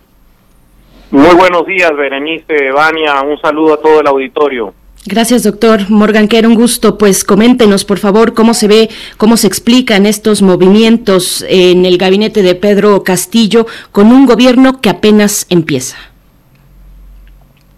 Muy 1.11 1.35
buenos 1.35 1.67
días, 1.67 1.91
Berenice, 1.97 2.71
Vania. 2.73 3.23
Un 3.23 3.41
saludo 3.41 3.75
a 3.75 3.81
todo 3.81 4.01
el 4.01 4.07
auditorio. 4.07 4.75
Gracias, 5.07 5.45
doctor 5.45 5.89
Morgan 5.89 6.27
Quero. 6.27 6.49
Un 6.49 6.57
gusto. 6.57 6.99
Pues 6.99 7.23
coméntenos, 7.23 7.85
por 7.85 7.99
favor, 7.99 8.35
cómo 8.35 8.55
se 8.55 8.67
ve, 8.67 8.89
cómo 9.17 9.37
se 9.37 9.47
explican 9.47 10.05
estos 10.05 10.43
movimientos 10.43 11.45
en 11.49 11.85
el 11.85 11.97
gabinete 11.97 12.43
de 12.43 12.57
Pedro 12.57 13.05
Castillo 13.05 13.67
con 13.93 14.09
un 14.09 14.27
gobierno 14.27 14.81
que 14.81 14.91
apenas 14.91 15.47
empieza. 15.49 15.97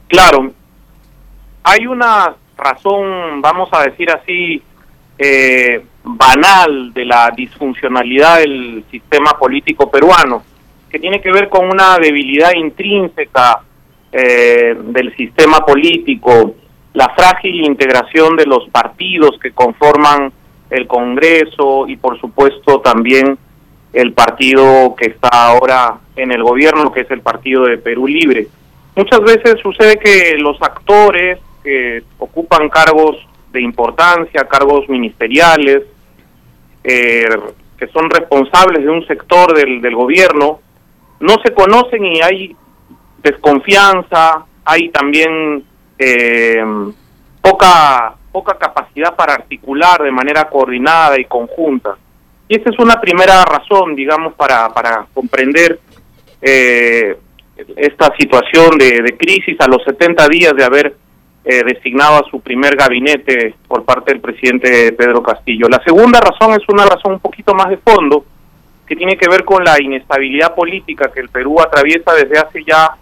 Claro, 0.08 0.52
hay 1.68 1.86
una 1.86 2.34
razón, 2.56 3.42
vamos 3.42 3.68
a 3.72 3.82
decir 3.82 4.10
así, 4.10 4.62
eh, 5.18 5.84
banal 6.02 6.94
de 6.94 7.04
la 7.04 7.30
disfuncionalidad 7.36 8.38
del 8.38 8.84
sistema 8.90 9.32
político 9.38 9.90
peruano, 9.90 10.42
que 10.88 10.98
tiene 10.98 11.20
que 11.20 11.30
ver 11.30 11.50
con 11.50 11.66
una 11.66 11.98
debilidad 11.98 12.52
intrínseca 12.54 13.60
eh, 14.10 14.76
del 14.82 15.14
sistema 15.14 15.58
político, 15.58 16.54
la 16.94 17.10
frágil 17.10 17.66
integración 17.66 18.36
de 18.36 18.46
los 18.46 18.66
partidos 18.70 19.38
que 19.38 19.52
conforman 19.52 20.32
el 20.70 20.86
Congreso 20.86 21.86
y 21.86 21.96
por 21.96 22.18
supuesto 22.18 22.80
también 22.80 23.38
el 23.92 24.14
partido 24.14 24.94
que 24.96 25.10
está 25.10 25.28
ahora 25.28 25.98
en 26.16 26.32
el 26.32 26.42
gobierno, 26.42 26.92
que 26.92 27.00
es 27.02 27.10
el 27.10 27.20
Partido 27.20 27.64
de 27.64 27.76
Perú 27.76 28.06
Libre. 28.06 28.48
Muchas 28.96 29.20
veces 29.20 29.60
sucede 29.62 29.98
que 29.98 30.36
los 30.38 30.60
actores 30.62 31.38
que 31.62 32.02
ocupan 32.18 32.68
cargos 32.68 33.16
de 33.52 33.62
importancia, 33.62 34.46
cargos 34.48 34.88
ministeriales, 34.88 35.82
eh, 36.84 37.28
que 37.78 37.86
son 37.88 38.10
responsables 38.10 38.84
de 38.84 38.90
un 38.90 39.06
sector 39.06 39.54
del, 39.54 39.94
gobierno, 39.94 40.60
no 41.20 41.36
se 41.44 41.52
conocen 41.52 42.04
y 42.04 42.20
hay 42.20 42.56
desconfianza, 43.22 44.44
hay 44.64 44.88
también 44.90 45.64
eh, 45.98 46.64
poca 47.40 48.14
poca 48.32 48.56
capacidad 48.56 49.16
para 49.16 49.34
articular 49.34 50.02
de 50.02 50.12
manera 50.12 50.48
coordinada 50.48 51.18
y 51.18 51.24
conjunta. 51.24 51.96
Y 52.48 52.56
esa 52.56 52.70
es 52.70 52.78
una 52.78 53.00
primera 53.00 53.44
razón, 53.44 53.96
digamos, 53.96 54.34
para, 54.34 54.68
para 54.70 55.06
comprender 55.12 55.80
eh, 56.40 57.16
esta 57.76 58.14
situación 58.16 58.78
de, 58.78 59.02
de 59.02 59.16
crisis 59.16 59.56
a 59.60 59.66
los 59.66 59.82
70 59.84 60.28
días 60.28 60.54
de 60.54 60.64
haber 60.64 60.96
eh, 61.50 61.64
designado 61.64 62.16
a 62.16 62.28
su 62.30 62.40
primer 62.40 62.76
gabinete 62.76 63.54
por 63.66 63.82
parte 63.82 64.12
del 64.12 64.20
presidente 64.20 64.92
Pedro 64.92 65.22
Castillo. 65.22 65.66
La 65.66 65.82
segunda 65.82 66.20
razón 66.20 66.52
es 66.52 66.68
una 66.68 66.84
razón 66.84 67.14
un 67.14 67.20
poquito 67.20 67.54
más 67.54 67.70
de 67.70 67.78
fondo, 67.78 68.22
que 68.86 68.94
tiene 68.94 69.16
que 69.16 69.30
ver 69.30 69.46
con 69.46 69.64
la 69.64 69.82
inestabilidad 69.82 70.54
política 70.54 71.10
que 71.10 71.20
el 71.20 71.30
Perú 71.30 71.58
atraviesa 71.58 72.12
desde 72.12 72.38
hace 72.38 72.62
ya 72.64 72.98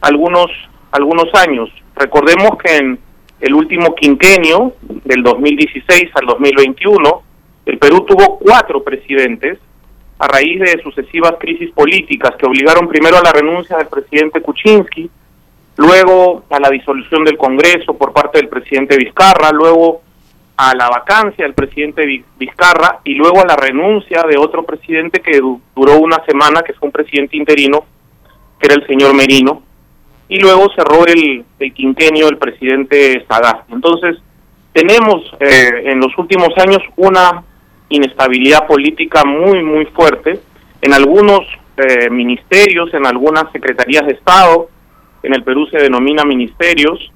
algunos, 0.00 0.50
algunos 0.90 1.26
años. 1.34 1.68
Recordemos 1.94 2.52
que 2.64 2.78
en 2.78 2.98
el 3.40 3.52
último 3.52 3.94
quinquenio, 3.94 4.72
del 5.04 5.22
2016 5.22 6.12
al 6.14 6.26
2021, 6.28 7.22
el 7.66 7.76
Perú 7.76 8.06
tuvo 8.06 8.38
cuatro 8.38 8.82
presidentes 8.82 9.58
a 10.18 10.28
raíz 10.28 10.60
de 10.60 10.82
sucesivas 10.82 11.34
crisis 11.38 11.70
políticas 11.72 12.36
que 12.38 12.46
obligaron 12.46 12.88
primero 12.88 13.18
a 13.18 13.22
la 13.22 13.32
renuncia 13.32 13.76
del 13.76 13.88
presidente 13.88 14.40
Kuczynski, 14.40 15.10
luego 15.76 16.44
a 16.50 16.60
la 16.60 16.70
disolución 16.70 17.24
del 17.24 17.36
Congreso 17.36 17.94
por 17.94 18.12
parte 18.12 18.38
del 18.38 18.48
presidente 18.48 18.96
Vizcarra, 18.96 19.50
luego 19.52 20.02
a 20.56 20.74
la 20.74 20.88
vacancia 20.88 21.44
del 21.44 21.54
presidente 21.54 22.24
Vizcarra 22.38 23.00
y 23.04 23.14
luego 23.14 23.40
a 23.40 23.46
la 23.46 23.56
renuncia 23.56 24.22
de 24.22 24.38
otro 24.38 24.64
presidente 24.64 25.20
que 25.20 25.40
duró 25.40 25.98
una 25.98 26.22
semana, 26.26 26.62
que 26.62 26.74
fue 26.74 26.88
un 26.88 26.92
presidente 26.92 27.36
interino, 27.36 27.84
que 28.58 28.66
era 28.66 28.74
el 28.74 28.86
señor 28.86 29.14
Merino, 29.14 29.62
y 30.28 30.38
luego 30.40 30.70
cerró 30.74 31.06
el, 31.06 31.44
el 31.58 31.74
quinquenio 31.74 32.28
el 32.28 32.38
presidente 32.38 33.24
Sagasti. 33.28 33.72
Entonces, 33.72 34.18
tenemos 34.72 35.20
eh, 35.40 35.82
en 35.84 36.00
los 36.00 36.16
últimos 36.16 36.48
años 36.56 36.78
una 36.96 37.44
inestabilidad 37.88 38.66
política 38.66 39.24
muy, 39.24 39.62
muy 39.62 39.84
fuerte 39.86 40.40
en 40.80 40.92
algunos 40.92 41.40
eh, 41.76 42.08
ministerios, 42.10 42.92
en 42.94 43.06
algunas 43.06 43.50
secretarías 43.52 44.06
de 44.06 44.14
Estado, 44.14 44.68
en 45.22 45.34
el 45.34 45.42
Perú 45.42 45.66
se 45.70 45.78
denomina 45.78 46.24
ministerios, 46.24 47.12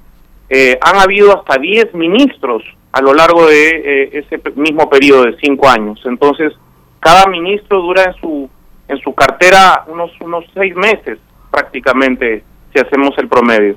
eh, 0.48 0.78
han 0.80 0.96
habido 0.96 1.36
hasta 1.36 1.58
10 1.58 1.94
ministros 1.94 2.62
a 2.92 3.00
lo 3.02 3.12
largo 3.12 3.46
de 3.46 3.68
eh, 3.68 4.10
ese 4.12 4.40
mismo 4.54 4.88
periodo 4.88 5.24
de 5.24 5.36
cinco 5.42 5.68
años. 5.68 6.00
Entonces, 6.04 6.52
cada 7.00 7.26
ministro 7.26 7.80
dura 7.82 8.04
en 8.04 8.14
su 8.14 8.50
en 8.88 8.98
su 8.98 9.12
cartera 9.14 9.84
unos 9.88 10.10
unos 10.20 10.44
seis 10.54 10.74
meses 10.76 11.18
prácticamente, 11.50 12.44
si 12.72 12.80
hacemos 12.80 13.10
el 13.18 13.28
promedio. 13.28 13.76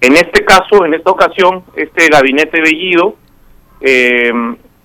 En 0.00 0.14
este 0.14 0.44
caso, 0.44 0.84
en 0.84 0.94
esta 0.94 1.10
ocasión, 1.10 1.62
este 1.76 2.08
gabinete 2.08 2.60
Bellido 2.60 3.16
eh, 3.80 4.32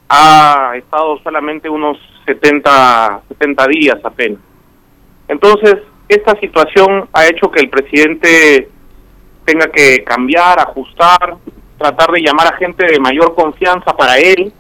ha 0.10 0.74
estado 0.76 1.18
solamente 1.20 1.70
unos 1.70 1.98
70, 2.26 3.22
70 3.30 3.68
días 3.68 3.98
apenas. 4.04 4.40
Entonces, 5.28 5.78
esta 6.08 6.40
situación 6.40 7.10
ha 7.14 7.26
hecho 7.26 7.52
que 7.52 7.60
el 7.60 7.70
presidente 7.70 8.70
tenga 9.46 9.68
que 9.68 10.04
cambiar, 10.04 10.60
ajustar, 10.60 11.36
tratar 11.78 12.12
de 12.12 12.22
llamar 12.22 12.54
a 12.54 12.58
gente 12.58 12.86
de 12.86 13.00
mayor 13.00 13.36
confianza 13.36 13.96
para 13.96 14.18
él 14.18 14.52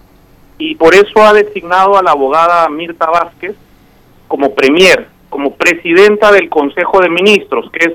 y 0.57 0.75
por 0.75 0.93
eso 0.93 1.21
ha 1.23 1.33
designado 1.33 1.97
a 1.97 2.03
la 2.03 2.11
abogada 2.11 2.67
Mirta 2.69 3.05
Vázquez 3.07 3.55
como 4.27 4.53
premier, 4.53 5.07
como 5.29 5.55
presidenta 5.55 6.31
del 6.31 6.49
Consejo 6.49 6.99
de 6.99 7.09
Ministros, 7.09 7.69
que 7.71 7.89
es 7.89 7.93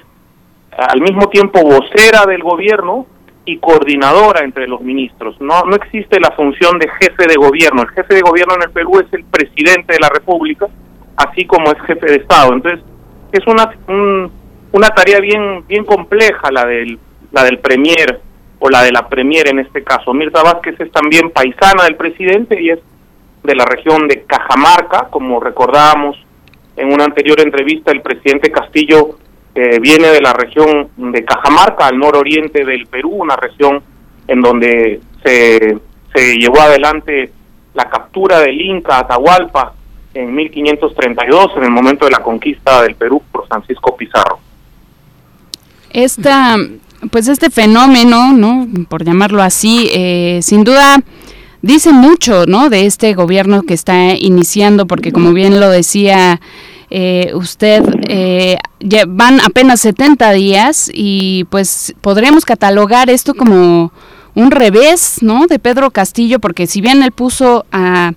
al 0.77 1.01
mismo 1.01 1.29
tiempo 1.29 1.62
vocera 1.62 2.24
del 2.27 2.43
gobierno 2.43 3.07
y 3.45 3.59
coordinadora 3.59 4.45
entre 4.45 4.69
los 4.69 4.81
ministros. 4.81 5.39
No, 5.41 5.62
no 5.65 5.77
existe 5.77 6.20
la 6.20 6.31
función 6.31 6.79
de 6.79 6.89
jefe 6.89 7.27
de 7.27 7.35
gobierno. 7.35 7.83
El 7.83 7.91
jefe 7.91 8.15
de 8.15 8.20
gobierno 8.20 8.55
en 8.55 8.62
el 8.62 8.70
Perú 8.70 9.01
es 9.01 9.12
el 9.12 9.24
presidente 9.24 9.95
de 9.95 10.01
la 10.01 10.09
República, 10.09 10.69
así 11.16 11.45
como 11.45 11.73
es 11.73 11.81
jefe 11.83 12.07
de 12.07 12.16
Estado. 12.16 12.53
Entonces, 12.53 12.85
es 13.33 13.47
una, 13.47 13.71
una 14.73 14.89
tarea 14.91 15.21
bien, 15.21 15.67
bien 15.67 15.85
compleja 15.85 16.51
la 16.53 16.65
del, 16.67 16.99
la 17.33 17.45
del 17.45 17.59
premier 17.59 18.21
o 18.59 18.69
la 18.69 18.83
de 18.83 18.93
la 18.93 19.09
premier 19.09 19.49
en 19.49 19.59
este 19.59 19.83
caso. 19.83 20.13
Mirta 20.13 20.43
Vázquez 20.43 20.79
es 20.79 20.93
también 20.93 21.31
paisana 21.31 21.85
del 21.85 21.97
presidente 21.97 22.61
y 22.61 22.71
es 22.71 22.79
de 23.43 23.55
la 23.57 23.65
región 23.65 24.07
de 24.07 24.23
Cajamarca, 24.23 25.09
como 25.11 25.41
recordábamos 25.41 26.17
en 26.77 26.93
una 26.93 27.05
anterior 27.05 27.41
entrevista, 27.41 27.91
el 27.91 28.01
presidente 28.03 28.51
Castillo 28.51 29.19
eh, 29.55 29.79
viene 29.81 30.09
de 30.09 30.21
la 30.21 30.33
región 30.33 30.91
de 30.97 31.25
Cajamarca, 31.25 31.87
al 31.87 31.99
nororiente 31.99 32.65
del 32.65 32.87
Perú, 32.87 33.11
una 33.11 33.37
región 33.37 33.83
en 34.29 34.41
donde 34.41 35.01
se, 35.25 35.79
se 36.15 36.37
llevó 36.37 36.61
adelante 36.61 37.33
la 37.75 37.91
captura 37.91 38.41
del 38.41 38.61
Inca 38.61 39.01
Atahualpa 39.01 39.75
en 40.15 40.35
1532, 40.35 41.53
en 41.57 41.65
el 41.65 41.71
momento 41.71 42.05
de 42.05 42.11
la 42.11 42.23
conquista 42.23 42.83
del 42.83 42.95
Perú 42.95 43.23
por 43.31 43.47
Francisco 43.49 43.97
Pizarro. 43.97 44.39
Esta, 45.91 46.57
pues 47.11 47.29
este 47.29 47.51
fenómeno, 47.51 48.33
¿no? 48.33 48.67
Por 48.89 49.05
llamarlo 49.05 49.43
así, 49.43 49.91
eh, 49.93 50.41
sin 50.43 50.65
duda 50.65 51.03
dice 51.61 51.93
mucho, 51.93 52.47
¿no? 52.47 52.71
De 52.71 52.87
este 52.87 53.15
gobierno 53.15 53.63
que 53.63 53.75
está 53.75 54.15
iniciando, 54.15 54.87
porque 54.87 55.13
como 55.13 55.33
bien 55.33 55.61
lo 55.61 55.71
decía 55.71 56.41
eh, 56.91 57.33
usted, 57.35 57.83
eh, 58.09 58.59
van 59.09 59.41
apenas 59.41 59.81
70 59.81 60.33
días 60.33 60.91
y 60.93 61.45
pues 61.45 61.95
podremos 62.01 62.45
catalogar 62.45 63.09
esto 63.09 63.35
como 63.35 63.93
un 64.35 64.51
revés, 64.51 65.19
¿no? 65.23 65.47
De 65.47 65.59
Pedro 65.59 65.91
Castillo, 65.91 66.39
porque 66.39 66.67
si 66.67 66.81
bien 66.81 67.03
él 67.03 67.13
puso 67.13 67.65
a 67.73 68.13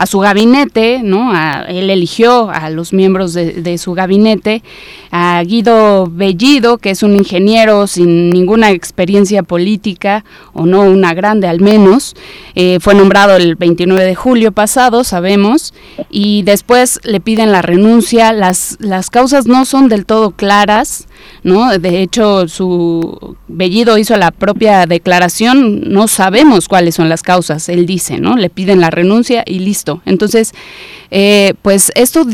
a 0.00 0.06
su 0.06 0.18
gabinete, 0.20 1.02
¿no? 1.04 1.30
él 1.68 1.90
eligió 1.90 2.48
a 2.48 2.70
los 2.70 2.94
miembros 2.94 3.34
de, 3.34 3.76
su 3.76 3.92
gabinete, 3.92 4.62
a 5.10 5.42
Guido 5.44 6.06
Bellido, 6.10 6.78
que 6.78 6.88
es 6.88 7.02
un 7.02 7.16
ingeniero 7.16 7.86
sin 7.86 8.30
ninguna 8.30 8.70
experiencia 8.70 9.42
política, 9.42 10.24
o 10.54 10.64
no 10.64 10.80
una 10.80 11.12
grande 11.12 11.48
al 11.48 11.60
menos, 11.60 12.16
eh, 12.54 12.78
fue 12.80 12.94
nombrado 12.94 13.36
el 13.36 13.56
29 13.56 14.02
de 14.02 14.14
julio 14.14 14.52
pasado, 14.52 15.04
sabemos, 15.04 15.74
y 16.08 16.44
después 16.44 16.98
le 17.04 17.20
piden 17.20 17.52
la 17.52 17.60
renuncia, 17.60 18.32
las, 18.32 18.78
las 18.80 19.10
causas 19.10 19.46
no 19.46 19.66
son 19.66 19.90
del 19.90 20.06
todo 20.06 20.30
claras, 20.30 21.08
¿no? 21.42 21.78
De 21.78 22.00
hecho, 22.00 22.48
su 22.48 23.36
Bellido 23.48 23.98
hizo 23.98 24.16
la 24.16 24.30
propia 24.30 24.86
declaración, 24.86 25.92
no 25.92 26.08
sabemos 26.08 26.68
cuáles 26.68 26.94
son 26.94 27.10
las 27.10 27.22
causas, 27.22 27.68
él 27.68 27.84
dice, 27.84 28.18
¿no? 28.18 28.36
Le 28.36 28.48
piden 28.48 28.80
la 28.80 28.88
renuncia 28.88 29.42
y 29.46 29.58
listo. 29.58 29.89
Entonces, 30.04 30.52
eh, 31.10 31.54
pues 31.62 31.92
esto 31.94 32.24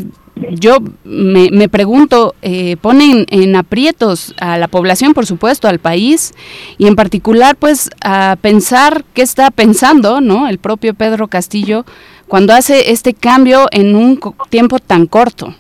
yo 0.51 0.79
me, 1.05 1.69
pregunto, 1.69 2.35
eh, 2.43 2.77
ponen 2.77 3.27
en 3.31 3.57
aprietos 3.57 4.35
a 4.39 4.59
la 4.59 4.69
población, 4.69 5.15
por 5.15 5.25
supuesto, 5.25 5.67
al 5.67 5.79
país, 5.79 6.35
y 6.77 6.87
en 6.87 6.95
particular, 6.95 7.57
pues, 7.57 7.89
a 8.05 8.37
pensar 8.41 9.05
qué 9.15 9.23
está 9.23 9.51
pensando, 9.51 10.21
¿no? 10.21 10.47
El 10.47 10.59
propio 10.59 10.93
Pedro 10.95 11.29
Castillo 11.29 11.85
cuando 12.29 12.53
hace 12.55 12.91
este 12.91 13.15
cambio 13.15 13.67
en 13.71 13.95
un 13.95 14.21
tiempo 14.51 14.79
tan 14.79 15.07
corto. 15.07 15.55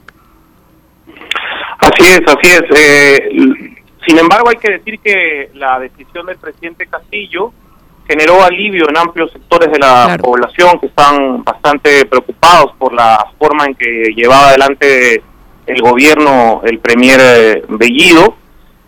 Así 1.78 2.04
es, 2.04 2.20
así 2.26 2.48
es. 2.50 2.62
Eh, 2.76 3.28
sin 4.06 4.18
embargo, 4.18 4.48
hay 4.48 4.56
que 4.56 4.72
decir 4.72 4.98
que 5.00 5.50
la 5.54 5.78
decisión 5.78 6.26
del 6.26 6.36
presidente 6.36 6.86
Castillo 6.86 7.52
generó 8.06 8.42
alivio 8.42 8.88
en 8.88 8.96
amplios 8.96 9.32
sectores 9.32 9.70
de 9.72 9.78
la 9.78 10.16
población 10.20 10.78
que 10.80 10.86
están 10.86 11.42
bastante 11.44 12.04
preocupados 12.06 12.72
por 12.78 12.92
la 12.92 13.26
forma 13.38 13.66
en 13.66 13.74
que 13.74 14.12
llevaba 14.14 14.50
adelante 14.50 15.22
el 15.66 15.82
gobierno 15.82 16.62
el 16.64 16.78
premier 16.78 17.20
eh, 17.20 17.64
Bellido. 17.68 18.36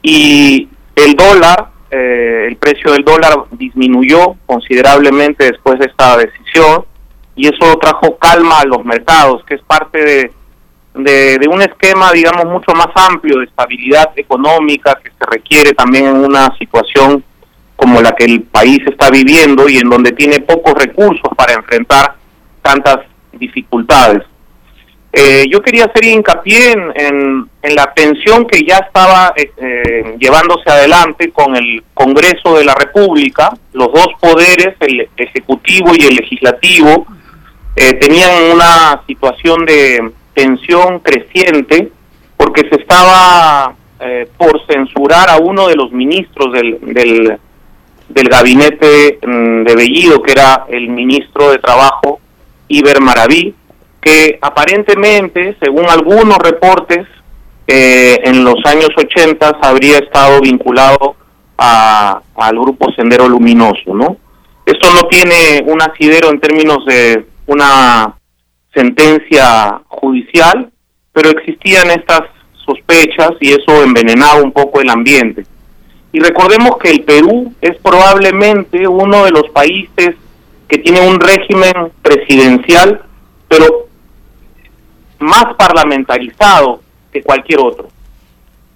Y 0.02 0.68
el 0.94 1.14
dólar, 1.14 1.68
eh, 1.90 2.46
el 2.48 2.56
precio 2.56 2.92
del 2.92 3.04
dólar 3.04 3.44
disminuyó 3.52 4.36
considerablemente 4.46 5.44
después 5.44 5.78
de 5.78 5.86
esta 5.86 6.16
decisión 6.16 6.84
y 7.34 7.46
eso 7.46 7.76
trajo 7.78 8.16
calma 8.18 8.60
a 8.60 8.64
los 8.64 8.84
mercados, 8.84 9.44
que 9.44 9.54
es 9.54 9.62
parte 9.62 10.04
de 10.04 10.32
de, 11.04 11.48
un 11.48 11.62
esquema, 11.62 12.12
digamos, 12.12 12.44
mucho 12.46 12.72
más 12.72 12.88
amplio 12.94 13.38
de 13.38 13.44
estabilidad 13.44 14.10
económica 14.16 14.98
que 15.02 15.10
se 15.10 15.30
requiere 15.30 15.72
también 15.72 16.06
en 16.06 16.16
una 16.16 16.56
situación 16.58 17.22
como 17.78 18.02
la 18.02 18.12
que 18.12 18.24
el 18.24 18.42
país 18.42 18.80
está 18.86 19.08
viviendo 19.08 19.68
y 19.68 19.78
en 19.78 19.88
donde 19.88 20.12
tiene 20.12 20.40
pocos 20.40 20.74
recursos 20.74 21.30
para 21.36 21.54
enfrentar 21.54 22.16
tantas 22.60 22.98
dificultades. 23.32 24.24
Eh, 25.12 25.46
yo 25.50 25.62
quería 25.62 25.86
hacer 25.86 26.04
hincapié 26.04 26.72
en, 26.72 27.48
en, 27.62 27.74
la 27.74 27.92
tensión 27.94 28.46
que 28.46 28.60
ya 28.62 28.76
estaba 28.76 29.32
eh, 29.36 29.50
eh, 29.56 30.16
llevándose 30.18 30.68
adelante 30.68 31.30
con 31.30 31.56
el 31.56 31.82
Congreso 31.94 32.56
de 32.58 32.64
la 32.64 32.74
República, 32.74 33.50
los 33.72 33.92
dos 33.92 34.08
poderes, 34.20 34.74
el 34.80 35.08
Ejecutivo 35.16 35.92
y 35.94 36.04
el 36.04 36.16
Legislativo, 36.16 37.06
tenían 37.74 38.50
una 38.52 39.02
situación 39.06 39.64
de, 39.64 40.12
tensión 40.38 41.00
creciente 41.00 41.90
porque 42.36 42.68
se 42.68 42.80
estaba 42.80 43.74
eh, 44.00 44.28
por 44.36 44.64
censurar 44.66 45.28
a 45.28 45.38
uno 45.38 45.66
de 45.66 45.74
los 45.74 45.90
ministros 45.90 46.52
del, 46.52 46.78
del, 46.94 47.38
del 48.08 48.28
gabinete 48.28 49.18
mm, 49.24 49.64
de 49.64 49.76
Bellido, 49.76 50.22
que 50.22 50.32
era 50.32 50.66
el 50.68 50.88
ministro 50.88 51.50
de 51.50 51.58
Trabajo, 51.58 52.20
Iber 52.68 53.00
Maraví, 53.00 53.54
que 54.00 54.38
aparentemente, 54.40 55.56
según 55.60 55.86
algunos 55.88 56.38
reportes, 56.38 57.06
eh, 57.66 58.18
en 58.24 58.44
los 58.44 58.56
años 58.64 58.88
80 58.96 59.58
habría 59.60 59.98
estado 59.98 60.40
vinculado 60.40 61.16
al 61.58 62.52
grupo 62.52 62.90
Sendero 62.92 63.28
Luminoso, 63.28 63.92
¿no? 63.92 64.16
Esto 64.64 64.92
no 64.94 65.08
tiene 65.08 65.62
un 65.66 65.82
asidero 65.82 66.30
en 66.30 66.40
términos 66.40 66.84
de 66.86 67.26
una 67.46 68.14
sentencia 68.72 69.80
judicial, 69.88 70.70
pero 71.12 71.30
existían 71.30 71.90
estas 71.90 72.20
sospechas 72.64 73.32
y 73.40 73.52
eso 73.52 73.82
envenenaba 73.82 74.42
un 74.42 74.52
poco 74.52 74.80
el 74.80 74.90
ambiente. 74.90 75.44
Y 76.12 76.20
recordemos 76.20 76.78
que 76.78 76.90
el 76.90 77.04
Perú 77.04 77.52
es 77.60 77.76
probablemente 77.78 78.86
uno 78.88 79.24
de 79.24 79.30
los 79.30 79.50
países 79.50 80.14
que 80.66 80.78
tiene 80.78 81.06
un 81.06 81.18
régimen 81.20 81.92
presidencial, 82.02 83.02
pero 83.48 83.88
más 85.18 85.54
parlamentarizado 85.56 86.80
que 87.12 87.22
cualquier 87.22 87.60
otro. 87.60 87.88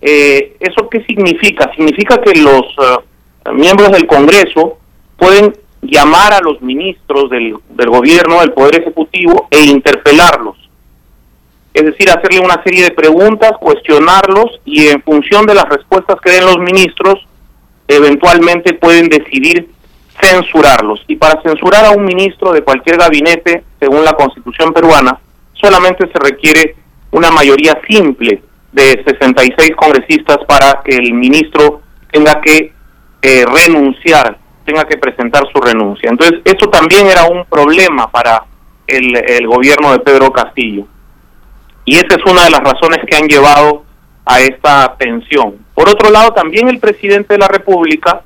Eh, 0.00 0.56
¿Eso 0.58 0.88
qué 0.88 1.04
significa? 1.04 1.70
Significa 1.74 2.20
que 2.20 2.34
los 2.40 2.62
eh, 2.62 3.52
miembros 3.52 3.92
del 3.92 4.06
Congreso 4.06 4.78
pueden 5.16 5.54
llamar 5.82 6.32
a 6.32 6.40
los 6.40 6.60
ministros 6.60 7.30
del, 7.30 7.56
del 7.70 7.90
gobierno, 7.90 8.40
del 8.40 8.52
Poder 8.52 8.80
Ejecutivo, 8.80 9.48
e 9.50 9.64
interpelarlos. 9.64 10.61
Es 11.74 11.84
decir, 11.84 12.10
hacerle 12.10 12.40
una 12.40 12.62
serie 12.62 12.84
de 12.84 12.90
preguntas, 12.90 13.52
cuestionarlos 13.58 14.60
y 14.64 14.88
en 14.88 15.02
función 15.02 15.46
de 15.46 15.54
las 15.54 15.64
respuestas 15.64 16.16
que 16.20 16.32
den 16.32 16.44
los 16.44 16.58
ministros, 16.58 17.26
eventualmente 17.88 18.74
pueden 18.74 19.08
decidir 19.08 19.70
censurarlos. 20.20 21.02
Y 21.08 21.16
para 21.16 21.40
censurar 21.42 21.86
a 21.86 21.90
un 21.92 22.04
ministro 22.04 22.52
de 22.52 22.62
cualquier 22.62 22.98
gabinete, 22.98 23.64
según 23.80 24.04
la 24.04 24.12
constitución 24.12 24.72
peruana, 24.72 25.18
solamente 25.54 26.06
se 26.12 26.18
requiere 26.18 26.76
una 27.10 27.30
mayoría 27.30 27.80
simple 27.88 28.42
de 28.72 29.02
66 29.06 29.70
congresistas 29.76 30.38
para 30.46 30.82
que 30.84 30.96
el 30.96 31.14
ministro 31.14 31.80
tenga 32.10 32.40
que 32.42 32.72
eh, 33.22 33.44
renunciar, 33.46 34.38
tenga 34.66 34.84
que 34.84 34.98
presentar 34.98 35.44
su 35.52 35.60
renuncia. 35.60 36.10
Entonces, 36.10 36.40
eso 36.44 36.68
también 36.68 37.06
era 37.06 37.24
un 37.24 37.44
problema 37.46 38.10
para 38.10 38.44
el 38.86 39.46
gobierno 39.46 39.92
de 39.92 40.00
Pedro 40.00 40.30
Castillo. 40.32 40.86
Y 41.84 41.96
esa 41.96 42.16
es 42.16 42.30
una 42.30 42.44
de 42.44 42.50
las 42.50 42.60
razones 42.60 43.00
que 43.06 43.16
han 43.16 43.26
llevado 43.26 43.84
a 44.24 44.40
esta 44.40 44.96
tensión. 44.98 45.56
Por 45.74 45.88
otro 45.88 46.10
lado, 46.10 46.32
también 46.32 46.68
el 46.68 46.78
presidente 46.78 47.34
de 47.34 47.38
la 47.38 47.48
República, 47.48 48.22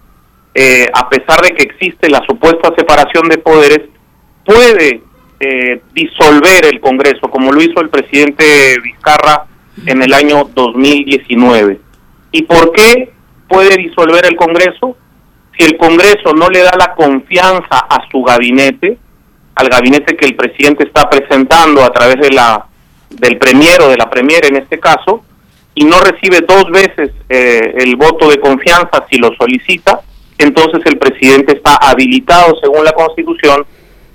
eh, 0.54 0.88
a 0.92 1.08
pesar 1.08 1.40
de 1.40 1.54
que 1.54 1.62
existe 1.62 2.08
la 2.10 2.22
supuesta 2.26 2.72
separación 2.76 3.28
de 3.28 3.38
poderes, 3.38 3.80
puede 4.44 5.02
eh, 5.40 5.82
disolver 5.92 6.66
el 6.66 6.80
Congreso, 6.80 7.28
como 7.30 7.52
lo 7.52 7.60
hizo 7.62 7.80
el 7.80 7.88
presidente 7.88 8.78
Vizcarra 8.82 9.46
en 9.86 10.02
el 10.02 10.12
año 10.12 10.44
2019. 10.54 11.80
¿Y 12.32 12.42
por 12.42 12.72
qué 12.72 13.12
puede 13.48 13.76
disolver 13.76 14.26
el 14.26 14.36
Congreso? 14.36 14.96
Si 15.56 15.64
el 15.64 15.76
Congreso 15.78 16.32
no 16.34 16.48
le 16.48 16.60
da 16.60 16.72
la 16.78 16.94
confianza 16.94 17.78
a 17.88 18.06
su 18.10 18.22
gabinete, 18.22 18.98
al 19.54 19.68
gabinete 19.68 20.16
que 20.16 20.26
el 20.26 20.36
presidente 20.36 20.84
está 20.84 21.08
presentando 21.08 21.82
a 21.82 21.90
través 21.90 22.20
de 22.20 22.30
la 22.30 22.66
del 23.10 23.38
premier 23.38 23.80
o 23.82 23.88
de 23.88 23.96
la 23.96 24.10
premier 24.10 24.44
en 24.46 24.56
este 24.56 24.78
caso, 24.78 25.22
y 25.74 25.84
no 25.84 26.00
recibe 26.00 26.40
dos 26.40 26.70
veces 26.70 27.10
eh, 27.28 27.74
el 27.78 27.96
voto 27.96 28.30
de 28.30 28.40
confianza 28.40 29.04
si 29.10 29.18
lo 29.18 29.30
solicita, 29.36 30.00
entonces 30.38 30.80
el 30.86 30.98
presidente 30.98 31.56
está 31.56 31.76
habilitado, 31.76 32.56
según 32.60 32.84
la 32.84 32.92
Constitución, 32.92 33.66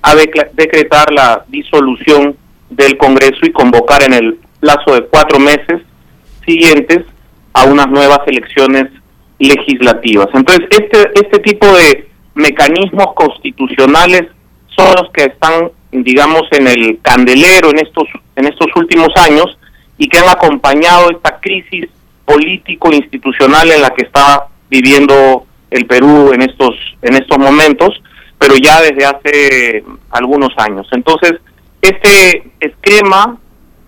a 0.02 0.16
decretar 0.16 1.12
la 1.12 1.46
disolución 1.48 2.36
del 2.70 2.98
Congreso 2.98 3.40
y 3.44 3.52
convocar 3.52 4.04
en 4.04 4.14
el 4.14 4.40
plazo 4.60 4.96
de 4.96 5.04
cuatro 5.06 5.40
meses 5.40 5.82
siguientes 6.46 7.06
a 7.54 7.66
unas 7.66 7.88
nuevas 7.90 8.20
elecciones 8.28 8.88
legislativas. 9.40 10.28
Entonces, 10.34 10.68
este, 10.72 11.12
este 11.16 11.40
tipo 11.40 11.68
de 11.68 12.10
mecanismos 12.36 13.08
constitucionales 13.16 14.24
son 14.76 14.88
los 15.00 15.12
que 15.12 15.26
están, 15.26 15.72
digamos, 15.92 16.44
en 16.52 16.68
el 16.68 17.00
candelero 17.02 17.70
en 17.70 17.80
estos, 17.80 18.08
en 18.36 18.46
estos 18.46 18.68
últimos 18.76 19.10
años 19.16 19.58
y 19.98 20.08
que 20.08 20.18
han 20.18 20.30
acompañado 20.30 21.12
esta 21.12 21.40
crisis 21.40 21.88
político-institucional 22.26 23.72
en 23.72 23.82
la 23.82 23.90
que 23.92 24.04
está 24.04 24.48
viviendo 24.70 25.46
el 25.70 25.86
Perú 25.86 26.32
en 26.34 26.42
estos, 26.42 26.76
en 27.02 27.16
estos 27.16 27.38
momentos, 27.38 28.02
pero 28.38 28.56
ya 28.56 28.82
desde 28.82 29.06
hace 29.06 29.84
algunos 30.10 30.50
años. 30.58 30.88
Entonces, 30.92 31.34
este 31.82 32.52
esquema, 32.60 33.38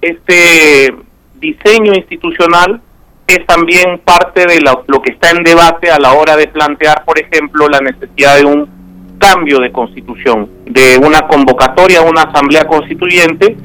este 0.01 0.93
diseño 1.35 1.93
institucional 1.93 2.81
es 3.27 3.45
también 3.45 3.99
parte 4.03 4.45
de 4.45 4.59
lo, 4.61 4.83
lo, 4.87 5.01
que 5.01 5.13
está 5.13 5.31
en 5.31 5.43
debate 5.43 5.89
a 5.89 5.99
la 5.99 6.13
hora 6.13 6.35
de 6.35 6.47
plantear, 6.47 7.03
por 7.05 7.19
ejemplo, 7.19 7.67
la 7.69 7.79
necesidad 7.79 8.37
de 8.37 8.45
un 8.45 8.82
cambio 9.23 9.59
de 9.59 9.71
constitución, 9.71 10.49
de 10.65 10.97
una 10.97 11.21
convocatoria 11.27 11.99
a 11.99 12.03
una 12.03 12.23
asamblea 12.23 12.65
constituyente 12.65 13.55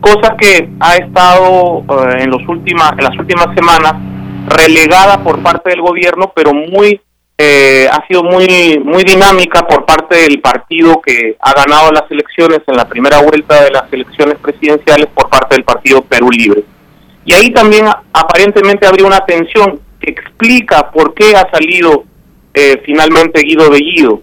cosa 0.00 0.36
que 0.36 0.68
ha 0.80 0.96
estado 0.96 1.80
eh, 1.80 2.22
en, 2.22 2.30
los 2.30 2.42
las 2.42 3.18
últimas 3.18 3.54
semanas 3.54 3.94
relegada 4.46 5.22
por 5.22 5.42
parte 5.42 5.70
del 5.70 5.82
gobierno, 5.82 6.32
pero 6.34 6.54
muy 6.54 7.00
eh, 7.36 7.88
ha 7.90 8.04
sido 8.06 8.24
muy 8.24 8.80
muy 8.84 9.04
dinámica 9.04 9.66
por 9.66 9.84
parte 9.84 10.16
del 10.16 10.40
partido 10.40 11.00
que 11.00 11.36
ha 11.40 11.52
ganado 11.52 11.92
las 11.92 12.10
elecciones 12.10 12.60
en 12.66 12.76
la 12.76 12.88
primera 12.88 13.20
vuelta 13.20 13.62
de 13.62 13.70
las 13.70 13.92
elecciones 13.92 14.38
presidenciales 14.38 15.06
por 15.14 15.28
parte 15.28 15.54
del 15.56 15.64
partido 15.64 16.02
Perú 16.02 16.30
Libre. 16.30 16.64
Y 17.24 17.34
ahí 17.34 17.50
también 17.50 17.86
aparentemente 18.12 18.86
habría 18.86 19.06
una 19.06 19.20
tensión 19.20 19.80
que 20.00 20.10
explica 20.10 20.90
por 20.90 21.14
qué 21.14 21.36
ha 21.36 21.48
salido 21.50 22.04
eh, 22.54 22.80
finalmente 22.84 23.42
Guido 23.42 23.70
Bellido. 23.70 24.22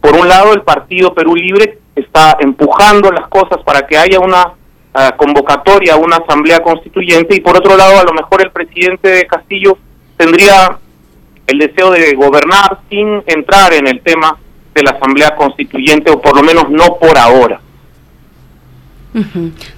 Por 0.00 0.14
un 0.14 0.28
lado, 0.28 0.52
el 0.54 0.62
partido 0.62 1.14
Perú 1.14 1.34
Libre 1.34 1.78
está 1.94 2.36
empujando 2.40 3.10
las 3.10 3.28
cosas 3.28 3.62
para 3.64 3.86
que 3.86 3.96
haya 3.96 4.20
una 4.20 4.54
convocatoria 5.16 5.94
a 5.94 5.96
una 5.96 6.16
asamblea 6.16 6.60
constituyente 6.60 7.36
y 7.36 7.40
por 7.40 7.56
otro 7.56 7.76
lado 7.76 8.00
a 8.00 8.04
lo 8.04 8.12
mejor 8.12 8.42
el 8.42 8.50
presidente 8.50 9.08
de 9.08 9.26
Castillo 9.26 9.78
tendría 10.16 10.76
el 11.46 11.58
deseo 11.58 11.92
de 11.92 12.14
gobernar 12.14 12.80
sin 12.90 13.22
entrar 13.26 13.72
en 13.74 13.86
el 13.86 14.00
tema 14.00 14.36
de 14.74 14.82
la 14.82 14.90
asamblea 14.90 15.36
constituyente 15.36 16.10
o 16.10 16.20
por 16.20 16.36
lo 16.36 16.42
menos 16.42 16.68
no 16.70 16.96
por 16.96 17.16
ahora. 17.16 17.60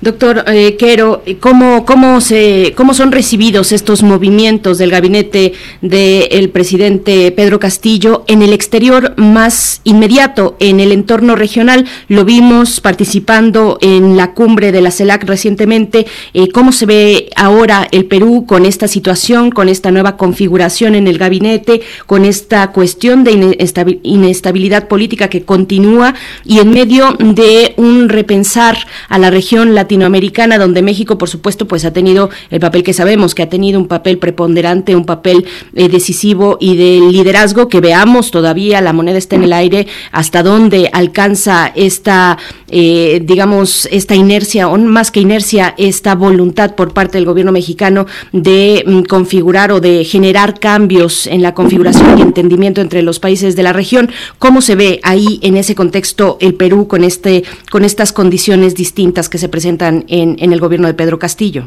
Doctor 0.00 0.44
eh, 0.48 0.76
Quero, 0.76 1.22
¿cómo, 1.38 1.84
cómo, 1.86 2.20
se, 2.20 2.74
¿cómo 2.76 2.94
son 2.94 3.12
recibidos 3.12 3.70
estos 3.70 4.02
movimientos 4.02 4.78
del 4.78 4.90
gabinete 4.90 5.52
del 5.80 6.50
presidente 6.50 7.30
Pedro 7.30 7.60
Castillo 7.60 8.24
en 8.26 8.42
el 8.42 8.52
exterior 8.52 9.14
más 9.16 9.82
inmediato, 9.84 10.56
en 10.58 10.80
el 10.80 10.90
entorno 10.90 11.36
regional? 11.36 11.86
Lo 12.08 12.24
vimos 12.24 12.80
participando 12.80 13.78
en 13.80 14.16
la 14.16 14.34
cumbre 14.34 14.72
de 14.72 14.80
la 14.80 14.90
CELAC 14.90 15.24
recientemente. 15.24 16.06
Eh, 16.34 16.48
¿Cómo 16.48 16.72
se 16.72 16.86
ve 16.86 17.30
ahora 17.36 17.86
el 17.92 18.06
Perú 18.06 18.46
con 18.46 18.66
esta 18.66 18.88
situación, 18.88 19.52
con 19.52 19.68
esta 19.68 19.92
nueva 19.92 20.16
configuración 20.16 20.96
en 20.96 21.06
el 21.06 21.18
gabinete, 21.18 21.82
con 22.06 22.24
esta 22.24 22.72
cuestión 22.72 23.22
de 23.22 23.56
inestabilidad 24.02 24.88
política 24.88 25.28
que 25.28 25.44
continúa 25.44 26.14
y 26.44 26.58
en 26.58 26.70
medio 26.70 27.16
de 27.18 27.74
un 27.76 28.08
repensar 28.08 28.76
a 29.08 29.19
la 29.20 29.30
región 29.30 29.74
latinoamericana 29.74 30.58
donde 30.58 30.82
México, 30.82 31.18
por 31.18 31.28
supuesto, 31.28 31.66
pues 31.66 31.84
ha 31.84 31.92
tenido 31.92 32.30
el 32.50 32.60
papel 32.60 32.82
que 32.82 32.92
sabemos, 32.92 33.34
que 33.34 33.42
ha 33.42 33.48
tenido 33.48 33.78
un 33.78 33.88
papel 33.88 34.18
preponderante, 34.18 34.96
un 34.96 35.04
papel 35.04 35.44
eh, 35.74 35.88
decisivo 35.88 36.56
y 36.60 36.76
de 36.76 37.00
liderazgo 37.10 37.68
que 37.68 37.80
veamos 37.80 38.30
todavía, 38.30 38.80
la 38.80 38.92
moneda 38.92 39.18
está 39.18 39.36
en 39.36 39.44
el 39.44 39.52
aire, 39.52 39.86
hasta 40.12 40.42
dónde 40.42 40.90
alcanza 40.92 41.72
esta, 41.74 42.38
eh, 42.68 43.22
digamos, 43.24 43.88
esta 43.90 44.14
inercia, 44.14 44.68
o 44.68 44.78
más 44.78 45.10
que 45.10 45.20
inercia, 45.20 45.74
esta 45.76 46.14
voluntad 46.14 46.74
por 46.74 46.92
parte 46.92 47.18
del 47.18 47.26
gobierno 47.26 47.52
mexicano 47.52 48.06
de 48.32 48.84
mm, 48.86 49.02
configurar 49.02 49.72
o 49.72 49.80
de 49.80 50.04
generar 50.04 50.58
cambios 50.58 51.26
en 51.26 51.42
la 51.42 51.54
configuración 51.54 52.18
y 52.18 52.22
entendimiento 52.22 52.80
entre 52.80 53.02
los 53.02 53.18
países 53.18 53.56
de 53.56 53.62
la 53.62 53.72
región. 53.72 54.10
¿Cómo 54.38 54.60
se 54.60 54.74
ve 54.74 55.00
ahí 55.02 55.38
en 55.42 55.56
ese 55.56 55.74
contexto 55.74 56.38
el 56.40 56.54
Perú 56.54 56.86
con 56.86 57.04
este, 57.04 57.44
con 57.70 57.84
estas 57.84 58.12
condiciones 58.12 58.74
distintas? 58.74 59.09
Que 59.12 59.38
se 59.38 59.48
presentan 59.48 60.04
en, 60.08 60.36
en 60.38 60.52
el 60.52 60.60
gobierno 60.60 60.86
de 60.86 60.94
Pedro 60.94 61.18
Castillo? 61.18 61.64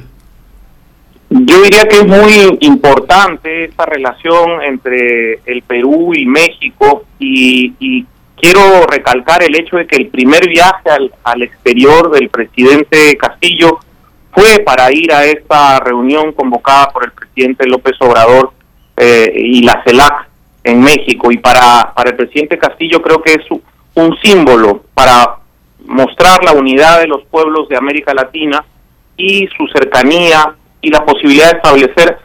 Yo 1.36 1.64
diría 1.64 1.86
que 1.86 1.98
es 1.98 2.06
muy 2.06 2.60
importante 2.62 3.66
esta 3.66 3.88
relación 3.88 4.62
entre 4.62 5.40
el 5.46 5.64
Perú 5.64 6.14
y 6.14 6.28
México 6.28 7.06
y, 7.18 8.06
quiero 8.36 8.86
recalcar 8.86 9.42
el 9.42 9.56
hecho 9.56 9.78
de 9.78 9.88
que 9.88 9.96
el 9.96 10.08
primer 10.10 10.48
viaje 10.50 10.90
al, 11.24 11.42
exterior 11.42 12.12
del 12.12 12.30
presidente 12.30 13.16
Castillo 13.18 13.80
fue 14.34 14.60
para 14.60 14.92
ir 14.92 15.14
a 15.14 15.24
esta 15.24 15.80
reunión 15.80 16.34
convocada 16.34 16.90
por 16.90 17.06
el 17.06 17.12
presidente 17.14 17.66
López 17.66 17.94
Obrador 18.02 18.52
eh, 18.98 19.32
y 19.34 19.64
la 19.64 19.82
CELAC 19.86 20.28
en 20.66 20.82
México. 20.82 21.32
Y 21.32 21.38
para, 21.38 21.94
para 21.96 22.10
el 22.10 22.18
presidente 22.18 22.58
Castillo 22.58 23.02
creo 23.02 23.22
que 23.22 23.32
es 23.32 23.46
un 23.96 24.18
símbolo 24.22 24.84
para 24.94 25.38
mostrar 25.86 26.44
la 26.44 26.54
unidad 26.54 27.00
de 27.00 27.08
los 27.08 27.24
pueblos 27.26 27.68
de 27.70 27.78
América 27.78 28.14
Latina 28.14 28.64
y 29.18 29.48
su 29.58 29.68
cercanía 29.68 30.56
y 30.82 30.90
la 30.90 31.06
posibilidad 31.06 31.52
de 31.52 31.58
establecer 31.58 32.18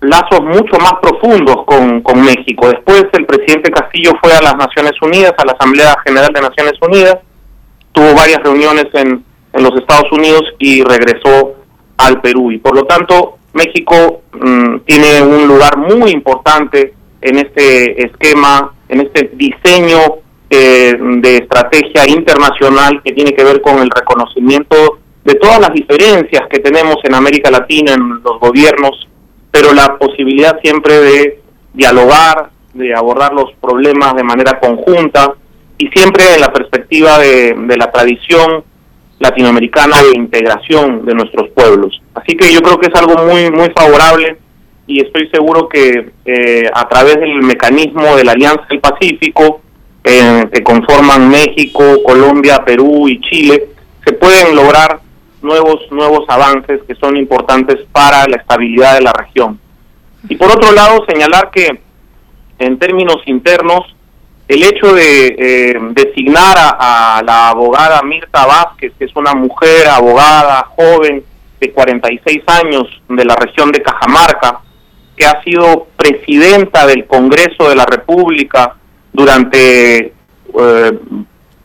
lazos 0.00 0.40
mucho 0.42 0.78
más 0.78 0.94
profundos 1.02 1.64
con, 1.66 2.00
con 2.00 2.22
México. 2.22 2.68
Después 2.68 3.04
el 3.12 3.26
presidente 3.26 3.70
Castillo 3.70 4.12
fue 4.20 4.32
a 4.32 4.40
las 4.40 4.56
Naciones 4.56 4.92
Unidas, 5.02 5.34
a 5.36 5.44
la 5.44 5.52
Asamblea 5.52 5.94
General 6.04 6.32
de 6.32 6.40
Naciones 6.40 6.74
Unidas, 6.80 7.18
tuvo 7.92 8.14
varias 8.14 8.38
reuniones 8.42 8.86
en, 8.94 9.24
en 9.52 9.62
los 9.62 9.74
Estados 9.78 10.10
Unidos 10.12 10.42
y 10.58 10.82
regresó 10.82 11.54
al 11.98 12.20
Perú. 12.20 12.50
Y 12.50 12.58
por 12.58 12.74
lo 12.74 12.84
tanto, 12.84 13.38
México 13.52 14.22
mm, 14.32 14.78
tiene 14.86 15.22
un 15.22 15.46
lugar 15.46 15.76
muy 15.76 16.10
importante 16.10 16.94
en 17.20 17.38
este 17.38 18.06
esquema, 18.06 18.72
en 18.88 19.00
este 19.02 19.30
diseño 19.34 19.98
eh, 20.50 20.96
de 20.98 21.36
estrategia 21.36 22.08
internacional 22.08 23.00
que 23.04 23.12
tiene 23.12 23.32
que 23.32 23.44
ver 23.44 23.60
con 23.60 23.78
el 23.78 23.88
reconocimiento 23.88 24.98
de 25.24 25.34
todas 25.34 25.60
las 25.60 25.72
diferencias 25.72 26.48
que 26.50 26.58
tenemos 26.58 26.96
en 27.04 27.14
América 27.14 27.50
Latina, 27.50 27.94
en 27.94 28.20
los 28.22 28.40
gobiernos, 28.40 29.08
pero 29.50 29.72
la 29.72 29.96
posibilidad 29.96 30.60
siempre 30.60 30.98
de 30.98 31.40
dialogar, 31.72 32.50
de 32.74 32.94
abordar 32.94 33.32
los 33.32 33.52
problemas 33.60 34.14
de 34.16 34.24
manera 34.24 34.58
conjunta 34.58 35.34
y 35.78 35.88
siempre 35.88 36.34
en 36.34 36.40
la 36.40 36.52
perspectiva 36.52 37.18
de, 37.18 37.54
de 37.54 37.76
la 37.76 37.90
tradición 37.90 38.64
latinoamericana 39.20 40.02
de 40.02 40.16
integración 40.16 41.04
de 41.04 41.14
nuestros 41.14 41.50
pueblos. 41.50 42.02
Así 42.14 42.36
que 42.36 42.52
yo 42.52 42.60
creo 42.60 42.78
que 42.78 42.88
es 42.88 43.00
algo 43.00 43.22
muy 43.22 43.50
muy 43.50 43.70
favorable 43.70 44.38
y 44.86 45.00
estoy 45.00 45.28
seguro 45.28 45.68
que 45.68 46.10
eh, 46.24 46.70
a 46.74 46.88
través 46.88 47.20
del 47.20 47.42
mecanismo 47.42 48.16
de 48.16 48.24
la 48.24 48.32
Alianza 48.32 48.64
del 48.68 48.80
Pacífico 48.80 49.60
eh, 50.04 50.48
que 50.52 50.62
conforman 50.62 51.28
México, 51.28 51.82
Colombia, 52.04 52.62
Perú 52.64 53.08
y 53.08 53.20
Chile 53.20 53.68
se 54.04 54.12
pueden 54.14 54.56
lograr 54.56 55.00
nuevos 55.42 55.90
nuevos 55.90 56.24
avances 56.28 56.80
que 56.86 56.94
son 56.94 57.16
importantes 57.16 57.78
para 57.92 58.26
la 58.26 58.36
estabilidad 58.36 58.94
de 58.94 59.02
la 59.02 59.12
región. 59.12 59.58
Y 60.28 60.36
por 60.36 60.50
otro 60.50 60.72
lado 60.72 61.04
señalar 61.08 61.50
que 61.50 61.80
en 62.58 62.78
términos 62.78 63.16
internos 63.26 63.94
el 64.48 64.64
hecho 64.64 64.92
de 64.92 65.26
eh, 65.38 65.78
designar 65.92 66.56
a, 66.58 67.22
la 67.24 67.50
abogada 67.50 68.02
Mirta 68.02 68.46
Vázquez, 68.46 68.92
que 68.98 69.04
es 69.04 69.14
una 69.14 69.32
mujer 69.32 69.86
abogada 69.86 70.66
joven 70.76 71.22
de 71.60 71.70
46 71.70 72.42
años 72.48 72.88
de 73.08 73.24
la 73.24 73.36
región 73.36 73.70
de 73.70 73.80
Cajamarca, 73.80 74.60
que 75.16 75.24
ha 75.24 75.40
sido 75.44 75.86
presidenta 75.96 76.84
del 76.86 77.06
Congreso 77.06 77.68
de 77.68 77.76
la 77.76 77.86
República 77.86 78.74
durante 79.12 79.98
eh, 80.06 80.98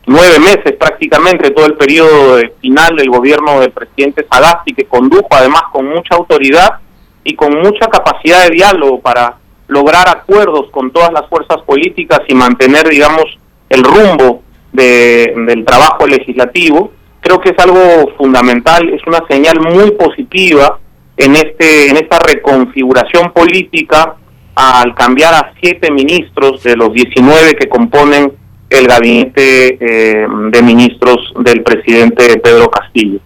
nueve 0.06 0.38
meses 0.38 0.74
prácticamente, 0.78 1.50
todo 1.50 1.66
el 1.66 1.74
periodo 1.74 2.38
final 2.60 2.96
del 2.96 3.10
gobierno 3.10 3.60
del 3.60 3.72
presidente 3.72 4.26
Sagasti, 4.30 4.74
que 4.74 4.84
condujo 4.84 5.28
además 5.30 5.62
con 5.72 5.86
mucha 5.86 6.14
autoridad 6.14 6.80
y 7.24 7.34
con 7.34 7.58
mucha 7.58 7.86
capacidad 7.88 8.46
de 8.46 8.54
diálogo 8.54 9.00
para 9.00 9.36
lograr 9.68 10.08
acuerdos 10.08 10.70
con 10.70 10.92
todas 10.92 11.12
las 11.12 11.28
fuerzas 11.28 11.58
políticas 11.66 12.20
y 12.28 12.34
mantener, 12.34 12.88
digamos, 12.88 13.24
el 13.68 13.82
rumbo 13.82 14.42
de, 14.72 15.34
del 15.46 15.64
trabajo 15.64 16.06
legislativo, 16.06 16.92
creo 17.20 17.40
que 17.40 17.50
es 17.50 17.58
algo 17.58 18.12
fundamental, 18.16 18.88
es 18.90 19.02
una 19.06 19.26
señal 19.28 19.60
muy 19.60 19.90
positiva 19.92 20.78
en 21.16 21.34
este 21.34 21.88
en 21.88 21.96
esta 21.96 22.18
reconfiguración 22.18 23.32
política 23.32 24.16
al 24.56 24.94
cambiar 24.94 25.34
a 25.34 25.52
siete 25.60 25.90
ministros 25.92 26.62
de 26.62 26.76
los 26.76 26.92
19 26.92 27.54
que 27.54 27.68
componen 27.68 28.32
el 28.68 28.86
gabinete 28.88 29.78
eh, 29.80 30.26
de 30.50 30.62
ministros 30.62 31.32
del 31.38 31.62
presidente 31.62 32.40
Pedro 32.40 32.68
Castillo. 32.70 33.20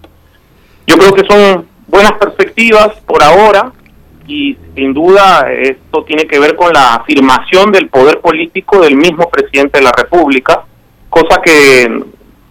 Yo 0.86 0.97
creo 0.97 1.15
que 1.15 1.24
son 1.24 1.66
buenas 1.86 2.12
perspectivas 2.12 2.89
por 3.07 3.23
ahora, 3.23 3.73
y 4.27 4.57
sin 4.74 4.93
duda 4.93 5.51
esto 5.52 6.05
tiene 6.05 6.27
que 6.27 6.39
ver 6.39 6.55
con 6.57 6.73
la 6.73 6.97
afirmación 6.97 7.73
del 7.73 7.89
poder 7.89 8.20
político 8.20 8.81
del 8.81 8.97
mismo 8.97 9.31
presidente 9.31 9.78
de 9.78 9.85
la 9.85 9.93
República, 9.93 10.65
cosa 11.09 11.40
que 11.43 12.05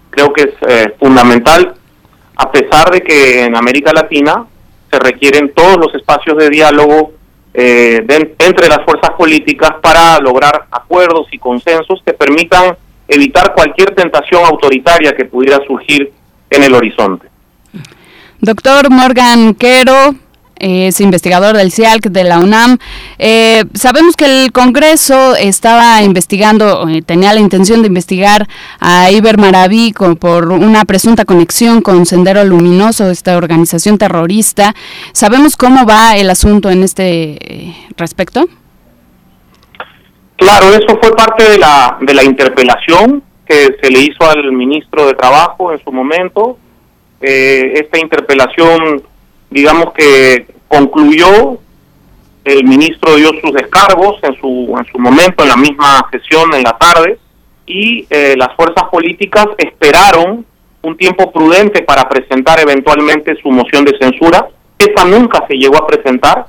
creo 0.09 0.33
que 0.33 0.41
es 0.41 0.53
eh, 0.67 0.95
fundamental 0.99 1.75
a 2.35 2.51
pesar 2.51 2.89
de 2.89 3.01
que 3.01 3.43
en 3.43 3.55
América 3.55 3.91
Latina 3.93 4.45
se 4.89 4.99
requieren 4.99 5.51
todos 5.53 5.77
los 5.77 5.93
espacios 5.93 6.37
de 6.37 6.49
diálogo 6.49 7.11
eh, 7.53 8.05
entre 8.39 8.67
las 8.67 8.83
fuerzas 8.85 9.11
políticas 9.17 9.71
para 9.81 10.19
lograr 10.19 10.67
acuerdos 10.71 11.27
y 11.31 11.37
consensos 11.37 12.01
que 12.05 12.13
permitan 12.13 12.75
evitar 13.07 13.53
cualquier 13.53 13.93
tentación 13.95 14.45
autoritaria 14.45 15.13
que 15.13 15.25
pudiera 15.25 15.57
surgir 15.65 16.11
en 16.49 16.63
el 16.63 16.73
horizonte. 16.73 17.27
Doctor 18.39 18.89
Morgan 18.89 19.53
Quero, 19.55 20.15
es 20.59 20.99
investigador 20.99 21.55
del 21.57 21.71
CIALC 21.71 22.07
de 22.07 22.23
la 22.23 22.39
UNAM. 22.39 22.77
Eh, 23.17 23.63
sabemos 23.73 24.15
que 24.15 24.25
el 24.25 24.51
Congreso 24.51 25.35
estaba 25.35 26.01
investigando, 26.03 26.87
eh, 26.87 27.01
tenía 27.01 27.33
la 27.33 27.39
intención 27.39 27.81
de 27.81 27.87
investigar 27.87 28.47
a 28.79 29.09
Iber 29.11 29.37
Maraví 29.37 29.93
por 30.19 30.51
una 30.51 30.85
presunta 30.85 31.25
conexión 31.25 31.81
con 31.81 32.05
Sendero 32.05 32.43
Luminoso, 32.43 33.09
esta 33.09 33.37
organización 33.37 33.97
terrorista. 33.97 34.73
¿Sabemos 35.13 35.55
cómo 35.55 35.85
va 35.85 36.17
el 36.17 36.29
asunto 36.29 36.69
en 36.69 36.83
este 36.83 37.37
eh, 37.39 37.75
respecto? 37.97 38.47
Claro, 40.35 40.73
eso 40.73 40.97
fue 41.01 41.13
parte 41.15 41.49
de 41.49 41.57
la, 41.57 41.97
de 41.99 42.13
la 42.13 42.23
interpelación 42.23 43.23
que 43.45 43.75
se 43.81 43.89
le 43.89 43.99
hizo 44.01 44.29
al 44.29 44.51
ministro 44.51 45.07
de 45.07 45.13
Trabajo 45.13 45.71
en 45.71 45.83
su 45.83 45.91
momento. 45.91 46.57
esta 47.21 47.99
interpelación 47.99 49.03
digamos 49.49 49.93
que 49.93 50.47
concluyó, 50.67 51.57
el 52.45 52.63
ministro 52.63 53.15
dio 53.15 53.31
sus 53.41 53.53
descargos 53.53 54.17
en 54.23 54.35
su, 54.39 54.75
en 54.77 54.85
su 54.91 54.99
momento, 54.99 55.43
en 55.43 55.49
la 55.49 55.57
misma 55.57 56.07
sesión 56.11 56.53
en 56.53 56.63
la 56.63 56.77
tarde, 56.77 57.17
y 57.65 58.07
eh, 58.09 58.35
las 58.37 58.55
fuerzas 58.55 58.89
políticas 58.91 59.45
esperaron 59.57 60.45
un 60.81 60.97
tiempo 60.97 61.31
prudente 61.31 61.83
para 61.83 62.07
presentar 62.07 62.59
eventualmente 62.59 63.35
su 63.41 63.49
moción 63.51 63.85
de 63.85 63.97
censura. 63.99 64.47
Esa 64.77 65.05
nunca 65.05 65.45
se 65.47 65.55
llegó 65.55 65.77
a 65.77 65.87
presentar. 65.87 66.47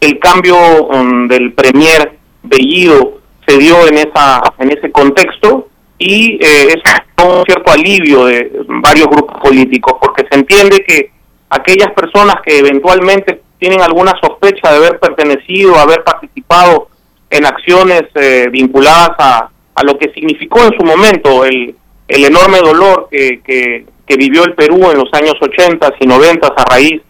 El 0.00 0.18
cambio 0.18 0.56
um, 0.86 1.26
del 1.28 1.52
premier 1.52 2.18
Bellido 2.42 3.20
se 3.46 3.58
dio 3.58 3.86
en 3.88 3.98
esa 3.98 4.40
en 4.58 4.70
ese 4.70 4.90
contexto 4.90 5.68
y 5.98 6.38
eh, 6.40 6.68
es 6.68 6.82
un 7.22 7.44
cierto 7.44 7.72
alivio 7.72 8.26
de 8.26 8.50
varios 8.66 9.08
grupos 9.08 9.40
políticos 9.42 9.94
porque 10.00 10.26
se 10.30 10.38
entiende 10.38 10.84
que 10.86 11.10
aquellas 11.50 11.92
personas 11.92 12.36
que 12.44 12.58
eventualmente 12.58 13.42
tienen 13.58 13.82
alguna 13.82 14.14
sospecha 14.22 14.70
de 14.70 14.76
haber 14.78 14.98
pertenecido, 14.98 15.78
haber 15.78 16.02
participado 16.02 16.88
en 17.28 17.44
acciones 17.44 18.04
eh, 18.14 18.48
vinculadas 18.50 19.10
a, 19.18 19.50
a, 19.74 19.82
lo 19.84 19.98
que 19.98 20.10
significó 20.12 20.60
en 20.64 20.78
su 20.78 20.84
momento 20.84 21.44
el, 21.44 21.74
el 22.08 22.24
enorme 22.24 22.58
dolor 22.58 23.08
que, 23.10 23.40
que, 23.44 23.86
vivió 24.16 24.42
el 24.42 24.54
Perú 24.54 24.90
en 24.90 24.98
los 24.98 25.08
años 25.12 25.34
80 25.40 25.94
y 26.00 26.06
90 26.06 26.48
a 26.48 26.64
raíz 26.64 27.00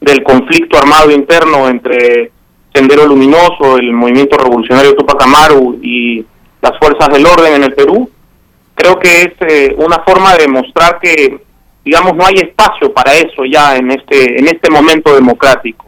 del 0.00 0.22
conflicto 0.22 0.78
armado 0.78 1.10
interno 1.10 1.68
entre 1.68 2.30
Sendero 2.72 3.06
Luminoso, 3.06 3.76
el 3.76 3.92
movimiento 3.92 4.36
revolucionario 4.36 4.94
Tupac 4.94 5.20
Amaru 5.20 5.80
y 5.82 6.24
las 6.62 6.78
fuerzas 6.78 7.08
del 7.12 7.26
orden 7.26 7.54
en 7.54 7.64
el 7.64 7.74
Perú, 7.74 8.08
creo 8.74 8.98
que 9.00 9.22
es 9.22 9.32
eh, 9.40 9.74
una 9.78 9.98
forma 10.06 10.36
de 10.36 10.46
mostrar 10.46 11.00
que 11.00 11.43
digamos 11.84 12.14
no 12.16 12.24
hay 12.24 12.34
espacio 12.36 12.92
para 12.92 13.12
eso 13.14 13.44
ya 13.44 13.76
en 13.76 13.90
este 13.90 14.38
en 14.38 14.46
este 14.46 14.70
momento 14.70 15.14
democrático. 15.14 15.86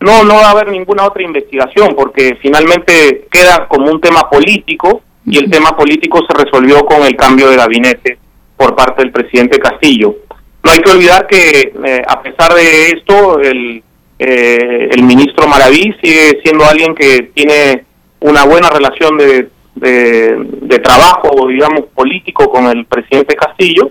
No 0.00 0.24
no 0.24 0.34
va 0.34 0.48
a 0.48 0.50
haber 0.50 0.68
ninguna 0.68 1.04
otra 1.04 1.22
investigación 1.22 1.94
porque 1.96 2.36
finalmente 2.42 3.26
queda 3.30 3.66
como 3.68 3.90
un 3.90 4.00
tema 4.00 4.28
político 4.28 5.02
y 5.24 5.38
el 5.38 5.50
tema 5.50 5.76
político 5.76 6.20
se 6.28 6.44
resolvió 6.44 6.84
con 6.84 7.02
el 7.02 7.16
cambio 7.16 7.48
de 7.48 7.56
gabinete 7.56 8.18
por 8.56 8.74
parte 8.74 9.02
del 9.02 9.12
presidente 9.12 9.58
Castillo. 9.58 10.16
No 10.62 10.70
hay 10.70 10.80
que 10.80 10.90
olvidar 10.90 11.26
que 11.26 11.72
eh, 11.84 12.02
a 12.06 12.20
pesar 12.22 12.52
de 12.54 12.90
esto 12.90 13.40
el 13.40 13.82
eh, 14.18 14.88
el 14.92 15.02
ministro 15.02 15.48
Maraví 15.48 15.94
sigue 16.02 16.40
siendo 16.44 16.64
alguien 16.64 16.94
que 16.94 17.30
tiene 17.34 17.84
una 18.20 18.44
buena 18.44 18.70
relación 18.70 19.16
de, 19.18 19.48
de, 19.74 20.36
de 20.38 20.78
trabajo 20.78 21.48
digamos 21.48 21.86
político 21.94 22.48
con 22.50 22.66
el 22.66 22.84
presidente 22.84 23.34
Castillo 23.34 23.90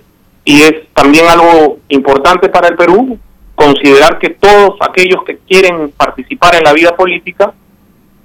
y 0.52 0.64
es 0.64 0.74
también 0.94 1.26
algo 1.30 1.78
importante 1.88 2.50
para 2.50 2.68
el 2.68 2.76
Perú 2.76 3.18
considerar 3.56 4.20
que 4.20 4.32
todos 4.32 4.76
aquellos 4.82 5.24
que 5.26 5.38
quieren 5.48 5.92
participar 5.96 6.56
en 6.56 6.64
la 6.66 6.74
vida 6.74 6.94
política 6.94 7.54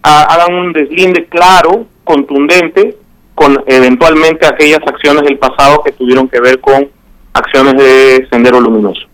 hagan 0.03 0.53
un 0.53 0.73
deslinde 0.73 1.27
claro, 1.27 1.86
contundente, 2.03 2.97
con 3.32 3.62
eventualmente 3.69 4.44
aquellas 4.44 4.81
acciones 4.85 5.23
del 5.23 5.39
pasado 5.39 5.85
que 5.85 5.93
tuvieron 5.93 6.28
que 6.28 6.40
ver 6.40 6.61
con 6.61 6.89
acciones 7.32 7.74
de 7.74 8.27
Sendero 8.28 8.61
Luminoso. 8.61 9.05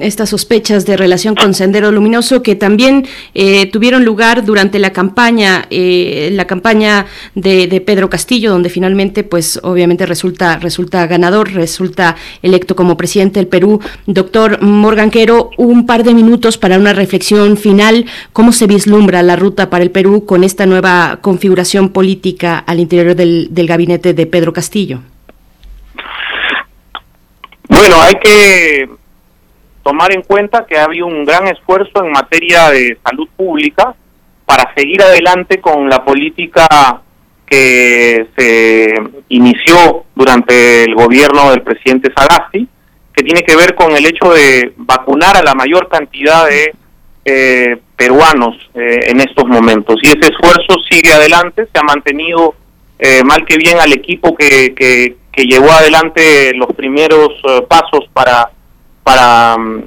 Estas 0.00 0.30
sospechas 0.30 0.86
de 0.86 0.96
relación 0.96 1.34
con 1.34 1.52
Sendero 1.52 1.90
Luminoso 1.90 2.42
que 2.42 2.54
también 2.54 3.06
eh, 3.34 3.66
tuvieron 3.66 4.04
lugar 4.04 4.44
durante 4.44 4.78
la 4.78 4.92
campaña, 4.92 5.66
eh, 5.70 6.30
la 6.32 6.46
campaña 6.46 7.06
de, 7.34 7.82
Pedro 7.84 8.08
Castillo, 8.08 8.52
donde 8.52 8.70
finalmente, 8.70 9.24
pues, 9.24 9.58
obviamente 9.62 10.06
resulta 10.06 10.58
resulta 10.58 11.06
ganador, 11.06 11.52
resulta 11.52 12.16
electo 12.42 12.76
como 12.76 12.96
presidente 12.96 13.40
del 13.40 13.48
Perú. 13.48 13.80
Doctor 14.06 14.62
Morganquero, 14.62 15.50
un 15.56 15.86
par 15.86 16.04
de 16.04 16.14
minutos 16.14 16.56
para 16.56 16.78
una 16.78 16.92
reflexión 16.92 17.56
final. 17.56 18.06
¿Cómo 18.32 18.52
se 18.52 18.68
vislumbra 18.68 19.22
la 19.22 19.34
ruta 19.34 19.70
para 19.70 19.82
el 19.82 19.90
Perú 19.90 20.24
con 20.24 20.44
esta 20.44 20.66
nueva 20.66 21.18
configuración 21.20 21.88
política 21.88 22.58
al 22.58 22.78
interior 22.78 23.16
del, 23.16 23.48
del 23.50 23.66
gabinete 23.66 24.14
de 24.14 24.26
Pedro 24.26 24.52
Castillo? 24.52 25.00
Bueno, 27.68 28.00
hay 28.00 28.14
que 28.22 28.88
tomar 29.82 30.12
en 30.12 30.22
cuenta 30.22 30.66
que 30.66 30.78
ha 30.78 30.84
habido 30.84 31.06
un 31.06 31.24
gran 31.24 31.46
esfuerzo 31.48 32.04
en 32.04 32.12
materia 32.12 32.70
de 32.70 32.98
salud 33.04 33.28
pública 33.36 33.94
para 34.44 34.72
seguir 34.74 35.02
adelante 35.02 35.60
con 35.60 35.88
la 35.88 36.04
política 36.04 37.02
que 37.46 38.26
se 38.36 38.94
inició 39.28 40.04
durante 40.14 40.84
el 40.84 40.94
gobierno 40.94 41.50
del 41.50 41.62
presidente 41.62 42.12
Sagasti, 42.16 42.68
que 43.12 43.24
tiene 43.24 43.42
que 43.42 43.56
ver 43.56 43.74
con 43.74 43.92
el 43.92 44.06
hecho 44.06 44.32
de 44.32 44.72
vacunar 44.76 45.36
a 45.36 45.42
la 45.42 45.54
mayor 45.54 45.88
cantidad 45.88 46.46
de 46.46 46.74
eh, 47.24 47.76
peruanos 47.96 48.56
eh, 48.74 49.00
en 49.08 49.20
estos 49.20 49.46
momentos. 49.46 49.96
Y 50.02 50.08
ese 50.08 50.32
esfuerzo 50.32 50.76
sigue 50.88 51.12
adelante, 51.12 51.66
se 51.72 51.80
ha 51.80 51.82
mantenido 51.82 52.54
eh, 52.98 53.22
mal 53.24 53.44
que 53.44 53.56
bien 53.56 53.78
al 53.78 53.92
equipo 53.92 54.34
que, 54.36 54.74
que, 54.74 55.16
que 55.32 55.42
llevó 55.44 55.70
adelante 55.70 56.52
los 56.54 56.68
primeros 56.74 57.28
pasos 57.68 58.08
para 58.12 58.50
para 59.08 59.56
mm, 59.56 59.84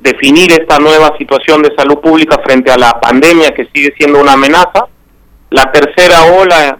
definir 0.00 0.50
esta 0.50 0.78
nueva 0.78 1.14
situación 1.18 1.60
de 1.60 1.74
salud 1.76 1.98
pública 1.98 2.40
frente 2.42 2.70
a 2.70 2.78
la 2.78 2.98
pandemia 2.98 3.52
que 3.52 3.66
sigue 3.66 3.92
siendo 3.98 4.18
una 4.18 4.32
amenaza. 4.32 4.86
La 5.50 5.70
tercera 5.70 6.24
ola 6.24 6.78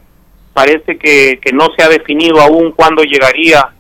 parece 0.55 0.97
que, 0.97 1.39
no 1.52 1.69
se 1.77 1.85
ha 1.85 1.90
definido 1.90 2.40
aún 2.40 2.73
cuándo 2.73 3.02
llegaría 3.02 3.74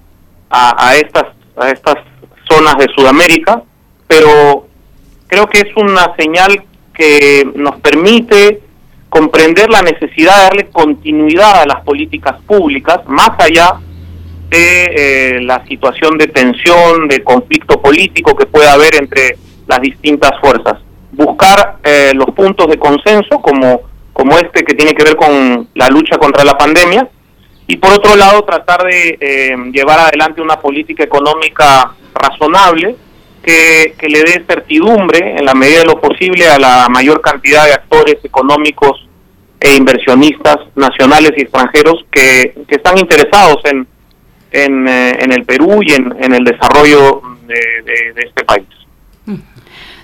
a, 0.50 0.94
estas, 0.96 1.24
a 1.56 1.70
estas 1.70 1.94
zonas 2.50 2.76
de 2.76 2.92
Sudamérica, 2.94 3.62
pero 4.06 4.66
creo 5.26 5.46
que 5.46 5.60
es 5.60 5.74
una 5.76 6.14
señal 6.18 6.64
que 6.92 7.50
nos 7.54 7.76
permite 7.76 8.60
comprender 9.08 9.70
la 9.70 9.80
necesidad 9.80 10.36
de 10.36 10.42
darle 10.42 10.68
continuidad 10.70 11.62
a 11.62 11.66
las 11.66 11.80
políticas 11.82 12.42
públicas, 12.42 13.00
más 13.06 13.30
allá 13.38 13.80
eh, 14.54 15.40
la 15.42 15.64
situación 15.66 16.18
de 16.18 16.26
tensión, 16.28 17.08
de 17.08 17.22
conflicto 17.22 17.80
político 17.80 18.36
que 18.36 18.46
pueda 18.46 18.72
haber 18.72 18.94
entre 18.96 19.36
las 19.66 19.80
distintas 19.80 20.32
fuerzas. 20.40 20.78
Buscar 21.12 21.78
eh, 21.84 22.12
los 22.14 22.34
puntos 22.34 22.68
de 22.68 22.78
consenso 22.78 23.40
como, 23.40 23.80
como 24.12 24.38
este 24.38 24.64
que 24.64 24.74
tiene 24.74 24.94
que 24.94 25.04
ver 25.04 25.16
con 25.16 25.68
la 25.74 25.88
lucha 25.88 26.18
contra 26.18 26.44
la 26.44 26.56
pandemia 26.56 27.08
y 27.66 27.76
por 27.76 27.92
otro 27.92 28.16
lado 28.16 28.42
tratar 28.44 28.82
de 28.84 29.18
eh, 29.20 29.56
llevar 29.72 30.00
adelante 30.00 30.42
una 30.42 30.58
política 30.60 31.04
económica 31.04 31.94
razonable 32.14 32.96
que, 33.42 33.94
que, 33.98 34.08
le 34.08 34.20
dé 34.20 34.44
certidumbre 34.46 35.36
en 35.38 35.44
la 35.44 35.54
medida 35.54 35.80
de 35.80 35.86
lo 35.86 36.00
posible 36.00 36.48
a 36.48 36.58
la 36.58 36.88
mayor 36.88 37.20
cantidad 37.20 37.64
de 37.64 37.72
actores 37.72 38.16
económicos 38.24 39.08
e 39.58 39.74
inversionistas 39.76 40.58
nacionales 40.74 41.32
y 41.36 41.42
extranjeros 41.42 42.04
que, 42.10 42.54
que 42.68 42.76
están 42.76 42.98
interesados 42.98 43.58
en, 43.64 43.86
en, 44.52 44.86
eh, 44.86 45.16
en 45.20 45.32
el 45.32 45.44
Perú 45.44 45.80
y 45.82 45.92
en, 45.92 46.14
en 46.22 46.34
el 46.34 46.44
desarrollo 46.44 47.22
de, 47.46 48.12
de, 48.14 48.22
este 48.22 48.44
país. 48.44 48.66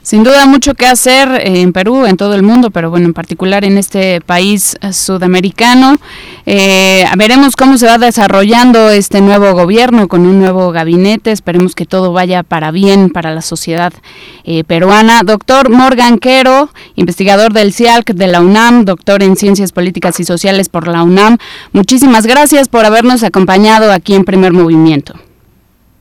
Sin 0.09 0.24
duda 0.24 0.47
mucho 0.47 0.72
que 0.72 0.86
hacer 0.86 1.28
eh, 1.32 1.60
en 1.60 1.74
Perú, 1.74 2.06
en 2.06 2.16
todo 2.16 2.32
el 2.32 2.43
mundo, 2.43 2.70
pero 2.70 2.89
bueno, 2.89 3.05
en 3.05 3.12
particular 3.12 3.66
en 3.66 3.76
este 3.76 4.22
país 4.22 4.78
eh, 4.80 4.94
sudamericano. 4.94 5.98
Eh, 6.47 7.05
veremos 7.18 7.56
cómo 7.56 7.76
se 7.76 7.85
va 7.85 7.98
desarrollando 7.98 8.89
este 8.89 9.20
nuevo 9.20 9.52
gobierno 9.52 10.09
con 10.09 10.22
un 10.22 10.39
nuevo 10.39 10.72
gabinete. 10.72 11.30
Esperemos 11.30 11.74
que 11.74 11.85
todo 11.85 12.14
vaya 12.14 12.43
para 12.43 12.70
bien 12.70 13.10
para 13.10 13.35
la 13.35 13.43
sociedad 13.43 13.93
peruana. 14.66 15.24
Doctor 15.24 15.68
Morgan 15.68 16.16
Quero, 16.18 16.70
investigador 16.94 17.52
del 17.52 17.74
CIALC 17.74 18.14
de 18.14 18.28
la 18.28 18.40
UNAM, 18.40 18.86
doctor 18.86 19.22
en 19.22 19.36
Ciencias 19.36 19.72
Políticas 19.72 20.18
y 20.20 20.24
Sociales 20.24 20.70
por 20.70 20.89
la 20.89 21.02
UNAM. 21.02 21.36
Muchísimas 21.72 22.26
gracias 22.26 22.70
por 22.70 22.86
habernos 22.86 23.24
acompañado 23.24 23.93
aquí 23.93 24.14
en 24.14 24.24
Primer 24.24 24.55
Movimiento. 24.55 25.12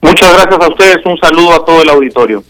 Muchas 0.01 0.31
gracias 0.31 0.61
a 0.61 0.69
ustedes. 0.69 0.97
Un 1.03 1.17
saludo 1.17 1.55
a 1.55 1.65
todo 1.65 1.81
el 1.81 1.89
auditorio. 1.89 2.41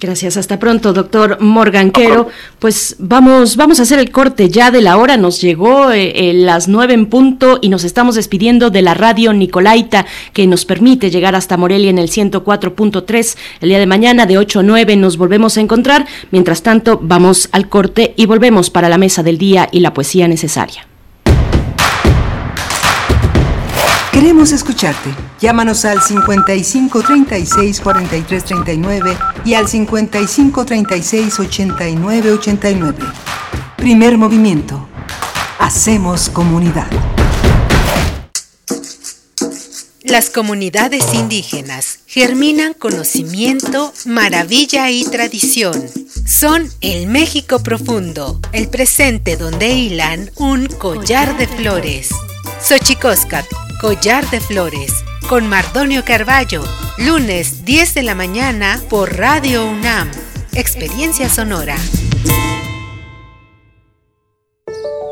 Gracias, 0.00 0.38
hasta 0.38 0.58
pronto, 0.58 0.94
doctor 0.94 1.42
Morganquero. 1.42 2.28
Pues 2.58 2.96
vamos, 2.98 3.56
vamos 3.56 3.80
a 3.80 3.82
hacer 3.82 3.98
el 3.98 4.10
corte 4.10 4.48
ya 4.48 4.70
de 4.70 4.80
la 4.80 4.96
hora. 4.96 5.18
Nos 5.18 5.42
llegó 5.42 5.92
eh, 5.92 6.30
eh, 6.30 6.32
las 6.32 6.68
nueve 6.68 6.94
en 6.94 7.04
punto 7.04 7.58
y 7.60 7.68
nos 7.68 7.84
estamos 7.84 8.14
despidiendo 8.14 8.70
de 8.70 8.80
la 8.80 8.94
radio 8.94 9.34
Nicolaita 9.34 10.06
que 10.32 10.46
nos 10.46 10.64
permite 10.64 11.10
llegar 11.10 11.34
hasta 11.34 11.58
Morelia 11.58 11.90
en 11.90 11.98
el 11.98 12.08
104.3. 12.08 13.36
El 13.60 13.68
día 13.68 13.78
de 13.78 13.86
mañana 13.86 14.24
de 14.24 14.38
8 14.38 14.60
a 14.60 14.62
9 14.62 14.96
nos 14.96 15.18
volvemos 15.18 15.58
a 15.58 15.60
encontrar. 15.60 16.06
Mientras 16.30 16.62
tanto, 16.62 16.98
vamos 17.02 17.50
al 17.52 17.68
corte 17.68 18.14
y 18.16 18.24
volvemos 18.24 18.70
para 18.70 18.88
la 18.88 18.96
mesa 18.96 19.22
del 19.22 19.36
día 19.36 19.68
y 19.70 19.80
la 19.80 19.92
poesía 19.92 20.26
necesaria. 20.28 20.89
Queremos 24.20 24.52
escucharte. 24.52 25.08
Llámanos 25.40 25.86
al 25.86 26.02
55 26.02 27.02
36 27.02 27.80
43 27.80 28.44
39 28.44 29.16
y 29.46 29.54
al 29.54 29.66
55 29.66 30.66
36 30.66 31.40
89 31.40 32.32
89. 32.32 32.98
Primer 33.78 34.18
movimiento. 34.18 34.86
Hacemos 35.58 36.28
comunidad. 36.28 36.86
Las 40.02 40.28
comunidades 40.28 41.14
indígenas 41.14 42.00
germinan 42.06 42.74
conocimiento, 42.74 43.90
maravilla 44.04 44.90
y 44.90 45.04
tradición. 45.04 45.82
Son 46.26 46.70
el 46.82 47.06
México 47.06 47.60
profundo, 47.62 48.38
el 48.52 48.68
presente 48.68 49.38
donde 49.38 49.70
hilan 49.70 50.30
un 50.36 50.66
collar 50.66 51.38
de 51.38 51.48
flores. 51.48 52.10
Xochicóscat, 52.62 53.46
Collar 53.80 54.28
de 54.28 54.40
Flores, 54.40 54.92
con 55.26 55.48
Mardonio 55.48 56.04
Carballo, 56.04 56.62
lunes 56.98 57.64
10 57.64 57.94
de 57.94 58.02
la 58.02 58.14
mañana 58.14 58.78
por 58.90 59.16
Radio 59.16 59.64
UNAM. 59.64 60.10
Experiencia 60.52 61.30
Sonora. 61.30 61.76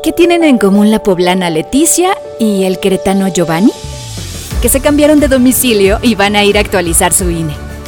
¿Qué 0.03 0.11
tienen 0.11 0.43
en 0.43 0.59
común 0.59 0.91
la 0.91 1.01
poblana 1.01 1.49
Leticia 1.49 2.11
y 2.39 2.65
el 2.65 2.79
queretano 2.79 3.27
Giovanni? 3.29 3.71
Que 4.61 4.69
se 4.69 4.81
cambiaron 4.81 5.19
de 5.19 5.29
domicilio 5.29 5.97
y 6.03 6.13
van 6.13 6.35
a 6.35 6.43
ir 6.43 6.55
a 6.55 6.61
actualizar 6.61 7.11
su 7.11 7.31
INE. 7.31 7.68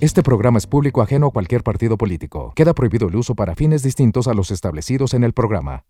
Este 0.00 0.22
programa 0.22 0.56
es 0.56 0.66
público 0.66 1.02
ajeno 1.02 1.26
a 1.26 1.30
cualquier 1.30 1.62
partido 1.62 1.98
político. 1.98 2.54
Queda 2.56 2.72
prohibido 2.72 3.08
el 3.08 3.16
uso 3.16 3.34
para 3.34 3.54
fines 3.54 3.82
distintos 3.82 4.28
a 4.28 4.32
los 4.32 4.50
establecidos 4.50 5.12
en 5.12 5.24
el 5.24 5.34
programa. 5.34 5.84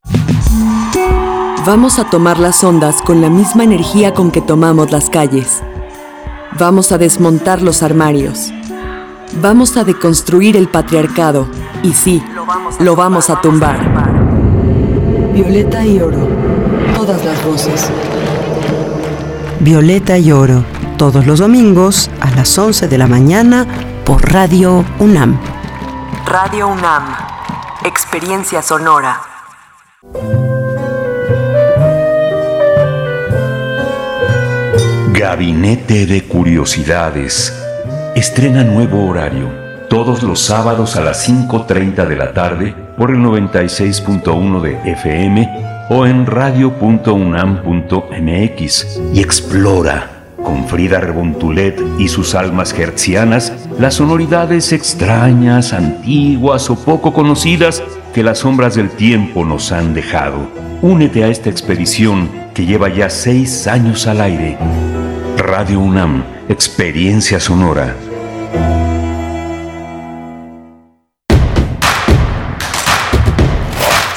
Vamos 1.65 2.01
a 2.01 2.11
tomar 2.11 2.41
las 2.41 2.65
ondas 2.65 3.03
con 3.03 3.20
la 3.20 3.31
misma 3.31 3.62
energía 3.62 4.12
con 4.12 4.32
que 4.32 4.41
tomamos 4.41 4.91
las 4.91 5.09
calles. 5.11 5.62
Vamos 6.59 6.91
a 6.91 6.99
desmontar 6.99 7.62
los 7.62 7.85
armarios. 7.85 8.53
Vamos 9.41 9.77
a 9.77 9.85
deconstruir 9.85 10.57
el 10.57 10.66
patriarcado. 10.66 11.47
Y 11.85 11.93
sí, 11.93 12.20
lo 12.81 12.97
vamos 12.97 13.31
a 13.31 13.41
tumbar. 13.41 13.78
Violeta 15.32 15.87
y 15.87 16.01
oro. 16.01 16.27
Todas 16.97 17.24
las 17.24 17.47
voces. 17.47 17.89
Violeta 19.61 20.19
y 20.19 20.32
oro. 20.32 20.65
Todos 20.99 21.28
los 21.28 21.39
domingos 21.39 22.11
a 22.20 22.32
las 22.32 22.59
11 22.59 22.89
de 22.89 22.99
la 22.99 23.07
mañana 23.07 23.90
por 24.11 24.27
Radio 24.32 24.85
UNAM. 24.99 25.39
Radio 26.27 26.66
UNAM, 26.66 27.15
experiencia 27.85 28.61
sonora. 28.61 29.20
Gabinete 35.12 36.07
de 36.07 36.27
Curiosidades. 36.27 37.57
Estrena 38.16 38.65
nuevo 38.65 39.07
horario. 39.07 39.49
Todos 39.89 40.24
los 40.24 40.41
sábados 40.41 40.97
a 40.97 41.03
las 41.03 41.28
5.30 41.28 42.09
de 42.09 42.16
la 42.16 42.32
tarde 42.32 42.74
por 42.99 43.12
el 43.12 43.19
96.1 43.19 44.61
de 44.61 44.91
FM 44.91 45.87
o 45.89 46.05
en 46.05 46.27
radio.unam.mx. 46.27 49.01
Y 49.15 49.20
explora 49.20 50.19
con 50.45 50.67
Frida 50.67 51.01
Rebontulet 51.01 51.81
y 51.99 52.09
sus 52.09 52.35
almas 52.35 52.73
hertzianas 52.73 53.53
las 53.79 53.95
sonoridades 53.95 54.73
extrañas, 54.73 55.73
antiguas 55.73 56.71
o 56.71 56.77
poco 56.77 57.12
conocidas 57.12 57.83
que 58.15 58.23
las 58.23 58.39
sombras 58.39 58.75
del 58.75 58.91
tiempo 58.91 59.45
nos 59.45 59.73
han 59.73 59.95
dejado. 59.95 60.49
Únete 60.83 61.25
a 61.25 61.29
esta 61.29 61.51
expedición 61.51 62.31
que 62.55 62.67
lleva 62.67 62.89
ya 62.89 63.11
seis 63.11 63.67
años 63.67 64.07
al 64.07 64.21
aire. 64.21 64.59
Radio 65.37 65.81
UNAM, 65.81 66.25
Experiencia 66.49 67.39
Sonora. 67.41 67.95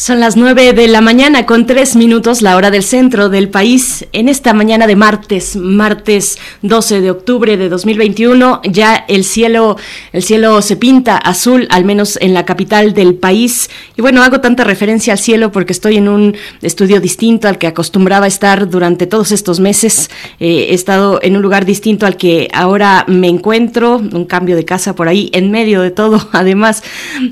Son 0.00 0.18
las 0.18 0.34
9 0.34 0.72
de 0.72 0.88
la 0.88 1.02
mañana 1.02 1.44
con 1.44 1.66
tres 1.66 1.94
minutos, 1.94 2.40
la 2.40 2.56
hora 2.56 2.70
del 2.70 2.82
centro 2.82 3.28
del 3.28 3.50
país. 3.50 4.06
En 4.12 4.30
esta 4.30 4.54
mañana 4.54 4.86
de 4.86 4.96
martes, 4.96 5.56
martes 5.56 6.38
12 6.62 7.02
de 7.02 7.10
octubre 7.10 7.58
de 7.58 7.68
2021, 7.68 8.62
ya 8.64 9.04
el 9.08 9.24
cielo, 9.24 9.76
el 10.14 10.22
cielo 10.22 10.62
se 10.62 10.76
pinta 10.76 11.18
azul, 11.18 11.68
al 11.70 11.84
menos 11.84 12.16
en 12.22 12.32
la 12.32 12.46
capital 12.46 12.94
del 12.94 13.14
país. 13.14 13.68
Y 13.94 14.00
bueno, 14.00 14.22
hago 14.22 14.40
tanta 14.40 14.64
referencia 14.64 15.12
al 15.12 15.18
cielo 15.18 15.52
porque 15.52 15.74
estoy 15.74 15.98
en 15.98 16.08
un 16.08 16.34
estudio 16.62 16.98
distinto 17.02 17.46
al 17.46 17.58
que 17.58 17.66
acostumbraba 17.66 18.26
estar 18.26 18.70
durante 18.70 19.06
todos 19.06 19.32
estos 19.32 19.60
meses. 19.60 20.08
Eh, 20.38 20.68
he 20.70 20.74
estado 20.74 21.20
en 21.20 21.36
un 21.36 21.42
lugar 21.42 21.66
distinto 21.66 22.06
al 22.06 22.16
que 22.16 22.48
ahora 22.54 23.04
me 23.06 23.28
encuentro, 23.28 23.96
un 23.96 24.24
cambio 24.24 24.56
de 24.56 24.64
casa 24.64 24.94
por 24.94 25.08
ahí, 25.08 25.28
en 25.34 25.50
medio 25.50 25.82
de 25.82 25.90
todo, 25.90 26.26
además 26.32 26.82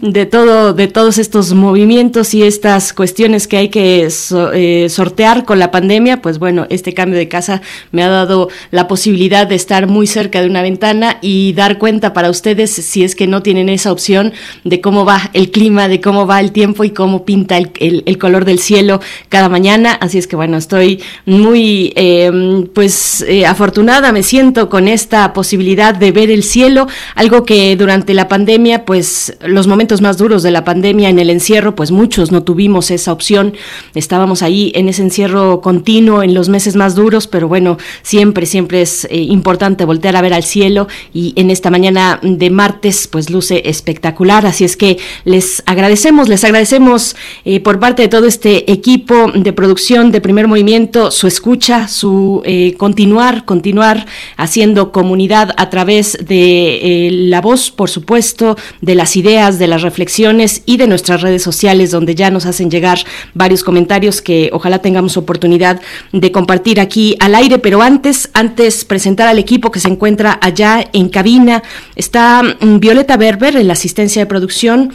de 0.02 0.26
todo, 0.26 0.74
de 0.74 0.86
todos 0.86 1.16
estos 1.16 1.54
movimientos 1.54 2.34
y 2.34 2.42
es 2.42 2.57
estas 2.58 2.92
cuestiones 2.92 3.46
que 3.46 3.56
hay 3.56 3.68
que 3.68 4.08
eh, 4.52 4.86
sortear 4.88 5.44
con 5.44 5.60
la 5.60 5.70
pandemia, 5.70 6.20
pues 6.20 6.40
bueno, 6.40 6.66
este 6.70 6.92
cambio 6.92 7.16
de 7.16 7.28
casa 7.28 7.62
me 7.92 8.02
ha 8.02 8.08
dado 8.08 8.48
la 8.72 8.88
posibilidad 8.88 9.46
de 9.46 9.54
estar 9.54 9.86
muy 9.86 10.08
cerca 10.08 10.40
de 10.40 10.48
una 10.48 10.60
ventana 10.60 11.18
y 11.22 11.52
dar 11.52 11.78
cuenta 11.78 12.12
para 12.12 12.30
ustedes, 12.30 12.72
si 12.72 13.04
es 13.04 13.14
que 13.14 13.28
no 13.28 13.44
tienen 13.44 13.68
esa 13.68 13.92
opción, 13.92 14.32
de 14.64 14.80
cómo 14.80 15.04
va 15.04 15.30
el 15.34 15.52
clima, 15.52 15.86
de 15.86 16.00
cómo 16.00 16.26
va 16.26 16.40
el 16.40 16.50
tiempo 16.50 16.82
y 16.82 16.90
cómo 16.90 17.24
pinta 17.24 17.58
el, 17.58 18.18
color 18.18 18.44
del 18.44 18.58
cielo 18.58 19.00
cada 19.28 19.48
mañana. 19.48 19.92
Así 19.92 20.18
es 20.18 20.26
que 20.26 20.34
bueno, 20.34 20.56
estoy 20.56 21.00
muy 21.26 21.92
em, 21.94 22.66
pues 22.66 23.24
eh, 23.28 23.46
afortunada, 23.46 24.10
me 24.10 24.24
siento 24.24 24.68
con 24.68 24.88
esta 24.88 25.32
posibilidad 25.32 25.94
de 25.94 26.10
ver 26.10 26.32
el 26.32 26.42
cielo, 26.42 26.88
algo 27.14 27.44
que 27.44 27.76
durante 27.76 28.14
la 28.14 28.26
pandemia, 28.26 28.84
pues 28.84 29.38
los 29.46 29.68
momentos 29.68 30.00
más 30.00 30.18
duros 30.18 30.42
de 30.42 30.50
la 30.50 30.64
pandemia 30.64 31.08
en 31.08 31.20
el 31.20 31.30
encierro, 31.30 31.76
pues 31.76 31.92
muchos 31.92 32.32
no 32.32 32.47
tuvimos 32.48 32.90
esa 32.90 33.12
opción. 33.12 33.52
Estábamos 33.94 34.40
ahí 34.40 34.72
en 34.74 34.88
ese 34.88 35.02
encierro 35.02 35.60
continuo 35.60 36.22
en 36.22 36.32
los 36.32 36.48
meses 36.48 36.76
más 36.76 36.94
duros, 36.94 37.26
pero 37.26 37.46
bueno, 37.46 37.76
siempre, 38.00 38.46
siempre 38.46 38.80
es 38.80 39.04
eh, 39.10 39.18
importante 39.18 39.84
voltear 39.84 40.16
a 40.16 40.22
ver 40.22 40.32
al 40.32 40.44
cielo 40.44 40.88
y 41.12 41.34
en 41.36 41.50
esta 41.50 41.68
mañana 41.68 42.18
de 42.22 42.48
martes 42.48 43.06
pues 43.06 43.28
luce 43.28 43.68
espectacular. 43.68 44.46
Así 44.46 44.64
es 44.64 44.78
que 44.78 44.96
les 45.26 45.62
agradecemos, 45.66 46.30
les 46.30 46.42
agradecemos 46.42 47.16
eh, 47.44 47.60
por 47.60 47.78
parte 47.80 48.00
de 48.00 48.08
todo 48.08 48.26
este 48.26 48.72
equipo 48.72 49.30
de 49.34 49.52
producción 49.52 50.10
de 50.10 50.22
primer 50.22 50.48
movimiento 50.48 51.10
su 51.10 51.26
escucha, 51.26 51.86
su 51.86 52.40
eh, 52.46 52.76
continuar, 52.78 53.44
continuar 53.44 54.06
haciendo 54.38 54.90
comunidad 54.90 55.54
a 55.58 55.68
través 55.68 56.16
de 56.26 57.10
la 57.12 57.42
voz, 57.42 57.70
por 57.70 57.90
supuesto, 57.90 58.56
de 58.80 58.94
las 58.94 59.16
ideas, 59.16 59.58
de 59.58 59.66
las 59.66 59.82
reflexiones 59.82 60.62
y 60.64 60.78
de 60.78 60.86
nuestras 60.86 61.20
redes 61.20 61.42
sociales 61.42 61.90
donde 61.90 62.14
ya 62.14 62.30
nos 62.30 62.37
nos 62.38 62.46
hacen 62.46 62.70
llegar 62.70 63.00
varios 63.34 63.64
comentarios 63.64 64.22
que 64.22 64.48
ojalá 64.52 64.78
tengamos 64.78 65.16
oportunidad 65.16 65.80
de 66.12 66.30
compartir 66.30 66.78
aquí 66.78 67.16
al 67.18 67.34
aire, 67.34 67.58
pero 67.58 67.82
antes, 67.82 68.30
antes 68.32 68.84
presentar 68.84 69.26
al 69.26 69.40
equipo 69.40 69.72
que 69.72 69.80
se 69.80 69.88
encuentra 69.88 70.38
allá 70.40 70.88
en 70.92 71.08
cabina, 71.08 71.64
está 71.96 72.44
mm, 72.44 72.78
Violeta 72.78 73.16
Berber 73.16 73.56
en 73.56 73.66
la 73.66 73.72
asistencia 73.72 74.22
de 74.22 74.26
producción, 74.26 74.92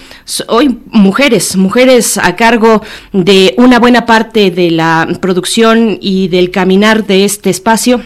hoy 0.48 0.80
mujeres, 0.86 1.58
mujeres 1.58 2.18
a 2.18 2.38
cargo 2.38 2.82
de 3.12 3.54
una 3.58 3.78
buena 3.80 4.06
parte 4.06 4.50
de 4.50 4.72
la 4.72 5.06
producción 5.20 5.98
y 6.00 6.30
del 6.30 6.50
caminar 6.50 7.06
de 7.06 7.26
este 7.26 7.50
espacio. 7.50 8.02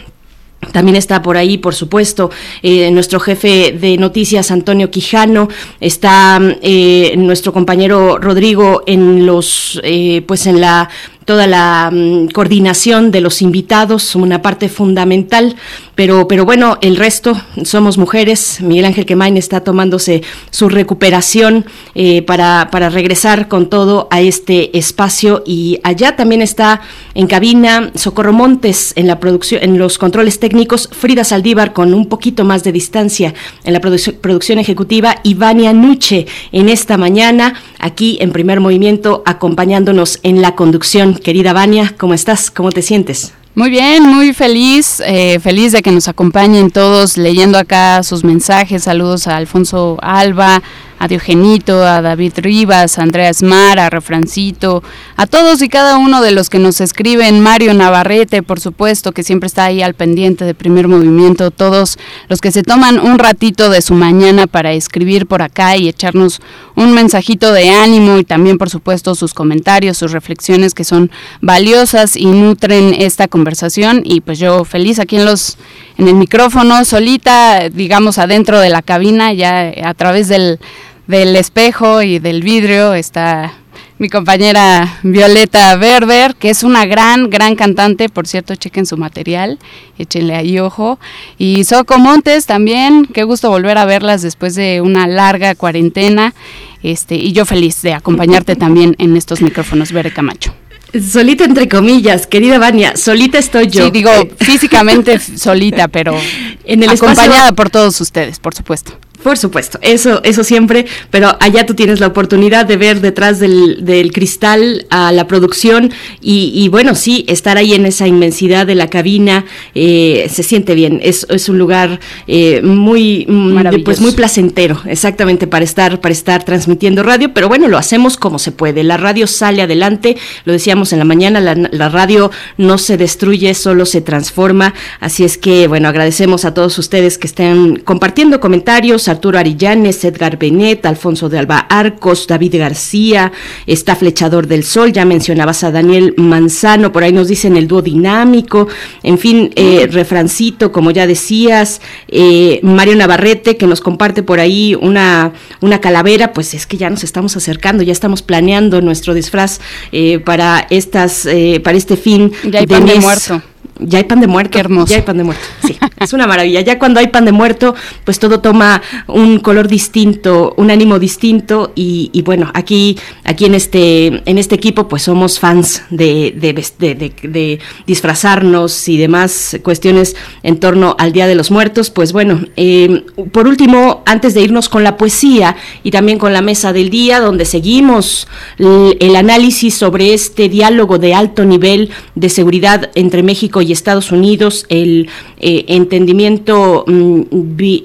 También 0.71 0.95
está 0.95 1.21
por 1.21 1.37
ahí, 1.37 1.57
por 1.57 1.75
supuesto, 1.75 2.31
eh, 2.63 2.89
nuestro 2.91 3.19
jefe 3.19 3.77
de 3.79 3.97
noticias, 3.97 4.49
Antonio 4.49 4.89
Quijano. 4.89 5.49
Está 5.79 6.39
eh, 6.61 7.13
nuestro 7.15 7.53
compañero 7.53 8.17
Rodrigo 8.17 8.83
en 8.87 9.25
los, 9.25 9.79
eh, 9.83 10.23
pues 10.27 10.47
en 10.47 10.59
la 10.59 10.89
toda 11.27 11.45
la 11.45 11.91
mm, 11.91 12.29
coordinación 12.29 13.11
de 13.11 13.19
los 13.19 13.41
invitados, 13.41 14.15
una 14.15 14.41
parte 14.41 14.69
fundamental, 14.69 15.57
pero, 15.93 16.25
pero 16.25 16.45
bueno, 16.45 16.77
el 16.81 16.95
resto 16.95 17.35
somos 17.65 17.97
mujeres. 17.97 18.61
Miguel 18.61 18.85
Ángel 18.85 19.05
Quemain 19.05 19.35
está 19.35 19.59
tomándose 19.59 20.23
su 20.51 20.69
recuperación 20.69 21.65
eh, 21.95 22.21
para, 22.21 22.69
para 22.71 22.89
regresar 22.89 23.49
con 23.49 23.69
todo 23.69 24.07
a 24.09 24.21
este 24.21 24.77
espacio 24.77 25.43
y 25.45 25.79
allá 25.83 26.15
también 26.15 26.41
está 26.41 26.79
en 27.13 27.27
cabina 27.27 27.91
Socorro 27.95 28.31
Montes 28.31 28.93
en 28.95 29.07
la 29.07 29.19
producción, 29.19 29.61
en 29.61 29.77
los 29.77 29.97
controles 29.97 30.39
técnicos, 30.39 30.89
Frida 30.93 31.25
Saldívar 31.25 31.73
con 31.73 31.93
un 31.93 32.05
poquito 32.05 32.45
más 32.45 32.63
de 32.63 32.71
distancia 32.71 33.33
en 33.65 33.73
la 33.73 33.81
producción 33.81 34.59
ejecutiva 34.59 35.17
y 35.23 35.33
Vania 35.33 35.73
Nuche 35.73 36.25
en 36.53 36.69
esta 36.69 36.95
mañana 36.97 37.55
aquí 37.79 38.17
en 38.21 38.31
primer 38.31 38.61
movimiento 38.61 39.23
acompañándonos 39.25 40.19
en 40.23 40.41
la 40.41 40.55
conducción 40.55 41.16
Querida 41.19 41.53
Vania, 41.53 41.93
¿cómo 41.97 42.13
estás? 42.13 42.51
¿Cómo 42.51 42.71
te 42.71 42.81
sientes? 42.81 43.33
Muy 43.55 43.71
bien, 43.71 44.03
muy 44.03 44.33
feliz, 44.33 45.01
eh, 45.03 45.39
feliz 45.39 45.71
de 45.71 45.81
que 45.81 45.91
nos 45.91 46.07
acompañen 46.07 46.69
todos 46.69 47.17
leyendo 47.17 47.57
acá 47.57 48.03
sus 48.03 48.23
mensajes. 48.23 48.83
Saludos 48.83 49.27
a 49.27 49.35
Alfonso 49.35 49.97
Alba, 50.01 50.61
a 50.99 51.07
Diogenito, 51.07 51.85
a 51.85 52.01
David 52.01 52.33
Rivas, 52.37 52.97
a 52.97 53.03
Andrea 53.03 53.29
Esmar, 53.29 53.79
a 53.79 53.89
Refrancito, 53.89 54.83
a 55.15 55.27
todos 55.27 55.61
y 55.61 55.69
cada 55.69 55.97
uno 55.97 56.21
de 56.21 56.31
los 56.31 56.49
que 56.49 56.59
nos 56.59 56.81
escriben, 56.81 57.39
Mario 57.39 57.73
Navarrete, 57.73 58.43
por 58.43 58.59
supuesto, 58.59 59.11
que 59.11 59.23
siempre 59.23 59.47
está 59.47 59.65
ahí 59.65 59.81
al 59.81 59.93
pendiente 59.93 60.45
de 60.45 60.53
primer 60.53 60.87
movimiento, 60.87 61.51
todos 61.51 61.97
los 62.29 62.41
que 62.41 62.51
se 62.51 62.63
toman 62.63 62.99
un 62.99 63.19
ratito 63.19 63.69
de 63.69 63.81
su 63.81 63.93
mañana 63.93 64.47
para 64.47 64.73
escribir 64.73 65.27
por 65.27 65.41
acá 65.41 65.77
y 65.77 65.87
echarnos 65.87 66.41
un 66.75 66.93
mensajito 66.93 67.51
de 67.53 67.69
ánimo 67.69 68.17
y 68.17 68.23
también, 68.23 68.57
por 68.57 68.69
supuesto, 68.69 69.15
sus 69.15 69.33
comentarios, 69.33 69.97
sus 69.97 70.11
reflexiones 70.11 70.73
que 70.73 70.83
son 70.83 71.11
valiosas 71.41 72.15
y 72.15 72.25
nutren 72.25 72.93
esta 72.93 73.27
conversación. 73.27 74.01
Y 74.03 74.21
pues 74.21 74.39
yo 74.39 74.63
feliz 74.65 74.99
aquí 74.99 75.17
en 75.17 75.25
los 75.25 75.57
en 75.97 76.07
el 76.07 76.13
micrófono 76.13 76.85
solita, 76.85 77.69
digamos 77.69 78.19
adentro 78.19 78.59
de 78.59 78.69
la 78.69 78.83
cabina 78.83 79.33
ya 79.33 79.73
a 79.83 79.93
través 79.95 80.27
del 80.27 80.59
del 81.07 81.35
espejo 81.35 82.01
y 82.01 82.19
del 82.19 82.43
vidrio 82.43 82.93
está 82.93 83.53
mi 83.99 84.09
compañera 84.09 84.99
Violeta 85.01 85.75
Berber, 85.75 86.35
que 86.35 86.51
es 86.51 86.61
una 86.61 86.85
gran, 86.85 87.29
gran 87.29 87.55
cantante, 87.55 88.09
por 88.09 88.27
cierto, 88.27 88.55
chequen 88.55 88.85
su 88.85 88.95
material, 88.95 89.57
échenle 89.97 90.35
ahí 90.35 90.59
ojo. 90.59 90.99
Y 91.39 91.63
Soco 91.63 91.97
Montes 91.97 92.45
también, 92.45 93.07
qué 93.11 93.23
gusto 93.23 93.49
volver 93.49 93.77
a 93.79 93.85
verlas 93.85 94.21
después 94.21 94.53
de 94.53 94.81
una 94.81 95.07
larga 95.07 95.55
cuarentena. 95.55 96.35
Este, 96.83 97.15
y 97.15 97.31
yo 97.31 97.45
feliz 97.45 97.81
de 97.81 97.93
acompañarte 97.93 98.55
también 98.55 98.95
en 98.99 99.17
estos 99.17 99.41
micrófonos, 99.41 99.91
Bere 99.91 100.13
Camacho. 100.13 100.53
Solita 100.93 101.43
entre 101.43 101.67
comillas, 101.67 102.27
querida 102.27 102.59
Vania, 102.59 102.95
solita 102.95 103.39
estoy 103.39 103.67
yo. 103.67 103.85
Sí, 103.85 103.91
digo 103.91 104.11
físicamente 104.39 105.19
solita, 105.19 105.87
pero 105.87 106.15
en 106.63 106.83
el 106.83 106.91
acompañada 106.91 107.51
por 107.53 107.69
todos 107.71 107.99
ustedes, 107.99 108.39
por 108.39 108.53
supuesto 108.53 108.93
Por 109.23 109.37
supuesto, 109.37 109.79
eso, 109.81 110.21
eso 110.23 110.43
siempre, 110.43 110.85
pero 111.09 111.35
allá 111.39 111.65
tú 111.65 111.73
tienes 111.73 111.99
la 111.99 112.07
oportunidad 112.07 112.65
de 112.65 112.77
ver 112.77 113.01
detrás 113.01 113.39
del, 113.39 113.83
del 113.83 114.11
cristal 114.11 114.85
a 114.91 115.11
la 115.11 115.27
producción 115.27 115.91
y, 116.21 116.67
bueno, 116.69 116.93
sí, 116.93 117.25
estar 117.27 117.57
ahí 117.57 117.73
en 117.73 117.87
esa 117.87 118.07
inmensidad 118.07 118.67
de 118.67 118.75
la 118.75 118.89
cabina 118.89 119.45
eh, 119.73 120.27
se 120.31 120.43
siente 120.43 120.75
bien, 120.75 120.99
es, 121.03 121.25
es 121.29 121.49
un 121.49 121.57
lugar 121.57 121.99
eh, 122.27 122.61
muy, 122.61 123.25
mm, 123.27 123.83
pues 123.83 124.01
muy 124.01 124.11
placentero, 124.11 124.81
exactamente 124.85 125.47
para 125.47 125.65
estar, 125.65 125.99
para 125.99 126.13
estar 126.13 126.43
transmitiendo 126.43 127.01
radio, 127.01 127.33
pero 127.33 127.47
bueno, 127.47 127.67
lo 127.67 127.77
hacemos 127.77 128.17
como 128.17 128.37
se 128.37 128.51
puede, 128.51 128.83
la 128.83 128.97
radio 128.97 129.25
sale 129.25 129.63
adelante, 129.63 130.15
lo 130.45 130.53
decíamos 130.53 130.93
en 130.93 130.99
la 130.99 131.05
mañana, 131.05 131.39
la, 131.39 131.55
la 131.55 131.89
radio 131.89 132.29
no 132.57 132.77
se 132.77 132.97
destruye, 132.97 133.55
solo 133.55 133.87
se 133.87 134.01
transforma, 134.01 134.75
así 134.99 135.23
es 135.23 135.39
que 135.39 135.67
bueno, 135.67 135.89
agradecemos 135.89 136.45
a 136.45 136.53
todos 136.53 136.77
ustedes 136.77 137.17
que 137.17 137.27
estén 137.27 137.77
compartiendo 137.77 138.39
comentarios, 138.39 139.06
Arturo 139.07 139.37
Arillanes, 139.37 140.03
Edgar 140.03 140.37
Benet, 140.37 140.85
Alfonso 140.85 141.29
de 141.29 141.39
Alba 141.39 141.59
Arcos, 141.59 142.27
David 142.27 142.55
García, 142.57 143.31
está 143.65 143.95
Flechador 143.95 144.47
del 144.47 144.63
Sol, 144.63 144.91
ya 144.91 145.05
mencionabas 145.05 145.63
a 145.63 145.71
Daniel 145.71 146.13
Manzano, 146.17 146.91
por 146.91 147.03
ahí 147.03 147.13
nos 147.13 147.27
dicen 147.27 147.57
el 147.57 147.67
dúo 147.67 147.81
dinámico, 147.81 148.67
en 149.03 149.17
fin, 149.17 149.51
eh, 149.55 149.87
refrancito, 149.91 150.71
como 150.71 150.91
ya 150.91 151.07
decías, 151.07 151.81
eh, 152.07 152.59
Mario 152.63 152.95
Navarrete, 152.95 153.57
que 153.57 153.67
nos 153.67 153.81
comparte 153.81 154.23
por 154.23 154.39
ahí 154.39 154.75
una, 154.75 155.33
una 155.61 155.81
calavera, 155.81 156.33
pues 156.33 156.53
es 156.53 156.65
que 156.65 156.77
ya 156.77 156.89
nos 156.89 157.03
estamos 157.03 157.35
acercando, 157.37 157.83
ya 157.83 157.91
estamos 157.91 158.21
planeando 158.21 158.81
nuestro 158.81 159.13
disfraz 159.13 159.59
eh, 159.91 160.19
para 160.19 160.65
estas, 160.69 161.27
para 161.63 161.77
este 161.77 161.97
fin 161.97 162.31
ya 162.43 162.59
hay 162.59 162.65
de, 162.65 162.79
de 162.79 162.99
muerto 162.99 163.41
ya 163.79 163.97
hay 163.99 164.03
pan 164.05 164.19
de 164.19 164.27
muerto. 164.27 164.57
hermoso. 164.57 164.91
Ya 164.91 164.97
hay 164.97 165.01
pan 165.01 165.17
de 165.17 165.23
muerto. 165.23 165.43
Sí, 165.65 165.77
es 165.99 166.13
una 166.13 166.27
maravilla. 166.27 166.61
Ya 166.61 166.79
cuando 166.79 166.99
hay 166.99 167.07
pan 167.07 167.25
de 167.25 167.31
muerto, 167.31 167.75
pues 168.03 168.19
todo 168.19 168.39
toma 168.39 168.81
un 169.07 169.39
color 169.39 169.67
distinto, 169.67 170.53
un 170.57 170.71
ánimo 170.71 170.99
distinto. 170.99 171.71
Y, 171.75 172.09
y 172.13 172.21
bueno, 172.21 172.49
aquí, 172.53 172.97
aquí 173.23 173.45
en 173.45 173.55
este, 173.55 174.21
en 174.29 174.37
este 174.37 174.55
equipo, 174.55 174.87
pues 174.87 175.03
somos 175.03 175.39
fans 175.39 175.83
de, 175.89 176.33
de, 176.35 176.53
de, 176.79 177.13
de, 177.23 177.59
disfrazarnos 177.85 178.87
y 178.87 178.97
demás 178.97 179.57
cuestiones 179.63 180.15
en 180.43 180.59
torno 180.59 180.95
al 180.99 181.11
Día 181.11 181.27
de 181.27 181.35
los 181.35 181.51
Muertos. 181.51 181.89
Pues 181.89 182.13
bueno, 182.13 182.41
eh, 182.55 183.03
por 183.31 183.47
último, 183.47 184.03
antes 184.05 184.33
de 184.33 184.41
irnos 184.41 184.69
con 184.69 184.83
la 184.83 184.97
poesía 184.97 185.55
y 185.83 185.91
también 185.91 186.17
con 186.17 186.33
la 186.33 186.41
mesa 186.41 186.73
del 186.73 186.89
día, 186.89 187.19
donde 187.19 187.45
seguimos 187.45 188.27
el, 188.57 188.97
el 188.99 189.15
análisis 189.15 189.75
sobre 189.75 190.13
este 190.13 190.49
diálogo 190.49 190.97
de 190.97 191.13
alto 191.13 191.45
nivel 191.45 191.89
de 192.15 192.29
seguridad 192.29 192.89
entre 192.95 193.23
México 193.23 193.61
y 193.61 193.66
y 193.67 193.71
Estados 193.71 194.11
Unidos, 194.11 194.65
el 194.69 195.09
eh, 195.39 195.65
entendimiento 195.67 196.85
mm, 196.87 197.21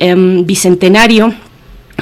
em, 0.01 0.47
bicentenario 0.47 1.35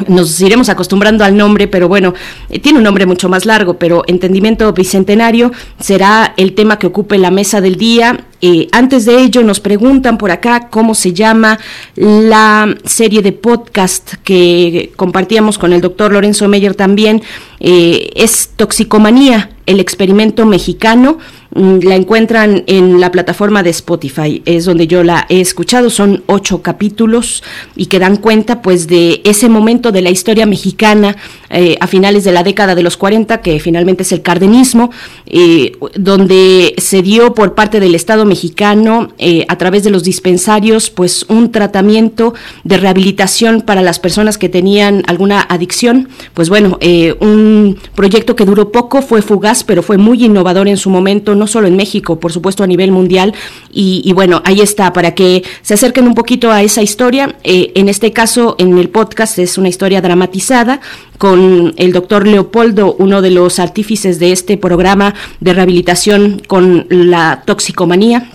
nos 0.09 0.41
iremos 0.41 0.69
acostumbrando 0.69 1.25
al 1.25 1.37
nombre, 1.37 1.69
pero 1.69 1.89
bueno, 1.89 2.15
eh, 2.49 2.59
tiene 2.59 2.79
un 2.79 2.85
nombre 2.85 3.07
mucho 3.07 3.29
más 3.29 3.45
largo, 3.45 3.75
pero 3.75 4.03
entendimiento 4.07 4.73
bicentenario 4.73 5.53
será 5.79 6.33
el 6.37 6.55
tema 6.55 6.79
que 6.79 6.87
ocupe 6.87 7.19
la 7.19 7.31
mesa 7.31 7.61
del 7.61 7.77
día. 7.77 8.25
Eh, 8.41 8.69
antes 8.73 9.05
de 9.05 9.21
ello, 9.21 9.43
nos 9.43 9.61
preguntan 9.61 10.17
por 10.17 10.31
acá 10.31 10.69
cómo 10.71 10.95
se 10.95 11.13
llama 11.13 11.59
la 11.97 12.75
serie 12.85 13.21
de 13.21 13.33
podcast 13.33 14.15
que 14.25 14.93
compartíamos 14.97 15.59
con 15.59 15.73
el 15.73 15.81
doctor 15.81 16.13
Lorenzo 16.13 16.49
Meyer 16.49 16.75
también. 16.75 17.23
es 17.61 18.51
Toxicomanía, 18.57 19.51
el 19.67 19.81
experimento 19.81 20.47
mexicano 20.47 21.19
la 21.53 21.97
encuentran 21.97 22.63
en 22.67 23.01
la 23.01 23.11
plataforma 23.11 23.63
de 23.63 23.71
Spotify, 23.71 24.43
es 24.45 24.65
donde 24.65 24.87
yo 24.87 25.03
la 25.03 25.27
he 25.29 25.41
escuchado, 25.41 25.91
son 25.91 26.23
ocho 26.27 26.63
capítulos 26.63 27.43
y 27.75 27.87
que 27.87 27.99
dan 27.99 28.17
cuenta 28.17 28.63
pues 28.63 28.87
de 28.87 29.21
ese 29.25 29.49
momento 29.49 29.91
de 29.91 30.03
la 30.03 30.11
historia 30.11 30.47
mexicana 30.47 31.17
eh, 31.53 31.77
a 31.81 31.89
finales 31.89 32.23
de 32.23 32.31
la 32.31 32.45
década 32.45 32.77
de 32.77 32.85
los 32.85 32.97
40, 32.97 33.41
que 33.41 33.59
finalmente 33.59 34.05
es 34.05 34.13
el 34.13 34.23
cardenismo, 34.23 34.93
eh, 35.27 35.73
donde 35.97 36.75
se 36.79 37.03
dio 37.03 37.35
por 37.35 37.57
parte 37.57 37.81
del 37.81 37.97
Estado 37.97 38.25
mexicano 38.25 39.09
eh, 39.19 39.45
a 39.49 39.59
través 39.59 39.83
de 39.83 39.91
los 39.91 40.05
dispensarios 40.05 40.91
pues 40.91 41.25
un 41.29 41.51
tratamiento 41.51 42.35
de 42.63 42.77
rehabilitación 42.77 43.63
para 43.63 43.83
las 43.83 43.99
personas 43.99 44.39
que 44.39 44.49
tenían 44.49 45.03
alguna 45.09 45.41
adicción, 45.41 46.09
pues 46.35 46.49
bueno, 46.49 46.79
un 47.21 47.79
proyecto 47.97 48.37
que 48.37 48.45
duró 48.45 48.71
poco, 48.71 49.03
fue 49.03 49.21
fugaz, 49.21 49.65
pero 49.65 49.83
fue 49.83 49.99
muy 49.99 50.25
innovador 50.25 50.69
en 50.69 50.77
su 50.77 50.89
momento, 50.89 51.35
no 51.35 51.49
solo 51.49 51.67
en 51.67 51.77
México, 51.77 52.21
por 52.21 52.33
supuesto 52.33 52.63
a 52.63 52.67
nivel 52.67 52.93
mundial. 52.93 53.35
Y, 53.73 54.13
bueno, 54.13 54.43
ahí 54.45 54.61
está, 54.61 54.93
para 54.93 55.15
que 55.15 55.43
se 55.63 55.75
acerquen 55.75 56.07
un 56.07 56.15
poquito 56.15 56.51
a 56.51 56.63
esa 56.63 56.83
historia. 56.83 57.37
En 57.43 57.89
este 57.89 58.13
caso, 58.13 58.57
en 58.59 58.79
el 58.79 58.89
podcast 58.89 59.39
es 59.39 59.59
una 59.59 59.69
historia 59.69 60.01
dramatizada 60.01 60.81
con 61.21 61.75
el 61.77 61.93
doctor 61.93 62.27
Leopoldo, 62.27 62.97
uno 62.99 63.21
de 63.21 63.31
los 63.31 63.59
artífices 63.59 64.19
de 64.19 64.33
este 64.33 64.57
programa 64.57 65.15
de 65.41 65.53
rehabilitación 65.53 66.41
con 66.47 66.87
la 66.89 67.43
toxicomanía 67.45 68.31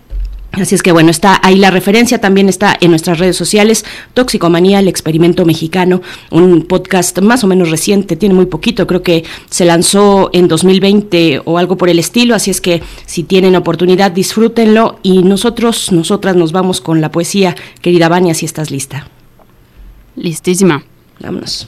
Así 0.51 0.75
es 0.75 0.83
que 0.83 0.91
bueno, 0.91 1.09
está 1.09 1.39
ahí 1.41 1.57
la 1.57 1.71
referencia, 1.71 2.21
también 2.21 2.47
está 2.47 2.77
en 2.79 2.91
nuestras 2.91 3.17
redes 3.17 3.35
sociales, 3.35 3.85
Toxicomanía, 4.13 4.79
el 4.79 4.87
experimento 4.87 5.45
mexicano, 5.45 6.03
un 6.29 6.61
podcast 6.61 7.19
más 7.21 7.43
o 7.43 7.47
menos 7.47 7.71
reciente, 7.71 8.15
tiene 8.15 8.35
muy 8.35 8.45
poquito, 8.45 8.85
creo 8.85 9.01
que 9.01 9.25
se 9.49 9.65
lanzó 9.65 10.29
en 10.31 10.47
2020 10.47 11.41
o 11.43 11.57
algo 11.57 11.75
por 11.75 11.89
el 11.89 11.97
estilo, 11.97 12.35
así 12.35 12.51
es 12.51 12.61
que 12.61 12.83
si 13.07 13.23
tienen 13.23 13.55
oportunidad 13.55 14.11
disfrútenlo 14.11 14.99
y 15.01 15.23
nosotros, 15.23 15.91
nosotras 15.91 16.35
nos 16.35 16.51
vamos 16.51 16.81
con 16.81 17.01
la 17.01 17.11
poesía, 17.11 17.55
querida 17.81 18.09
Vania, 18.09 18.35
si 18.35 18.45
estás 18.45 18.69
lista. 18.69 19.09
Listísima. 20.15 20.85
Vámonos. 21.19 21.67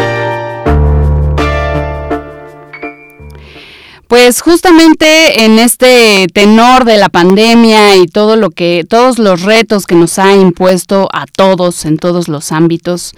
Pues 4.11 4.41
justamente 4.41 5.45
en 5.45 5.57
este 5.57 6.27
tenor 6.33 6.83
de 6.83 6.97
la 6.97 7.07
pandemia 7.07 7.95
y 7.95 8.07
todo 8.07 8.35
lo 8.35 8.49
que, 8.49 8.85
todos 8.85 9.19
los 9.19 9.43
retos 9.43 9.85
que 9.85 9.95
nos 9.95 10.19
ha 10.19 10.35
impuesto 10.35 11.07
a 11.13 11.25
todos 11.27 11.85
en 11.85 11.97
todos 11.97 12.27
los 12.27 12.51
ámbitos, 12.51 13.13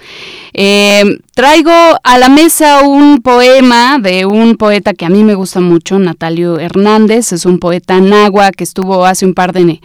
eh, 0.53 1.03
traigo 1.35 1.71
a 2.03 2.19
la 2.19 2.29
mesa 2.29 2.83
un 2.83 3.19
poema 3.19 3.97
de 3.97 4.27
un 4.27 4.55
poeta 4.55 4.93
que 4.93 5.05
a 5.05 5.09
mí 5.09 5.23
me 5.23 5.33
gusta 5.33 5.61
mucho, 5.61 5.97
Natalio 5.97 6.59
Hernández, 6.59 7.31
es 7.31 7.47
un 7.47 7.57
poeta 7.57 7.99
nagua 7.99 8.51
que 8.51 8.63
estuvo 8.63 9.03
hace 9.03 9.25
un 9.25 9.33
par 9.33 9.51
de, 9.51 9.79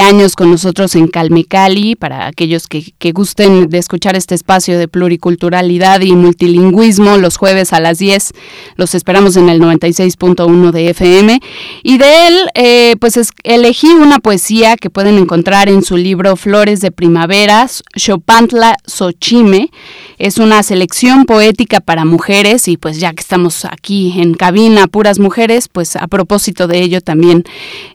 años 0.00 0.36
con 0.36 0.52
nosotros 0.52 0.94
en 0.94 1.08
Calmecali, 1.08 1.96
para 1.96 2.26
aquellos 2.26 2.68
que, 2.68 2.94
gusten 3.12 3.68
de 3.68 3.78
escuchar 3.78 4.14
este 4.14 4.36
espacio 4.36 4.78
de 4.78 4.86
pluriculturalidad 4.86 6.00
y 6.00 6.12
multilingüismo 6.12 7.16
los 7.16 7.38
jueves 7.38 7.72
a 7.72 7.80
las 7.80 7.98
10, 7.98 8.32
los 8.76 8.94
esperamos 8.94 9.36
en 9.36 9.48
el 9.48 9.60
96.1 9.60 10.70
de 10.70 10.90
FM, 10.90 11.40
y 11.82 11.98
de 11.98 12.26
él 12.28 12.38
eh, 12.54 12.94
pues 13.00 13.18
elegí 13.42 13.88
una 13.88 14.20
poesía 14.20 14.76
que 14.76 14.90
pueden 14.90 15.18
encontrar 15.18 15.68
en 15.68 15.82
su 15.82 15.96
libro 15.96 16.36
Flores 16.36 16.80
de 16.80 16.92
Primavera, 16.92 17.68
Chopantla 17.96 18.76
Xochime, 18.86 19.70
es 20.18 20.38
una 20.38 20.62
selección 20.62 20.83
poética 21.26 21.80
para 21.80 22.04
mujeres 22.04 22.68
y 22.68 22.76
pues 22.76 22.98
ya 23.00 23.12
que 23.12 23.20
estamos 23.20 23.64
aquí 23.64 24.20
en 24.20 24.34
cabina 24.34 24.86
puras 24.86 25.18
mujeres, 25.18 25.68
pues 25.68 25.96
a 25.96 26.06
propósito 26.06 26.66
de 26.66 26.80
ello 26.80 27.00
también 27.00 27.44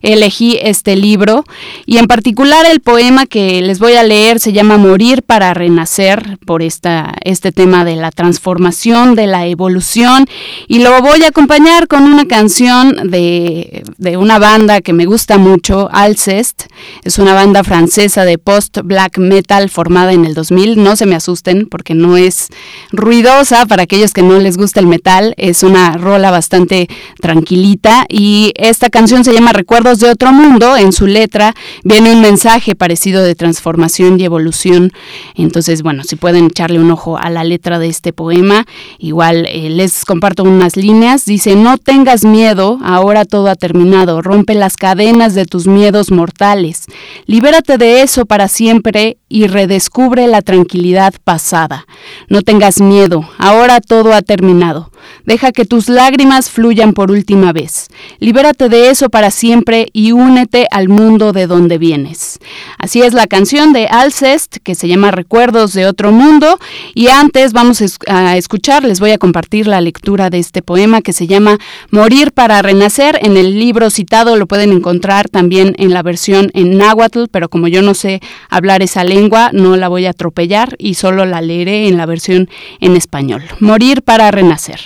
elegí 0.02 0.58
este 0.62 0.96
libro. 0.96 1.44
Y 1.86 1.98
en 1.98 2.06
particular 2.06 2.66
el 2.66 2.80
poema 2.80 3.26
que 3.26 3.60
les 3.62 3.78
voy 3.78 3.94
a 3.94 4.02
leer 4.02 4.40
se 4.40 4.52
llama 4.52 4.76
Morir 4.76 5.22
para 5.22 5.54
renacer 5.54 6.38
por 6.46 6.62
esta 6.62 7.14
este 7.24 7.52
tema 7.52 7.84
de 7.84 7.96
la 7.96 8.10
transformación, 8.10 9.14
de 9.14 9.26
la 9.26 9.46
evolución. 9.46 10.26
Y 10.68 10.80
lo 10.80 11.00
voy 11.00 11.24
a 11.24 11.28
acompañar 11.28 11.88
con 11.88 12.04
una 12.04 12.26
canción 12.26 13.10
de, 13.10 13.82
de 13.98 14.16
una 14.16 14.38
banda 14.38 14.80
que 14.80 14.92
me 14.92 15.06
gusta 15.06 15.38
mucho, 15.38 15.88
Alcest, 15.92 16.64
es 17.04 17.18
una 17.18 17.34
banda 17.34 17.64
francesa 17.64 18.24
de 18.24 18.38
post 18.38 18.78
black 18.84 19.18
metal 19.18 19.70
formada 19.70 20.12
en 20.12 20.24
el 20.24 20.34
2000, 20.34 20.82
no 20.82 20.96
se 20.96 21.06
me 21.06 21.14
asusten 21.14 21.66
porque 21.66 21.94
no 21.94 22.16
es 22.16 22.48
ruidosa 22.90 23.66
para 23.66 23.84
aquellos 23.84 24.12
que 24.12 24.22
no 24.22 24.38
les 24.38 24.56
gusta 24.56 24.80
el 24.80 24.86
metal, 24.86 25.34
es 25.36 25.62
una 25.62 25.96
rola 25.96 26.30
bastante 26.30 26.88
tranquilita 27.20 28.06
y 28.08 28.52
esta 28.56 28.90
canción 28.90 29.24
se 29.24 29.32
llama 29.32 29.52
Recuerdos 29.52 30.00
de 30.00 30.10
otro 30.10 30.32
mundo, 30.32 30.76
en 30.76 30.92
su 30.92 31.06
letra 31.06 31.54
viene 31.84 32.12
un 32.12 32.20
mensaje 32.20 32.74
parecido 32.74 33.22
de 33.22 33.34
transformación 33.34 34.20
y 34.20 34.24
evolución, 34.24 34.92
entonces 35.34 35.82
bueno, 35.82 36.04
si 36.04 36.16
pueden 36.16 36.46
echarle 36.46 36.78
un 36.78 36.90
ojo 36.90 37.18
a 37.18 37.30
la 37.30 37.44
letra 37.44 37.78
de 37.78 37.88
este 37.88 38.12
poema, 38.12 38.66
igual 38.98 39.46
eh, 39.46 39.70
les 39.70 40.04
comparto 40.04 40.42
unas 40.44 40.76
líneas, 40.76 41.24
dice, 41.24 41.56
no 41.56 41.78
tengas 41.78 42.24
miedo 42.24 42.78
ahora 42.82 43.24
todo 43.24 43.48
ha 43.48 43.54
terminado. 43.54 44.22
Rompe 44.22 44.54
las 44.54 44.76
cadenas 44.76 45.34
de 45.34 45.46
tus 45.46 45.66
miedos 45.66 46.10
mortales. 46.10 46.86
Libérate 47.26 47.78
de 47.78 48.02
eso 48.02 48.26
para 48.26 48.48
siempre 48.48 49.18
y 49.28 49.46
redescubre 49.46 50.26
la 50.26 50.42
tranquilidad 50.42 51.14
pasada. 51.24 51.86
No 52.28 52.42
tengas 52.42 52.69
miedo, 52.78 53.26
ahora 53.38 53.80
todo 53.80 54.12
ha 54.12 54.20
terminado. 54.20 54.90
Deja 55.24 55.52
que 55.52 55.64
tus 55.64 55.88
lágrimas 55.88 56.50
fluyan 56.50 56.92
por 56.92 57.10
última 57.10 57.52
vez. 57.52 57.88
Libérate 58.18 58.68
de 58.68 58.90
eso 58.90 59.08
para 59.08 59.30
siempre 59.30 59.88
y 59.92 60.12
únete 60.12 60.66
al 60.70 60.88
mundo 60.88 61.32
de 61.32 61.46
donde 61.46 61.78
vienes. 61.78 62.38
Así 62.78 63.02
es 63.02 63.12
la 63.12 63.26
canción 63.26 63.72
de 63.72 63.86
Alcest, 63.86 64.58
que 64.62 64.74
se 64.74 64.88
llama 64.88 65.10
Recuerdos 65.10 65.72
de 65.72 65.86
otro 65.86 66.12
mundo. 66.12 66.58
Y 66.94 67.08
antes 67.08 67.52
vamos 67.52 67.82
a 68.08 68.36
escuchar, 68.36 68.84
les 68.84 69.00
voy 69.00 69.10
a 69.10 69.18
compartir 69.18 69.66
la 69.66 69.80
lectura 69.80 70.30
de 70.30 70.38
este 70.38 70.62
poema 70.62 71.02
que 71.02 71.12
se 71.12 71.26
llama 71.26 71.58
Morir 71.90 72.32
para 72.32 72.62
Renacer. 72.62 73.18
En 73.22 73.36
el 73.36 73.58
libro 73.58 73.90
citado 73.90 74.36
lo 74.36 74.46
pueden 74.46 74.72
encontrar 74.72 75.28
también 75.28 75.74
en 75.78 75.92
la 75.92 76.02
versión 76.02 76.50
en 76.54 76.78
náhuatl, 76.78 77.24
pero 77.30 77.48
como 77.48 77.68
yo 77.68 77.82
no 77.82 77.94
sé 77.94 78.20
hablar 78.48 78.82
esa 78.82 79.04
lengua, 79.04 79.50
no 79.52 79.76
la 79.76 79.88
voy 79.88 80.06
a 80.06 80.10
atropellar 80.10 80.76
y 80.78 80.94
solo 80.94 81.24
la 81.24 81.40
leeré 81.40 81.88
en 81.88 81.96
la 81.96 82.06
versión 82.06 82.48
en 82.80 82.96
español. 82.96 83.44
Morir 83.60 84.02
para 84.02 84.30
Renacer. 84.30 84.80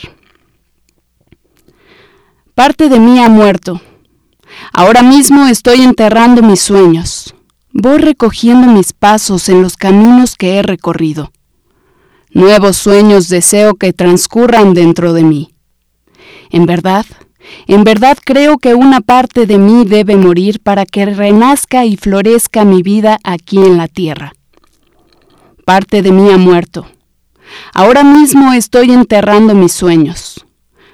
Parte 2.54 2.88
de 2.88 3.00
mí 3.00 3.18
ha 3.18 3.28
muerto. 3.28 3.80
Ahora 4.72 5.02
mismo 5.02 5.46
estoy 5.46 5.82
enterrando 5.82 6.42
mis 6.42 6.60
sueños. 6.60 7.34
Voy 7.72 7.98
recogiendo 7.98 8.68
mis 8.68 8.92
pasos 8.92 9.48
en 9.48 9.62
los 9.62 9.76
caminos 9.76 10.36
que 10.36 10.56
he 10.56 10.62
recorrido. 10.62 11.32
Nuevos 12.30 12.76
sueños 12.76 13.28
deseo 13.28 13.74
que 13.74 13.92
transcurran 13.92 14.74
dentro 14.74 15.12
de 15.12 15.24
mí. 15.24 15.54
En 16.50 16.66
verdad, 16.66 17.04
en 17.66 17.84
verdad 17.84 18.18
creo 18.24 18.58
que 18.58 18.74
una 18.74 19.00
parte 19.00 19.46
de 19.46 19.58
mí 19.58 19.84
debe 19.84 20.16
morir 20.16 20.60
para 20.60 20.86
que 20.86 21.06
renazca 21.06 21.84
y 21.84 21.96
florezca 21.96 22.64
mi 22.64 22.82
vida 22.82 23.18
aquí 23.24 23.58
en 23.58 23.76
la 23.76 23.88
tierra. 23.88 24.32
Parte 25.64 26.02
de 26.02 26.12
mí 26.12 26.30
ha 26.30 26.36
muerto. 26.36 26.86
Ahora 27.72 28.04
mismo 28.04 28.52
estoy 28.52 28.92
enterrando 28.92 29.54
mis 29.54 29.72
sueños. 29.72 30.44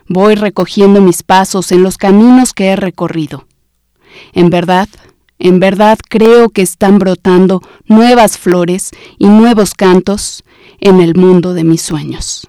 Voy 0.08 0.34
recogiendo 0.34 1.00
mis 1.00 1.22
pasos 1.22 1.70
en 1.72 1.82
los 1.82 1.96
caminos 1.96 2.52
que 2.52 2.66
he 2.66 2.76
recorrido. 2.76 3.46
En 4.32 4.50
verdad, 4.50 4.88
en 5.38 5.60
verdad 5.60 5.98
creo 6.08 6.48
que 6.50 6.62
están 6.62 6.98
brotando 6.98 7.62
nuevas 7.86 8.36
flores 8.36 8.90
y 9.18 9.26
nuevos 9.26 9.74
cantos 9.74 10.44
en 10.80 11.00
el 11.00 11.14
mundo 11.14 11.54
de 11.54 11.64
mis 11.64 11.82
sueños. 11.82 12.48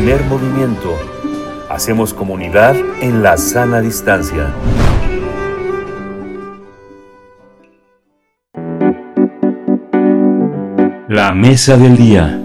Movimiento. 0.00 0.98
Hacemos 1.68 2.14
comunidad 2.14 2.74
en 3.02 3.22
la 3.22 3.36
sana 3.36 3.82
distancia. 3.82 4.50
La 11.06 11.32
mesa 11.34 11.76
del 11.76 11.98
día. 11.98 12.40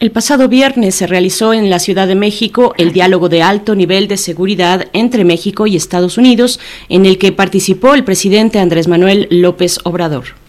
El 0.00 0.10
pasado 0.10 0.48
viernes 0.48 0.96
se 0.96 1.06
realizó 1.06 1.52
en 1.54 1.70
la 1.70 1.78
Ciudad 1.78 2.08
de 2.08 2.16
México 2.16 2.74
el 2.78 2.92
diálogo 2.92 3.28
de 3.28 3.42
alto 3.42 3.76
nivel 3.76 4.08
de 4.08 4.16
seguridad 4.16 4.86
entre 4.92 5.24
México 5.24 5.68
y 5.68 5.76
Estados 5.76 6.18
Unidos, 6.18 6.58
en 6.88 7.06
el 7.06 7.18
que 7.18 7.30
participó 7.30 7.94
el 7.94 8.02
presidente 8.02 8.58
Andrés 8.58 8.88
Manuel 8.88 9.28
López 9.30 9.78
Obrador. 9.84 10.47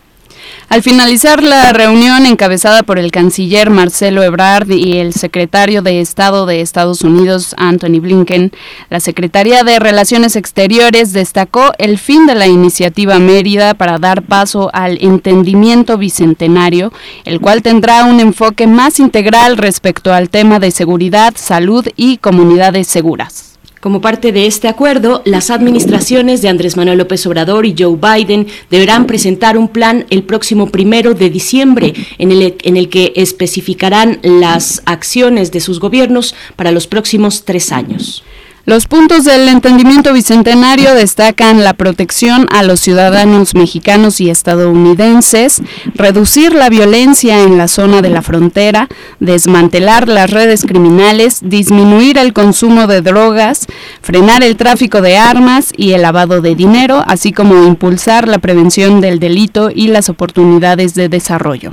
Al 0.69 0.83
finalizar 0.83 1.41
la 1.41 1.73
reunión 1.73 2.27
encabezada 2.27 2.83
por 2.83 2.99
el 2.99 3.11
canciller 3.11 3.71
Marcelo 3.71 4.21
Ebrard 4.21 4.69
y 4.69 4.99
el 4.99 5.13
secretario 5.13 5.81
de 5.81 5.99
Estado 5.99 6.45
de 6.45 6.61
Estados 6.61 7.01
Unidos, 7.01 7.55
Anthony 7.57 7.99
Blinken, 7.99 8.51
la 8.91 8.99
Secretaría 8.99 9.63
de 9.63 9.79
Relaciones 9.79 10.35
Exteriores 10.35 11.11
destacó 11.11 11.71
el 11.79 11.97
fin 11.97 12.27
de 12.27 12.35
la 12.35 12.45
iniciativa 12.45 13.17
Mérida 13.17 13.73
para 13.73 13.97
dar 13.97 14.21
paso 14.21 14.69
al 14.71 14.99
entendimiento 15.01 15.97
bicentenario, 15.97 16.93
el 17.25 17.41
cual 17.41 17.63
tendrá 17.63 18.05
un 18.05 18.19
enfoque 18.19 18.67
más 18.67 18.99
integral 18.99 19.57
respecto 19.57 20.13
al 20.13 20.29
tema 20.29 20.59
de 20.59 20.69
seguridad, 20.69 21.33
salud 21.35 21.87
y 21.95 22.17
comunidades 22.17 22.87
seguras. 22.87 23.48
Como 23.79 24.01
parte 24.01 24.33
de 24.33 24.45
este 24.45 24.67
acuerdo, 24.67 25.21
las 25.23 25.49
administraciones 25.49 26.41
de 26.41 26.49
Andrés 26.49 26.75
Manuel 26.75 26.97
López 26.97 27.25
Obrador 27.25 27.65
y 27.65 27.73
Joe 27.77 27.95
Biden 27.95 28.47
deberán 28.69 29.07
presentar 29.07 29.57
un 29.57 29.69
plan 29.69 30.05
el 30.09 30.23
próximo 30.23 30.67
primero 30.67 31.13
de 31.13 31.29
diciembre 31.29 31.93
en 32.17 32.31
el, 32.31 32.55
en 32.61 32.75
el 32.75 32.89
que 32.89 33.13
especificarán 33.15 34.19
las 34.21 34.81
acciones 34.85 35.53
de 35.53 35.61
sus 35.61 35.79
gobiernos 35.79 36.35
para 36.57 36.73
los 36.73 36.87
próximos 36.87 37.45
tres 37.45 37.71
años. 37.71 38.23
Los 38.69 38.85
puntos 38.85 39.23
del 39.23 39.49
entendimiento 39.49 40.13
bicentenario 40.13 40.93
destacan 40.93 41.63
la 41.63 41.73
protección 41.73 42.45
a 42.51 42.61
los 42.61 42.79
ciudadanos 42.79 43.55
mexicanos 43.55 44.21
y 44.21 44.29
estadounidenses, 44.29 45.63
reducir 45.95 46.53
la 46.53 46.69
violencia 46.69 47.41
en 47.41 47.57
la 47.57 47.67
zona 47.67 48.03
de 48.03 48.11
la 48.11 48.21
frontera, 48.21 48.87
desmantelar 49.19 50.07
las 50.07 50.29
redes 50.29 50.67
criminales, 50.67 51.39
disminuir 51.41 52.19
el 52.19 52.31
consumo 52.31 52.85
de 52.85 53.01
drogas, 53.01 53.65
frenar 54.03 54.43
el 54.43 54.55
tráfico 54.55 55.01
de 55.01 55.17
armas 55.17 55.73
y 55.75 55.93
el 55.93 56.03
lavado 56.03 56.39
de 56.39 56.53
dinero, 56.53 57.03
así 57.07 57.31
como 57.33 57.63
impulsar 57.63 58.27
la 58.27 58.37
prevención 58.37 59.01
del 59.01 59.19
delito 59.19 59.71
y 59.73 59.87
las 59.87 60.09
oportunidades 60.09 60.93
de 60.93 61.09
desarrollo. 61.09 61.71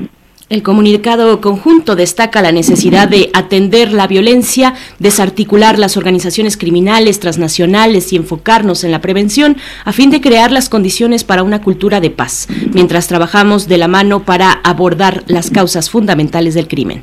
El 0.48 0.62
comunicado 0.62 1.40
conjunto 1.40 1.97
destaca 1.97 2.40
la 2.40 2.52
necesidad 2.52 3.09
de 3.09 3.31
atender 3.32 3.90
la 3.90 4.06
violencia, 4.06 4.74
desarticular 5.01 5.77
las 5.77 5.97
organizaciones 5.97 6.56
criminales 6.56 7.18
transnacionales 7.18 8.12
y 8.12 8.16
enfocarnos 8.16 8.85
en 8.85 8.93
la 8.93 9.01
prevención 9.01 9.56
a 9.85 9.93
fin 9.93 10.10
de 10.10 10.20
crear 10.20 10.52
las 10.52 10.68
condiciones 10.68 11.24
para 11.24 11.43
una 11.43 11.62
cultura 11.62 12.01
de 12.01 12.10
paz, 12.10 12.47
mientras 12.73 13.09
trabajamos 13.09 13.66
de 13.66 13.78
la 13.78 13.89
mano 13.89 14.23
para 14.23 14.52
abordar 14.52 15.24
las 15.27 15.51
causas 15.51 15.90
fundamentales 15.90 16.55
del 16.55 16.68
crimen. 16.68 17.02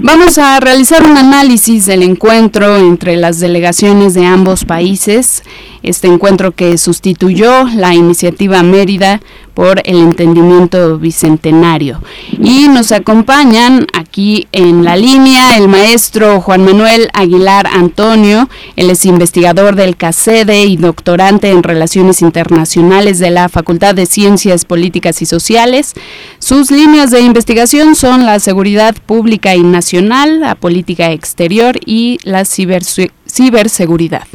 Vamos 0.00 0.38
a 0.38 0.58
realizar 0.60 1.04
un 1.04 1.16
análisis 1.16 1.84
del 1.84 2.02
encuentro 2.02 2.76
entre 2.78 3.16
las 3.16 3.40
delegaciones 3.40 4.14
de 4.14 4.24
ambos 4.24 4.64
países, 4.64 5.42
este 5.82 6.08
encuentro 6.08 6.52
que 6.52 6.78
sustituyó 6.78 7.64
la 7.76 7.94
iniciativa 7.94 8.62
Mérida 8.62 9.20
por 9.54 9.80
el 9.84 9.96
entendimiento 9.98 10.98
bicentenario. 10.98 12.02
Y 12.32 12.68
nos 12.68 12.92
acompañan 12.92 13.86
aquí 13.92 14.48
en 14.52 14.84
la 14.84 14.96
línea 14.96 15.56
el 15.56 15.68
maestro 15.68 16.40
Juan 16.40 16.64
Manuel 16.64 17.08
Aguilar 17.14 17.66
Antonio, 17.66 18.48
él 18.76 18.90
es 18.90 19.04
investigador 19.06 19.76
del 19.76 19.96
CACEDE 19.96 20.64
y 20.64 20.76
doctorante 20.76 21.50
en 21.50 21.62
Relaciones 21.62 22.20
Internacionales 22.22 23.18
de 23.18 23.30
la 23.30 23.48
Facultad 23.48 23.94
de 23.94 24.06
Ciencias 24.06 24.64
Políticas 24.64 25.22
y 25.22 25.26
Sociales. 25.26 25.94
Sus 26.38 26.70
líneas 26.70 27.10
de 27.10 27.20
investigación 27.20 27.94
son 27.94 28.26
la 28.26 28.40
seguridad 28.40 28.94
pública 29.06 29.54
y 29.54 29.62
nacional, 29.62 30.40
la 30.40 30.54
política 30.54 31.12
exterior 31.12 31.78
y 31.86 32.18
la 32.24 32.44
ciberseguridad. 32.44 34.26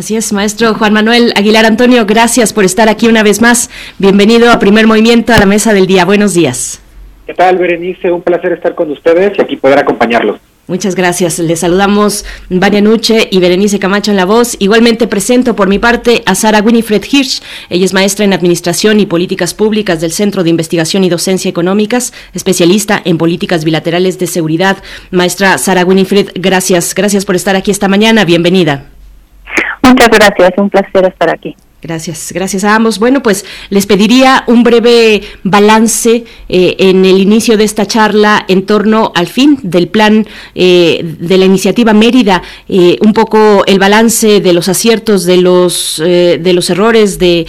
Así 0.00 0.16
es, 0.16 0.32
maestro 0.32 0.72
Juan 0.72 0.94
Manuel 0.94 1.34
Aguilar 1.36 1.66
Antonio, 1.66 2.06
gracias 2.06 2.54
por 2.54 2.64
estar 2.64 2.88
aquí 2.88 3.06
una 3.06 3.22
vez 3.22 3.42
más. 3.42 3.68
Bienvenido 3.98 4.50
a 4.50 4.58
Primer 4.58 4.86
Movimiento 4.86 5.34
a 5.34 5.38
la 5.38 5.44
Mesa 5.44 5.74
del 5.74 5.86
Día. 5.86 6.06
Buenos 6.06 6.32
días. 6.32 6.80
¿Qué 7.26 7.34
tal, 7.34 7.58
Berenice? 7.58 8.10
Un 8.10 8.22
placer 8.22 8.52
estar 8.52 8.74
con 8.74 8.90
ustedes 8.90 9.36
y 9.36 9.42
aquí 9.42 9.56
poder 9.56 9.78
acompañarlos. 9.78 10.38
Muchas 10.68 10.94
gracias. 10.94 11.38
Les 11.38 11.60
saludamos 11.60 12.24
Vania 12.48 12.80
Nuche 12.80 13.28
y 13.30 13.40
Berenice 13.40 13.78
Camacho 13.78 14.10
en 14.10 14.16
la 14.16 14.24
voz. 14.24 14.56
Igualmente 14.58 15.06
presento 15.06 15.54
por 15.54 15.68
mi 15.68 15.78
parte 15.78 16.22
a 16.24 16.34
Sara 16.34 16.62
Winifred 16.62 17.04
Hirsch. 17.04 17.42
Ella 17.68 17.84
es 17.84 17.92
maestra 17.92 18.24
en 18.24 18.32
Administración 18.32 19.00
y 19.00 19.04
Políticas 19.04 19.52
Públicas 19.52 20.00
del 20.00 20.12
Centro 20.12 20.42
de 20.44 20.48
Investigación 20.48 21.04
y 21.04 21.10
Docencia 21.10 21.50
Económicas, 21.50 22.14
especialista 22.32 23.02
en 23.04 23.18
políticas 23.18 23.66
bilaterales 23.66 24.18
de 24.18 24.28
seguridad. 24.28 24.78
Maestra 25.10 25.58
Sara 25.58 25.84
Winifred, 25.84 26.30
gracias. 26.36 26.94
Gracias 26.94 27.26
por 27.26 27.36
estar 27.36 27.54
aquí 27.54 27.70
esta 27.70 27.86
mañana. 27.86 28.24
Bienvenida. 28.24 28.89
Muchas 29.82 30.08
gracias, 30.08 30.52
un 30.58 30.70
placer 30.70 31.06
estar 31.06 31.30
aquí. 31.30 31.56
Gracias, 31.82 32.32
gracias 32.34 32.64
a 32.64 32.74
ambos. 32.74 32.98
Bueno, 32.98 33.22
pues 33.22 33.46
les 33.70 33.86
pediría 33.86 34.44
un 34.46 34.62
breve 34.62 35.22
balance 35.44 36.24
eh, 36.48 36.76
en 36.78 37.06
el 37.06 37.18
inicio 37.18 37.56
de 37.56 37.64
esta 37.64 37.86
charla 37.86 38.44
en 38.48 38.66
torno 38.66 39.12
al 39.14 39.28
fin 39.28 39.58
del 39.62 39.88
plan 39.88 40.26
eh, 40.54 41.00
de 41.02 41.38
la 41.38 41.46
iniciativa 41.46 41.94
Mérida, 41.94 42.42
eh, 42.68 42.98
un 43.00 43.14
poco 43.14 43.64
el 43.66 43.78
balance 43.78 44.40
de 44.42 44.52
los 44.52 44.68
aciertos, 44.68 45.24
de 45.24 45.38
los 45.38 45.96
de 46.00 46.52
los 46.52 46.68
errores, 46.68 47.18
de 47.18 47.46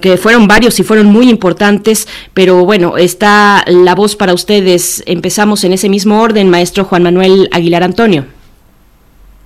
que 0.00 0.16
fueron 0.16 0.48
varios 0.48 0.80
y 0.80 0.82
fueron 0.82 1.06
muy 1.06 1.30
importantes. 1.30 2.08
Pero 2.34 2.64
bueno, 2.64 2.96
está 2.96 3.64
la 3.68 3.94
voz 3.94 4.16
para 4.16 4.34
ustedes. 4.34 5.04
Empezamos 5.06 5.62
en 5.62 5.72
ese 5.72 5.88
mismo 5.88 6.20
orden, 6.20 6.50
maestro 6.50 6.84
Juan 6.84 7.04
Manuel 7.04 7.48
Aguilar 7.52 7.84
Antonio. 7.84 8.37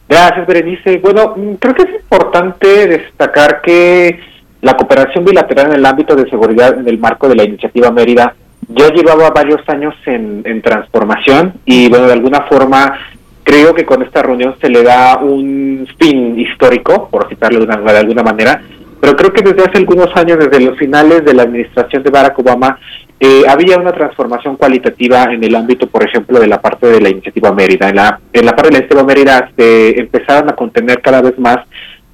Gracias, 0.08 0.46
Berenice. 0.46 0.98
Bueno, 0.98 1.34
mm, 1.36 1.54
creo 1.54 1.74
que 1.74 1.82
es 1.82 1.94
importante 1.94 2.86
destacar 2.86 3.60
que 3.62 4.20
la 4.60 4.76
cooperación 4.76 5.24
bilateral 5.24 5.68
en 5.68 5.78
el 5.78 5.86
ámbito 5.86 6.14
de 6.14 6.28
seguridad 6.30 6.78
en 6.78 6.88
el 6.88 6.98
marco 6.98 7.28
de 7.28 7.34
la 7.34 7.44
iniciativa 7.44 7.90
Mérida 7.90 8.34
ya 8.68 8.88
llevaba 8.90 9.30
varios 9.30 9.68
años 9.68 9.94
en, 10.06 10.62
transformación 10.62 11.54
y, 11.64 11.88
bueno, 11.88 12.06
de 12.06 12.12
alguna 12.12 12.42
forma 12.42 12.98
creo 13.42 13.74
que 13.74 13.84
con 13.84 14.02
esta 14.02 14.22
reunión 14.22 14.54
se 14.60 14.68
le 14.68 14.82
da 14.84 15.18
un 15.18 15.86
fin 15.98 16.38
histórico, 16.38 17.08
por 17.10 17.28
citarlo 17.28 17.66
de, 17.66 17.66
de 17.66 17.98
alguna 17.98 18.22
manera, 18.22 18.62
pero 19.02 19.16
creo 19.16 19.32
que 19.32 19.42
desde 19.42 19.68
hace 19.68 19.78
algunos 19.78 20.14
años, 20.14 20.38
desde 20.38 20.64
los 20.64 20.78
finales 20.78 21.24
de 21.24 21.34
la 21.34 21.42
administración 21.42 22.04
de 22.04 22.10
Barack 22.10 22.38
Obama, 22.38 22.78
eh, 23.18 23.42
había 23.48 23.76
una 23.76 23.90
transformación 23.90 24.54
cualitativa 24.54 25.24
en 25.24 25.42
el 25.42 25.56
ámbito, 25.56 25.88
por 25.88 26.04
ejemplo, 26.06 26.38
de 26.38 26.46
la 26.46 26.62
parte 26.62 26.86
de 26.86 27.00
la 27.00 27.08
iniciativa 27.08 27.50
Mérida. 27.50 27.88
En 27.88 27.96
la, 27.96 28.20
en 28.32 28.46
la 28.46 28.52
parte 28.52 28.68
de 28.68 28.72
la 28.74 28.78
iniciativa 28.78 29.02
Mérida 29.02 29.50
se 29.56 29.98
empezaron 29.98 30.48
a 30.50 30.54
contener 30.54 31.02
cada 31.02 31.20
vez 31.20 31.36
más 31.36 31.56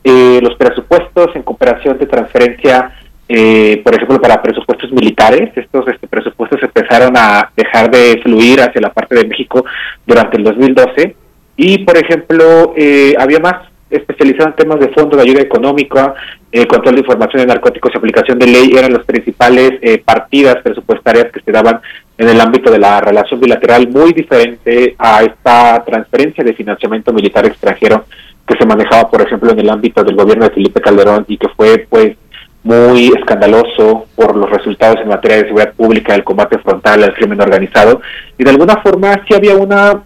eh, 0.03 0.41
los 0.43 0.55
presupuestos 0.55 1.37
en 1.37 1.43
cooperación 1.43 1.99
de 1.99 2.07
transferencia, 2.07 2.91
eh, 3.29 3.83
por 3.85 3.95
ejemplo, 3.95 4.19
para 4.19 4.41
presupuestos 4.41 4.91
militares. 4.91 5.51
Estos 5.57 5.87
este, 5.89 6.07
presupuestos 6.07 6.63
empezaron 6.63 7.15
a 7.19 7.53
dejar 7.55 7.91
de 7.91 8.19
fluir 8.23 8.63
hacia 8.63 8.81
la 8.81 8.95
parte 8.95 9.15
de 9.15 9.27
México 9.27 9.63
durante 10.07 10.39
el 10.39 10.43
2012. 10.43 11.15
Y, 11.55 11.85
por 11.85 11.99
ejemplo, 11.99 12.73
había 13.19 13.41
más 13.41 13.69
especializado 13.91 14.51
en 14.51 14.57
temas 14.57 14.81
de 14.81 14.89
fondo 14.89 15.17
de 15.17 15.23
ayuda 15.23 15.43
económica, 15.43 16.15
eh, 16.53 16.67
control 16.67 16.97
de 16.97 17.01
información 17.01 17.41
de 17.41 17.47
narcóticos 17.47 17.93
y 17.93 17.99
aplicación 17.99 18.39
de 18.39 18.47
ley 18.47 18.73
eran 18.77 18.93
las 18.93 19.05
principales 19.05 19.73
eh, 19.81 20.03
partidas 20.05 20.57
presupuestarias 20.63 21.27
que 21.33 21.41
se 21.41 21.53
daban 21.53 21.81
en 22.17 22.29
el 22.29 22.41
ámbito 22.41 22.71
de 22.71 22.79
la 22.79 23.01
relación 23.01 23.41
bilateral, 23.41 23.89
muy 23.89 24.13
diferente 24.13 24.95
a 24.99 25.23
esta 25.23 25.85
transferencia 25.85 26.43
de 26.43 26.53
financiamiento 26.53 27.13
militar 27.13 27.47
extranjero 27.47 28.05
que 28.47 28.57
se 28.57 28.67
manejaba, 28.67 29.11
por 29.11 29.21
ejemplo, 29.21 29.53
en 29.53 29.61
el 29.61 29.71
ámbito 29.71 30.03
del 30.03 30.17
gobierno 30.17 30.45
de 30.45 30.55
Felipe 30.55 30.81
Calderón 30.81 31.25
y 31.29 31.37
que 31.37 31.49
fue, 31.51 31.87
pues, 31.89 32.17
muy 32.65 33.09
escandaloso 33.17 34.07
por 34.17 34.37
los 34.37 34.51
resultados 34.51 34.99
en 35.01 35.09
materia 35.09 35.37
de 35.37 35.45
seguridad 35.45 35.73
pública, 35.75 36.13
del 36.13 36.25
combate 36.25 36.59
frontal 36.59 37.05
al 37.05 37.15
crimen 37.15 37.41
organizado, 37.41 38.01
y 38.37 38.45
de 38.45 38.51
alguna 38.51 38.83
forma 38.83 39.23
sí 39.27 39.35
había 39.35 39.55
una 39.55 40.03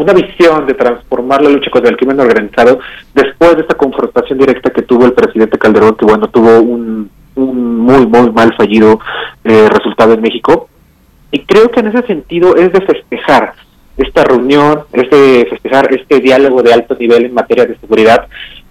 una 0.00 0.14
visión 0.14 0.66
de 0.66 0.72
transformar 0.72 1.42
la 1.42 1.50
lucha 1.50 1.70
contra 1.70 1.90
el 1.90 1.96
crimen 1.98 2.18
organizado 2.20 2.80
después 3.14 3.54
de 3.54 3.62
esta 3.62 3.74
confrontación 3.74 4.38
directa 4.38 4.70
que 4.70 4.80
tuvo 4.80 5.04
el 5.04 5.12
presidente 5.12 5.58
Calderón, 5.58 5.94
que 5.94 6.06
bueno, 6.06 6.26
tuvo 6.30 6.58
un, 6.58 7.10
muy, 7.36 8.06
muy 8.06 8.30
mal 8.32 8.54
fallido 8.56 8.98
eh, 9.44 9.68
resultado 9.68 10.14
en 10.14 10.22
México. 10.22 10.70
Y 11.30 11.40
creo 11.44 11.70
que 11.70 11.80
en 11.80 11.88
ese 11.88 12.06
sentido 12.06 12.56
es 12.56 12.72
de 12.72 12.80
festejar 12.80 13.52
esta 13.98 14.24
reunión, 14.24 14.84
es 14.92 15.10
de 15.10 15.46
festejar 15.50 15.94
este 15.94 16.18
diálogo 16.20 16.62
de 16.62 16.72
alto 16.72 16.96
nivel 16.98 17.26
en 17.26 17.34
materia 17.34 17.66
de 17.66 17.76
seguridad, 17.76 18.26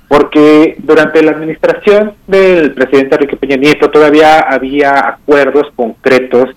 porque 0.08 0.78
durante 0.80 1.22
la 1.22 1.32
administración 1.32 2.14
del 2.26 2.74
presidente 2.74 3.16
Enrique 3.16 3.38
Peña 3.38 3.56
Nieto 3.56 3.92
todavía 3.92 4.40
había 4.40 5.08
acuerdos 5.08 5.68
concretos 5.76 6.50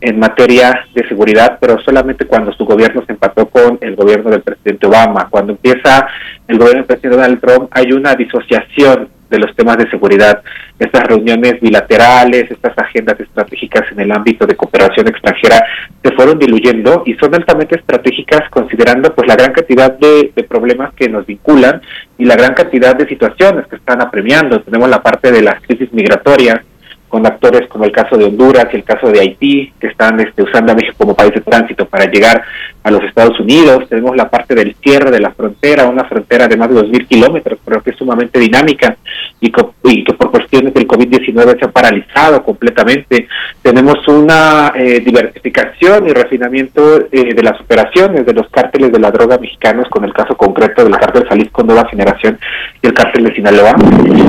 en 0.00 0.18
materia 0.18 0.86
de 0.94 1.08
seguridad, 1.08 1.58
pero 1.60 1.80
solamente 1.80 2.26
cuando 2.26 2.52
su 2.52 2.64
gobierno 2.64 3.02
se 3.04 3.12
empató 3.12 3.48
con 3.48 3.78
el 3.80 3.96
gobierno 3.96 4.30
del 4.30 4.42
presidente 4.42 4.86
Obama. 4.86 5.28
Cuando 5.28 5.52
empieza 5.52 6.06
el 6.46 6.58
gobierno 6.58 6.82
del 6.82 6.86
presidente 6.86 7.16
Donald 7.16 7.40
Trump, 7.40 7.68
hay 7.72 7.92
una 7.92 8.14
disociación 8.14 9.08
de 9.28 9.38
los 9.38 9.54
temas 9.54 9.76
de 9.76 9.90
seguridad. 9.90 10.42
Estas 10.78 11.04
reuniones 11.04 11.60
bilaterales, 11.60 12.50
estas 12.50 12.78
agendas 12.78 13.18
estratégicas 13.20 13.90
en 13.92 14.00
el 14.00 14.12
ámbito 14.12 14.46
de 14.46 14.56
cooperación 14.56 15.08
extranjera 15.08 15.64
se 16.02 16.12
fueron 16.12 16.38
diluyendo 16.38 17.02
y 17.04 17.14
son 17.14 17.34
altamente 17.34 17.76
estratégicas 17.76 18.48
considerando 18.50 19.14
pues 19.14 19.26
la 19.28 19.36
gran 19.36 19.52
cantidad 19.52 19.92
de, 19.98 20.32
de 20.34 20.44
problemas 20.44 20.94
que 20.94 21.08
nos 21.08 21.26
vinculan 21.26 21.82
y 22.16 22.24
la 22.24 22.36
gran 22.36 22.54
cantidad 22.54 22.94
de 22.96 23.08
situaciones 23.08 23.66
que 23.66 23.76
están 23.76 24.00
apremiando. 24.00 24.62
Tenemos 24.62 24.88
la 24.88 25.02
parte 25.02 25.32
de 25.32 25.42
las 25.42 25.60
crisis 25.62 25.92
migratorias, 25.92 26.60
con 27.08 27.26
actores 27.26 27.68
como 27.68 27.84
el 27.84 27.92
caso 27.92 28.16
de 28.16 28.26
Honduras 28.26 28.66
y 28.72 28.76
el 28.76 28.84
caso 28.84 29.10
de 29.10 29.20
Haití, 29.20 29.72
que 29.80 29.88
están 29.88 30.20
este, 30.20 30.42
usando 30.42 30.72
a 30.72 30.74
México 30.74 30.94
como 30.98 31.14
país 31.14 31.32
de 31.32 31.40
tránsito 31.40 31.86
para 31.86 32.04
llegar 32.04 32.42
a 32.82 32.90
los 32.90 33.02
Estados 33.04 33.38
Unidos. 33.40 33.88
Tenemos 33.88 34.16
la 34.16 34.28
parte 34.28 34.54
del 34.54 34.74
cierre 34.82 35.10
de 35.10 35.20
la 35.20 35.30
frontera, 35.30 35.88
una 35.88 36.04
frontera 36.04 36.46
de 36.46 36.56
más 36.56 36.68
de 36.68 36.76
2.000 36.76 37.08
kilómetros, 37.08 37.58
pero 37.64 37.82
que 37.82 37.90
es 37.90 37.96
sumamente 37.96 38.38
dinámica 38.38 38.96
y, 39.40 39.50
que 39.50 40.12
por 40.14 40.30
cuestiones 40.30 40.74
del 40.74 40.86
COVID-19 40.86 41.58
se 41.58 41.64
ha 41.64 41.70
paralizado 41.70 42.42
completamente. 42.42 43.28
Tenemos 43.62 44.06
una 44.08 44.72
eh, 44.74 45.00
diversificación 45.00 46.08
y 46.08 46.12
refinamiento 46.12 47.06
eh, 47.12 47.34
de 47.34 47.42
las 47.42 47.60
operaciones 47.60 48.26
de 48.26 48.32
los 48.32 48.48
cárteles 48.50 48.92
de 48.92 48.98
la 48.98 49.10
droga 49.10 49.38
mexicanos, 49.38 49.88
con 49.88 50.04
el 50.04 50.12
caso 50.12 50.36
concreto 50.36 50.84
del 50.84 50.96
cártel 50.96 51.26
Jalisco 51.28 51.62
Nueva 51.62 51.88
Generación 51.88 52.38
y 52.82 52.86
el 52.86 52.94
cártel 52.94 53.24
de 53.24 53.34
Sinaloa. 53.34 53.76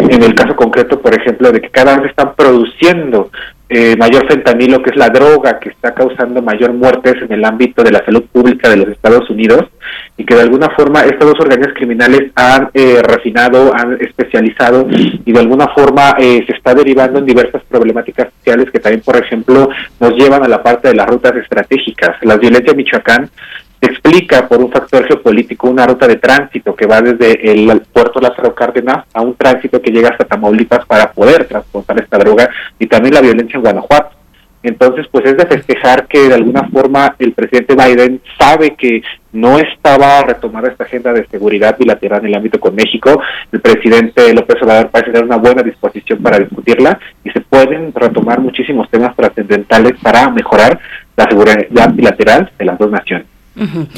En 0.09 0.23
el 0.23 0.35
caso 0.35 0.55
concreto, 0.55 0.99
por 0.99 1.13
ejemplo, 1.13 1.51
de 1.51 1.61
que 1.61 1.69
cada 1.69 1.97
vez 1.97 2.11
están 2.11 2.35
produciendo 2.35 3.31
eh, 3.71 3.95
mayor 3.97 4.27
fentanilo, 4.27 4.81
que 4.81 4.89
es 4.89 4.95
la 4.95 5.09
droga 5.09 5.59
que 5.59 5.69
está 5.69 5.93
causando 5.93 6.41
mayor 6.41 6.73
muertes 6.73 7.21
en 7.21 7.31
el 7.31 7.45
ámbito 7.45 7.83
de 7.83 7.91
la 7.91 8.03
salud 8.03 8.23
pública 8.31 8.67
de 8.67 8.77
los 8.77 8.87
Estados 8.87 9.29
Unidos, 9.29 9.65
y 10.19 10.25
que 10.25 10.35
de 10.35 10.41
alguna 10.41 10.69
forma 10.71 10.99
estas 11.03 11.29
dos 11.29 11.39
organismos 11.39 11.73
criminales 11.75 12.29
han 12.35 12.69
eh, 12.73 13.01
refinado, 13.01 13.73
han 13.73 13.97
especializado 14.01 14.85
y 14.89 15.31
de 15.31 15.39
alguna 15.39 15.69
forma 15.69 16.13
eh, 16.19 16.43
se 16.45 16.53
está 16.53 16.75
derivando 16.75 17.19
en 17.19 17.25
diversas 17.25 17.63
problemáticas 17.63 18.27
sociales 18.37 18.69
que 18.69 18.79
también, 18.79 19.01
por 19.01 19.15
ejemplo, 19.15 19.69
nos 19.97 20.13
llevan 20.15 20.43
a 20.43 20.49
la 20.49 20.61
parte 20.61 20.89
de 20.89 20.95
las 20.95 21.07
rutas 21.07 21.37
estratégicas. 21.37 22.17
La 22.23 22.35
violencia 22.35 22.71
en 22.71 22.77
Michoacán 22.77 23.29
explica 23.79 24.45
por 24.45 24.59
un 24.59 24.69
factor 24.69 25.07
geopolítico 25.07 25.69
una 25.69 25.87
ruta 25.87 26.05
de 26.05 26.17
tránsito 26.17 26.75
que 26.75 26.85
va 26.85 26.99
desde 26.99 27.53
el 27.53 27.81
puerto 27.93 28.19
Lázaro 28.19 28.53
Cárdenas 28.53 29.05
a 29.13 29.21
un 29.21 29.35
tránsito 29.35 29.81
que 29.81 29.91
llega 29.91 30.09
hasta 30.09 30.25
Tamaulipas 30.25 30.85
para 30.85 31.13
poder 31.13 31.45
transportar 31.45 31.97
esta 31.97 32.17
droga 32.17 32.49
y 32.77 32.87
también 32.87 33.15
la 33.15 33.21
violencia 33.21 33.55
en 33.55 33.61
Guanajuato. 33.61 34.18
Entonces, 34.61 35.07
pues 35.09 35.25
es 35.25 35.37
de 35.37 35.45
festejar 35.45 36.07
que 36.07 36.27
de 36.27 36.33
alguna 36.33 36.67
forma 36.69 37.15
el 37.17 37.31
presidente 37.31 37.75
Biden 37.75 38.21
sabe 38.37 38.75
que 38.75 39.01
no 39.31 39.57
estaba 39.57 40.21
retomada 40.23 40.69
esta 40.69 40.83
agenda 40.83 41.13
de 41.13 41.25
seguridad 41.27 41.77
bilateral 41.77 42.21
en 42.21 42.27
el 42.27 42.35
ámbito 42.35 42.59
con 42.59 42.75
México. 42.75 43.21
El 43.51 43.61
presidente 43.61 44.33
López 44.33 44.61
Obrador 44.61 44.89
parece 44.89 45.11
tener 45.11 45.25
una 45.25 45.37
buena 45.37 45.63
disposición 45.63 46.21
para 46.21 46.39
discutirla 46.39 46.99
y 47.23 47.29
se 47.29 47.41
pueden 47.41 47.93
retomar 47.93 48.39
muchísimos 48.41 48.89
temas 48.89 49.15
trascendentales 49.15 49.93
para 50.01 50.29
mejorar 50.29 50.79
la 51.15 51.25
seguridad 51.29 51.93
bilateral 51.93 52.51
de 52.57 52.65
las 52.65 52.77
dos 52.77 52.91
naciones. 52.91 53.27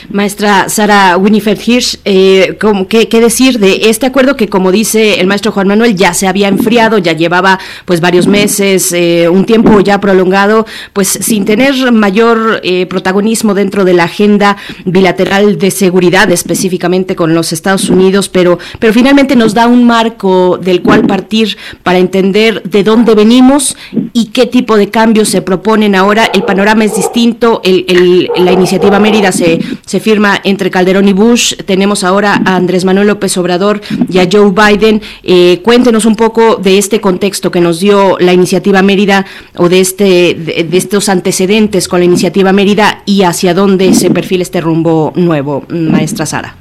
Maestra 0.10 0.70
Sara 0.70 1.18
Winifred 1.18 1.60
Hirsch, 1.66 2.00
eh, 2.06 2.58
qué, 2.90 3.08
qué, 3.08 3.22
decir 3.22 3.60
de 3.60 3.90
este 3.90 4.08
acuerdo 4.08 4.36
que, 4.36 4.48
como 4.48 4.72
dice 4.72 5.20
el 5.20 5.28
maestro 5.28 5.52
Juan 5.52 5.68
Manuel, 5.68 5.96
ya 5.96 6.14
se 6.14 6.28
había 6.28 6.48
enfriado, 6.48 6.98
ya 6.98 7.14
llevaba 7.14 7.60
pues 7.86 8.02
varios 8.02 8.28
meses, 8.28 8.92
eh, 8.92 9.30
un 9.30 9.46
tiempo 9.46 9.80
ya 9.80 10.00
prolongado, 10.00 10.66
pues 10.94 11.08
sin 11.08 11.46
tener 11.46 11.92
mayor 11.92 12.62
eh, 12.64 12.86
protagonismo 12.88 13.54
dentro 13.54 13.86
de 13.86 13.94
la 13.94 14.06
agenda 14.06 14.58
bilateral 14.86 15.58
de 15.58 15.72
seguridad, 15.72 16.32
específicamente 16.32 17.16
con 17.16 17.34
los 17.36 17.54
Estados 17.54 17.90
Unidos, 17.90 18.30
pero, 18.30 18.58
pero 18.80 18.94
finalmente 18.94 19.36
nos 19.36 19.54
da 19.54 19.68
un 19.68 19.86
marco 19.86 20.58
del 20.58 20.82
cual 20.82 21.06
partir 21.06 21.58
para 21.84 22.00
entender 22.00 22.64
de 22.64 22.84
dónde 22.84 23.16
venimos 23.16 23.78
y 24.14 24.28
qué 24.28 24.46
tipo 24.46 24.78
de 24.78 24.90
cambios 24.90 25.30
se 25.30 25.42
proponen 25.42 25.96
ahora. 25.96 26.26
El 26.34 26.44
panorama 26.44 26.84
es 26.84 26.96
distinto, 26.96 27.62
el, 27.64 28.30
la 28.36 28.52
iniciativa 28.52 29.00
Mérida 29.00 29.32
se 29.32 29.51
se, 29.86 30.00
firma 30.00 30.40
entre 30.44 30.70
Calderón 30.70 31.08
y 31.08 31.14
Bush. 31.14 31.56
Tenemos 31.66 32.04
ahora 32.04 32.42
a 32.46 32.56
Andrés 32.56 32.86
Manuel 32.86 33.08
López 33.08 33.38
Obrador 33.38 33.82
y 34.10 34.20
a 34.20 34.28
Joe 34.32 34.52
Biden. 34.52 35.02
Eh, 35.24 35.62
cuéntenos 35.64 36.06
un 36.06 36.16
poco 36.16 36.56
de 36.56 36.78
este 36.78 37.02
contexto 37.02 37.52
que 37.52 37.62
nos 37.62 37.80
dio 37.80 38.18
la 38.20 38.34
iniciativa 38.34 38.82
Mérida 38.82 39.26
o 39.58 39.70
de, 39.70 39.80
este, 39.80 40.34
de, 40.36 40.78
estos 40.78 41.10
antecedentes 41.10 41.88
con 41.88 42.00
la 42.00 42.06
iniciativa 42.06 42.52
Mérida 42.52 43.02
y 43.06 43.24
hacia 43.24 43.54
dónde 43.54 43.94
se 43.94 44.12
perfila 44.12 44.44
este 44.44 44.62
rumbo 44.62 45.14
nuevo, 45.16 45.66
maestra 45.70 46.26
Sara. 46.26 46.56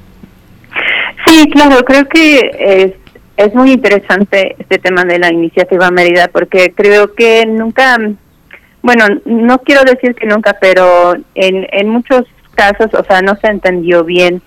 Sí, 1.26 1.48
claro, 1.50 1.84
creo 1.84 2.08
que 2.08 2.94
es, 3.36 3.54
muy 3.54 3.72
interesante 3.72 4.56
este 4.58 4.78
tema 4.78 5.04
de 5.04 5.18
la 5.18 5.32
iniciativa 5.32 5.90
Mérida 5.90 6.28
porque 6.28 6.72
creo 6.74 7.14
que 7.14 7.46
nunca 7.46 7.98
bueno, 8.82 9.04
no 9.24 9.58
quiero 9.58 9.82
decir 9.84 10.14
que 10.14 10.26
nunca, 10.26 10.56
pero 10.60 11.14
en, 11.34 11.66
en 11.70 11.88
muchos 11.88 12.24
casos, 12.60 12.92
o 12.92 13.04
sea, 13.04 13.22
no 13.22 13.34
se 13.36 13.46
entendió 13.46 14.04
bien. 14.04 14.42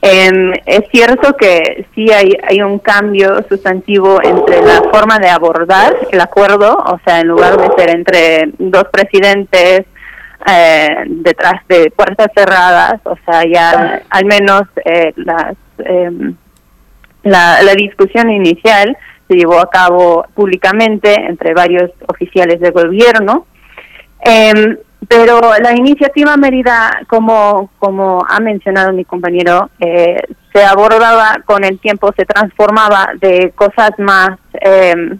Em, 0.00 0.52
es 0.66 0.82
cierto 0.90 1.36
que 1.36 1.86
sí 1.94 2.10
hay, 2.10 2.36
hay 2.42 2.60
un 2.60 2.80
cambio 2.80 3.44
sustantivo 3.48 4.18
entre 4.20 4.60
la 4.60 4.82
forma 4.92 5.20
de 5.20 5.28
abordar 5.28 5.94
el 6.10 6.20
acuerdo, 6.20 6.76
o 6.76 6.98
sea, 7.04 7.20
en 7.20 7.28
lugar 7.28 7.56
de 7.56 7.68
ser 7.76 7.90
entre 7.90 8.52
dos 8.58 8.84
presidentes 8.90 9.82
eh, 10.44 10.88
detrás 11.06 11.62
de 11.68 11.92
puertas 11.92 12.26
cerradas, 12.34 13.00
o 13.04 13.16
sea, 13.24 13.44
ya 13.46 14.02
al 14.10 14.24
menos 14.24 14.62
eh, 14.84 15.12
las, 15.14 15.54
em, 15.78 16.34
la, 17.22 17.62
la 17.62 17.74
discusión 17.74 18.28
inicial 18.28 18.96
se 19.28 19.36
llevó 19.36 19.60
a 19.60 19.70
cabo 19.70 20.26
públicamente 20.34 21.14
entre 21.14 21.54
varios 21.54 21.92
oficiales 22.08 22.58
de 22.58 22.70
gobierno. 22.70 23.46
Eh, 24.26 24.78
pero 25.08 25.40
la 25.60 25.72
iniciativa 25.72 26.36
Mérida, 26.36 27.02
como, 27.08 27.70
como 27.78 28.24
ha 28.28 28.38
mencionado 28.40 28.92
mi 28.92 29.04
compañero, 29.04 29.70
eh, 29.80 30.20
se 30.52 30.64
abordaba 30.64 31.38
con 31.44 31.64
el 31.64 31.80
tiempo, 31.80 32.12
se 32.16 32.24
transformaba 32.24 33.10
de 33.20 33.52
cosas 33.54 33.90
más, 33.98 34.38
em, 34.52 35.18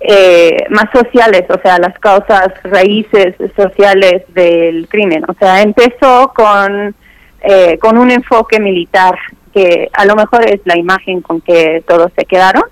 eh, 0.00 0.56
más 0.70 0.86
sociales, 0.92 1.44
o 1.50 1.60
sea, 1.60 1.78
las 1.78 1.98
causas 1.98 2.48
raíces 2.64 3.34
sociales 3.56 4.22
del 4.28 4.88
crimen. 4.88 5.24
O 5.28 5.34
sea, 5.34 5.60
empezó 5.62 6.32
con, 6.34 6.94
eh, 7.42 7.78
con 7.78 7.98
un 7.98 8.10
enfoque 8.10 8.58
militar, 8.58 9.18
que 9.52 9.90
a 9.92 10.04
lo 10.04 10.16
mejor 10.16 10.48
es 10.48 10.60
la 10.64 10.78
imagen 10.78 11.20
con 11.20 11.40
que 11.40 11.82
todos 11.86 12.10
se 12.16 12.24
quedaron. 12.24 12.64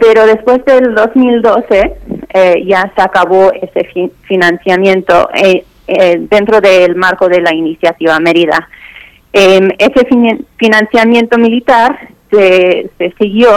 pero 0.00 0.26
después 0.26 0.64
del 0.64 0.92
2012 0.92 1.94
eh, 2.34 2.64
ya 2.66 2.90
se 2.96 3.02
acabó 3.02 3.52
ese 3.52 4.10
financiamiento 4.22 5.28
eh, 5.34 5.64
eh, 5.86 6.16
dentro 6.30 6.60
del 6.60 6.96
marco 6.96 7.28
de 7.28 7.42
la 7.42 7.52
iniciativa 7.54 8.18
Mérida. 8.20 8.68
Em, 9.32 9.70
ese 9.78 10.06
financiamiento 10.56 11.36
militar 11.38 12.08
se, 12.30 12.90
siguió 13.18 13.50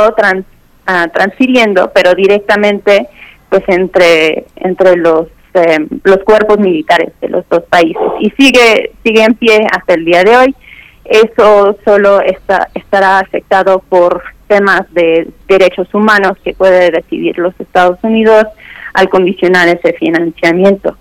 ah, 0.87 1.07
transfiriendo, 1.13 1.91
pero 1.93 2.13
directamente 2.15 3.07
pues 3.49 3.63
entre 3.67 4.45
entre 4.57 4.97
los 4.97 5.27
em, 5.53 5.87
los 6.03 6.17
cuerpos 6.23 6.59
militares 6.59 7.13
de 7.21 7.29
los 7.29 7.47
dos 7.47 7.63
países 7.69 8.03
y 8.19 8.29
sigue 8.31 8.91
sigue 9.03 9.23
en 9.23 9.35
pie 9.35 9.65
hasta 9.71 9.93
el 9.93 10.03
día 10.03 10.23
de 10.23 10.37
hoy. 10.37 10.55
Eso 11.05 11.77
solo 11.85 12.19
está, 12.21 12.69
estará 12.73 13.19
afectado 13.19 13.79
por 13.87 14.34
temas 14.47 14.81
de 14.93 15.27
derechos 15.47 15.93
humanos 15.93 16.33
que 16.43 16.53
puede 16.53 16.91
decidir 16.91 17.37
los 17.37 17.53
Estados 17.59 17.97
Unidos 18.03 18.45
al 18.93 19.09
condicionar 19.09 19.67
ese 19.67 19.93
financiamiento. 19.93 20.97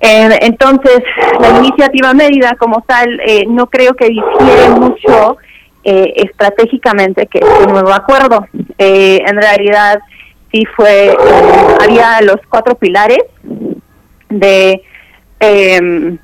Eh, 0.00 0.38
entonces, 0.42 1.02
la 1.40 1.58
iniciativa 1.58 2.12
Mérida 2.12 2.56
como 2.58 2.82
tal 2.82 3.20
eh, 3.26 3.44
no 3.48 3.66
creo 3.66 3.94
que 3.94 4.10
difiere 4.10 4.68
mucho 4.68 5.38
eh, 5.82 6.12
estratégicamente 6.16 7.26
que 7.26 7.38
este 7.38 7.66
nuevo 7.66 7.92
acuerdo. 7.92 8.46
en 8.76 9.36
realidad, 9.40 10.00
sí 10.52 10.64
fue, 10.76 11.16
había 11.82 12.20
los 12.20 12.36
cuatro 12.48 12.74
pilares 12.74 13.22
de 14.28 14.82
em, 15.40 16.18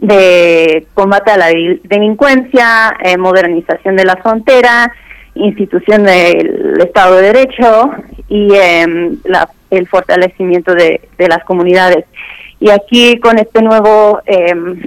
de 0.00 0.86
combate 0.94 1.30
a 1.30 1.36
la 1.36 1.46
delincuencia, 1.84 2.96
modernización 3.18 3.96
de 3.96 4.04
la 4.04 4.16
frontera, 4.16 4.92
institución 5.34 6.04
del 6.04 6.80
Estado 6.80 7.16
de 7.16 7.32
Derecho 7.32 7.90
y 8.28 8.54
eh, 8.54 9.12
el 9.70 9.88
fortalecimiento 9.88 10.74
de, 10.74 11.00
las 11.18 11.44
comunidades. 11.44 12.04
Y 12.60 12.70
aquí 12.70 13.18
con 13.18 13.38
este 13.38 13.62
nuevo 13.62 14.20
em, 14.26 14.80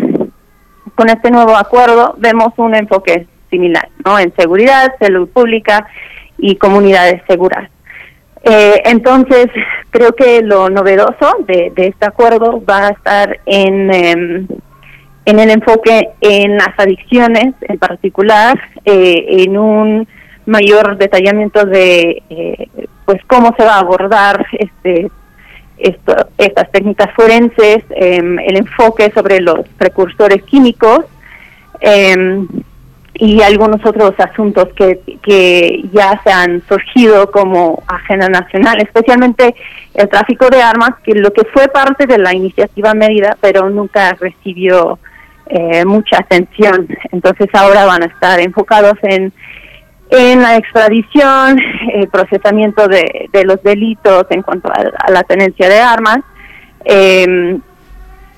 con 0.96 1.10
este 1.10 1.30
nuevo 1.30 1.56
acuerdo 1.56 2.16
vemos 2.18 2.54
un 2.58 2.74
enfoque 2.74 3.28
similar, 3.50 3.90
¿no? 4.06 4.18
En 4.18 4.34
seguridad, 4.36 4.94
salud 5.00 5.28
pública 5.30 5.88
y 6.38 6.56
comunidades 6.56 7.22
seguras. 7.28 7.70
Eh, 8.44 8.82
entonces, 8.86 9.48
creo 9.90 10.14
que 10.14 10.42
lo 10.42 10.70
novedoso 10.70 11.36
de, 11.48 11.74
este 11.76 12.06
acuerdo 12.06 12.64
va 12.64 12.88
a 12.88 12.90
estar 12.92 13.40
en, 13.46 13.92
em, 13.94 14.48
en 15.26 15.40
el 15.40 15.50
enfoque 15.50 16.10
en 16.22 16.58
las 16.58 16.78
adicciones 16.78 17.56
en 17.62 17.80
particular, 17.80 18.60
eh, 18.86 19.26
en 19.30 19.58
un 19.58 20.08
mayor 20.46 20.98
detallamiento 20.98 21.66
de 21.66 22.24
eh, 22.30 22.70
pues 23.06 23.22
cómo 23.28 23.54
se 23.58 23.64
va 23.64 23.76
a 23.76 23.80
abordar 23.80 24.46
este 24.54 25.10
esto, 25.78 26.16
estas 26.38 26.72
técnicas 26.72 27.14
forenses, 27.16 27.84
em, 27.90 28.40
el 28.40 28.58
enfoque 28.58 29.12
sobre 29.14 29.42
los 29.42 29.68
precursores 29.78 30.42
químicos 30.44 31.06
em, 31.82 32.48
y 33.14 33.42
algunos 33.42 33.86
otros 33.86 34.14
asuntos 34.18 34.70
que, 34.76 35.00
que 35.22 35.84
ya 35.92 36.22
se 36.24 36.32
han 36.32 36.62
surgido 36.68 37.30
como 37.32 37.84
agenda 37.88 38.30
nacional, 38.30 38.82
especialmente 38.82 39.56
el 39.94 40.10
tráfico 40.10 40.50
de 40.50 40.62
armas, 40.62 40.92
que 41.04 41.14
lo 41.14 41.32
que 41.32 41.44
fue 41.54 41.68
parte 41.68 42.08
de 42.08 42.18
la 42.18 42.34
iniciativa 42.34 42.94
Mérida, 42.94 43.38
pero 43.40 43.70
nunca 43.70 44.14
recibió 44.20 45.00
eh, 45.48 45.86
mucha 45.86 46.18
atención. 46.18 46.88
Entonces 47.12 47.48
ahora 47.54 47.86
van 47.86 48.04
a 48.04 48.08
estar 48.08 48.40
enfocados 48.40 48.98
en 49.04 49.32
en 50.10 50.42
la 50.42 50.58
extradición, 50.58 51.58
el 51.94 52.08
procesamiento 52.10 52.88
de, 52.88 53.30
los 53.44 53.62
delitos 53.64 54.26
en 54.30 54.42
cuanto 54.42 54.72
a, 54.72 55.12
la 55.12 55.24
tenencia 55.24 55.68
de 55.68 55.80
armas 55.80 56.20
eh, 56.86 57.60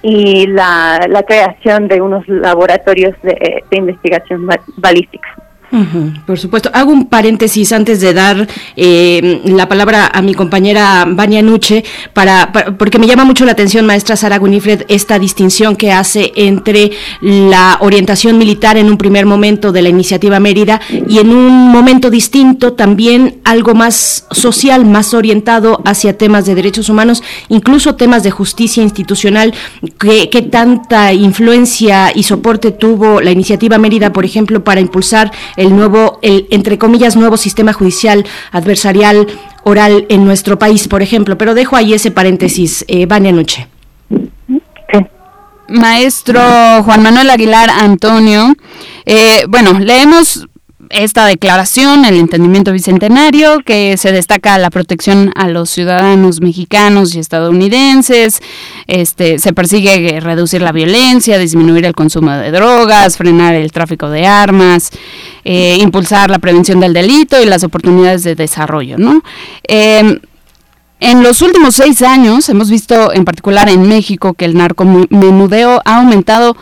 y 0.02 0.48
la, 0.48 1.06
la, 1.10 1.24
creación 1.24 1.88
de 1.88 2.02
unos 2.02 2.28
laboratorios 2.28 3.16
de, 3.22 3.64
de 3.70 3.78
investigación 3.78 4.48
balística 4.78 5.28
por 6.26 6.40
supuesto. 6.40 6.70
Hago 6.74 6.92
un 6.92 7.08
paréntesis 7.08 7.72
antes 7.74 8.00
de 8.00 8.14
dar 8.14 8.48
eh, 8.76 9.42
la 9.46 9.68
palabra 9.68 10.10
a 10.14 10.22
mi 10.22 10.34
compañera 10.34 11.06
Vania 11.08 11.42
Nuche, 11.42 11.84
para, 12.14 12.52
porque 12.78 13.00
me 13.00 13.08
llama 13.08 13.26
mucho 13.26 13.46
la 13.46 13.52
atención, 13.52 13.86
maestra 13.86 14.16
Sara 14.16 14.38
Gunifred, 14.38 14.86
esta 14.88 15.20
distinción 15.20 15.76
que 15.76 15.92
hace 15.92 16.32
entre 16.36 16.92
la 17.22 17.78
orientación 17.82 18.38
militar 18.38 18.78
en 18.78 18.90
un 18.90 18.98
primer 18.98 19.26
momento 19.26 19.72
de 19.72 19.82
la 19.82 19.90
iniciativa 19.90 20.40
Mérida 20.40 20.80
y 21.08 21.20
en 21.20 21.30
un 21.30 21.70
momento 21.70 22.10
distinto 22.10 22.74
también 22.74 23.40
algo 23.44 23.76
más 23.76 24.26
social, 24.32 24.86
más 24.86 25.14
orientado 25.14 25.82
hacia 25.86 26.18
temas 26.18 26.46
de 26.46 26.56
derechos 26.56 26.90
humanos, 26.90 27.24
incluso 27.50 27.96
temas 27.96 28.24
de 28.24 28.32
justicia 28.32 28.84
institucional. 28.84 29.54
¿Qué, 30.00 30.30
qué 30.30 30.42
tanta 30.42 31.14
influencia 31.14 32.12
y 32.16 32.24
soporte 32.24 32.72
tuvo 32.72 33.22
la 33.22 33.32
iniciativa 33.32 33.78
Mérida, 33.78 34.14
por 34.14 34.24
ejemplo, 34.24 34.64
para 34.64 34.80
impulsar 34.80 35.32
el 35.58 35.76
nuevo, 35.76 36.20
el 36.22 36.48
entre 36.52 36.78
comillas, 36.78 37.18
nuevo 37.18 37.36
sistema 37.36 37.74
judicial 37.74 38.26
adversarial 38.52 39.28
oral 39.64 40.06
en 40.08 40.24
nuestro 40.24 40.58
país, 40.58 40.88
por 40.88 41.02
ejemplo. 41.02 41.38
Pero 41.38 41.54
dejo 41.54 41.76
ahí 41.76 41.94
ese 41.94 42.12
paréntesis, 42.12 42.86
eh, 42.88 43.06
Vania 43.06 43.34
Noche. 43.34 43.68
Maestro 45.70 46.40
Juan 46.84 47.04
Manuel 47.04 47.30
Aguilar 47.30 47.70
Antonio, 47.70 48.56
eh, 49.06 49.44
bueno, 49.50 49.78
leemos 49.80 50.48
esta 50.90 51.26
declaración, 51.26 52.06
el 52.06 52.16
entendimiento 52.16 52.72
bicentenario, 52.72 53.60
que 53.60 53.98
se 53.98 54.12
destaca 54.12 54.58
la 54.58 54.70
protección 54.70 55.32
a 55.36 55.48
los 55.48 55.70
ciudadanos 55.70 56.42
mexicanos 56.42 57.16
y 57.16 57.20
estadounidenses, 57.20 58.40
este, 58.88 59.40
se 59.40 59.54
persigue 59.54 60.20
reducir 60.20 60.62
la 60.62 60.72
violencia, 60.72 61.38
disminuir 61.38 61.86
el 61.86 61.94
consumo 61.94 62.32
de 62.32 62.52
drogas, 62.52 63.18
frenar 63.18 63.56
el 63.56 63.72
tráfico 63.72 64.10
de 64.10 64.26
armas, 64.26 64.92
eh, 65.44 65.78
impulsar 65.80 66.30
la 66.30 66.40
prevención 66.40 66.80
del 66.80 66.94
delito 66.94 67.42
y 67.42 67.46
las 67.46 67.64
oportunidades 67.64 68.24
de 68.24 68.36
desarrollo, 68.36 68.98
¿no? 68.98 69.22
Em, 69.64 70.20
en 71.00 71.22
los 71.22 71.42
últimos 71.42 71.76
seis 71.76 72.02
años 72.02 72.50
hemos 72.50 72.70
visto, 72.70 73.14
en 73.14 73.24
particular 73.24 73.70
en 73.70 73.88
México, 73.88 74.34
que 74.34 74.46
el 74.46 74.58
narcomenudeo 74.58 75.82
ha 75.86 75.98
aumentado 75.98 76.58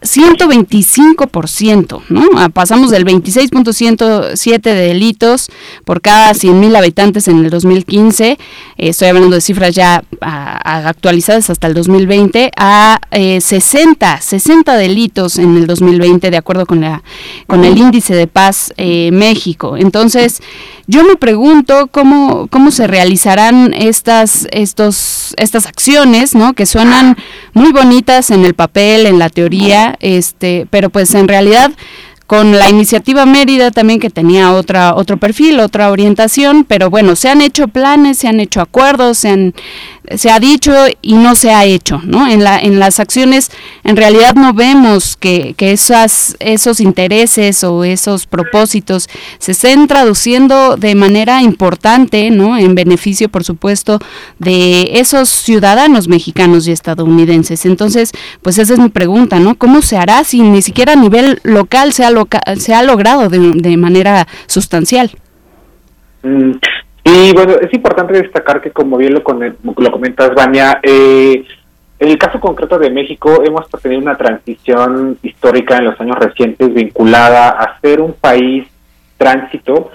125%, 0.00 2.02
¿no? 2.08 2.24
Ah, 2.36 2.48
pasamos 2.50 2.90
del 2.90 3.04
26.107 3.04 4.60
de 4.60 4.74
delitos 4.74 5.48
por 5.84 6.00
cada 6.00 6.32
100.000 6.32 6.76
habitantes 6.76 7.26
en 7.26 7.44
el 7.44 7.50
2015, 7.50 8.38
estoy 8.76 9.08
hablando 9.08 9.34
de 9.34 9.40
cifras 9.40 9.74
ya 9.74 10.04
ah, 10.20 10.88
actualizadas 10.88 11.50
hasta 11.50 11.66
el 11.66 11.74
2020, 11.74 12.52
a 12.56 13.00
60, 13.10 14.14
eh, 14.14 14.18
60 14.20 14.76
delitos 14.76 15.38
en 15.38 15.56
el 15.56 15.66
2020 15.66 16.30
de 16.30 16.36
acuerdo 16.36 16.66
con, 16.66 16.80
la, 16.80 17.02
con 17.48 17.64
el 17.64 17.76
índice 17.76 18.14
de 18.14 18.28
paz 18.28 18.72
eh, 18.76 19.10
México. 19.12 19.76
Entonces, 19.76 20.40
yo 20.88 21.04
me 21.04 21.16
pregunto 21.16 21.88
cómo, 21.88 22.48
cómo 22.48 22.70
se 22.70 22.86
realizarán 22.86 23.74
estas, 23.74 24.48
estos, 24.50 25.34
estas 25.36 25.66
acciones, 25.66 26.34
¿no? 26.34 26.54
Que 26.54 26.64
suenan 26.64 27.18
muy 27.52 27.72
bonitas 27.72 28.30
en 28.30 28.46
el 28.46 28.54
papel, 28.54 29.04
en 29.04 29.18
la 29.18 29.28
teoría, 29.28 29.96
este, 30.00 30.66
pero 30.70 30.88
pues 30.88 31.14
en 31.14 31.28
realidad 31.28 31.72
con 32.28 32.52
la 32.52 32.68
iniciativa 32.68 33.24
Mérida 33.24 33.70
también 33.70 34.00
que 34.00 34.10
tenía 34.10 34.52
otra 34.52 34.94
otro 34.94 35.16
perfil, 35.16 35.60
otra 35.60 35.90
orientación, 35.90 36.64
pero 36.68 36.90
bueno, 36.90 37.16
se 37.16 37.30
han 37.30 37.40
hecho 37.40 37.68
planes, 37.68 38.18
se 38.18 38.28
han 38.28 38.38
hecho 38.38 38.60
acuerdos, 38.60 39.16
se 39.16 39.30
han 39.30 39.54
se 40.16 40.30
ha 40.30 40.40
dicho 40.40 40.72
y 41.02 41.14
no 41.14 41.34
se 41.34 41.50
ha 41.50 41.64
hecho, 41.64 42.00
¿no? 42.04 42.28
En, 42.28 42.42
la, 42.42 42.58
en 42.58 42.78
las 42.78 43.00
acciones 43.00 43.50
en 43.84 43.96
realidad 43.96 44.34
no 44.34 44.54
vemos 44.54 45.16
que, 45.16 45.54
que 45.56 45.72
esas, 45.72 46.36
esos 46.40 46.80
intereses 46.80 47.62
o 47.64 47.84
esos 47.84 48.26
propósitos 48.26 49.08
se 49.38 49.52
estén 49.52 49.86
traduciendo 49.86 50.76
de 50.76 50.94
manera 50.94 51.42
importante, 51.42 52.30
¿no? 52.30 52.56
En 52.56 52.74
beneficio, 52.74 53.28
por 53.28 53.44
supuesto, 53.44 53.98
de 54.38 54.98
esos 54.98 55.28
ciudadanos 55.28 56.08
mexicanos 56.08 56.66
y 56.66 56.72
estadounidenses. 56.72 57.66
Entonces, 57.66 58.12
pues 58.42 58.58
esa 58.58 58.74
es 58.74 58.78
mi 58.78 58.88
pregunta, 58.88 59.38
¿no? 59.38 59.56
¿Cómo 59.56 59.82
se 59.82 59.96
hará 59.96 60.24
si 60.24 60.40
ni 60.40 60.62
siquiera 60.62 60.92
a 60.92 60.96
nivel 60.96 61.40
local 61.42 61.92
se 61.92 62.04
ha, 62.04 62.10
se 62.56 62.74
ha 62.74 62.82
logrado 62.82 63.28
de, 63.28 63.76
manera 63.76 64.26
sustancial? 64.46 65.10
Mm, 66.22 66.52
y 67.04 67.32
bueno, 67.32 67.54
es 67.60 67.72
importante 67.72 68.14
destacar 68.14 68.60
que 68.60 68.70
como 68.70 68.96
bien 68.96 69.14
lo, 69.14 69.22
lo 69.22 69.90
comentas, 69.92 70.34
Vania, 70.34 70.80
eh, 70.82 71.44
en 71.98 72.08
el 72.08 72.18
caso 72.18 72.38
concreto 72.38 72.78
de 72.78 72.90
México 72.90 73.42
hemos 73.44 73.68
tenido 73.82 74.00
una 74.00 74.16
transición 74.16 75.18
histórica 75.22 75.78
en 75.78 75.86
los 75.86 76.00
años 76.00 76.16
recientes 76.16 76.72
vinculada 76.72 77.50
a 77.50 77.80
ser 77.80 78.00
un 78.00 78.12
país 78.12 78.66
tránsito 79.16 79.90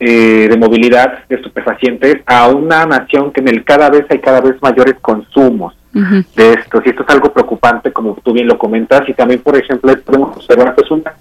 eh, 0.00 0.48
de 0.50 0.56
movilidad 0.56 1.24
de 1.28 1.36
estupefacientes 1.36 2.16
a 2.26 2.48
una 2.48 2.84
nación 2.86 3.32
que 3.32 3.40
en 3.40 3.48
el 3.48 3.64
cada 3.64 3.88
vez 3.88 4.04
hay 4.10 4.18
cada 4.18 4.40
vez 4.40 4.60
mayores 4.60 4.96
consumos 5.00 5.74
de 5.94 6.52
estos. 6.52 6.84
Y 6.84 6.90
esto 6.90 7.02
es 7.02 7.08
algo 7.08 7.32
preocupante, 7.32 7.92
como 7.92 8.14
tú 8.16 8.32
bien 8.32 8.48
lo 8.48 8.58
comentas, 8.58 9.08
y 9.08 9.14
también, 9.14 9.40
por 9.40 9.56
ejemplo, 9.56 9.94
podemos 10.04 10.36
observar 10.36 10.74
que 10.74 10.82
es 10.82 10.90
una, 10.90 11.14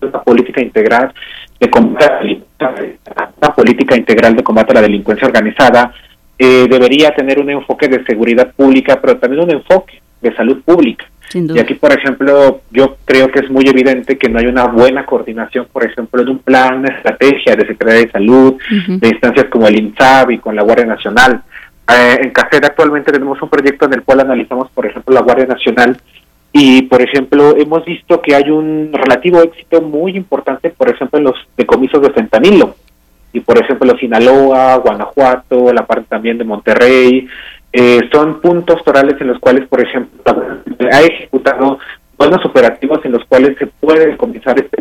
una 0.00 0.22
política 0.22 0.60
integral 0.60 1.12
de 1.58 1.70
combate 1.70 2.42
una 2.60 3.54
política 3.54 3.96
integral 3.96 4.36
de 4.36 4.42
combate 4.42 4.72
a 4.72 4.74
la 4.74 4.82
delincuencia 4.82 5.26
organizada 5.26 5.92
eh, 6.38 6.66
debería 6.70 7.10
tener 7.10 7.40
un 7.40 7.50
enfoque 7.50 7.88
de 7.88 8.04
seguridad 8.04 8.52
pública, 8.54 9.00
pero 9.00 9.16
también 9.18 9.42
un 9.42 9.50
enfoque 9.50 10.00
de 10.20 10.34
salud 10.34 10.62
pública. 10.62 11.04
Y 11.34 11.58
aquí, 11.58 11.74
por 11.74 11.92
ejemplo, 11.92 12.62
yo 12.70 12.96
creo 13.04 13.30
que 13.30 13.40
es 13.40 13.50
muy 13.50 13.66
evidente 13.68 14.16
que 14.16 14.30
no 14.30 14.38
hay 14.38 14.46
una 14.46 14.64
buena 14.64 15.04
coordinación, 15.04 15.66
por 15.70 15.84
ejemplo, 15.84 16.24
de 16.24 16.30
un 16.30 16.38
plan, 16.38 16.78
una 16.78 16.88
estrategia 16.88 17.54
de 17.54 17.66
Secretaría 17.66 18.06
de 18.06 18.10
Salud, 18.10 18.54
de 18.86 19.08
instancias 19.08 19.46
como 19.50 19.66
el 19.66 19.78
INSAB 19.78 20.30
y 20.30 20.38
con 20.38 20.56
la 20.56 20.62
Guardia 20.62 20.86
Nacional. 20.86 21.42
Eh, 21.88 22.18
en 22.22 22.30
Casera 22.30 22.68
actualmente 22.68 23.12
tenemos 23.12 23.40
un 23.40 23.48
proyecto 23.48 23.86
en 23.86 23.94
el 23.94 24.02
cual 24.02 24.20
analizamos, 24.20 24.70
por 24.70 24.86
ejemplo, 24.86 25.14
la 25.14 25.22
Guardia 25.22 25.46
Nacional 25.46 25.96
y, 26.52 26.82
por 26.82 27.00
ejemplo, 27.00 27.56
hemos 27.56 27.84
visto 27.84 28.20
que 28.20 28.34
hay 28.34 28.50
un 28.50 28.90
relativo 28.92 29.40
éxito 29.40 29.80
muy 29.80 30.16
importante, 30.16 30.70
por 30.70 30.90
ejemplo, 30.90 31.18
en 31.18 31.24
los 31.24 31.36
decomisos 31.56 32.02
de 32.02 32.10
fentanilo. 32.10 32.74
Y, 33.32 33.40
por 33.40 33.58
ejemplo, 33.58 33.96
Sinaloa, 33.98 34.76
Guanajuato, 34.76 35.72
la 35.72 35.86
parte 35.86 36.06
también 36.08 36.38
de 36.38 36.44
Monterrey, 36.44 37.28
eh, 37.72 38.00
son 38.10 38.40
puntos 38.40 38.82
torales 38.82 39.20
en 39.20 39.28
los 39.28 39.38
cuales, 39.38 39.66
por 39.68 39.80
ejemplo, 39.80 40.22
ha 40.90 41.02
ejecutado 41.02 41.78
buenos 42.16 42.44
operativos 42.44 43.04
en 43.04 43.12
los 43.12 43.24
cuales 43.26 43.56
se 43.58 43.66
puede 43.66 44.06
decomisar 44.06 44.58
este 44.58 44.80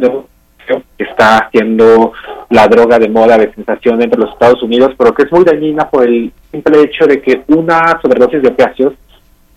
que 0.68 1.04
está 1.04 1.38
haciendo 1.38 2.14
la 2.50 2.68
droga 2.68 3.00
de 3.00 3.10
moda 3.10 3.38
de 3.38 3.54
sensación 3.54 4.02
entre 4.02 4.20
los 4.20 4.32
Estados 4.32 4.62
Unidos, 4.62 4.94
pero 4.98 5.14
que 5.14 5.24
es 5.24 5.32
muy 5.32 5.44
dañina 5.44 5.90
por 5.90 6.06
el 6.06 6.32
simple 6.52 6.82
hecho 6.82 7.06
de 7.06 7.22
que 7.22 7.44
una 7.48 8.00
sobredosis 8.02 8.42
de 8.42 8.50
opiáceos 8.50 8.94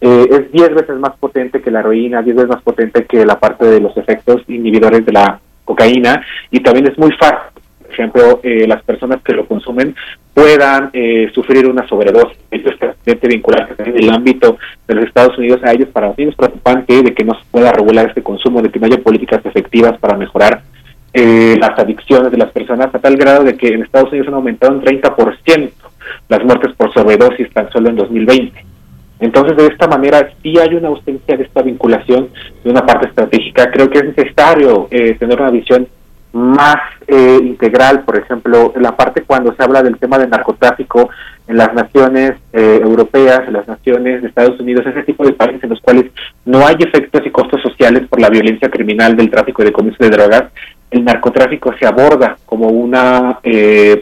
eh, 0.01 0.29
es 0.31 0.53
10 0.53 0.75
veces 0.75 0.97
más 0.97 1.17
potente 1.19 1.61
que 1.61 1.71
la 1.71 1.81
heroína, 1.81 2.23
10 2.23 2.37
veces 2.37 2.51
más 2.51 2.63
potente 2.63 3.05
que 3.05 3.27
la 3.27 3.39
parte 3.39 3.67
de 3.67 3.81
los 3.81 3.97
efectos 3.97 4.43
inhibidores 4.49 5.05
de 5.05 5.13
la 5.13 5.41
cocaína 5.65 6.25
y 6.51 6.61
también 6.61 6.87
es 6.87 6.99
muy 6.99 7.13
fácil, 7.13 7.61
por 7.83 7.93
ejemplo, 7.93 8.41
eh, 8.43 8.67
las 8.67 8.83
personas 8.83 9.21
que 9.23 9.35
lo 9.35 9.47
consumen 9.47 9.95
puedan 10.33 10.91
eh, 10.93 11.29
sufrir 11.35 11.67
una 11.67 11.87
sobredosis. 11.89 12.39
Esto 12.51 12.71
es 13.05 13.21
vinculado 13.21 13.75
en 13.79 13.97
el 13.97 14.11
ámbito 14.11 14.59
de 14.87 14.95
los 14.95 15.05
Estados 15.07 15.37
Unidos 15.37 15.61
a 15.65 15.73
ellos. 15.73 15.89
Para 15.89 16.15
mí 16.17 16.25
es 16.25 16.35
preocupante 16.37 17.03
de 17.03 17.13
que 17.13 17.25
no 17.25 17.35
se 17.35 17.45
pueda 17.51 17.73
regular 17.73 18.07
este 18.07 18.23
consumo, 18.23 18.63
de 18.63 18.71
que 18.71 18.79
no 18.79 18.87
haya 18.87 19.03
políticas 19.03 19.45
efectivas 19.45 19.99
para 19.99 20.17
mejorar 20.17 20.63
las 21.13 21.79
adicciones 21.79 22.31
de 22.31 22.39
las 22.39 22.51
personas 22.53 22.95
a 22.95 22.99
tal 22.99 23.17
grado 23.17 23.45
de 23.45 23.57
que 23.57 23.69
en 23.69 23.83
Estados 23.83 24.11
Unidos 24.11 24.29
han 24.29 24.35
aumentado 24.35 24.73
un 24.73 24.83
30% 24.83 25.71
las 26.29 26.45
muertes 26.45 26.75
por 26.77 26.93
sobredosis 26.93 27.53
tan 27.53 27.71
solo 27.71 27.91
en 27.91 27.97
2020. 27.97 28.65
Entonces, 29.21 29.57
de 29.57 29.67
esta 29.67 29.87
manera, 29.87 30.31
sí 30.43 30.59
hay 30.59 30.75
una 30.75 30.89
ausencia 30.89 31.37
de 31.37 31.45
esta 31.45 31.63
vinculación 31.63 32.31
de 32.65 32.71
una 32.71 32.87
parte 32.87 33.09
estratégica. 33.09 33.71
Creo 33.71 33.91
que 33.91 33.99
es 33.99 34.17
necesario 34.17 34.89
eh, 34.91 35.15
tener 35.19 35.41
una 35.41 35.51
visión 35.51 35.87
más 36.33 36.77
eh, 37.07 37.39
integral, 37.43 38.05
por 38.05 38.17
ejemplo, 38.17 38.73
la 38.77 38.97
parte 38.97 39.23
cuando 39.23 39.53
se 39.55 39.63
habla 39.63 39.83
del 39.83 39.99
tema 39.99 40.17
del 40.17 40.31
narcotráfico 40.31 41.11
en 41.49 41.57
las 41.57 41.75
naciones 41.75 42.35
eh, 42.53 42.81
europeas, 42.83 43.43
en 43.49 43.55
las 43.55 43.67
naciones 43.67 44.23
de 44.23 44.29
Estados 44.29 44.59
Unidos, 44.61 44.87
ese 44.87 45.03
tipo 45.03 45.27
de 45.27 45.33
países 45.33 45.65
en 45.65 45.71
los 45.71 45.81
cuales 45.81 46.07
no 46.45 46.65
hay 46.65 46.77
efectos 46.79 47.23
y 47.27 47.31
costos 47.31 47.61
sociales 47.63 48.07
por 48.09 48.21
la 48.21 48.31
violencia 48.31 48.71
criminal 48.71 49.17
del 49.17 49.29
tráfico 49.29 49.63
y 49.63 49.67
de 49.67 49.73
comercio 49.73 50.09
de 50.09 50.17
drogas, 50.17 50.45
el 50.91 51.05
narcotráfico 51.05 51.73
se 51.79 51.87
aborda 51.87 52.37
como 52.47 52.69
una 52.69 53.39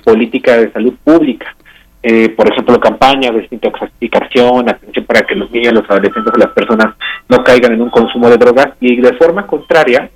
política 0.05 0.57
de 0.57 0.73
salud 0.73 0.95
pública. 1.05 1.55
Eh, 2.01 2.29
por 2.31 2.51
ejemplo, 2.51 2.79
campañas 2.79 3.35
de 3.35 3.41
desintoxicación, 3.41 4.69
atención 4.69 5.05
para 5.05 5.23
que 5.23 5.35
los 5.35 5.51
niños, 5.51 5.75
los 5.75 5.91
adolescentes 5.91 6.33
o 6.33 6.39
las 6.39 6.53
personas 6.53 6.95
no 7.29 7.43
caigan 7.43 7.73
en 7.73 7.83
un 7.83 7.91
consumo 7.91 8.31
de 8.31 8.37
drogas. 8.37 8.69
Y 8.81 8.97
de 8.97 9.15
forma 9.15 9.47
contraria, 9.47 10.09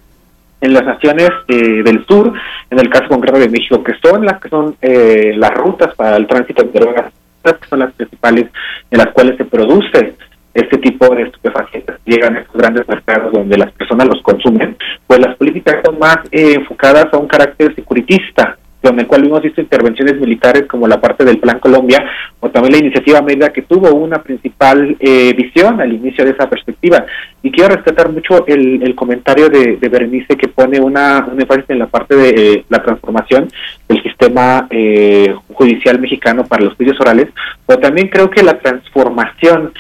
en 0.61 0.73
las 0.73 0.85
naciones 0.85 1.31
eh, 1.49 1.83
del 1.83 2.07
sur, 2.07 2.33
en 2.71 2.79
el 2.79 2.89
caso 2.89 3.09
concreto 3.09 3.39
de 3.39 3.49
México, 3.49 3.83
que 3.83 3.95
son 4.03 4.25
las 4.25 4.41
que 4.41 4.49
son 4.49 4.77
eh, 4.81 5.35
las 5.37 5.51
rutas 5.55 5.93
para 5.97 6.17
el 6.17 6.27
tránsito 6.29 6.63
de 6.63 6.79
drogas, 6.79 7.13
que 7.43 7.69
son 7.69 7.81
las 7.81 7.93
principales 7.95 8.47
en 8.91 8.99
las 8.99 9.09
cuales 9.09 9.37
se 9.37 9.45
produce 9.45 10.15
este 10.55 10.79
tipo 10.79 11.15
de 11.15 11.23
estupefacientes 11.23 11.97
llegan 12.05 12.37
a 12.37 12.41
estos 12.41 12.57
grandes 12.57 12.87
mercados 12.89 13.33
donde 13.33 13.57
las 13.57 13.73
personas 13.73 14.07
los 14.09 14.23
consumen, 14.23 14.77
pues 15.07 15.21
las 15.21 15.37
políticas 15.37 15.77
son 15.85 15.99
más 15.99 16.19
enfocadas 16.31 17.07
a 17.13 17.19
un 17.19 17.27
carácter 17.27 17.75
securitista, 17.75 18.59
con 18.83 18.99
el 18.99 19.07
cual 19.07 19.25
hemos 19.25 19.43
visto 19.43 19.61
intervenciones 19.61 20.17
militares 20.17 20.65
como 20.69 20.89
la 20.89 21.01
parte 21.01 21.25
del 21.25 21.39
Plan 21.39 21.61
Colombia 21.61 22.05
o 22.41 22.51
también 22.51 22.73
la 22.73 22.79
iniciativa 22.81 23.23
Mérida 23.23 23.53
que 23.53 23.63
tuvo 23.63 23.95
una 23.95 24.23
principal 24.23 24.97
eh, 24.99 25.33
visión 25.35 25.81
al 25.81 25.93
inicio 25.93 26.25
de 26.25 26.33
esa 26.33 26.51
perspectiva. 26.51 27.07
Y 27.43 27.51
quiero 27.53 27.75
rescatar 27.75 28.11
mucho 28.11 28.45
el, 28.47 28.95
comentario 28.97 29.49
de, 29.49 29.77
Berenice 29.77 30.37
que 30.37 30.49
pone 30.49 30.81
una, 30.81 31.27
un 31.31 31.41
énfasis 31.41 31.67
en 31.69 31.79
la 31.79 31.87
parte 31.87 32.17
de 32.17 32.31
eh, 32.31 32.65
la 32.69 32.83
transformación 32.83 33.49
del 33.89 34.03
sistema 34.03 34.67
eh, 34.71 35.33
judicial 35.53 36.01
mexicano 36.01 36.45
para 36.45 36.65
los 36.65 36.75
juicios 36.75 37.01
orales, 37.01 37.29
pero 37.67 37.81
también 37.81 38.09
creo 38.09 38.31
que 38.31 38.43
la 38.43 38.59
transformación 38.59 39.73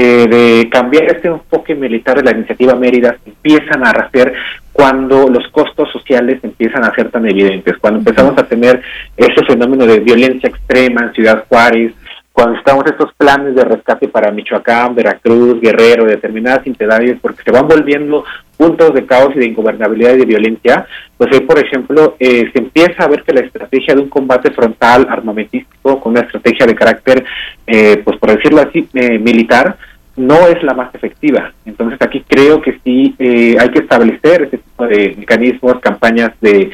de 0.00 0.68
cambiar 0.70 1.04
este 1.04 1.28
enfoque 1.28 1.74
militar 1.74 2.16
de 2.16 2.22
la 2.22 2.32
iniciativa 2.32 2.74
Mérida 2.74 3.16
empiezan 3.24 3.86
a 3.86 3.90
hacer 3.90 4.34
cuando 4.72 5.28
los 5.28 5.48
costos 5.48 5.90
sociales 5.90 6.38
empiezan 6.42 6.84
a 6.84 6.94
ser 6.94 7.10
tan 7.10 7.24
evidentes, 7.26 7.78
cuando 7.78 8.00
empezamos 8.00 8.36
a 8.36 8.46
tener 8.46 8.82
ese 9.16 9.44
fenómeno 9.46 9.86
de 9.86 10.00
violencia 10.00 10.50
extrema 10.50 11.02
en 11.02 11.12
Ciudad 11.14 11.44
Juárez, 11.48 11.94
cuando 12.36 12.58
estamos 12.58 12.84
estos 12.84 13.14
planes 13.14 13.54
de 13.54 13.64
rescate 13.64 14.08
para 14.08 14.30
Michoacán, 14.30 14.94
Veracruz, 14.94 15.58
Guerrero, 15.58 16.04
determinadas 16.04 16.66
entidades, 16.66 17.16
porque 17.18 17.42
se 17.42 17.50
van 17.50 17.66
volviendo 17.66 18.26
puntos 18.58 18.92
de 18.92 19.06
caos 19.06 19.34
y 19.34 19.38
de 19.38 19.46
ingobernabilidad 19.46 20.12
y 20.12 20.18
de 20.18 20.26
violencia, 20.26 20.86
pues 21.16 21.32
ahí, 21.32 21.40
por 21.40 21.58
ejemplo, 21.58 22.14
eh, 22.20 22.50
se 22.52 22.58
empieza 22.58 23.04
a 23.04 23.08
ver 23.08 23.22
que 23.22 23.32
la 23.32 23.40
estrategia 23.40 23.94
de 23.94 24.02
un 24.02 24.10
combate 24.10 24.50
frontal 24.50 25.06
armamentístico, 25.08 25.98
con 25.98 26.12
una 26.12 26.26
estrategia 26.26 26.66
de 26.66 26.74
carácter, 26.74 27.24
eh, 27.66 28.02
pues 28.04 28.18
por 28.18 28.36
decirlo 28.36 28.60
así, 28.60 28.86
eh, 28.92 29.18
militar, 29.18 29.78
no 30.16 30.46
es 30.46 30.62
la 30.62 30.74
más 30.74 30.94
efectiva. 30.94 31.52
Entonces 31.64 31.98
aquí 32.02 32.24
creo 32.26 32.60
que 32.60 32.78
sí 32.84 33.14
eh, 33.18 33.56
hay 33.58 33.70
que 33.70 33.80
establecer 33.80 34.42
ese 34.42 34.58
tipo 34.58 34.86
de 34.86 35.14
mecanismos, 35.18 35.80
campañas 35.80 36.32
de 36.40 36.70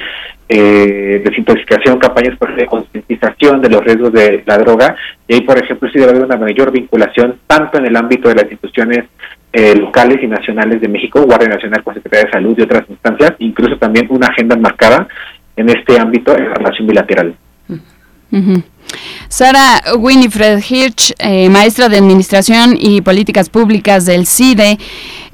eh, 0.49 1.23
desintoxicación, 1.25 1.99
campañas 1.99 2.39
de 2.57 2.67
concientización 2.67 3.61
de 3.61 3.71
los 3.71 3.83
riesgos 3.85 4.13
de 4.13 4.43
la 4.47 4.59
droga. 4.59 4.97
Y 5.27 5.35
ahí, 5.35 5.41
por 5.43 5.59
ejemplo, 5.59 5.89
sí 5.91 5.99
debe 5.99 6.11
haber 6.11 6.25
una 6.25 6.37
mayor 6.37 6.71
vinculación 6.71 7.37
tanto 7.47 7.79
en 7.79 7.87
el 7.87 7.97
ámbito 7.97 8.29
de 8.29 8.35
las 8.35 8.45
instituciones 8.45 9.05
eh, 9.53 9.75
locales 9.77 10.19
y 10.23 10.27
nacionales 10.27 10.81
de 10.81 10.89
México, 10.89 11.23
Guardia 11.23 11.49
Nacional, 11.49 11.83
Secretaría 11.85 12.27
de 12.27 12.33
Salud 12.33 12.55
y 12.59 12.63
otras 12.63 12.89
instancias, 12.89 13.33
incluso 13.39 13.77
también 13.77 14.07
una 14.11 14.29
agenda 14.29 14.57
marcada 14.57 15.07
en 15.57 15.69
este 15.69 15.99
ámbito 15.99 16.37
en 16.37 16.49
la 16.49 16.55
relación 16.55 16.87
bilateral. 16.87 17.35
Sara 19.29 19.83
Winifred 19.97 20.63
Hirsch, 20.69 21.13
eh, 21.19 21.49
maestra 21.49 21.89
de 21.89 21.99
Administración 21.99 22.77
y 22.79 23.01
Políticas 23.01 23.49
Públicas 23.49 24.05
del 24.05 24.27
CIDE. 24.27 24.79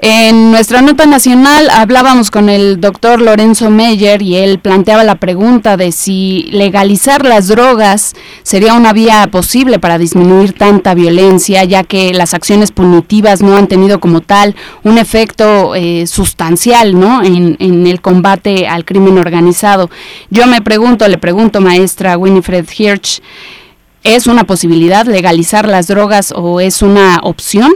En 0.00 0.52
nuestra 0.52 0.80
nota 0.80 1.06
nacional 1.06 1.68
hablábamos 1.70 2.30
con 2.30 2.48
el 2.48 2.80
doctor 2.80 3.20
Lorenzo 3.20 3.68
Meyer 3.68 4.22
y 4.22 4.36
él 4.36 4.60
planteaba 4.60 5.02
la 5.02 5.16
pregunta 5.16 5.76
de 5.76 5.90
si 5.90 6.48
legalizar 6.52 7.26
las 7.26 7.48
drogas 7.48 8.14
sería 8.44 8.74
una 8.74 8.92
vía 8.92 9.26
posible 9.32 9.80
para 9.80 9.98
disminuir 9.98 10.52
tanta 10.52 10.94
violencia, 10.94 11.64
ya 11.64 11.82
que 11.82 12.14
las 12.14 12.32
acciones 12.32 12.70
punitivas 12.70 13.42
no 13.42 13.56
han 13.56 13.66
tenido 13.66 13.98
como 13.98 14.20
tal 14.20 14.54
un 14.84 14.98
efecto 14.98 15.74
eh, 15.74 16.06
sustancial 16.06 16.98
¿no? 16.98 17.24
en, 17.24 17.56
en 17.58 17.88
el 17.88 18.00
combate 18.00 18.68
al 18.68 18.84
crimen 18.84 19.18
organizado. 19.18 19.90
Yo 20.30 20.46
me 20.46 20.62
pregunto, 20.62 21.08
le 21.08 21.18
pregunto, 21.18 21.60
maestra 21.60 22.16
Winifred 22.16 22.66
Hirsch, 22.70 23.20
¿Es 24.04 24.26
una 24.26 24.44
posibilidad 24.44 25.04
legalizar 25.06 25.66
las 25.66 25.88
drogas 25.88 26.32
o 26.34 26.60
es 26.60 26.82
una 26.82 27.18
opción? 27.22 27.72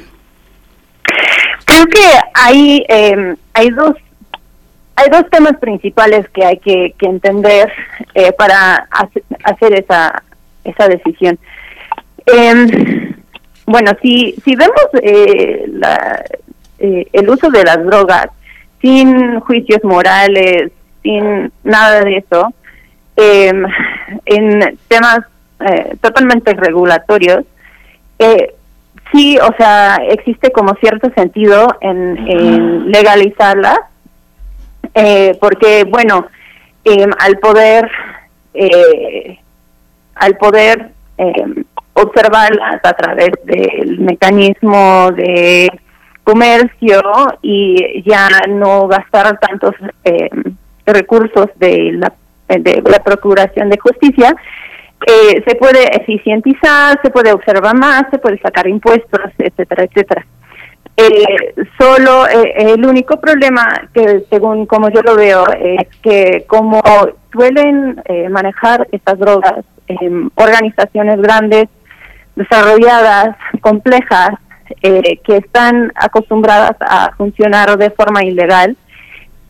Creo 1.64 1.86
que 1.86 2.04
hay, 2.34 2.84
eh, 2.88 3.34
hay 3.54 3.70
dos 3.70 3.96
hay 4.94 5.10
dos 5.10 5.28
temas 5.30 5.56
principales 5.58 6.28
que 6.30 6.44
hay 6.44 6.58
que, 6.58 6.94
entender 7.00 7.72
eh, 8.14 8.32
para 8.32 8.88
hacer 9.44 9.74
esa 9.74 10.22
esa 10.64 10.86
decisión. 10.86 11.38
Em, 12.26 13.14
bueno, 13.66 13.92
si 14.00 14.34
si 14.44 14.54
vemos 14.54 14.86
eh, 15.02 15.64
la, 15.68 16.24
el 16.78 17.28
uso 17.28 17.50
de 17.50 17.64
las 17.64 17.84
drogas 17.84 18.28
sin 18.80 19.40
juicios 19.40 19.82
morales, 19.82 20.70
sin 21.02 21.52
nada 21.64 22.02
de 22.02 22.18
eso, 22.18 22.52
em, 23.16 23.64
en 24.26 24.78
temas 24.88 25.20
eh, 25.64 25.96
totalmente 26.00 26.54
regulatorios, 26.54 27.44
eh, 28.18 28.54
sí, 29.12 29.38
o 29.38 29.52
sea, 29.56 29.96
existe 30.08 30.52
como 30.52 30.74
cierto 30.74 31.10
sentido 31.14 31.66
en, 31.80 32.90
legalizarlas, 32.90 33.78
eh, 34.94 35.36
porque, 35.40 35.84
bueno, 35.84 36.26
em, 36.84 37.10
al 37.18 37.38
poder, 37.38 37.90
eh, 38.54 39.38
al 40.14 40.36
poder 40.36 40.90
em, 41.18 41.64
observarlas 41.94 42.80
a 42.84 42.92
través 42.92 43.30
del 43.44 43.98
mecanismo 44.00 45.10
de 45.12 45.68
comercio 46.24 47.02
y 47.42 48.02
ya 48.08 48.28
no 48.48 48.86
gastar 48.86 49.38
tantos 49.38 49.74
em, 50.04 50.56
recursos 50.86 51.46
de 51.56 51.92
la, 51.92 52.12
de 52.48 52.82
la 52.84 53.02
procuración 53.02 53.68
de 53.68 53.78
justicia, 53.78 54.36
eh, 55.06 55.42
se 55.46 55.54
puede 55.56 55.84
eficientizar, 55.96 56.98
se 57.02 57.10
puede 57.10 57.32
observar 57.32 57.76
más, 57.76 58.04
se 58.10 58.18
puede 58.18 58.38
sacar 58.38 58.66
impuestos, 58.68 59.20
etcétera, 59.38 59.84
etcétera. 59.84 60.26
Eh, 60.94 61.54
solo 61.80 62.28
eh, 62.28 62.74
el 62.74 62.84
único 62.84 63.18
problema 63.18 63.88
que 63.94 64.24
según 64.28 64.66
como 64.66 64.90
yo 64.90 65.00
lo 65.00 65.16
veo 65.16 65.44
es 65.58 65.88
que 66.02 66.44
como 66.46 66.82
suelen 67.32 68.00
eh, 68.04 68.28
manejar 68.28 68.86
estas 68.92 69.18
drogas 69.18 69.64
organizaciones 70.36 71.20
grandes, 71.20 71.68
desarrolladas, 72.34 73.36
complejas, 73.60 74.30
que 74.80 75.36
están 75.36 75.92
acostumbradas 75.94 76.76
a 76.80 77.12
funcionar 77.16 77.76
de 77.76 77.90
forma 77.90 78.24
ilegal, 78.24 78.74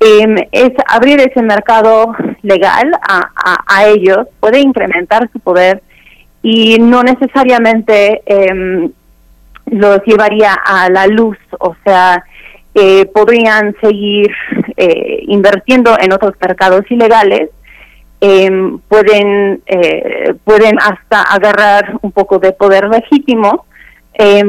Em, 0.05 0.35
es 0.51 0.73
abrir 0.89 1.21
ese 1.21 1.43
mercado 1.43 2.13
legal 2.43 2.91
a, 3.09 3.63
a, 3.69 3.87
ellos, 3.87 4.27
puede 4.41 4.59
incrementar 4.59 5.31
su 5.33 5.39
poder 5.39 5.81
y 6.43 6.79
no 6.81 7.05
necesariamente 7.05 8.21
eh, 8.27 8.91
los 9.67 10.01
llevaría 10.05 10.55
a 10.55 10.91
la 10.91 11.07
luz, 11.07 11.39
o 11.61 11.77
sea, 11.85 12.25
eh, 12.75 13.07
podrían 13.15 13.77
seguir 13.81 14.33
eh, 14.77 15.23
invirtiendo 15.29 15.97
en 16.01 16.13
otros 16.13 16.33
mercados 16.41 16.83
ilegales, 16.91 17.51
em, 18.21 18.81
pueden, 18.81 19.63
eh, 19.67 20.35
pueden 20.43 20.79
hasta 20.81 21.23
agarrar 21.23 21.99
un 22.03 22.11
poco 22.11 22.39
de 22.41 22.53
poder 22.53 22.89
legítimo, 22.89 23.67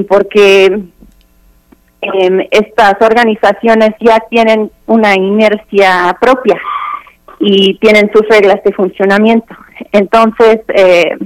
porque 0.10 0.84
eh, 2.14 2.48
estas 2.52 2.96
organizaciones 3.02 3.92
ya 4.00 4.20
tienen 4.30 4.72
una 4.86 5.16
inercia 5.16 6.16
propia 6.20 6.60
y 7.40 7.78
tienen 7.80 8.12
sus 8.14 8.28
reglas 8.30 8.64
de 8.64 8.72
funcionamiento. 8.74 9.56
Entonces, 9.92 10.62
eh, 10.70 11.18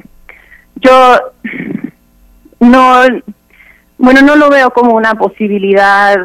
yo 0.75 1.19
no, 2.59 3.01
bueno, 3.97 4.21
no 4.21 4.35
lo 4.35 4.49
veo 4.49 4.71
como 4.71 4.95
una 4.95 5.13
posibilidad 5.15 6.15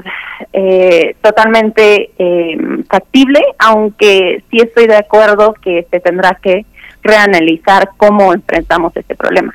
eh, 0.53 1.17
totalmente 1.23 2.11
eh, 2.19 2.57
factible, 2.89 3.41
aunque 3.59 4.43
sí 4.51 4.59
estoy 4.59 4.87
de 4.87 4.97
acuerdo 4.97 5.55
que 5.55 5.87
se 5.91 6.01
tendrá 6.01 6.39
que 6.43 6.65
reanalizar 7.03 7.91
cómo 7.97 8.33
enfrentamos 8.33 8.97
este 8.97 9.15
problema. 9.15 9.55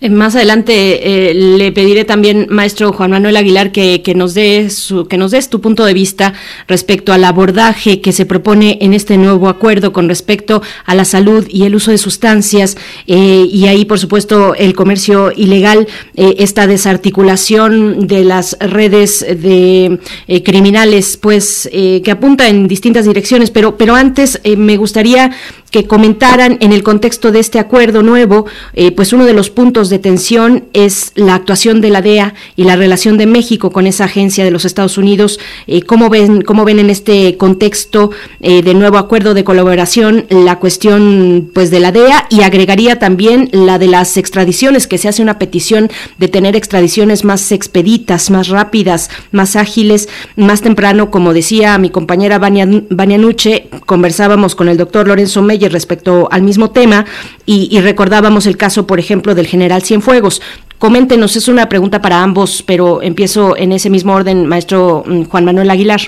Eh, 0.00 0.10
más 0.10 0.36
adelante 0.36 1.30
eh, 1.30 1.34
le 1.34 1.72
pediré 1.72 2.04
también, 2.04 2.48
maestro 2.50 2.92
Juan 2.92 3.12
Manuel 3.12 3.38
Aguilar, 3.38 3.72
que, 3.72 4.12
nos 4.14 4.34
dé 4.34 4.68
su, 4.68 5.06
que 5.06 5.16
nos 5.16 5.30
des 5.30 5.48
tu 5.48 5.62
punto 5.62 5.86
de 5.86 5.94
vista 5.94 6.34
respecto 6.68 7.14
al 7.14 7.24
abordaje 7.24 8.02
que 8.02 8.12
se 8.12 8.26
propone 8.26 8.76
en 8.82 8.92
este 8.92 9.16
nuevo 9.16 9.48
acuerdo 9.48 9.94
con 9.94 10.08
respecto 10.08 10.60
a 10.84 10.94
la 10.94 11.06
salud 11.06 11.46
y 11.48 11.64
el 11.64 11.74
uso 11.74 11.92
de 11.92 11.98
sustancias 11.98 12.76
eh, 13.06 13.48
y 13.50 13.66
ahí, 13.66 13.86
por 13.86 13.98
supuesto, 13.98 14.54
el 14.54 14.74
comercio 14.74 15.32
ilegal, 15.34 15.88
esta 16.14 16.66
desarticulación 16.66 18.06
de 18.06 18.24
las 18.24 18.56
redes 18.60 19.20
de 19.20 19.98
criminales, 20.44 21.16
pues 21.16 21.68
que 21.72 22.10
apunta 22.10 22.48
en 22.48 22.68
distintas 22.68 23.06
direcciones. 23.06 23.50
Pero, 23.50 23.76
pero 23.76 23.94
antes 23.94 24.40
me 24.56 24.76
gustaría 24.76 25.30
que 25.76 25.86
comentaran 25.86 26.56
en 26.62 26.72
el 26.72 26.82
contexto 26.82 27.32
de 27.32 27.40
este 27.40 27.58
acuerdo 27.58 28.02
nuevo, 28.02 28.46
pues 28.94 29.12
uno 29.12 29.26
de 29.26 29.34
los 29.34 29.50
puntos 29.50 29.90
de 29.90 29.98
tensión 29.98 30.64
es 30.72 31.12
la 31.16 31.34
actuación 31.34 31.82
de 31.82 31.90
la 31.90 32.00
DEA 32.00 32.32
y 32.56 32.64
la 32.64 32.76
relación 32.76 33.18
de 33.18 33.26
México 33.26 33.70
con 33.70 33.86
esa 33.86 34.04
agencia 34.04 34.44
de 34.44 34.50
los 34.50 34.64
Estados 34.64 34.96
Unidos. 34.96 35.38
Eh, 35.66 35.82
¿cómo, 35.82 36.08
ven, 36.08 36.40
¿Cómo 36.42 36.64
ven 36.64 36.78
en 36.78 36.88
este 36.88 37.36
contexto 37.36 38.10
eh, 38.40 38.62
de 38.62 38.74
nuevo 38.74 38.98
acuerdo 38.98 39.34
de 39.34 39.44
colaboración 39.44 40.26
la 40.30 40.58
cuestión 40.58 41.50
pues 41.52 41.70
de 41.70 41.80
la 41.80 41.92
DEA 41.92 42.26
y 42.30 42.42
agregaría 42.42 42.98
también 42.98 43.50
la 43.52 43.78
de 43.78 43.88
las 43.88 44.16
extradiciones, 44.16 44.86
que 44.86 44.98
se 44.98 45.08
hace 45.08 45.22
una 45.22 45.38
petición 45.38 45.90
de 46.18 46.28
tener 46.28 46.56
extradiciones 46.56 47.24
más 47.24 47.52
expeditas, 47.52 48.30
más 48.30 48.48
rápidas, 48.48 49.10
más 49.32 49.56
ágiles, 49.56 50.08
más 50.36 50.62
temprano, 50.62 51.10
como 51.10 51.34
decía 51.34 51.76
mi 51.78 51.90
compañera 51.90 52.38
Vania, 52.38 52.66
Nuche, 52.66 53.68
conversábamos 53.84 54.54
con 54.54 54.68
el 54.68 54.76
doctor 54.76 55.08
Lorenzo 55.08 55.42
Meyer 55.42 55.65
respecto 55.68 56.28
al 56.30 56.42
mismo 56.42 56.70
tema 56.70 57.04
y, 57.44 57.68
y 57.70 57.80
recordábamos 57.80 58.46
el 58.46 58.56
caso, 58.56 58.86
por 58.86 58.98
ejemplo, 58.98 59.34
del 59.34 59.46
general 59.46 59.82
Cienfuegos. 59.82 60.42
Coméntenos, 60.78 61.36
es 61.36 61.48
una 61.48 61.68
pregunta 61.68 62.02
para 62.02 62.22
ambos, 62.22 62.62
pero 62.62 63.00
empiezo 63.02 63.56
en 63.56 63.72
ese 63.72 63.88
mismo 63.88 64.14
orden, 64.14 64.46
maestro 64.46 65.04
mm, 65.06 65.24
Juan 65.24 65.44
Manuel 65.44 65.70
Aguilar. 65.70 66.00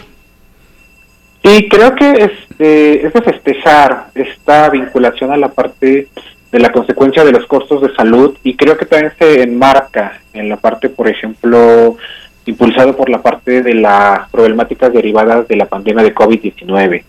Sí, 1.43 1.69
creo 1.69 1.95
que 1.95 2.11
este, 2.11 3.07
es 3.07 3.13
de 3.13 3.23
festejar 3.23 4.09
esta 4.15 4.69
vinculación 4.69 5.33
a 5.33 5.37
la 5.37 5.49
parte 5.49 6.09
de 6.51 6.59
la 6.59 6.73
consecuencia 6.73 7.25
de 7.25 7.33
los 7.33 7.47
costos 7.47 7.83
de 7.83 7.95
salud 7.95 8.37
y 8.43 8.57
creo 8.57 8.77
que 8.77 8.87
también 8.87 9.13
se 9.19 9.43
enmarca 9.43 10.21
en 10.33 10.49
la 10.49 10.57
parte, 10.57 10.89
por 10.89 11.09
ejemplo, 11.09 11.97
impulsado 12.47 12.97
por 12.97 13.09
la 13.09 13.23
parte 13.23 13.63
de 13.63 13.75
las 13.75 14.29
problemáticas 14.31 14.93
derivadas 14.93 15.47
de 15.49 15.57
la 15.57 15.67
pandemia 15.67 16.03
de 16.03 16.15
COVID-19. 16.15 17.05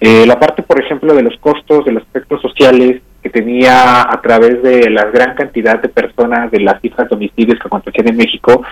Eh, 0.00 0.24
la 0.26 0.38
parte, 0.38 0.62
por 0.62 0.80
ejemplo, 0.80 1.14
de 1.14 1.22
los 1.22 1.36
costos, 1.38 1.84
de 1.84 1.92
los 1.92 2.02
aspectos 2.04 2.40
sociales, 2.40 3.02
que 3.22 3.30
tenía 3.30 4.02
a 4.02 4.20
través 4.20 4.62
de 4.62 4.90
la 4.90 5.06
gran 5.06 5.34
cantidad 5.34 5.80
de 5.80 5.88
personas, 5.88 6.50
de 6.50 6.60
las 6.60 6.80
cifras 6.80 7.08
de 7.08 7.30
que 7.34 7.54
acontecían 7.64 8.08
en 8.08 8.16
México, 8.16 8.62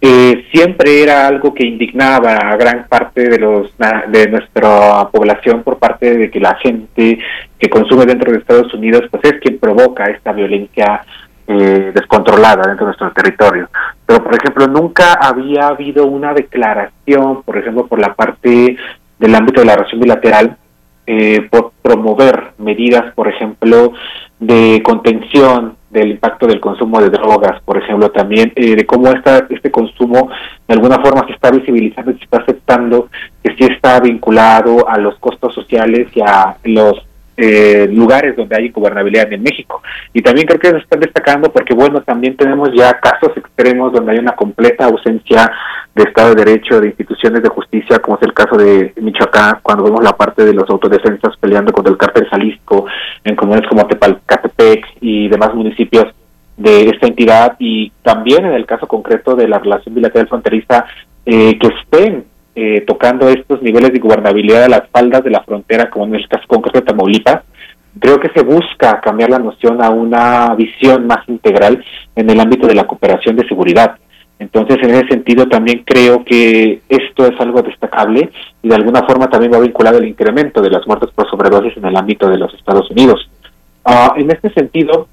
eh, 0.00 0.44
siempre 0.52 1.02
era 1.02 1.26
algo 1.26 1.54
que 1.54 1.66
indignaba 1.66 2.34
a 2.34 2.56
gran 2.56 2.86
parte 2.88 3.26
de 3.28 3.38
los 3.38 3.72
de 3.78 4.28
nuestra 4.28 5.08
población 5.10 5.62
por 5.62 5.78
parte 5.78 6.18
de 6.18 6.30
que 6.30 6.40
la 6.40 6.56
gente 6.56 7.18
que 7.58 7.70
consume 7.70 8.04
dentro 8.04 8.30
de 8.30 8.38
Estados 8.38 8.74
Unidos 8.74 9.04
pues 9.10 9.24
es 9.24 9.40
quien 9.40 9.58
provoca 9.58 10.04
esta 10.04 10.32
violencia 10.32 11.02
eh, 11.46 11.92
descontrolada 11.94 12.64
dentro 12.66 12.84
de 12.84 12.90
nuestro 12.90 13.12
territorio. 13.12 13.70
Pero 14.04 14.22
por 14.22 14.34
ejemplo 14.34 14.66
nunca 14.66 15.14
había 15.14 15.68
habido 15.68 16.04
una 16.04 16.34
declaración, 16.34 17.42
por 17.42 17.56
ejemplo 17.56 17.86
por 17.86 17.98
la 17.98 18.12
parte 18.12 18.76
del 19.18 19.34
ámbito 19.34 19.60
de 19.60 19.66
la 19.66 19.76
relación 19.76 20.00
bilateral 20.00 20.58
eh, 21.06 21.46
por 21.50 21.72
promover 21.82 22.52
medidas, 22.58 23.12
por 23.14 23.28
ejemplo, 23.28 23.92
de 24.38 24.82
contención 24.82 25.76
del 25.90 26.10
impacto 26.10 26.46
del 26.46 26.60
consumo 26.60 27.00
de 27.00 27.10
drogas, 27.10 27.62
por 27.62 27.76
ejemplo, 27.76 28.10
también 28.10 28.52
eh, 28.56 28.74
de 28.74 28.84
cómo 28.84 29.12
está 29.12 29.46
este 29.48 29.70
consumo 29.70 30.28
de 30.66 30.74
alguna 30.74 30.98
forma 30.98 31.26
se 31.26 31.34
está 31.34 31.50
visibilizando 31.50 32.10
y 32.10 32.18
se 32.18 32.24
está 32.24 32.38
aceptando 32.38 33.08
que 33.42 33.54
sí 33.56 33.72
está 33.72 34.00
vinculado 34.00 34.88
a 34.88 34.98
los 34.98 35.16
costos 35.18 35.54
sociales 35.54 36.08
y 36.14 36.20
a 36.20 36.56
los 36.64 37.06
eh, 37.36 37.88
lugares 37.90 38.36
donde 38.36 38.56
hay 38.56 38.68
gobernabilidad 38.68 39.32
en 39.32 39.42
México. 39.42 39.82
Y 40.12 40.22
también 40.22 40.46
creo 40.46 40.60
que 40.60 40.70
se 40.70 40.78
están 40.78 41.00
destacando 41.00 41.52
porque, 41.52 41.74
bueno, 41.74 42.00
también 42.02 42.36
tenemos 42.36 42.70
ya 42.74 42.98
casos 43.00 43.36
extremos 43.36 43.92
donde 43.92 44.12
hay 44.12 44.18
una 44.18 44.36
completa 44.36 44.84
ausencia 44.84 45.50
de 45.94 46.02
Estado 46.02 46.34
de 46.34 46.44
Derecho, 46.44 46.80
de 46.80 46.88
instituciones 46.88 47.42
de 47.42 47.48
justicia, 47.48 47.98
como 48.00 48.16
es 48.16 48.22
el 48.22 48.34
caso 48.34 48.56
de 48.56 48.92
Michoacán, 49.00 49.60
cuando 49.62 49.84
vemos 49.84 50.02
la 50.02 50.16
parte 50.16 50.44
de 50.44 50.52
los 50.52 50.68
autodefensas 50.68 51.36
peleando 51.38 51.72
contra 51.72 51.92
el 51.92 51.98
cártel 51.98 52.26
Jalisco, 52.26 52.86
en 53.22 53.36
comunidades 53.36 53.68
como 53.68 53.86
Tepalcatepec 53.86 54.86
y 55.00 55.28
demás 55.28 55.54
municipios 55.54 56.06
de 56.56 56.88
esta 56.88 57.06
entidad, 57.06 57.56
y 57.58 57.92
también 58.02 58.44
en 58.44 58.54
el 58.54 58.66
caso 58.66 58.86
concreto 58.86 59.36
de 59.36 59.48
la 59.48 59.58
relación 59.58 59.94
bilateral 59.94 60.28
fronteriza, 60.28 60.84
eh, 61.26 61.58
que 61.58 61.68
estén 61.68 62.24
eh, 62.56 62.82
tocando 62.86 63.28
estos 63.28 63.62
niveles 63.62 63.92
de 63.92 63.98
gobernabilidad 63.98 64.64
a 64.64 64.68
las 64.68 64.88
faldas 64.90 65.22
de 65.24 65.30
la 65.30 65.42
frontera, 65.42 65.90
como 65.90 66.06
en 66.06 66.16
el 66.16 66.28
caso 66.28 66.44
concreto 66.46 66.80
de 66.80 66.86
Tamaulipas, 66.86 67.42
creo 67.98 68.18
que 68.18 68.30
se 68.30 68.42
busca 68.42 69.00
cambiar 69.00 69.30
la 69.30 69.38
noción 69.38 69.82
a 69.82 69.90
una 69.90 70.54
visión 70.54 71.06
más 71.06 71.28
integral 71.28 71.84
en 72.16 72.30
el 72.30 72.40
ámbito 72.40 72.66
de 72.66 72.74
la 72.74 72.86
cooperación 72.86 73.36
de 73.36 73.46
seguridad. 73.48 73.96
Entonces, 74.44 74.76
en 74.82 74.90
ese 74.90 75.08
sentido, 75.08 75.48
también 75.48 75.84
creo 75.86 76.22
que 76.22 76.82
esto 76.86 77.26
es 77.26 77.40
algo 77.40 77.62
destacable 77.62 78.30
y 78.62 78.68
de 78.68 78.74
alguna 78.74 79.02
forma 79.04 79.30
también 79.30 79.54
va 79.54 79.58
vinculado 79.58 79.96
al 79.96 80.06
incremento 80.06 80.60
de 80.60 80.68
las 80.68 80.86
muertes 80.86 81.08
por 81.14 81.28
sobredosis 81.30 81.74
en 81.78 81.86
el 81.86 81.96
ámbito 81.96 82.28
de 82.28 82.36
los 82.36 82.52
Estados 82.52 82.90
Unidos. 82.90 83.26
Ah, 83.86 84.12
en 84.18 84.30
este 84.30 84.50
sentido, 84.50 85.08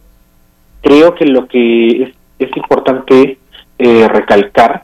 creo 0.82 1.16
que 1.16 1.26
lo 1.26 1.48
que 1.48 2.04
es, 2.04 2.10
es 2.40 2.58
importante 2.58 3.38
eh, 3.80 4.08
recalcar 4.10 4.84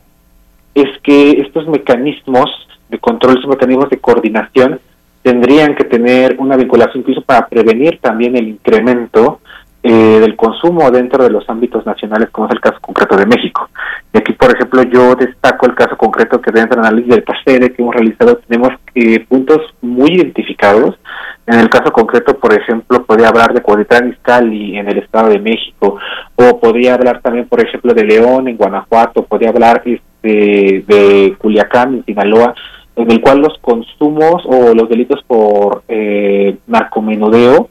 es 0.74 0.98
que 1.04 1.32
estos 1.32 1.68
mecanismos 1.68 2.50
de 2.88 3.00
control, 3.00 3.36
estos 3.36 3.50
mecanismos 3.50 3.90
de 3.90 4.00
coordinación, 4.00 4.80
tendrían 5.24 5.76
que 5.76 5.84
tener 5.84 6.38
una 6.40 6.56
vinculación 6.56 7.00
incluso 7.00 7.22
para 7.22 7.48
prevenir 7.48 8.00
también 8.00 8.38
el 8.38 8.48
incremento 8.48 9.42
eh, 9.90 10.20
del 10.20 10.36
consumo 10.36 10.92
dentro 10.92 11.24
de 11.24 11.30
los 11.30 11.50
ámbitos 11.50 11.86
nacionales, 11.86 12.30
como 12.30 12.48
es 12.48 12.54
el 12.56 12.60
caso 12.60 12.78
concreto 12.82 13.16
de 13.16 13.26
México. 13.26 13.70
Y 14.12 14.18
aquí, 14.18 14.34
por 14.34 14.54
ejemplo, 14.54 14.84
yo 14.84 15.16
destaco 15.16 15.66
el 15.66 15.76
caso 15.76 15.96
concreto 15.96 16.42
que 16.42 16.52
dentro 16.52 16.76
del 16.76 16.88
análisis 16.88 17.10
del 17.10 17.24
PACERE 17.24 17.72
que 17.72 17.82
hemos 17.82 17.96
realizado 17.96 18.36
tenemos 18.36 18.74
eh, 18.96 19.26
puntos 19.30 19.62
muy 19.80 20.16
identificados. 20.16 21.00
En 21.46 21.60
el 21.62 21.70
caso 21.70 21.94
concreto, 21.94 22.38
por 22.38 22.54
ejemplo, 22.54 23.06
podría 23.06 23.30
hablar 23.30 23.54
de 23.54 23.62
Cuautitlán 23.62 24.52
y 24.52 24.78
en 24.78 24.90
el 24.90 24.98
Estado 24.98 25.30
de 25.30 25.40
México, 25.40 25.98
o 26.36 26.60
podría 26.60 26.96
hablar 26.96 27.22
también, 27.22 27.48
por 27.48 27.62
ejemplo, 27.62 27.94
de 27.94 28.04
León 28.04 28.50
en 28.50 28.58
Guanajuato, 28.58 29.24
podría 29.24 29.52
hablar 29.52 29.84
este, 29.86 30.84
de 30.86 31.34
Culiacán 31.38 31.94
en 31.94 32.04
Sinaloa, 32.04 32.54
en 32.98 33.10
el 33.10 33.22
cual 33.22 33.40
los 33.40 33.58
consumos 33.60 34.44
o 34.46 34.74
los 34.74 34.90
delitos 34.90 35.24
por 35.26 35.84
eh, 35.88 36.58
narcomenudeo 36.68 37.70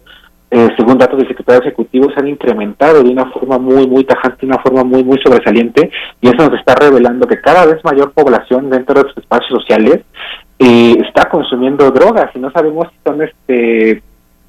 eh, 0.51 0.69
según 0.77 0.99
datos 0.99 1.19
del 1.19 1.29
secretario 1.29 1.63
ejecutivo, 1.63 2.11
se 2.11 2.21
han 2.21 2.29
incrementado 2.29 3.03
de 3.03 3.11
una 3.11 3.27
forma 3.31 3.59
muy, 3.59 3.87
muy 3.87 4.05
tajante, 4.05 4.47
de 4.47 4.47
una 4.47 4.63
forma 4.63 4.85
muy, 4.85 5.03
muy 5.03 5.19
sobresaliente, 5.23 5.91
y 6.21 6.29
eso 6.29 6.37
nos 6.37 6.59
está 6.59 6.75
revelando 6.75 7.27
que 7.27 7.41
cada 7.41 7.67
vez 7.67 7.85
mayor 7.85 8.13
población 8.13 8.71
dentro 8.71 8.95
de 8.95 9.09
los 9.09 9.17
espacios 9.17 9.61
sociales 9.61 10.03
eh, 10.59 10.97
está 11.07 11.29
consumiendo 11.29 11.91
drogas, 11.91 12.31
y 12.35 12.39
no 12.39 12.51
sabemos 12.51 12.89
si 12.91 12.99
son 13.05 13.23
este 13.23 14.03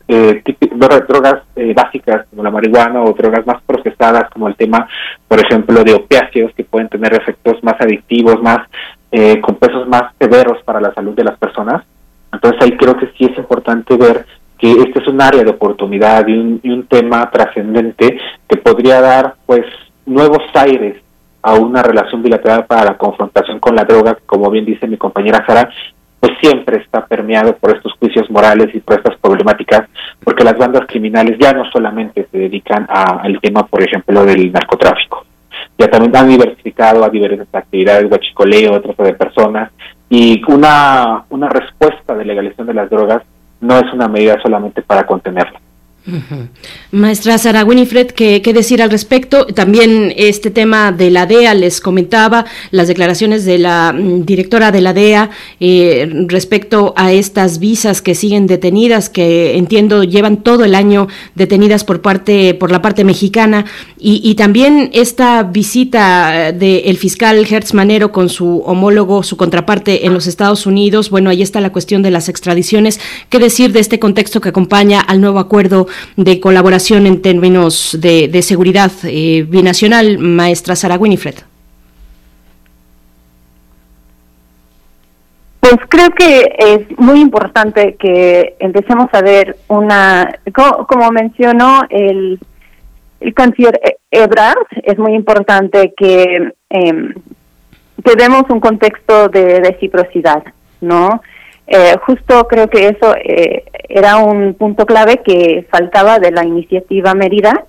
eh, 0.07 0.41
drogas 0.71 1.41
eh, 1.55 1.73
básicas 1.73 2.25
como 2.29 2.43
la 2.43 2.51
marihuana 2.51 3.03
o 3.03 3.13
drogas 3.13 3.45
más 3.45 3.61
procesadas 3.63 4.29
como 4.29 4.47
el 4.47 4.55
tema, 4.55 4.87
por 5.27 5.39
ejemplo, 5.39 5.83
de 5.83 5.93
opiáceos 5.93 6.53
que 6.53 6.63
pueden 6.63 6.87
tener 6.87 7.13
efectos 7.13 7.61
más 7.63 7.75
adictivos, 7.79 8.41
más 8.41 8.59
eh, 9.11 9.41
con 9.41 9.55
pesos 9.55 9.87
más 9.87 10.13
severos 10.19 10.63
para 10.63 10.79
la 10.79 10.93
salud 10.93 11.13
de 11.13 11.25
las 11.25 11.37
personas. 11.37 11.83
Entonces 12.31 12.61
ahí 12.61 12.77
creo 12.77 12.95
que 12.97 13.07
sí 13.17 13.25
es 13.25 13.37
importante 13.37 13.97
ver 13.97 14.25
que 14.57 14.71
este 14.71 14.99
es 14.99 15.07
un 15.07 15.21
área 15.21 15.43
de 15.43 15.51
oportunidad 15.51 16.27
y 16.27 16.33
un, 16.37 16.87
tema 16.87 17.29
trascendente 17.29 18.17
que 18.47 18.57
podría 18.57 19.01
dar 19.01 19.35
pues 19.45 19.65
nuevos 20.05 20.43
aires 20.53 20.97
a 21.41 21.53
una 21.53 21.83
relación 21.83 22.23
bilateral 22.23 22.65
para 22.65 22.85
la 22.85 22.97
confrontación 22.97 23.59
con 23.59 23.75
la 23.75 23.83
droga, 23.83 24.17
como 24.25 24.49
bien 24.49 24.65
dice 24.65 24.87
mi 24.87 24.97
compañera 24.97 25.45
Sara, 25.45 25.69
pues 26.19 26.33
siempre 26.41 26.81
está 26.81 27.05
permeado 27.05 27.55
por 27.57 27.75
estos 27.75 27.93
juicios 27.93 28.29
morales 28.31 28.73
y 28.73 28.79
por 28.79 28.97
estas 28.97 29.17
problemáticas, 29.19 29.87
porque 30.23 30.43
las 30.43 30.57
bandas 30.57 30.87
criminales 30.87 31.37
ya 31.39 31.53
no 31.53 31.69
solamente 31.71 32.27
se 32.31 32.37
dedican 32.37 32.87
al 32.89 33.39
tema, 33.39 33.67
por 33.67 33.83
ejemplo, 33.83 34.25
del 34.25 34.51
narcotráfico, 34.51 35.25
ya 35.77 35.87
también 35.87 36.15
han 36.17 36.29
diversificado 36.29 37.03
a 37.03 37.09
diversas 37.09 37.47
actividades, 37.53 38.09
guachicoleo, 38.09 38.81
trata 38.81 39.03
de 39.03 39.13
personas, 39.13 39.71
y 40.09 40.41
una, 40.47 41.25
una 41.29 41.49
respuesta 41.49 42.15
de 42.15 42.25
legalización 42.25 42.67
de 42.67 42.73
las 42.73 42.89
drogas 42.89 43.21
no 43.61 43.77
es 43.77 43.93
una 43.93 44.07
medida 44.07 44.37
solamente 44.41 44.81
para 44.81 45.05
Maestra 46.91 47.37
Sara 47.37 47.65
Winifred, 47.65 48.07
¿qué, 48.11 48.41
decir 48.53 48.81
al 48.81 48.89
respecto? 48.89 49.45
También 49.45 50.13
este 50.15 50.51
tema 50.51 50.91
de 50.91 51.11
la 51.11 51.25
DEA, 51.25 51.53
les 51.53 51.81
comentaba 51.81 52.45
las 52.71 52.87
declaraciones 52.87 53.43
de 53.43 53.57
la 53.57 53.93
mm, 53.93 54.25
directora 54.25 54.71
de 54.71 54.81
la 54.81 54.93
DEA 54.93 55.29
eh, 55.59 56.09
respecto 56.27 56.93
a 56.95 57.11
estas 57.11 57.59
visas 57.59 58.01
que 58.01 58.15
siguen 58.15 58.47
detenidas, 58.47 59.09
que 59.09 59.57
entiendo 59.57 60.03
llevan 60.03 60.43
todo 60.43 60.63
el 60.63 60.75
año 60.75 61.07
detenidas 61.35 61.83
por 61.83 62.01
parte 62.01 62.53
por 62.53 62.71
la 62.71 62.81
parte 62.81 63.03
mexicana, 63.03 63.65
y, 63.99 64.35
también 64.35 64.91
esta 64.93 65.41
visita 65.41 66.51
del 66.51 66.97
fiscal 66.97 67.45
Hertz 67.49 67.73
Manero 67.73 68.11
con 68.11 68.29
su 68.29 68.59
homólogo, 68.59 69.23
su 69.23 69.37
contraparte 69.37 70.05
en 70.05 70.13
los 70.13 70.27
Estados 70.27 70.67
Unidos. 70.67 71.09
Bueno, 71.09 71.31
ahí 71.31 71.41
está 71.41 71.61
la 71.61 71.71
cuestión 71.71 72.03
de 72.03 72.11
las 72.11 72.29
extradiciones. 72.29 72.99
¿Qué 73.29 73.39
decir 73.39 73.73
de 73.73 73.79
este 73.79 73.97
contexto 73.97 74.39
que 74.39 74.49
acompaña 74.49 75.01
al 75.01 75.19
nuevo 75.19 75.39
acuerdo 75.39 75.87
de 76.15 76.39
colaboración 76.39 77.05
en 77.05 77.21
términos 77.21 77.97
de, 77.99 78.41
seguridad 78.41 78.91
eh, 79.03 79.45
binacional, 79.47 80.17
maestra 80.17 80.75
Sara 80.75 80.97
Winifred? 80.97 81.35
Pues 85.59 85.75
creo 85.89 86.09
que 86.11 86.55
es 86.57 86.99
muy 86.99 87.19
importante 87.19 87.97
que 87.99 88.55
empecemos 88.59 89.07
a 89.11 89.21
ver 89.21 89.57
una, 89.67 90.39
como, 90.87 91.11
mencionó 91.11 91.81
el, 91.89 92.39
el 93.19 93.33
canciller 93.33 93.77
Ebrard, 94.09 94.65
es 94.83 94.97
muy 94.97 95.13
importante 95.13 95.93
que, 95.97 96.53
eh, 96.69 97.13
que 98.03 98.15
demos 98.17 98.43
un 98.49 98.61
contexto 98.61 99.27
de 99.27 99.59
reciprocidad, 99.59 100.43
¿no? 100.79 101.21
Eh, 101.67 101.95
justo 102.05 102.47
creo 102.47 102.69
que 102.69 102.87
eso 102.87 103.13
eh, 103.17 103.65
era 103.89 104.17
un 104.17 104.53
punto 104.53 104.85
clave 104.85 105.17
que 105.17 105.67
faltaba 105.69 106.17
de 106.17 106.31
la 106.31 106.45
iniciativa 106.45 107.13
Mérida 107.13 107.65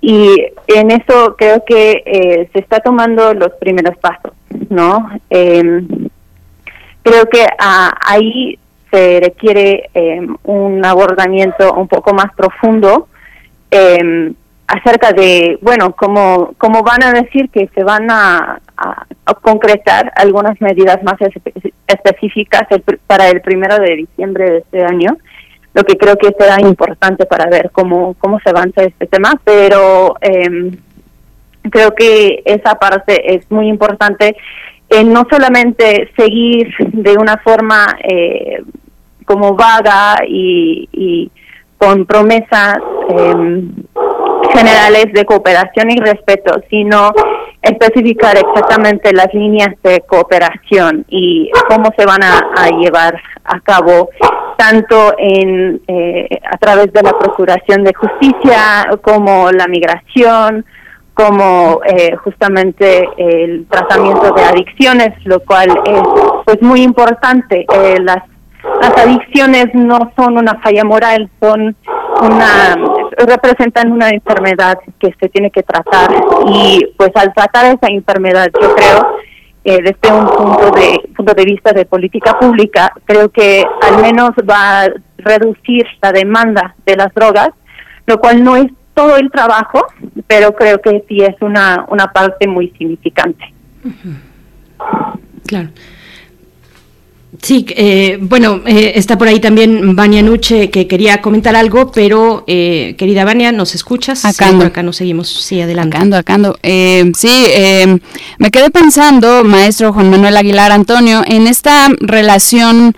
y 0.00 0.46
en 0.66 0.90
eso 0.90 1.36
creo 1.38 1.64
que 1.64 2.02
eh, 2.04 2.48
se 2.52 2.58
está 2.58 2.80
tomando 2.80 3.34
los 3.34 3.52
primeros 3.60 3.96
pasos, 3.98 4.32
¿no? 4.68 5.10
Em, 5.30 5.86
creo 7.02 7.26
que 7.26 7.46
ah, 7.58 7.94
ahí 8.04 8.58
se 8.90 9.20
requiere 9.20 9.90
em, 9.94 10.36
un 10.42 10.84
abordamiento 10.84 11.72
un 11.72 11.86
poco 11.86 12.14
más 12.14 12.34
profundo 12.34 13.08
em, 13.70 14.34
acerca 14.66 15.12
de, 15.12 15.58
bueno, 15.62 15.92
cómo, 15.92 16.54
cómo 16.58 16.82
van 16.82 17.02
a 17.04 17.12
decir 17.12 17.50
que 17.50 17.68
se 17.74 17.84
van 17.84 18.10
a, 18.10 18.60
concretar 19.40 20.12
algunas 20.16 20.60
medidas 20.60 21.02
más 21.02 21.16
específicas 21.86 22.62
para 23.06 23.28
el 23.28 23.40
primero 23.40 23.78
de 23.78 23.96
diciembre 23.96 24.50
de 24.50 24.58
este 24.58 24.84
año, 24.84 25.16
lo 25.72 25.82
que 25.84 25.96
creo 25.96 26.16
que 26.16 26.34
será 26.38 26.60
importante 26.60 27.26
para 27.26 27.48
ver 27.48 27.70
cómo, 27.72 28.14
cómo 28.18 28.38
se 28.40 28.50
avanza 28.50 28.82
este 28.82 29.06
tema, 29.06 29.40
pero 29.44 30.16
eh, 30.20 30.70
creo 31.70 31.94
que 31.94 32.42
esa 32.44 32.74
parte 32.76 33.34
es 33.34 33.50
muy 33.50 33.68
importante 33.68 34.36
en 34.90 35.12
no 35.12 35.26
solamente 35.30 36.10
seguir 36.16 36.72
de 36.78 37.16
una 37.16 37.38
forma 37.38 37.96
eh, 38.04 38.62
como 39.24 39.54
vaga 39.54 40.18
y, 40.26 40.88
y 40.92 41.30
con 41.78 42.06
promesas 42.06 42.78
eh, 43.08 43.64
generales 44.56 45.12
de 45.12 45.24
cooperación 45.24 45.90
y 45.90 45.96
respeto, 45.96 46.60
sino 46.70 47.12
especificar 47.62 48.36
exactamente 48.36 49.12
las 49.12 49.32
líneas 49.34 49.74
de 49.82 50.00
cooperación 50.00 51.04
y 51.08 51.50
cómo 51.68 51.90
se 51.96 52.06
van 52.06 52.22
a, 52.22 52.68
llevar 52.78 53.20
a 53.44 53.60
cabo 53.60 54.08
tanto 54.56 55.14
en 55.18 55.80
eh, 55.86 56.28
a 56.50 56.56
través 56.56 56.92
de 56.92 57.02
la 57.02 57.12
procuración 57.18 57.84
de 57.84 57.92
justicia 57.94 58.88
como 59.02 59.50
la 59.52 59.66
migración 59.66 60.64
como 61.14 61.80
eh, 61.86 62.16
justamente 62.16 63.08
el 63.16 63.66
tratamiento 63.66 64.32
de 64.34 64.44
adicciones 64.44 65.12
lo 65.24 65.40
cual 65.40 65.68
es 65.84 66.02
pues 66.44 66.62
muy 66.62 66.82
importante. 66.82 67.66
Eh, 67.72 67.98
las 68.00 68.22
las 68.80 68.96
adicciones 68.98 69.66
no 69.74 70.12
son 70.16 70.38
una 70.38 70.60
falla 70.60 70.84
moral, 70.84 71.30
son 71.40 71.76
una 72.20 72.76
representan 73.16 73.92
una 73.92 74.10
enfermedad 74.10 74.78
que 74.98 75.14
se 75.18 75.28
tiene 75.28 75.50
que 75.50 75.62
tratar. 75.62 76.10
Y 76.48 76.92
pues 76.96 77.10
al 77.14 77.32
tratar 77.32 77.66
esa 77.66 77.86
enfermedad 77.88 78.48
yo 78.60 78.74
creo 78.74 79.16
eh, 79.64 79.78
desde 79.82 80.16
un 80.16 80.26
punto 80.26 80.70
de 80.72 81.00
punto 81.16 81.34
de 81.34 81.44
vista 81.44 81.72
de 81.72 81.86
política 81.86 82.38
pública 82.38 82.92
creo 83.04 83.30
que 83.30 83.64
al 83.82 84.00
menos 84.02 84.30
va 84.48 84.82
a 84.82 84.88
reducir 85.18 85.86
la 86.02 86.12
demanda 86.12 86.76
de 86.84 86.94
las 86.94 87.12
drogas 87.14 87.50
lo 88.06 88.18
cual 88.18 88.44
no 88.44 88.54
es 88.54 88.66
todo 88.94 89.16
el 89.16 89.30
trabajo 89.30 89.84
pero 90.26 90.54
creo 90.54 90.80
que 90.80 91.04
sí 91.08 91.22
es 91.22 91.34
una 91.40 91.84
una 91.88 92.12
parte 92.12 92.46
muy 92.46 92.68
significante. 92.78 93.52
Claro 95.46 95.70
Sí, 97.42 97.66
eh, 97.70 98.18
bueno, 98.20 98.62
eh, 98.66 98.92
está 98.94 99.18
por 99.18 99.28
ahí 99.28 99.40
también 99.40 99.94
Vania 99.94 100.22
Nuche 100.22 100.70
que 100.70 100.86
quería 100.86 101.20
comentar 101.20 101.54
algo, 101.54 101.90
pero 101.92 102.44
eh, 102.46 102.94
querida 102.96 103.24
Vania, 103.24 103.52
¿nos 103.52 103.74
escuchas? 103.74 104.24
Acá, 104.24 104.48
acá 104.64 104.82
nos 104.82 104.96
seguimos, 104.96 105.28
sí, 105.28 105.60
adelante. 105.60 105.96
Acá 105.98 106.16
acá 106.16 106.52
sí, 106.62 107.30
me 108.38 108.50
quedé 108.50 108.70
pensando, 108.70 109.44
maestro 109.44 109.92
Juan 109.92 110.10
Manuel 110.10 110.36
Aguilar 110.36 110.72
Antonio, 110.72 111.22
en 111.26 111.46
esta 111.46 111.88
relación 112.00 112.96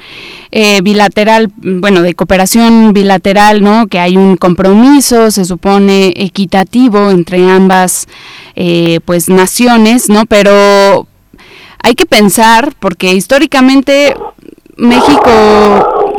bilateral, 0.83 1.51
bueno, 1.57 2.03
de 2.03 2.15
cooperación 2.15 2.93
bilateral, 2.93 3.63
¿no? 3.63 3.87
Que 3.87 3.99
hay 3.99 4.17
un 4.17 4.37
compromiso, 4.37 5.31
se 5.31 5.45
supone, 5.45 6.15
equitativo 6.17 7.11
entre 7.11 7.45
ambas, 7.51 8.07
pues, 9.05 9.29
naciones, 9.29 10.09
¿no? 10.09 10.27
Pero 10.27 11.08
hay 11.89 11.95
que 11.95 12.07
pensar, 12.07 12.75
porque 12.79 13.15
históricamente 13.15 14.15
México, 14.77 16.13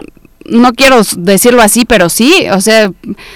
no 0.46 0.74
quiero 0.74 1.02
decirlo 1.18 1.62
así, 1.62 1.86
pero 1.86 2.10
sí, 2.10 2.48
o 2.52 2.60
sea, 2.60 2.92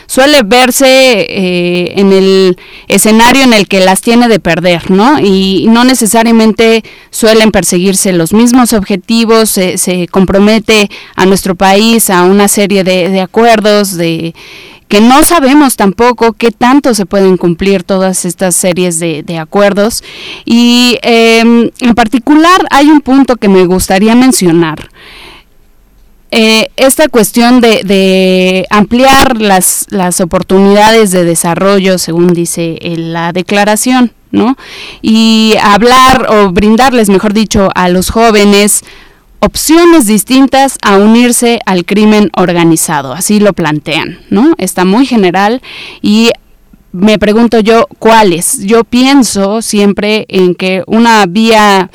suele 0.08 0.42
verse 0.44 0.88
eh, 1.30 1.94
en 1.96 2.12
el 2.12 2.58
escenario 2.88 3.44
en 3.44 3.54
el 3.54 3.68
que 3.68 3.82
las 3.82 4.02
tiene 4.02 4.28
de 4.28 4.40
perder, 4.40 4.90
¿no? 4.90 5.20
Y 5.20 5.68
no 5.70 5.84
necesariamente 5.84 6.84
suelen 7.12 7.52
perseguirse 7.52 8.12
los 8.14 8.34
mismos 8.34 8.74
objetivos, 8.74 9.50
se, 9.50 10.08
compromete 10.10 10.90
a 11.16 11.28
nuestro 11.28 11.54
país 11.54 12.10
a 12.10 12.24
una 12.24 12.48
serie 12.48 12.84
de, 12.84 13.10
de 13.10 13.22
acuerdos, 13.22 13.96
de 13.96 14.34
que 14.94 15.02
no 15.02 15.24
sabemos 15.24 15.76
tampoco 15.76 16.34
qué 16.34 16.52
tanto 16.52 16.94
se 16.94 17.08
pueden 17.08 17.36
cumplir 17.36 17.82
todas 17.82 18.26
estas 18.26 18.54
series 18.54 19.00
de, 19.00 19.40
acuerdos. 19.40 20.04
Y 20.46 21.00
em, 21.02 21.72
en 21.80 21.96
particular 21.96 22.62
hay 22.70 22.90
un 22.92 23.02
punto 23.02 23.38
que 23.38 23.50
me 23.50 23.66
gustaría 23.66 24.14
mencionar. 24.14 24.92
Eh, 26.30 26.70
esta 26.76 27.08
cuestión 27.08 27.60
de, 27.60 28.68
ampliar 28.70 29.42
las, 29.42 29.88
las, 29.90 30.22
oportunidades 30.22 31.10
de 31.10 31.24
desarrollo, 31.24 31.98
según 31.98 32.36
dice 32.36 32.78
la 32.96 33.34
declaración, 33.34 34.14
¿no? 34.30 34.58
Y 35.02 35.56
hablar 35.60 36.28
o 36.30 36.52
brindarles, 36.52 37.10
mejor 37.10 37.34
dicho, 37.34 37.70
a 37.74 37.90
los 37.90 38.12
jóvenes 38.12 38.84
opciones 39.44 40.08
distintas 40.08 40.78
a 40.82 40.98
unirse 40.98 41.60
al 41.66 41.86
crimen 41.86 42.30
organizado, 42.36 43.14
así 43.14 43.40
lo 43.40 43.54
plantean, 43.54 44.20
¿no? 44.30 44.54
Está 44.58 44.86
muy 44.86 45.06
general 45.06 45.62
y 46.02 46.32
me 46.94 47.20
pregunto 47.20 47.60
yo 47.60 47.88
cuáles. 48.00 48.60
Yo 48.60 48.84
pienso 48.84 49.62
siempre 49.62 50.26
en 50.30 50.56
que 50.56 50.84
una 50.88 51.26
vía 51.26 51.90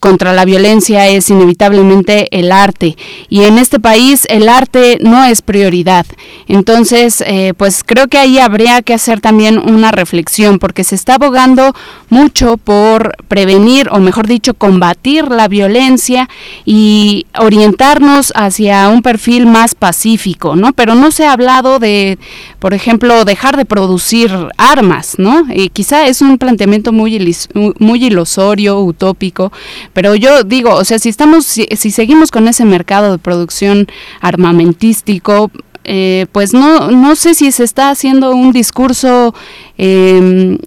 contra 0.00 0.32
la 0.32 0.44
violencia 0.44 1.08
es 1.08 1.30
inevitablemente 1.30 2.28
el 2.36 2.52
arte 2.52 2.96
y 3.28 3.42
en 3.42 3.58
este 3.58 3.80
país 3.80 4.26
el 4.28 4.48
arte 4.48 4.98
no 5.00 5.24
es 5.24 5.42
prioridad. 5.42 6.06
Entonces, 6.46 7.22
eh, 7.26 7.54
pues 7.56 7.82
creo 7.84 8.08
que 8.08 8.18
ahí 8.18 8.38
habría 8.38 8.82
que 8.82 8.94
hacer 8.94 9.20
también 9.20 9.58
una 9.58 9.90
reflexión 9.90 10.58
porque 10.58 10.84
se 10.84 10.94
está 10.94 11.14
abogando 11.14 11.74
mucho 12.10 12.56
por 12.56 13.16
prevenir 13.28 13.88
o 13.90 13.98
mejor 13.98 14.26
dicho 14.26 14.54
combatir 14.54 15.28
la 15.28 15.48
violencia 15.48 16.28
y 16.64 17.26
orientarnos 17.38 18.32
hacia 18.36 18.88
un 18.88 19.02
perfil 19.02 19.46
más 19.46 19.74
pacífico, 19.74 20.56
¿no? 20.56 20.72
Pero 20.72 20.94
no 20.94 21.10
se 21.10 21.26
ha 21.26 21.32
hablado 21.32 21.78
de, 21.78 22.18
por 22.58 22.74
ejemplo, 22.74 23.24
dejar 23.24 23.56
de 23.56 23.64
producir 23.64 24.30
armas, 24.56 25.14
¿no? 25.18 25.46
Y 25.52 25.68
quizá 25.70 26.06
es 26.06 26.22
un 26.22 26.38
planteamiento 26.38 26.92
muy, 26.92 27.36
muy 27.78 28.04
ilusorio, 28.04 28.80
utópico, 28.80 29.52
pero 29.92 30.14
yo 30.14 30.44
digo, 30.44 30.74
o 30.74 30.84
sea, 30.84 30.98
si 30.98 31.08
estamos, 31.08 31.44
si, 31.44 31.66
seguimos 31.90 32.30
con 32.30 32.48
ese 32.48 32.64
mercado 32.64 33.12
de 33.12 33.18
producción 33.18 33.86
armamentístico, 34.20 35.50
eh, 35.84 36.26
pues 36.32 36.54
no, 36.54 36.90
no 36.90 37.14
sé 37.16 37.34
si 37.34 37.52
se 37.52 37.64
está 37.64 37.90
haciendo 37.90 38.30
un 38.30 38.52
discurso 38.52 39.34
em, 39.76 40.58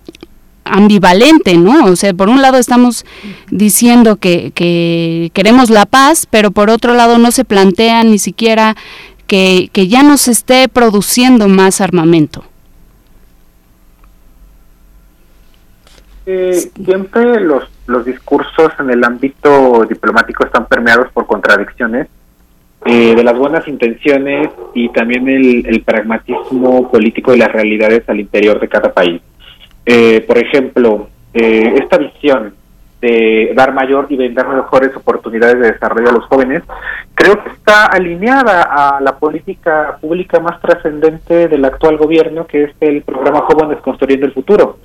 ambivalente, 0.63 1.57
¿no? 1.57 1.85
O 1.85 1.95
sea, 1.95 2.13
por 2.13 2.29
un 2.29 2.41
lado 2.41 2.57
estamos 2.57 3.05
diciendo 3.49 4.17
que, 4.17 4.51
que, 4.53 5.31
queremos 5.33 5.69
la 5.69 5.85
paz, 5.85 6.27
pero 6.29 6.51
por 6.51 6.69
otro 6.69 6.93
lado 6.93 7.17
no 7.17 7.31
se 7.31 7.45
plantea 7.45 8.03
ni 8.03 8.19
siquiera 8.19 8.75
que, 9.27 9.69
que 9.73 9.87
ya 9.87 10.03
no 10.03 10.17
se 10.17 10.31
esté 10.31 10.67
produciendo 10.69 11.47
más 11.47 11.81
armamento? 11.81 12.43
Eh, 16.29 16.59
siempre 16.83 17.39
los, 17.39 17.63
los 17.85 18.03
discursos 18.03 18.73
en 18.79 18.89
el 18.89 19.01
ámbito 19.01 19.85
diplomático 19.85 20.45
están 20.45 20.65
permeados 20.65 21.09
por 21.13 21.25
contradicciones 21.25 22.09
eh, 22.85 23.15
de 23.15 23.23
las 23.23 23.37
buenas 23.37 23.65
intenciones 23.65 24.49
y 24.73 24.89
también 24.89 25.29
el, 25.29 25.65
el, 25.65 25.83
pragmatismo 25.83 26.91
político 26.91 27.33
y 27.33 27.37
las 27.37 27.51
realidades 27.51 28.07
al 28.09 28.19
interior 28.19 28.59
de 28.59 28.67
cada 28.67 28.93
país. 28.93 29.21
Eh, 29.85 30.19
por 30.27 30.37
ejemplo, 30.37 31.07
eh, 31.33 31.75
esta 31.81 31.97
visión 31.97 32.53
de 33.01 33.53
dar 33.55 33.73
mayor 33.73 34.07
y 34.09 34.15
vender 34.15 34.47
mejores 34.47 34.95
oportunidades 34.95 35.59
de 35.59 35.71
desarrollo 35.73 36.09
a 36.09 36.13
los 36.13 36.25
jóvenes, 36.25 36.63
creo 37.13 37.43
que 37.43 37.49
está 37.49 37.85
alineada 37.85 38.63
a 38.63 39.01
la 39.01 39.17
política 39.17 39.97
pública 40.01 40.39
más 40.39 40.59
trascendente 40.61 41.47
del 41.47 41.65
actual 41.65 41.97
gobierno, 41.97 42.47
que 42.47 42.63
es 42.63 42.71
el 42.79 43.01
programa 43.03 43.41
Jóvenes 43.41 43.79
Construyendo 43.81 44.25
el 44.25 44.33
Futuro. 44.33 44.77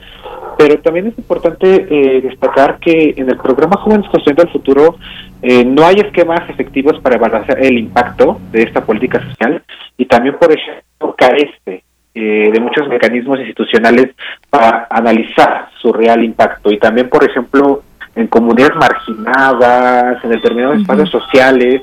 Pero 0.59 0.79
también 0.81 1.07
es 1.07 1.19
importante 1.19 1.87
eh, 1.89 2.21
destacar 2.21 2.79
que 2.79 3.15
en 3.17 3.31
el 3.31 3.39
programa 3.39 3.77
Jóvenes 3.79 4.09
Construyendo 4.11 4.43
el 4.43 4.51
Futuro 4.51 4.97
eh, 5.41 5.65
no 5.65 5.85
hay 5.87 5.97
esquemas 5.97 6.49
efectivos 6.51 7.01
para 7.01 7.17
evaluar 7.17 7.45
el 7.59 7.79
impacto 7.79 8.41
de 8.51 8.63
esta 8.63 8.85
política 8.85 9.21
social 9.31 9.63
y 9.97 10.05
también, 10.05 10.37
por 10.39 10.53
ejemplo, 10.53 11.15
carece 11.17 11.85
eh, 12.15 12.51
de 12.53 12.61
muchos 12.61 12.87
mecanismos 12.89 13.39
institucionales 13.39 14.11
para 14.51 14.87
analizar 14.91 15.71
su 15.81 15.93
real 15.93 16.23
impacto 16.23 16.71
y 16.71 16.79
también, 16.79 17.09
por 17.09 17.25
ejemplo, 17.25 17.83
en 18.15 18.27
comunidades 18.27 18.77
marginadas, 18.77 20.23
en 20.25 20.31
determinados 20.31 20.79
espacios 20.79 21.11
sociales, 21.11 21.83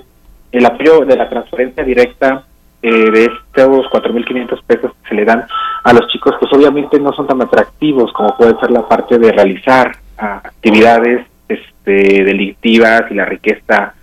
el 0.52 0.66
apoyo 0.66 1.06
de 1.06 1.16
la 1.16 1.30
transferencia 1.30 1.84
directa 1.84 2.44
eh, 2.82 3.12
de 3.12 3.26
estos 3.26 3.86
4.500 3.88 4.64
pesos 4.66 4.92
que 5.04 5.10
se 5.10 5.16
le 5.16 5.26
dan 5.26 5.46
a 5.84 5.94
los 5.94 6.08
chicos, 6.08 6.36
pues 6.40 6.52
obviamente 6.54 7.00
no 7.00 7.12
son 7.14 7.28
tan 7.28 7.42
atractivos 7.42 8.12
como 8.14 8.36
puede 8.38 8.60
ser 8.60 8.72
la 8.72 8.88
parte 8.88 9.18
de 9.18 9.32
realizar 9.32 9.98
ah, 10.18 10.42
actividades 10.44 11.26
este, 11.48 12.24
delictivas 12.24 13.04
y 13.10 13.16
la 13.16 13.26
riqueza 13.26 13.94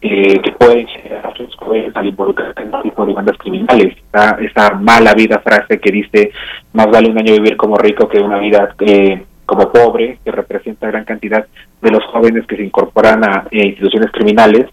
eh, 0.00 0.40
que 0.40 0.52
pueden 0.52 0.86
generar 0.86 1.38
los 1.38 1.54
jóvenes 1.56 1.94
al 1.94 2.06
involucrarse 2.06 2.60
en 2.60 2.66
este 2.66 2.82
tipo 2.82 3.06
de 3.06 3.12
bandas 3.12 3.38
criminales. 3.38 3.96
Esa, 4.08 4.30
esa 4.40 4.70
mala 4.74 5.14
vida 5.14 5.38
frase 5.38 5.78
que 5.78 5.92
dice, 5.92 6.32
más 6.72 6.90
vale 6.90 7.10
un 7.10 7.18
año 7.18 7.34
vivir 7.34 7.56
como 7.56 7.76
rico 7.76 8.08
que 8.08 8.18
una 8.18 8.38
vida... 8.38 8.74
Eh, 8.80 9.24
como 9.52 9.70
pobre, 9.70 10.18
que 10.24 10.30
representa 10.30 10.86
gran 10.86 11.04
cantidad 11.04 11.44
de 11.82 11.90
los 11.90 12.02
jóvenes 12.06 12.46
que 12.46 12.56
se 12.56 12.64
incorporan 12.64 13.22
a 13.22 13.44
instituciones 13.50 14.10
criminales 14.10 14.66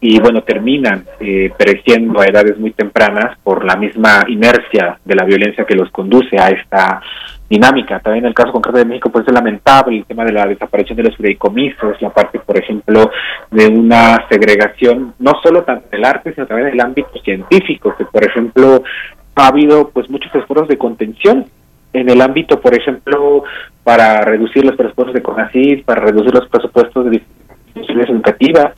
y 0.00 0.18
bueno, 0.18 0.42
terminan 0.42 1.04
eh, 1.20 1.52
pereciendo 1.56 2.20
a 2.20 2.26
edades 2.26 2.58
muy 2.58 2.72
tempranas 2.72 3.38
por 3.44 3.64
la 3.64 3.76
misma 3.76 4.24
inercia 4.26 4.98
de 5.04 5.14
la 5.14 5.24
violencia 5.24 5.64
que 5.64 5.76
los 5.76 5.88
conduce 5.92 6.36
a 6.36 6.48
esta 6.48 7.00
dinámica. 7.48 8.00
También 8.00 8.24
en 8.24 8.30
el 8.30 8.34
caso 8.34 8.50
concreto 8.50 8.78
de 8.78 8.86
México, 8.86 9.10
pues 9.10 9.24
es 9.26 9.32
lamentable 9.32 9.98
el 9.98 10.04
tema 10.04 10.24
de 10.24 10.32
la 10.32 10.46
desaparición 10.46 10.96
de 10.96 11.04
los 11.04 11.16
fideicomisos, 11.16 12.02
la 12.02 12.10
parte, 12.10 12.40
por 12.40 12.58
ejemplo, 12.58 13.08
de 13.52 13.68
una 13.68 14.26
segregación, 14.28 15.14
no 15.20 15.34
solo 15.44 15.62
tanto 15.62 15.88
del 15.90 16.04
arte, 16.04 16.34
sino 16.34 16.46
también 16.46 16.70
del 16.70 16.80
ámbito 16.80 17.20
científico, 17.22 17.94
que 17.96 18.04
por 18.04 18.26
ejemplo 18.26 18.82
ha 19.36 19.46
habido 19.46 19.90
pues 19.90 20.10
muchos 20.10 20.34
esfuerzos 20.34 20.68
de 20.68 20.76
contención 20.76 21.46
en 21.94 22.10
el 22.10 22.20
ámbito, 22.20 22.60
por 22.60 22.74
ejemplo, 22.74 23.44
para 23.84 24.22
reducir 24.22 24.64
los 24.64 24.76
presupuestos 24.76 25.14
de 25.14 25.22
CONACYT, 25.22 25.84
para 25.84 26.00
reducir 26.00 26.32
los 26.34 26.48
presupuestos 26.48 27.04
de 27.10 27.22
instituciones 27.74 28.08
educativas. 28.08 28.74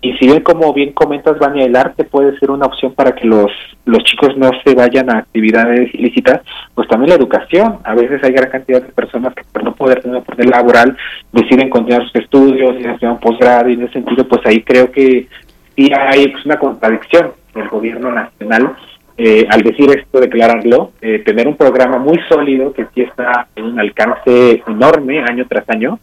Y 0.00 0.12
si 0.14 0.26
bien, 0.26 0.42
como 0.42 0.72
bien 0.72 0.92
comentas, 0.92 1.38
Vania, 1.38 1.66
el 1.66 1.74
arte 1.74 2.04
puede 2.04 2.38
ser 2.38 2.50
una 2.52 2.66
opción 2.66 2.94
para 2.94 3.12
que 3.12 3.26
los, 3.26 3.50
los 3.84 4.02
chicos 4.04 4.36
no 4.36 4.50
se 4.64 4.74
vayan 4.74 5.10
a 5.10 5.18
actividades 5.18 5.92
ilícitas, 5.92 6.40
pues 6.74 6.88
también 6.88 7.10
la 7.10 7.16
educación. 7.16 7.78
A 7.84 7.94
veces 7.94 8.22
hay 8.22 8.32
gran 8.32 8.48
cantidad 8.48 8.80
de 8.80 8.92
personas 8.92 9.34
que 9.34 9.42
por 9.52 9.64
no 9.64 9.74
poder 9.74 10.00
tener 10.00 10.16
una 10.16 10.20
oportunidad 10.20 10.56
laboral 10.56 10.96
deciden 11.32 11.68
continuar 11.68 12.04
sus 12.04 12.14
estudios 12.22 12.80
y 12.80 12.86
hacer 12.86 13.08
un 13.08 13.18
posgrado 13.18 13.68
y 13.68 13.74
en 13.74 13.82
ese 13.82 13.94
sentido, 13.94 14.26
pues 14.28 14.40
ahí 14.46 14.62
creo 14.62 14.90
que 14.92 15.28
sí 15.76 15.90
hay 15.92 16.28
pues, 16.28 16.46
una 16.46 16.58
contradicción 16.58 17.32
del 17.54 17.68
gobierno 17.68 18.12
nacional 18.12 18.76
eh, 19.20 19.46
al 19.50 19.62
decir 19.62 19.90
esto, 19.90 20.20
declararlo, 20.20 20.92
eh, 21.00 21.18
tener 21.24 21.48
un 21.48 21.56
programa 21.56 21.98
muy 21.98 22.20
sólido 22.28 22.72
que 22.72 22.86
sí 22.94 23.02
está 23.02 23.48
en 23.56 23.64
un 23.64 23.80
alcance 23.80 24.62
enorme 24.64 25.18
año 25.18 25.44
tras 25.48 25.68
año, 25.68 25.98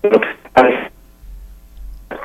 pero 0.00 0.20
que 0.20 0.28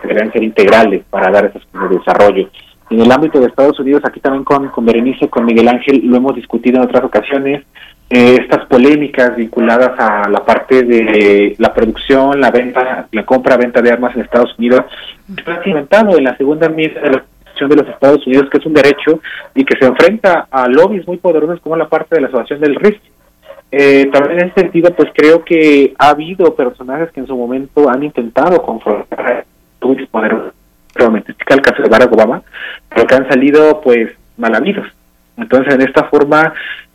deberían 0.03 0.31
ser 0.31 0.43
integrales 0.43 1.03
para 1.09 1.31
dar 1.31 1.45
esos 1.45 1.67
de 1.73 1.97
desarrollo. 1.97 2.47
En 2.91 3.01
el 3.01 3.11
ámbito 3.11 3.39
de 3.39 3.47
Estados 3.47 3.79
Unidos, 3.79 4.03
aquí 4.05 4.19
también 4.19 4.43
con, 4.43 4.67
con 4.69 4.85
Berenice, 4.85 5.27
con 5.29 5.45
Miguel 5.45 5.67
Ángel, 5.67 6.01
lo 6.03 6.17
hemos 6.17 6.35
discutido 6.35 6.77
en 6.77 6.83
otras 6.83 7.03
ocasiones, 7.03 7.63
eh, 8.07 8.37
estas 8.39 8.67
polémicas 8.67 9.35
vinculadas 9.35 9.99
a 9.99 10.29
la 10.29 10.45
parte 10.45 10.83
de 10.83 11.55
la 11.57 11.73
producción, 11.73 12.39
la 12.39 12.51
venta, 12.51 13.07
la 13.11 13.25
compra-venta 13.25 13.81
de 13.81 13.91
armas 13.91 14.15
en 14.15 14.21
Estados 14.21 14.53
Unidos, 14.59 14.81
ha 15.47 15.63
cimentado 15.63 16.15
en 16.15 16.25
la 16.25 16.37
segunda 16.37 16.67
enmienda 16.67 17.01
de 17.01 17.09
de 17.63 17.75
los 17.75 17.87
Estados 17.87 18.25
Unidos, 18.27 18.49
que 18.49 18.57
es 18.57 18.65
un 18.65 18.73
derecho 18.73 19.21
y 19.53 19.63
que 19.63 19.77
se 19.79 19.85
enfrenta 19.85 20.47
a 20.51 20.67
lobbies 20.67 21.07
muy 21.07 21.17
poderosos 21.17 21.61
como 21.61 21.77
la 21.77 21.87
parte 21.87 22.15
de 22.15 22.21
la 22.21 22.27
asociación 22.27 22.59
del 22.59 22.75
RISC. 22.75 23.01
Eh, 23.71 24.09
también 24.11 24.41
en 24.41 24.47
ese 24.47 24.61
sentido, 24.61 24.93
pues 24.93 25.09
creo 25.13 25.43
que 25.43 25.93
ha 25.97 26.09
habido 26.09 26.53
personajes 26.55 27.11
que 27.11 27.21
en 27.21 27.27
su 27.27 27.35
momento 27.35 27.89
han 27.89 28.03
intentado 28.03 28.61
confrontar 28.61 29.19
a 29.19 29.43
poderosos, 30.11 30.53
el 30.97 31.61
caso 31.61 31.81
de 31.81 31.89
Barack 31.89 32.13
Obama, 32.13 32.41
pero 32.89 33.07
que 33.07 33.15
han 33.15 33.27
salido 33.29 33.81
pues 33.81 34.11
mal 34.37 34.55
habidos. 34.55 34.87
Entonces, 35.37 35.73
en 35.73 35.81
esta 35.81 36.05
forma, 36.05 36.53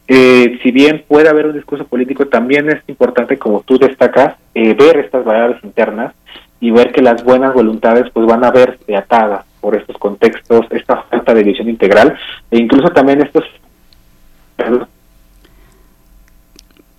eh, 0.08 0.58
si 0.62 0.70
bien 0.70 1.04
puede 1.06 1.28
haber 1.28 1.46
un 1.46 1.54
discurso 1.54 1.86
político, 1.86 2.26
también 2.26 2.70
es 2.70 2.82
importante, 2.88 3.38
como 3.38 3.60
tú 3.60 3.78
destacas, 3.78 4.36
eh, 4.54 4.74
ver 4.74 4.98
estas 4.98 5.24
variables 5.24 5.62
internas 5.62 6.14
y 6.60 6.70
ver 6.70 6.92
que 6.92 7.02
las 7.02 7.22
buenas 7.24 7.54
voluntades 7.54 8.10
pues 8.12 8.26
van 8.26 8.44
a 8.44 8.50
verse 8.50 8.96
atadas 8.96 9.49
por 9.60 9.76
estos 9.76 9.96
contextos, 9.98 10.66
esta 10.70 11.02
falta 11.02 11.34
de 11.34 11.42
visión 11.42 11.68
integral 11.68 12.18
e 12.50 12.58
incluso 12.58 12.88
también 12.90 13.22
estos... 13.22 13.44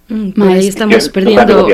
Mm, 0.07 0.41
ahí 0.43 0.67
estamos 0.67 1.09
perdiendo... 1.09 1.67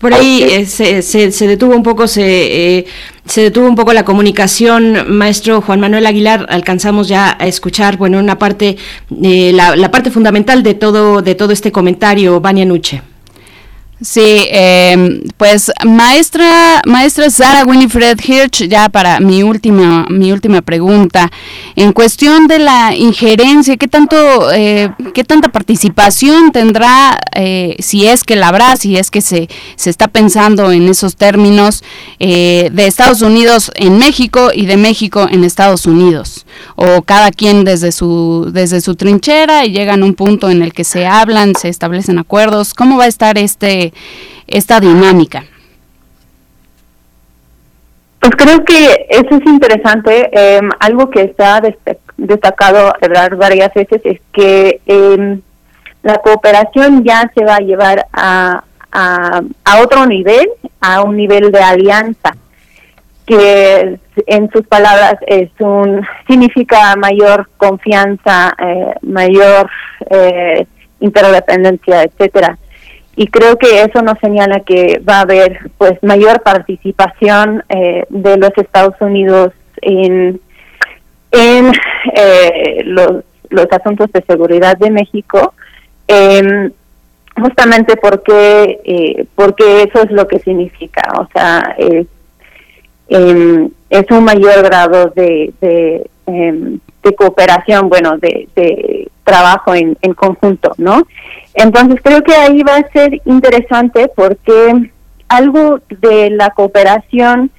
Por 0.00 0.14
ahí 0.14 0.42
eh, 0.42 0.64
se, 0.64 1.02
se, 1.02 1.46
detuvo 1.46 1.76
un 1.76 1.82
poco, 1.82 2.06
se, 2.06 2.78
eh, 2.78 2.86
se 3.26 3.42
detuvo 3.42 3.68
un 3.68 3.76
poco 3.76 3.92
la 3.92 4.02
comunicación, 4.02 5.14
maestro 5.14 5.60
Juan 5.60 5.78
Manuel 5.78 6.06
Aguilar. 6.06 6.46
Alcanzamos 6.48 7.06
ya 7.06 7.36
a 7.38 7.46
escuchar, 7.46 7.98
bueno, 7.98 8.18
una 8.18 8.38
parte, 8.38 8.78
eh, 9.22 9.52
la, 9.52 9.76
la, 9.76 9.90
parte 9.90 10.10
fundamental 10.10 10.62
de 10.62 10.72
todo, 10.72 11.20
de 11.20 11.34
todo 11.34 11.52
este 11.52 11.70
comentario, 11.70 12.40
Vania 12.40 12.64
Nuche. 12.64 13.02
Sí, 14.02 14.46
eh, 14.50 15.22
pues 15.36 15.70
maestra, 15.84 16.80
maestra 16.86 17.28
Sara 17.28 17.66
Winifred 17.66 18.18
Hirsch, 18.26 18.66
ya 18.66 18.88
para 18.88 19.20
mi 19.20 19.42
última, 19.42 20.06
mi 20.08 20.32
última 20.32 20.62
pregunta, 20.62 21.30
en 21.76 21.92
cuestión 21.92 22.46
de 22.46 22.60
la 22.60 22.96
injerencia, 22.96 23.76
¿qué 23.76 23.88
tanto, 23.88 24.50
eh, 24.52 24.90
qué 25.12 25.22
tanta 25.22 25.50
participación 25.50 26.50
tendrá, 26.50 27.18
eh, 27.34 27.76
si 27.80 28.06
es 28.06 28.24
que 28.24 28.36
la 28.36 28.48
habrá, 28.48 28.76
si 28.76 28.96
es 28.96 29.10
que 29.10 29.20
se, 29.20 29.50
se 29.76 29.90
está 29.90 30.08
pensando 30.08 30.72
en 30.72 30.88
esos 30.88 31.16
términos 31.16 31.84
eh, 32.18 32.70
de 32.72 32.86
Estados 32.86 33.20
Unidos 33.20 33.70
en 33.74 33.98
México 33.98 34.50
y 34.54 34.64
de 34.64 34.78
México 34.78 35.26
en 35.30 35.44
Estados 35.44 35.84
Unidos? 35.84 36.46
O 36.74 37.02
cada 37.02 37.30
quien 37.30 37.64
desde 37.64 37.92
su, 37.92 38.48
desde 38.52 38.80
su 38.80 38.94
trinchera 38.94 39.66
y 39.66 39.72
llegan 39.72 40.02
a 40.02 40.06
un 40.06 40.14
punto 40.14 40.50
en 40.50 40.62
el 40.62 40.72
que 40.72 40.84
se 40.84 41.06
hablan, 41.06 41.54
se 41.54 41.68
establecen 41.68 42.18
acuerdos. 42.18 42.72
¿Cómo 42.74 42.96
va 42.96 43.04
a 43.04 43.08
estar 43.08 43.36
este 43.38 43.89
esta 44.46 44.80
dinámica? 44.80 45.44
Pues 48.20 48.32
creo 48.36 48.64
que 48.64 49.06
eso 49.08 49.36
es 49.36 49.46
interesante. 49.46 50.28
Em, 50.32 50.68
algo 50.78 51.08
que 51.08 51.22
está 51.22 51.62
destacado 52.18 52.92
varias 53.38 53.72
veces 53.72 54.02
es 54.04 54.20
que 54.32 54.80
em, 54.84 55.40
la 56.02 56.18
cooperación 56.18 57.02
ya 57.02 57.30
se 57.34 57.44
va 57.44 57.56
a 57.56 57.60
llevar 57.60 58.06
a, 58.12 58.62
a, 58.92 59.40
a, 59.64 59.80
otro 59.80 60.06
nivel, 60.06 60.48
a 60.82 61.02
un 61.02 61.16
nivel 61.16 61.50
de 61.50 61.62
alianza, 61.62 62.36
que 63.24 63.98
en 64.26 64.50
sus 64.50 64.66
palabras 64.66 65.14
es 65.26 65.50
un 65.58 66.06
significa 66.26 66.96
mayor 66.96 67.48
confianza, 67.56 68.52
eh, 68.58 68.94
mayor 69.02 69.70
eh, 70.10 70.66
interdependencia, 71.00 72.02
etcétera 72.02 72.58
y 73.20 73.26
creo 73.26 73.58
que 73.58 73.82
eso 73.82 74.00
nos 74.00 74.18
señala 74.18 74.60
que 74.60 74.98
va 75.06 75.18
a 75.18 75.20
haber 75.20 75.70
pues 75.76 76.02
mayor 76.02 76.40
participación 76.40 77.62
eh, 77.68 78.06
de 78.08 78.38
los 78.38 78.50
Estados 78.56 78.94
Unidos 78.98 79.52
en 79.82 80.40
en 81.30 81.70
eh, 82.16 82.80
los, 82.86 83.22
los 83.50 83.66
asuntos 83.72 84.10
de 84.12 84.22
seguridad 84.22 84.78
de 84.78 84.90
México 84.90 85.52
eh, 86.08 86.70
justamente 87.38 87.94
porque 87.98 88.80
eh, 88.84 89.26
porque 89.34 89.82
eso 89.82 90.02
es 90.02 90.10
lo 90.12 90.26
que 90.26 90.38
significa 90.38 91.02
o 91.18 91.28
sea 91.34 91.76
es, 91.76 92.06
em, 93.10 93.68
un 94.12 94.24
mayor 94.24 94.62
grado 94.62 95.12
de, 95.14 95.52
de 95.60 96.10
em, 97.02 97.12
cooperación, 97.12 97.88
bueno, 97.88 98.18
de, 98.18 99.08
trabajo 99.24 99.74
en, 99.74 99.94
conjunto, 100.14 100.72
¿no? 100.76 101.06
Entonces 101.54 102.00
creo 102.02 102.22
que 102.22 102.34
ahí 102.34 102.62
va 102.62 102.76
a 102.76 102.90
ser 102.90 103.20
interesante 103.24 104.10
porque 104.14 104.90
algo 105.28 105.80
de 106.00 106.30
la 106.30 106.50
cooperación 106.50 107.50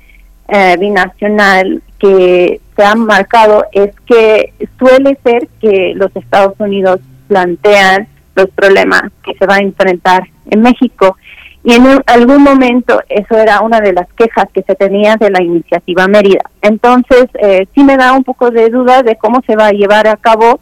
eh, 0.49 0.75
binacional 0.77 1.81
que 1.97 2.59
se 2.75 2.83
ha 2.83 2.95
marcado 2.95 3.65
es 3.71 3.91
que 4.05 4.53
suele 4.77 5.17
ser 5.23 5.47
que 5.61 5.93
los 5.95 6.13
Estados 6.15 6.55
Unidos 6.59 6.99
plantean 7.27 8.07
los 8.35 8.49
problemas 8.49 9.03
que 9.23 9.33
se 9.35 9.45
va 9.45 9.55
a 9.55 9.59
enfrentar 9.59 10.23
en 10.49 10.61
México 10.61 11.15
y 11.63 11.73
en 11.73 12.01
algún 12.07 12.41
momento 12.41 13.01
eso 13.07 13.37
era 13.37 13.61
una 13.61 13.81
de 13.81 13.93
las 13.93 14.07
quejas 14.13 14.45
que 14.53 14.63
se 14.63 14.75
tenía 14.75 15.15
de 15.15 15.29
la 15.29 15.43
iniciativa 15.43 16.07
Mérida. 16.07 16.41
Entonces, 16.61 17.25
eh, 17.39 17.67
sí 17.75 17.83
me 17.83 17.97
da 17.97 18.13
un 18.13 18.23
poco 18.23 18.49
de 18.49 18.69
duda 18.69 19.03
de 19.03 19.15
cómo 19.15 19.41
se 19.45 19.55
va 19.55 19.67
a 19.67 19.71
llevar 19.71 20.07
a 20.07 20.17
cabo 20.17 20.59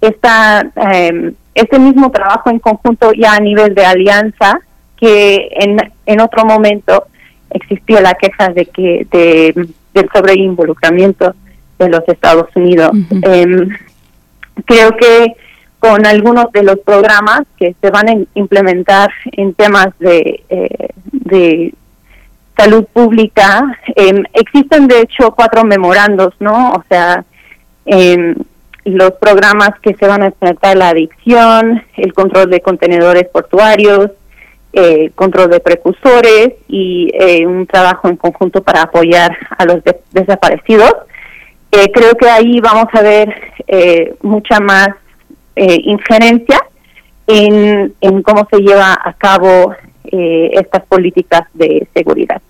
esta, 0.00 0.66
eh, 0.92 1.32
este 1.54 1.78
mismo 1.78 2.10
trabajo 2.10 2.50
en 2.50 2.58
conjunto 2.58 3.12
ya 3.12 3.34
a 3.34 3.40
nivel 3.40 3.74
de 3.74 3.86
alianza, 3.86 4.58
que 4.96 5.48
en, 5.52 5.76
en 6.06 6.20
otro 6.20 6.44
momento 6.44 7.06
existió 7.50 8.00
la 8.00 8.14
queja 8.14 8.48
de 8.48 8.66
que 8.66 9.06
de, 9.10 9.68
del 9.94 10.10
sobreinvolucramiento 10.12 11.34
de 11.78 11.88
los 11.88 12.02
Estados 12.08 12.48
Unidos. 12.54 12.90
Em, 13.22 13.68
creo 14.64 14.96
que 14.96 15.36
con 15.84 16.06
algunos 16.06 16.50
de 16.52 16.62
los 16.62 16.78
programas 16.78 17.42
que 17.58 17.76
se 17.78 17.90
van 17.90 18.08
a 18.08 18.14
implementar 18.32 19.10
en 19.32 19.52
temas 19.52 19.88
de, 19.98 20.42
eh, 20.48 20.88
de 21.12 21.74
salud 22.56 22.86
pública. 22.90 23.78
Em, 23.94 24.24
existen 24.32 24.88
de 24.88 25.00
hecho 25.00 25.32
cuatro 25.32 25.62
memorandos, 25.62 26.32
¿no? 26.40 26.70
O 26.70 26.84
sea, 26.88 27.22
eh, 27.84 28.34
los 28.86 29.10
programas 29.20 29.72
que 29.82 29.92
se 29.92 30.06
van 30.06 30.22
a 30.22 30.26
enfrentar 30.26 30.74
la 30.74 30.88
adicción, 30.88 31.82
el 31.98 32.14
control 32.14 32.48
de 32.48 32.62
contenedores 32.62 33.28
portuarios, 33.28 34.10
eh, 34.72 35.10
control 35.14 35.50
de 35.50 35.60
precursores 35.60 36.54
y 36.66 37.10
eh, 37.12 37.46
un 37.46 37.66
trabajo 37.66 38.08
en 38.08 38.16
conjunto 38.16 38.62
para 38.62 38.84
apoyar 38.84 39.36
a 39.58 39.66
los 39.66 39.80
desaparecidos. 40.12 40.94
creo 41.92 42.14
que 42.14 42.30
ahí 42.30 42.60
vamos 42.60 42.86
a 42.94 43.02
ver 43.02 43.28
mucha 44.22 44.60
más 44.60 44.88
eh, 45.56 45.78
injerencia 45.84 46.60
en, 47.26 47.94
en, 48.00 48.22
cómo 48.22 48.46
se 48.50 48.58
lleva 48.58 48.98
a 49.02 49.12
cabo 49.14 49.74
eh, 50.04 50.50
estas 50.52 50.84
políticas 50.86 51.42
de 51.54 51.86
seguridad. 51.94 52.40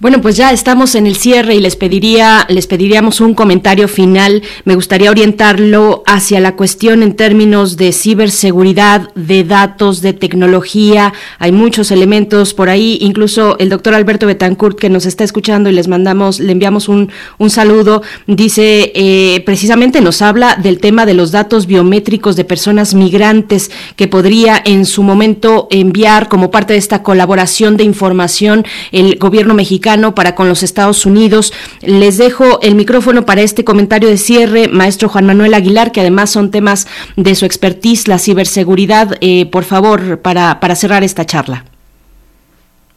Bueno, 0.00 0.20
pues 0.20 0.36
ya 0.36 0.52
estamos 0.52 0.94
en 0.94 1.06
el 1.06 1.16
cierre 1.16 1.54
y 1.54 1.60
les 1.60 1.76
pediría, 1.76 2.46
les 2.48 2.66
pediríamos 2.66 3.20
un 3.20 3.34
comentario 3.34 3.86
final. 3.88 4.42
Me 4.64 4.74
gustaría 4.74 5.10
orientarlo 5.10 6.02
hacia 6.06 6.40
la 6.40 6.56
cuestión 6.56 7.02
en 7.02 7.14
términos 7.14 7.76
de 7.76 7.92
ciberseguridad, 7.92 9.14
de 9.14 9.44
datos, 9.44 10.02
de 10.02 10.12
tecnología. 10.12 11.12
Hay 11.38 11.52
muchos 11.52 11.90
elementos 11.90 12.54
por 12.54 12.68
ahí. 12.68 12.98
Incluso 13.00 13.58
el 13.58 13.68
doctor 13.68 13.94
Alberto 13.94 14.26
Betancourt, 14.26 14.78
que 14.78 14.90
nos 14.90 15.06
está 15.06 15.24
escuchando 15.24 15.70
y 15.70 15.72
les 15.72 15.88
mandamos, 15.88 16.40
le 16.40 16.52
enviamos 16.52 16.88
un, 16.88 17.10
un 17.38 17.50
saludo, 17.50 18.02
dice 18.26 18.92
eh, 18.94 19.42
precisamente 19.46 20.00
nos 20.00 20.22
habla 20.22 20.56
del 20.56 20.78
tema 20.78 21.06
de 21.06 21.14
los 21.14 21.30
datos 21.30 21.66
biométricos 21.66 22.36
de 22.36 22.44
personas 22.44 22.94
migrantes 22.94 23.70
que 23.96 24.08
podría 24.08 24.60
en 24.64 24.86
su 24.86 25.02
momento 25.02 25.68
enviar 25.70 26.28
como 26.28 26.50
parte 26.50 26.72
de 26.72 26.78
esta 26.78 27.02
colaboración 27.02 27.76
de 27.76 27.84
información 27.84 28.64
el 28.92 29.18
gobierno 29.20 29.54
mexicano 29.54 30.16
para 30.16 30.34
con 30.34 30.48
los 30.48 30.64
Estados 30.64 31.06
Unidos. 31.06 31.52
Les 31.82 32.18
dejo 32.18 32.60
el 32.62 32.74
micrófono 32.74 33.24
para 33.24 33.42
este 33.42 33.62
comentario 33.62 34.08
de 34.08 34.16
cierre, 34.16 34.66
maestro 34.66 35.08
Juan 35.08 35.26
Manuel 35.26 35.54
Aguilar, 35.54 35.92
que 35.92 36.00
además 36.00 36.30
son 36.30 36.50
temas 36.50 36.88
de 37.16 37.36
su 37.36 37.46
expertise, 37.46 38.08
la 38.08 38.18
ciberseguridad, 38.18 39.16
eh, 39.20 39.46
por 39.46 39.62
favor, 39.62 40.18
para, 40.18 40.58
para 40.58 40.74
cerrar 40.74 41.04
esta 41.04 41.24
charla. 41.24 41.64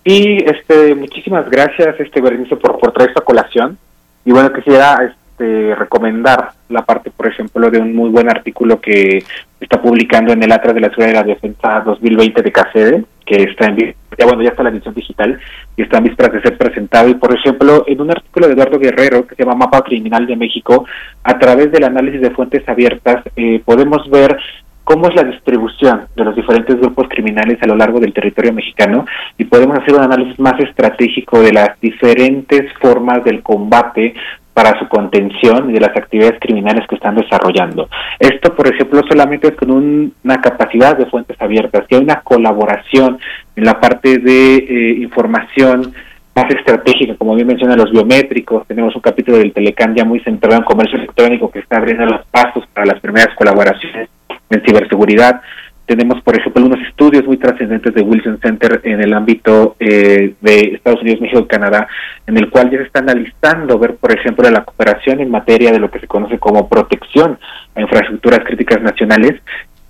Y 0.03 0.43
este, 0.43 0.95
muchísimas 0.95 1.49
gracias, 1.49 1.99
este 1.99 2.19
Berenice, 2.19 2.55
por, 2.55 2.79
por 2.79 2.91
traer 2.91 3.09
esta 3.09 3.21
colación. 3.21 3.77
Y 4.25 4.31
bueno, 4.31 4.51
quisiera 4.51 4.97
este, 5.03 5.75
recomendar 5.75 6.51
la 6.69 6.83
parte, 6.83 7.11
por 7.11 7.27
ejemplo, 7.27 7.69
de 7.69 7.79
un 7.79 7.95
muy 7.95 8.09
buen 8.09 8.29
artículo 8.29 8.79
que 8.81 9.23
está 9.59 9.81
publicando 9.81 10.33
en 10.33 10.43
el 10.43 10.51
Atlas 10.51 10.75
de 10.75 10.81
la 10.81 10.89
Ciudad 10.89 11.07
de 11.07 11.13
la 11.13 11.23
Defensa 11.23 11.81
2020 11.85 12.41
de 12.41 12.51
CACEDE, 12.51 13.03
que 13.25 13.43
está 13.43 13.65
en 13.67 13.95
ya 14.17 14.25
bueno, 14.25 14.43
ya 14.43 14.49
está 14.49 14.63
la 14.63 14.69
edición 14.69 14.93
digital 14.93 15.39
y 15.75 15.81
está 15.81 15.97
en 15.97 16.03
vísperas 16.03 16.33
de 16.33 16.41
ser 16.41 16.57
presentado. 16.57 17.09
Y 17.09 17.15
por 17.15 17.33
ejemplo, 17.33 17.83
en 17.87 18.01
un 18.01 18.11
artículo 18.11 18.47
de 18.47 18.53
Eduardo 18.53 18.79
Guerrero 18.79 19.25
que 19.25 19.35
se 19.35 19.43
llama 19.43 19.55
Mapa 19.55 19.81
Criminal 19.81 20.27
de 20.27 20.35
México, 20.35 20.85
a 21.23 21.39
través 21.39 21.71
del 21.71 21.83
análisis 21.83 22.21
de 22.21 22.31
fuentes 22.31 22.67
abiertas, 22.67 23.23
eh, 23.35 23.61
podemos 23.65 24.09
ver 24.09 24.37
cómo 24.83 25.07
es 25.07 25.15
la 25.15 25.23
distribución 25.23 26.07
de 26.15 26.25
los 26.25 26.35
diferentes 26.35 26.77
grupos 26.77 27.07
criminales 27.07 27.57
a 27.61 27.67
lo 27.67 27.75
largo 27.75 27.99
del 27.99 28.13
territorio 28.13 28.53
mexicano 28.53 29.05
y 29.37 29.45
podemos 29.45 29.79
hacer 29.79 29.95
un 29.95 30.01
análisis 30.01 30.37
más 30.39 30.59
estratégico 30.59 31.41
de 31.41 31.53
las 31.53 31.79
diferentes 31.79 32.71
formas 32.81 33.23
del 33.23 33.41
combate 33.41 34.13
para 34.53 34.77
su 34.79 34.87
contención 34.87 35.69
y 35.69 35.73
de 35.73 35.79
las 35.79 35.95
actividades 35.95 36.39
criminales 36.39 36.87
que 36.87 36.95
están 36.95 37.15
desarrollando. 37.15 37.89
Esto, 38.19 38.55
por 38.55 38.67
ejemplo, 38.67 39.01
solamente 39.09 39.47
es 39.47 39.55
con 39.55 39.71
una 39.71 40.41
capacidad 40.41 40.97
de 40.97 41.07
fuentes 41.07 41.41
abiertas, 41.41 41.87
que 41.87 41.95
hay 41.95 42.03
una 42.03 42.21
colaboración 42.21 43.19
en 43.55 43.65
la 43.65 43.79
parte 43.79 44.19
de 44.19 44.55
eh, 44.55 44.97
información 45.01 45.93
más 46.35 46.49
estratégica, 46.49 47.15
como 47.15 47.35
bien 47.35 47.47
menciona 47.47 47.75
los 47.75 47.91
biométricos, 47.91 48.65
tenemos 48.67 48.95
un 48.95 49.01
capítulo 49.01 49.37
del 49.37 49.53
Telecam 49.53 49.93
ya 49.95 50.03
muy 50.03 50.19
centrado 50.21 50.57
en 50.57 50.63
comercio 50.63 50.97
electrónico 50.97 51.51
que 51.51 51.59
está 51.59 51.77
abriendo 51.77 52.05
los 52.05 52.25
pasos 52.25 52.65
para 52.73 52.87
las 52.87 52.99
primeras 52.99 53.35
colaboraciones 53.35 54.09
en 54.49 54.61
ciberseguridad. 54.65 55.41
Tenemos, 55.85 56.21
por 56.21 56.37
ejemplo, 56.37 56.65
unos 56.65 56.79
estudios 56.87 57.25
muy 57.25 57.37
trascendentes 57.37 57.93
de 57.93 58.01
Wilson 58.01 58.39
Center 58.41 58.79
en 58.83 59.01
el 59.01 59.13
ámbito 59.13 59.75
eh, 59.79 60.33
de 60.39 60.59
Estados 60.75 61.01
Unidos, 61.01 61.21
México 61.21 61.41
y 61.41 61.47
Canadá, 61.47 61.87
en 62.25 62.37
el 62.37 62.49
cual 62.49 62.71
ya 62.71 62.77
se 62.77 62.85
está 62.85 62.99
analizando 62.99 63.77
ver, 63.77 63.95
por 63.95 64.11
ejemplo, 64.17 64.49
la 64.49 64.63
cooperación 64.63 65.19
en 65.19 65.29
materia 65.29 65.71
de 65.71 65.79
lo 65.79 65.91
que 65.91 65.99
se 65.99 66.07
conoce 66.07 66.39
como 66.39 66.69
protección 66.69 67.37
a 67.75 67.81
infraestructuras 67.81 68.39
críticas 68.45 68.81
nacionales 68.81 69.41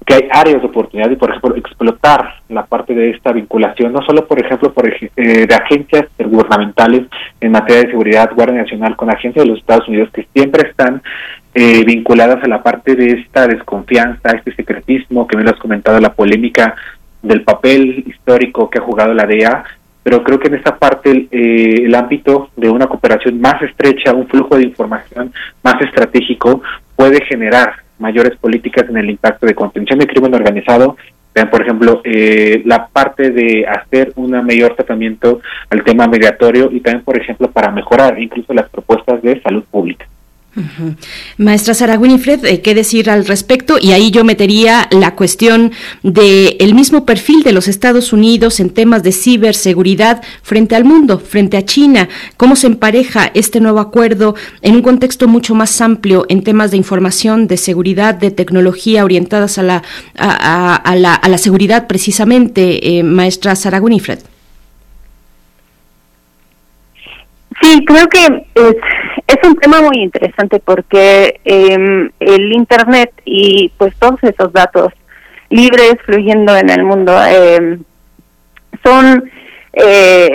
que 0.05 0.13
hay 0.15 0.27
áreas 0.31 0.61
de 0.61 0.67
oportunidad 0.67 1.09
y, 1.09 1.15
por 1.15 1.29
ejemplo, 1.29 1.55
explotar 1.55 2.41
la 2.49 2.65
parte 2.65 2.93
de 2.93 3.11
esta 3.11 3.31
vinculación, 3.31 3.93
no 3.93 4.01
solo, 4.01 4.25
por 4.27 4.43
ejemplo, 4.43 4.73
por, 4.73 4.87
eh, 4.87 5.09
de 5.15 5.55
agencias 5.55 6.07
gubernamentales 6.17 7.07
en 7.39 7.51
materia 7.51 7.83
de 7.83 7.91
seguridad, 7.91 8.31
Guardia 8.33 8.61
Nacional, 8.61 8.95
con 8.95 9.09
agencias 9.09 9.45
de 9.45 9.51
los 9.51 9.59
Estados 9.59 9.87
Unidos 9.87 10.09
que 10.13 10.27
siempre 10.33 10.69
están 10.69 11.01
eh, 11.53 11.83
vinculadas 11.85 12.43
a 12.43 12.47
la 12.47 12.63
parte 12.63 12.95
de 12.95 13.11
esta 13.11 13.47
desconfianza, 13.47 14.31
este 14.31 14.55
secretismo, 14.55 15.27
que 15.27 15.37
me 15.37 15.43
lo 15.43 15.51
has 15.51 15.59
comentado, 15.59 15.99
la 15.99 16.13
polémica 16.13 16.75
del 17.21 17.43
papel 17.43 18.03
histórico 18.07 18.69
que 18.69 18.79
ha 18.79 18.83
jugado 18.83 19.13
la 19.13 19.25
DEA, 19.25 19.63
pero 20.03 20.23
creo 20.23 20.39
que 20.39 20.49
en 20.49 20.55
esta 20.55 20.77
parte 20.77 21.27
eh, 21.31 21.83
el 21.85 21.95
ámbito 21.95 22.49
de 22.57 22.69
una 22.69 22.87
cooperación 22.87 23.39
más 23.39 23.61
estrecha, 23.61 24.13
un 24.13 24.27
flujo 24.27 24.57
de 24.57 24.63
información 24.63 25.31
más 25.63 25.81
estratégico, 25.81 26.61
puede 26.95 27.23
generar 27.25 27.75
mayores 28.03 28.37
políticas 28.37 28.87
en 28.89 28.97
el 28.97 29.09
impacto 29.09 29.47
de 29.47 29.55
contención 29.55 29.97
de 29.97 30.07
crimen 30.07 30.35
organizado. 30.35 30.97
Por 31.49 31.61
ejemplo, 31.63 32.01
eh, 32.03 32.61
la 32.65 32.87
parte 32.87 33.31
de 33.31 33.65
hacer 33.65 34.13
un 34.17 34.31
mayor 34.45 34.75
tratamiento 34.75 35.41
al 35.71 35.83
tema 35.83 36.05
migratorio 36.05 36.69
y 36.71 36.79
también, 36.81 37.03
por 37.03 37.17
ejemplo, 37.19 37.49
para 37.49 37.71
mejorar 37.71 38.19
incluso 38.19 38.53
las 38.53 38.69
propuestas 38.69 39.19
de 39.23 39.41
salud 39.41 39.63
pública. 39.71 40.05
Maestra 41.37 41.73
Sara 41.73 41.97
Winifred, 41.97 42.45
eh, 42.45 42.61
¿qué 42.61 42.75
decir 42.75 43.09
al 43.09 43.25
respecto? 43.25 43.77
Y 43.81 43.91
ahí 43.91 44.11
yo 44.11 44.23
metería 44.23 44.87
la 44.91 45.15
cuestión 45.15 45.71
del 46.03 46.55
el 46.59 46.75
mismo 46.75 47.05
perfil 47.05 47.41
de 47.41 47.53
los 47.53 47.67
Estados 47.67 48.13
Unidos 48.13 48.59
en 48.59 48.69
temas 48.69 49.01
de 49.01 49.11
ciberseguridad 49.11 50.21
frente 50.43 50.75
al 50.75 50.85
mundo, 50.85 51.19
frente 51.19 51.57
a 51.57 51.65
China. 51.65 52.07
¿Cómo 52.37 52.55
se 52.55 52.67
empareja 52.67 53.31
este 53.33 53.59
nuevo 53.59 53.79
acuerdo 53.79 54.35
en 54.61 54.75
un 54.75 54.83
contexto 54.83 55.27
mucho 55.27 55.55
más 55.55 55.81
amplio 55.81 56.25
en 56.29 56.43
temas 56.43 56.69
de 56.69 56.77
información, 56.77 57.47
de 57.47 57.57
seguridad, 57.57 58.13
de 58.13 58.29
tecnología 58.29 59.03
orientadas 59.03 59.57
a 59.57 59.63
la, 59.63 59.83
a, 60.15 60.75
a 60.75 60.95
la, 60.95 61.37
seguridad 61.37 61.87
precisamente, 61.87 62.99
eh, 62.99 63.03
maestra 63.03 63.55
Sara 63.55 63.81
Winifred? 63.81 64.32
Sí, 67.63 67.85
creo 67.85 68.07
que 68.07 68.45
es, 68.55 69.47
un 69.47 69.55
tema 69.55 69.81
muy 69.81 69.99
interesante 70.01 70.59
porque 70.59 71.39
eh, 71.45 72.09
el 72.19 72.53
Internet 72.53 73.13
y 73.23 73.71
pues 73.77 73.95
todos 73.95 74.21
esos 74.21 74.51
datos 74.51 74.91
libres 75.49 75.95
fluyendo 76.05 76.57
en 76.57 76.69
el 76.69 76.83
mundo 76.83 77.17
eh, 77.25 77.79
son 78.83 79.31
eh, 79.71 80.29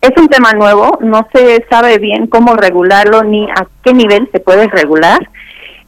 es 0.00 0.10
un 0.16 0.28
tema 0.28 0.52
nuevo, 0.52 0.98
no 1.02 1.28
se 1.34 1.66
sabe 1.68 1.98
bien 1.98 2.26
cómo 2.28 2.56
regularlo 2.56 3.24
ni 3.24 3.44
a 3.50 3.66
qué 3.84 3.92
nivel 3.92 4.30
se 4.32 4.40
puede 4.40 4.66
regular. 4.68 5.18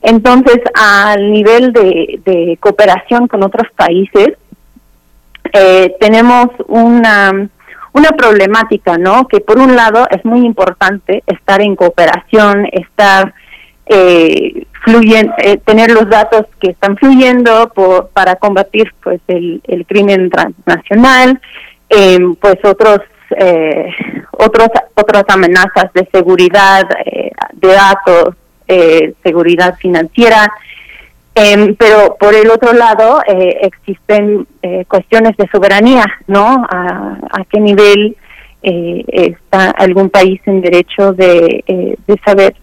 Entonces, 0.03 0.59
al 0.75 1.33
nivel 1.33 1.73
de, 1.73 2.21
de 2.25 2.59
cooperación 2.61 3.29
con 3.29 3.43
otros 3.43 3.67
países, 3.77 4.37
eh, 5.55 5.95
tenemos 6.01 6.49
una 6.69 7.49
una 7.93 8.11
problemática, 8.11 8.99
¿no? 8.99 9.29
Que 9.29 9.41
por 9.41 9.59
un 9.59 9.77
lado 9.77 10.07
es 10.11 10.25
muy 10.25 10.41
importante 10.47 11.23
estar 11.27 11.61
en 11.61 11.77
cooperación, 11.77 12.67
estar 12.73 13.35
eh, 13.87 14.67
fluyen, 14.85 15.33
eh, 15.39 15.59
tener 15.59 15.91
los 15.91 16.09
datos 16.09 16.47
que 16.61 16.71
están 16.71 16.97
fluyendo 16.97 17.71
por, 17.75 18.09
para 18.09 18.37
combatir 18.37 18.95
pues 19.03 19.21
el, 19.29 19.61
el 19.65 19.87
crimen 19.87 20.31
transnacional, 20.31 21.41
eh, 21.89 22.19
pues 22.41 22.57
otros 22.65 23.01
eh, 23.37 23.87
otros 24.33 24.69
otras 24.95 25.25
amenazas 25.29 25.93
de 25.95 26.07
seguridad 26.12 26.83
eh, 27.05 27.31
de 27.55 27.69
datos, 27.69 28.35
eh, 28.69 29.15
seguridad 29.23 29.77
financiera. 29.77 30.53
Em, 31.35 31.75
pero 31.77 32.17
por 32.20 32.35
el 32.35 32.51
otro 32.51 32.73
lado 32.75 33.23
eh, 33.27 33.61
existen 33.62 34.47
eh, 34.62 34.85
cuestiones 34.86 35.35
de 35.39 35.49
soberanía, 35.51 36.05
¿no? 36.27 36.62
A, 36.69 37.17
a 37.33 37.44
qué 37.51 37.59
nivel 37.59 38.17
eh, 38.62 39.02
está 39.09 39.70
algún 39.70 40.11
país 40.11 40.41
en 40.44 40.61
derecho 40.61 41.12
de, 41.15 41.65
eh, 41.67 41.97
de 42.07 42.20
saber 42.25 42.55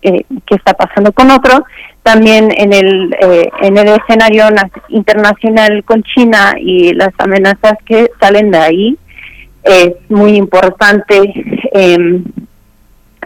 eh, 0.00 0.24
qué 0.46 0.54
está 0.54 0.72
pasando 0.72 1.12
con 1.12 1.30
otro. 1.30 1.64
También 2.02 2.48
en 2.56 2.72
el, 2.72 3.14
eh, 3.20 3.50
en 3.60 3.76
el 3.76 3.88
escenario 3.88 4.50
na- 4.50 4.70
internacional 4.88 5.84
con 5.84 6.02
China 6.02 6.54
y 6.58 6.94
las 6.94 7.10
amenazas 7.18 7.74
que 7.84 8.10
salen 8.18 8.50
de 8.50 8.58
ahí, 8.58 8.98
es 9.64 9.90
muy 10.08 10.36
importante 10.36 11.20
em, 11.72 12.24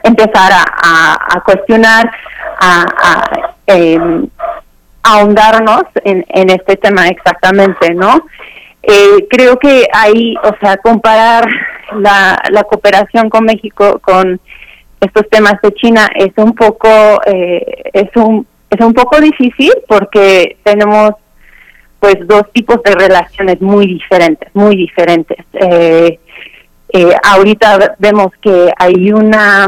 empezar 0.03 0.51
a, 0.53 1.17
a- 1.37 1.41
cuestionar, 1.45 2.11
a, 2.61 2.85
a, 3.03 3.55
em, 3.69 4.27
ahondarnos 5.03 5.85
en, 6.05 6.25
en 6.29 6.51
este 6.51 6.77
tema 6.77 7.09
exactamente, 7.09 7.95
¿no? 7.95 8.27
Eh, 8.83 9.27
creo 9.31 9.59
que 9.59 9.87
ahí, 9.93 10.35
o 10.43 10.55
sea, 10.61 10.77
comparar 10.79 11.47
la, 12.01 12.41
la 12.51 12.63
cooperación 12.65 13.29
con 13.31 13.45
México 13.45 14.01
con 14.01 14.41
estos 15.01 15.29
temas 15.31 15.55
de 15.63 15.75
China 15.75 16.09
es 16.15 16.33
un 16.37 16.55
poco 16.55 16.89
eh, 17.27 17.91
es 17.93 18.09
un 18.15 18.47
es 18.71 18.81
un 18.85 18.95
poco 18.95 19.21
difícil 19.21 19.73
porque 19.89 20.57
tenemos 20.63 21.13
pues 21.99 22.17
dos 22.27 22.45
tipos 22.53 22.83
de 22.85 22.95
relaciones 22.95 23.61
muy 23.61 23.87
diferentes 23.87 24.49
muy 24.55 24.77
diferentes 24.77 25.45
eh, 25.55 26.19
eh, 26.93 27.17
ahorita 27.23 27.97
vemos 27.99 28.29
que 28.41 28.71
hay 28.79 29.13
una 29.13 29.67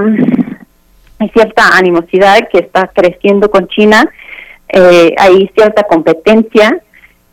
cierta 1.32 1.76
animosidad 1.76 2.48
que 2.52 2.58
está 2.58 2.90
creciendo 2.94 3.50
con 3.50 3.66
China 3.68 4.08
eh, 4.68 5.14
hay 5.18 5.50
cierta 5.54 5.84
competencia 5.84 6.80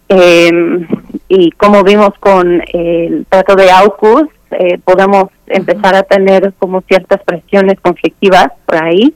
eh, 0.10 0.52
y 1.30 1.52
como 1.52 1.84
vimos 1.84 2.12
con 2.20 2.62
el 2.74 3.26
trato 3.30 3.56
de 3.56 3.72
AUKUS, 3.72 4.28
eh, 4.52 4.78
podemos 4.84 5.26
empezar 5.48 5.96
a 5.96 6.04
tener 6.04 6.54
como 6.60 6.82
ciertas 6.82 7.22
presiones 7.24 7.80
conflictivas 7.80 8.48
por 8.66 8.84
ahí. 8.84 9.16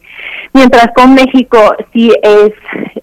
Mientras 0.53 0.87
con 0.95 1.13
México 1.13 1.75
sí 1.91 2.11
es, 2.21 2.53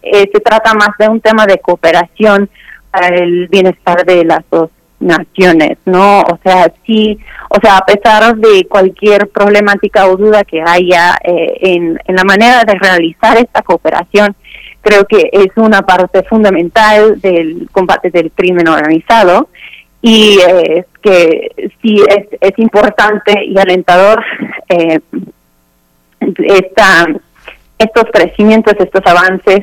eh, 0.03 0.31
se 0.33 0.41
trata 0.41 0.73
más 0.73 0.91
de 0.99 1.09
un 1.09 1.21
tema 1.21 1.45
de 1.47 1.59
cooperación 1.59 2.49
para 2.91 3.09
el 3.09 3.49
bienestar 3.49 4.07
de 4.07 4.25
las 4.25 4.41
dos 4.51 4.71
naciones, 4.99 5.77
¿no? 5.85 6.21
O 6.21 6.39
sea, 6.43 6.73
sí, 6.87 7.19
o 7.51 7.59
sea, 7.61 7.79
a 7.79 7.85
pesar 7.85 8.37
de 8.37 8.67
cualquier 8.69 9.29
problemática 9.29 10.07
o 10.07 10.17
duda 10.17 10.45
que 10.45 10.63
haya 10.65 11.19
eh, 11.25 11.59
en, 11.61 12.01
en 12.07 12.17
la 12.17 12.25
manera 12.25 12.63
de 12.65 12.75
realizar 12.75 13.37
esta 13.37 13.61
cooperación, 13.63 14.35
creo 14.83 15.05
que 15.07 15.31
es 15.33 15.49
una 15.57 15.83
parte 15.83 16.23
fundamental 16.25 17.21
del 17.21 17.69
combate 17.73 18.11
del 18.11 18.31
crimen 18.33 18.69
organizado 18.69 19.49
y 20.03 20.39
eh, 20.41 20.85
que 21.01 21.71
sí 21.81 22.03
es, 22.41 22.59
importante 22.59 23.45
y 23.45 23.57
alentador 23.59 24.23
eh, 24.69 25.01
esta, 26.21 27.07
estos 27.79 28.05
crecimientos, 28.13 28.75
estos 28.79 29.03
avances 29.07 29.61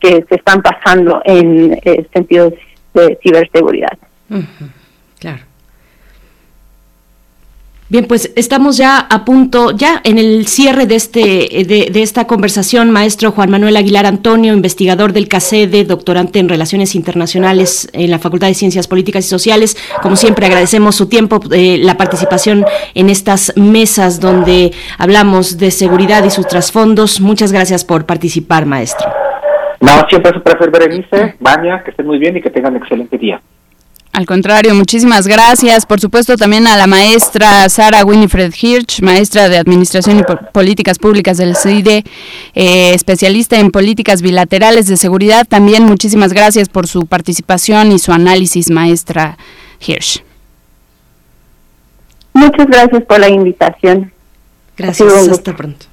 que 0.00 0.24
se 0.28 0.34
están 0.34 0.62
pasando 0.62 1.20
en 1.24 1.78
eh, 1.84 2.06
sentidos 2.12 2.54
de 2.94 3.18
ciberseguridad. 3.22 3.96
Bien, 7.92 8.06
pues 8.06 8.32
estamos 8.36 8.78
ya 8.78 9.00
a 9.00 9.22
punto, 9.26 9.70
ya 9.70 10.00
en 10.02 10.16
el 10.16 10.46
cierre 10.46 10.86
de 10.86 10.94
este 10.94 11.20
de, 11.20 12.02
esta 12.02 12.26
conversación, 12.26 12.90
maestro 12.90 13.32
Juan 13.32 13.50
Manuel 13.50 13.76
Aguilar 13.76 14.06
Antonio, 14.06 14.54
investigador 14.54 15.12
del 15.12 15.28
CACEDE, 15.28 15.84
doctorante 15.84 16.38
en 16.38 16.48
Relaciones 16.48 16.94
Internacionales 16.94 17.90
en 17.92 18.10
la 18.10 18.18
Facultad 18.18 18.46
de 18.46 18.54
Ciencias 18.54 18.88
Políticas 18.88 19.26
y 19.26 19.28
Sociales. 19.28 19.76
Como 20.00 20.16
siempre, 20.16 20.46
agradecemos 20.46 20.96
su 20.96 21.06
tiempo, 21.06 21.38
eh, 21.52 21.80
la 21.82 21.98
participación 21.98 22.64
en 22.94 23.10
estas 23.10 23.52
mesas 23.58 24.20
donde 24.20 24.72
hablamos 24.96 25.58
de 25.58 25.70
seguridad 25.70 26.24
y 26.24 26.30
sus 26.30 26.46
trasfondos. 26.46 27.20
Muchas 27.20 27.52
gracias 27.52 27.84
por 27.84 28.06
participar, 28.06 28.64
maestro. 28.64 29.12
No, 29.82 30.06
siempre 30.08 30.30
es 30.30 30.36
un 30.38 30.42
placer, 30.42 30.70
Berenice, 30.70 31.34
Vania, 31.40 31.82
que 31.84 31.90
estén 31.90 32.06
muy 32.06 32.18
bien 32.18 32.38
y 32.38 32.40
que 32.40 32.48
tengan 32.48 32.74
un 32.74 32.78
excelente 32.78 33.18
día. 33.18 33.42
Al 34.12 34.26
contrario, 34.26 34.74
muchísimas 34.74 35.26
gracias. 35.26 35.86
Por 35.86 35.98
supuesto, 35.98 36.36
también 36.36 36.66
a 36.66 36.76
la 36.76 36.86
maestra 36.86 37.66
Sara 37.70 38.04
Winifred 38.04 38.52
Hirsch, 38.60 39.00
maestra 39.00 39.48
de 39.48 39.56
Administración 39.56 40.18
y 40.18 40.22
Políticas 40.52 40.98
Públicas 40.98 41.38
del 41.38 41.56
CIDE, 41.56 42.04
eh, 42.54 42.92
especialista 42.92 43.58
en 43.58 43.70
políticas 43.70 44.20
bilaterales 44.20 44.86
de 44.86 44.98
seguridad. 44.98 45.46
También 45.48 45.84
muchísimas 45.84 46.34
gracias 46.34 46.68
por 46.68 46.86
su 46.86 47.06
participación 47.06 47.90
y 47.90 47.98
su 47.98 48.12
análisis, 48.12 48.70
maestra 48.70 49.38
Hirsch. 49.80 50.22
Muchas 52.34 52.66
gracias 52.66 53.02
por 53.04 53.18
la 53.18 53.30
invitación. 53.30 54.12
Gracias, 54.76 55.28
hasta 55.28 55.56
pronto. 55.56 55.86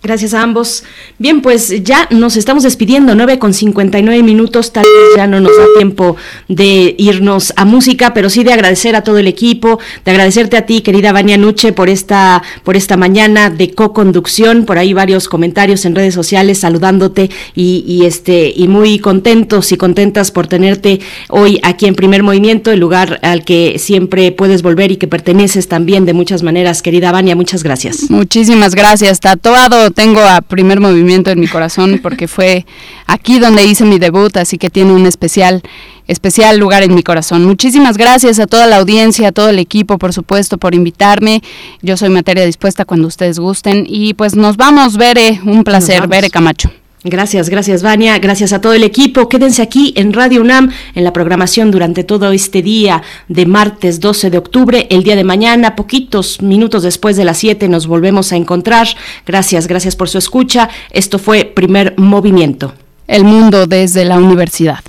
Gracias 0.00 0.32
a 0.32 0.42
ambos. 0.42 0.84
Bien, 1.18 1.40
pues 1.42 1.82
ya 1.82 2.06
nos 2.10 2.36
estamos 2.36 2.62
despidiendo, 2.62 3.16
9 3.16 3.40
con 3.40 3.52
59 3.52 4.22
minutos, 4.22 4.72
tal 4.72 4.84
vez 4.84 5.16
ya 5.16 5.26
no 5.26 5.40
nos 5.40 5.56
da 5.56 5.64
tiempo 5.76 6.16
de 6.46 6.94
irnos 6.98 7.52
a 7.56 7.64
música, 7.64 8.14
pero 8.14 8.30
sí 8.30 8.44
de 8.44 8.52
agradecer 8.52 8.94
a 8.94 9.02
todo 9.02 9.18
el 9.18 9.26
equipo, 9.26 9.80
de 10.04 10.10
agradecerte 10.12 10.56
a 10.56 10.66
ti, 10.66 10.82
querida 10.82 11.10
Vania 11.10 11.36
Nuche, 11.36 11.72
por 11.72 11.88
esta, 11.88 12.44
por 12.62 12.76
esta 12.76 12.96
mañana 12.96 13.50
de 13.50 13.72
co-conducción, 13.72 14.66
por 14.66 14.78
ahí 14.78 14.92
varios 14.92 15.28
comentarios 15.28 15.84
en 15.84 15.96
redes 15.96 16.14
sociales 16.14 16.60
saludándote 16.60 17.30
y, 17.56 18.04
este, 18.04 18.52
y 18.54 18.68
muy 18.68 19.00
contentos 19.00 19.72
y 19.72 19.76
contentas 19.76 20.30
por 20.30 20.46
tenerte 20.46 21.00
hoy 21.28 21.58
aquí 21.64 21.86
en 21.86 21.96
Primer 21.96 22.22
Movimiento, 22.22 22.70
el 22.70 22.78
lugar 22.78 23.18
al 23.22 23.44
que 23.44 23.80
siempre 23.80 24.30
puedes 24.30 24.62
volver 24.62 24.92
y 24.92 24.96
que 24.96 25.08
perteneces 25.08 25.66
también 25.66 26.04
de 26.04 26.12
muchas 26.12 26.44
maneras, 26.44 26.82
querida 26.82 27.10
Vania, 27.10 27.34
muchas 27.34 27.64
gracias. 27.64 28.10
Muchísimas 28.10 28.76
gracias, 28.76 29.18
tatuado 29.18 29.87
tengo 29.90 30.20
a 30.20 30.40
primer 30.40 30.80
movimiento 30.80 31.30
en 31.30 31.40
mi 31.40 31.46
corazón 31.46 32.00
porque 32.02 32.28
fue 32.28 32.66
aquí 33.06 33.38
donde 33.38 33.64
hice 33.64 33.84
mi 33.84 33.98
debut, 33.98 34.36
así 34.36 34.58
que 34.58 34.70
tiene 34.70 34.92
un 34.92 35.06
especial 35.06 35.62
especial 36.06 36.58
lugar 36.58 36.82
en 36.82 36.94
mi 36.94 37.02
corazón. 37.02 37.44
Muchísimas 37.44 37.98
gracias 37.98 38.38
a 38.38 38.46
toda 38.46 38.66
la 38.66 38.76
audiencia, 38.76 39.28
a 39.28 39.32
todo 39.32 39.50
el 39.50 39.58
equipo, 39.58 39.98
por 39.98 40.12
supuesto, 40.12 40.56
por 40.56 40.74
invitarme. 40.74 41.42
Yo 41.82 41.96
soy 41.96 42.08
materia 42.08 42.44
dispuesta 42.46 42.84
cuando 42.84 43.06
ustedes 43.06 43.38
gusten 43.38 43.84
y 43.86 44.14
pues 44.14 44.34
nos 44.34 44.56
vamos, 44.56 44.96
Bere, 44.96 45.40
un 45.44 45.64
placer, 45.64 46.08
Bere 46.08 46.30
Camacho. 46.30 46.70
Gracias, 47.04 47.48
gracias 47.48 47.82
Vania, 47.82 48.18
gracias 48.18 48.52
a 48.52 48.60
todo 48.60 48.72
el 48.72 48.82
equipo. 48.82 49.28
Quédense 49.28 49.62
aquí 49.62 49.92
en 49.96 50.12
Radio 50.12 50.40
UNAM 50.40 50.72
en 50.94 51.04
la 51.04 51.12
programación 51.12 51.70
durante 51.70 52.02
todo 52.02 52.32
este 52.32 52.60
día 52.60 53.02
de 53.28 53.46
martes 53.46 54.00
12 54.00 54.30
de 54.30 54.38
octubre. 54.38 54.86
El 54.90 55.04
día 55.04 55.14
de 55.14 55.22
mañana, 55.22 55.76
poquitos 55.76 56.42
minutos 56.42 56.82
después 56.82 57.16
de 57.16 57.24
las 57.24 57.38
7, 57.38 57.68
nos 57.68 57.86
volvemos 57.86 58.32
a 58.32 58.36
encontrar. 58.36 58.88
Gracias, 59.24 59.68
gracias 59.68 59.94
por 59.94 60.08
su 60.08 60.18
escucha. 60.18 60.68
Esto 60.90 61.20
fue 61.20 61.44
Primer 61.44 61.94
Movimiento. 61.98 62.74
El 63.06 63.24
mundo 63.24 63.66
desde 63.66 64.04
la 64.04 64.18
universidad. 64.18 64.80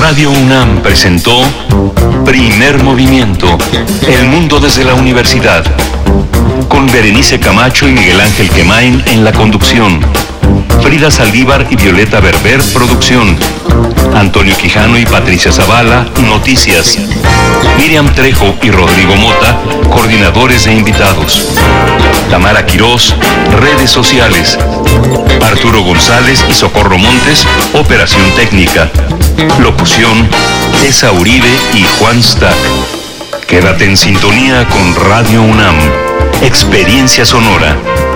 Radio 0.00 0.30
UNAM 0.30 0.82
presentó 0.82 1.42
Primer 2.24 2.82
Movimiento, 2.82 3.56
El 4.06 4.26
mundo 4.26 4.60
desde 4.60 4.84
la 4.84 4.94
universidad 4.94 5.64
con 6.66 6.90
Berenice 6.90 7.38
Camacho 7.38 7.88
y 7.88 7.92
Miguel 7.92 8.20
Ángel 8.20 8.50
Quemain 8.50 9.02
en 9.06 9.24
la 9.24 9.32
conducción. 9.32 10.00
Frida 10.82 11.10
Saldívar 11.10 11.66
y 11.70 11.76
Violeta 11.76 12.20
Berber, 12.20 12.60
producción. 12.72 13.36
Antonio 14.14 14.56
Quijano 14.56 14.98
y 14.98 15.04
Patricia 15.04 15.52
Zavala, 15.52 16.06
noticias. 16.26 16.98
Miriam 17.76 18.12
Trejo 18.14 18.54
y 18.62 18.70
Rodrigo 18.70 19.14
Mota, 19.16 19.58
coordinadores 19.90 20.64
de 20.64 20.74
invitados. 20.74 21.48
Tamara 22.30 22.64
Quirós, 22.66 23.14
redes 23.60 23.90
sociales. 23.90 24.58
Arturo 25.42 25.82
González 25.82 26.44
y 26.48 26.54
Socorro 26.54 26.98
Montes, 26.98 27.46
operación 27.74 28.24
técnica. 28.36 28.90
Locución, 29.60 30.28
Esa 30.84 31.12
Uribe 31.12 31.50
y 31.74 31.84
Juan 31.98 32.22
Stack. 32.22 32.56
Quédate 33.46 33.84
en 33.84 33.96
sintonía 33.96 34.66
con 34.68 34.94
Radio 34.94 35.42
UNAM. 35.42 36.07
Experiencia 36.40 37.24
sonora. 37.24 38.07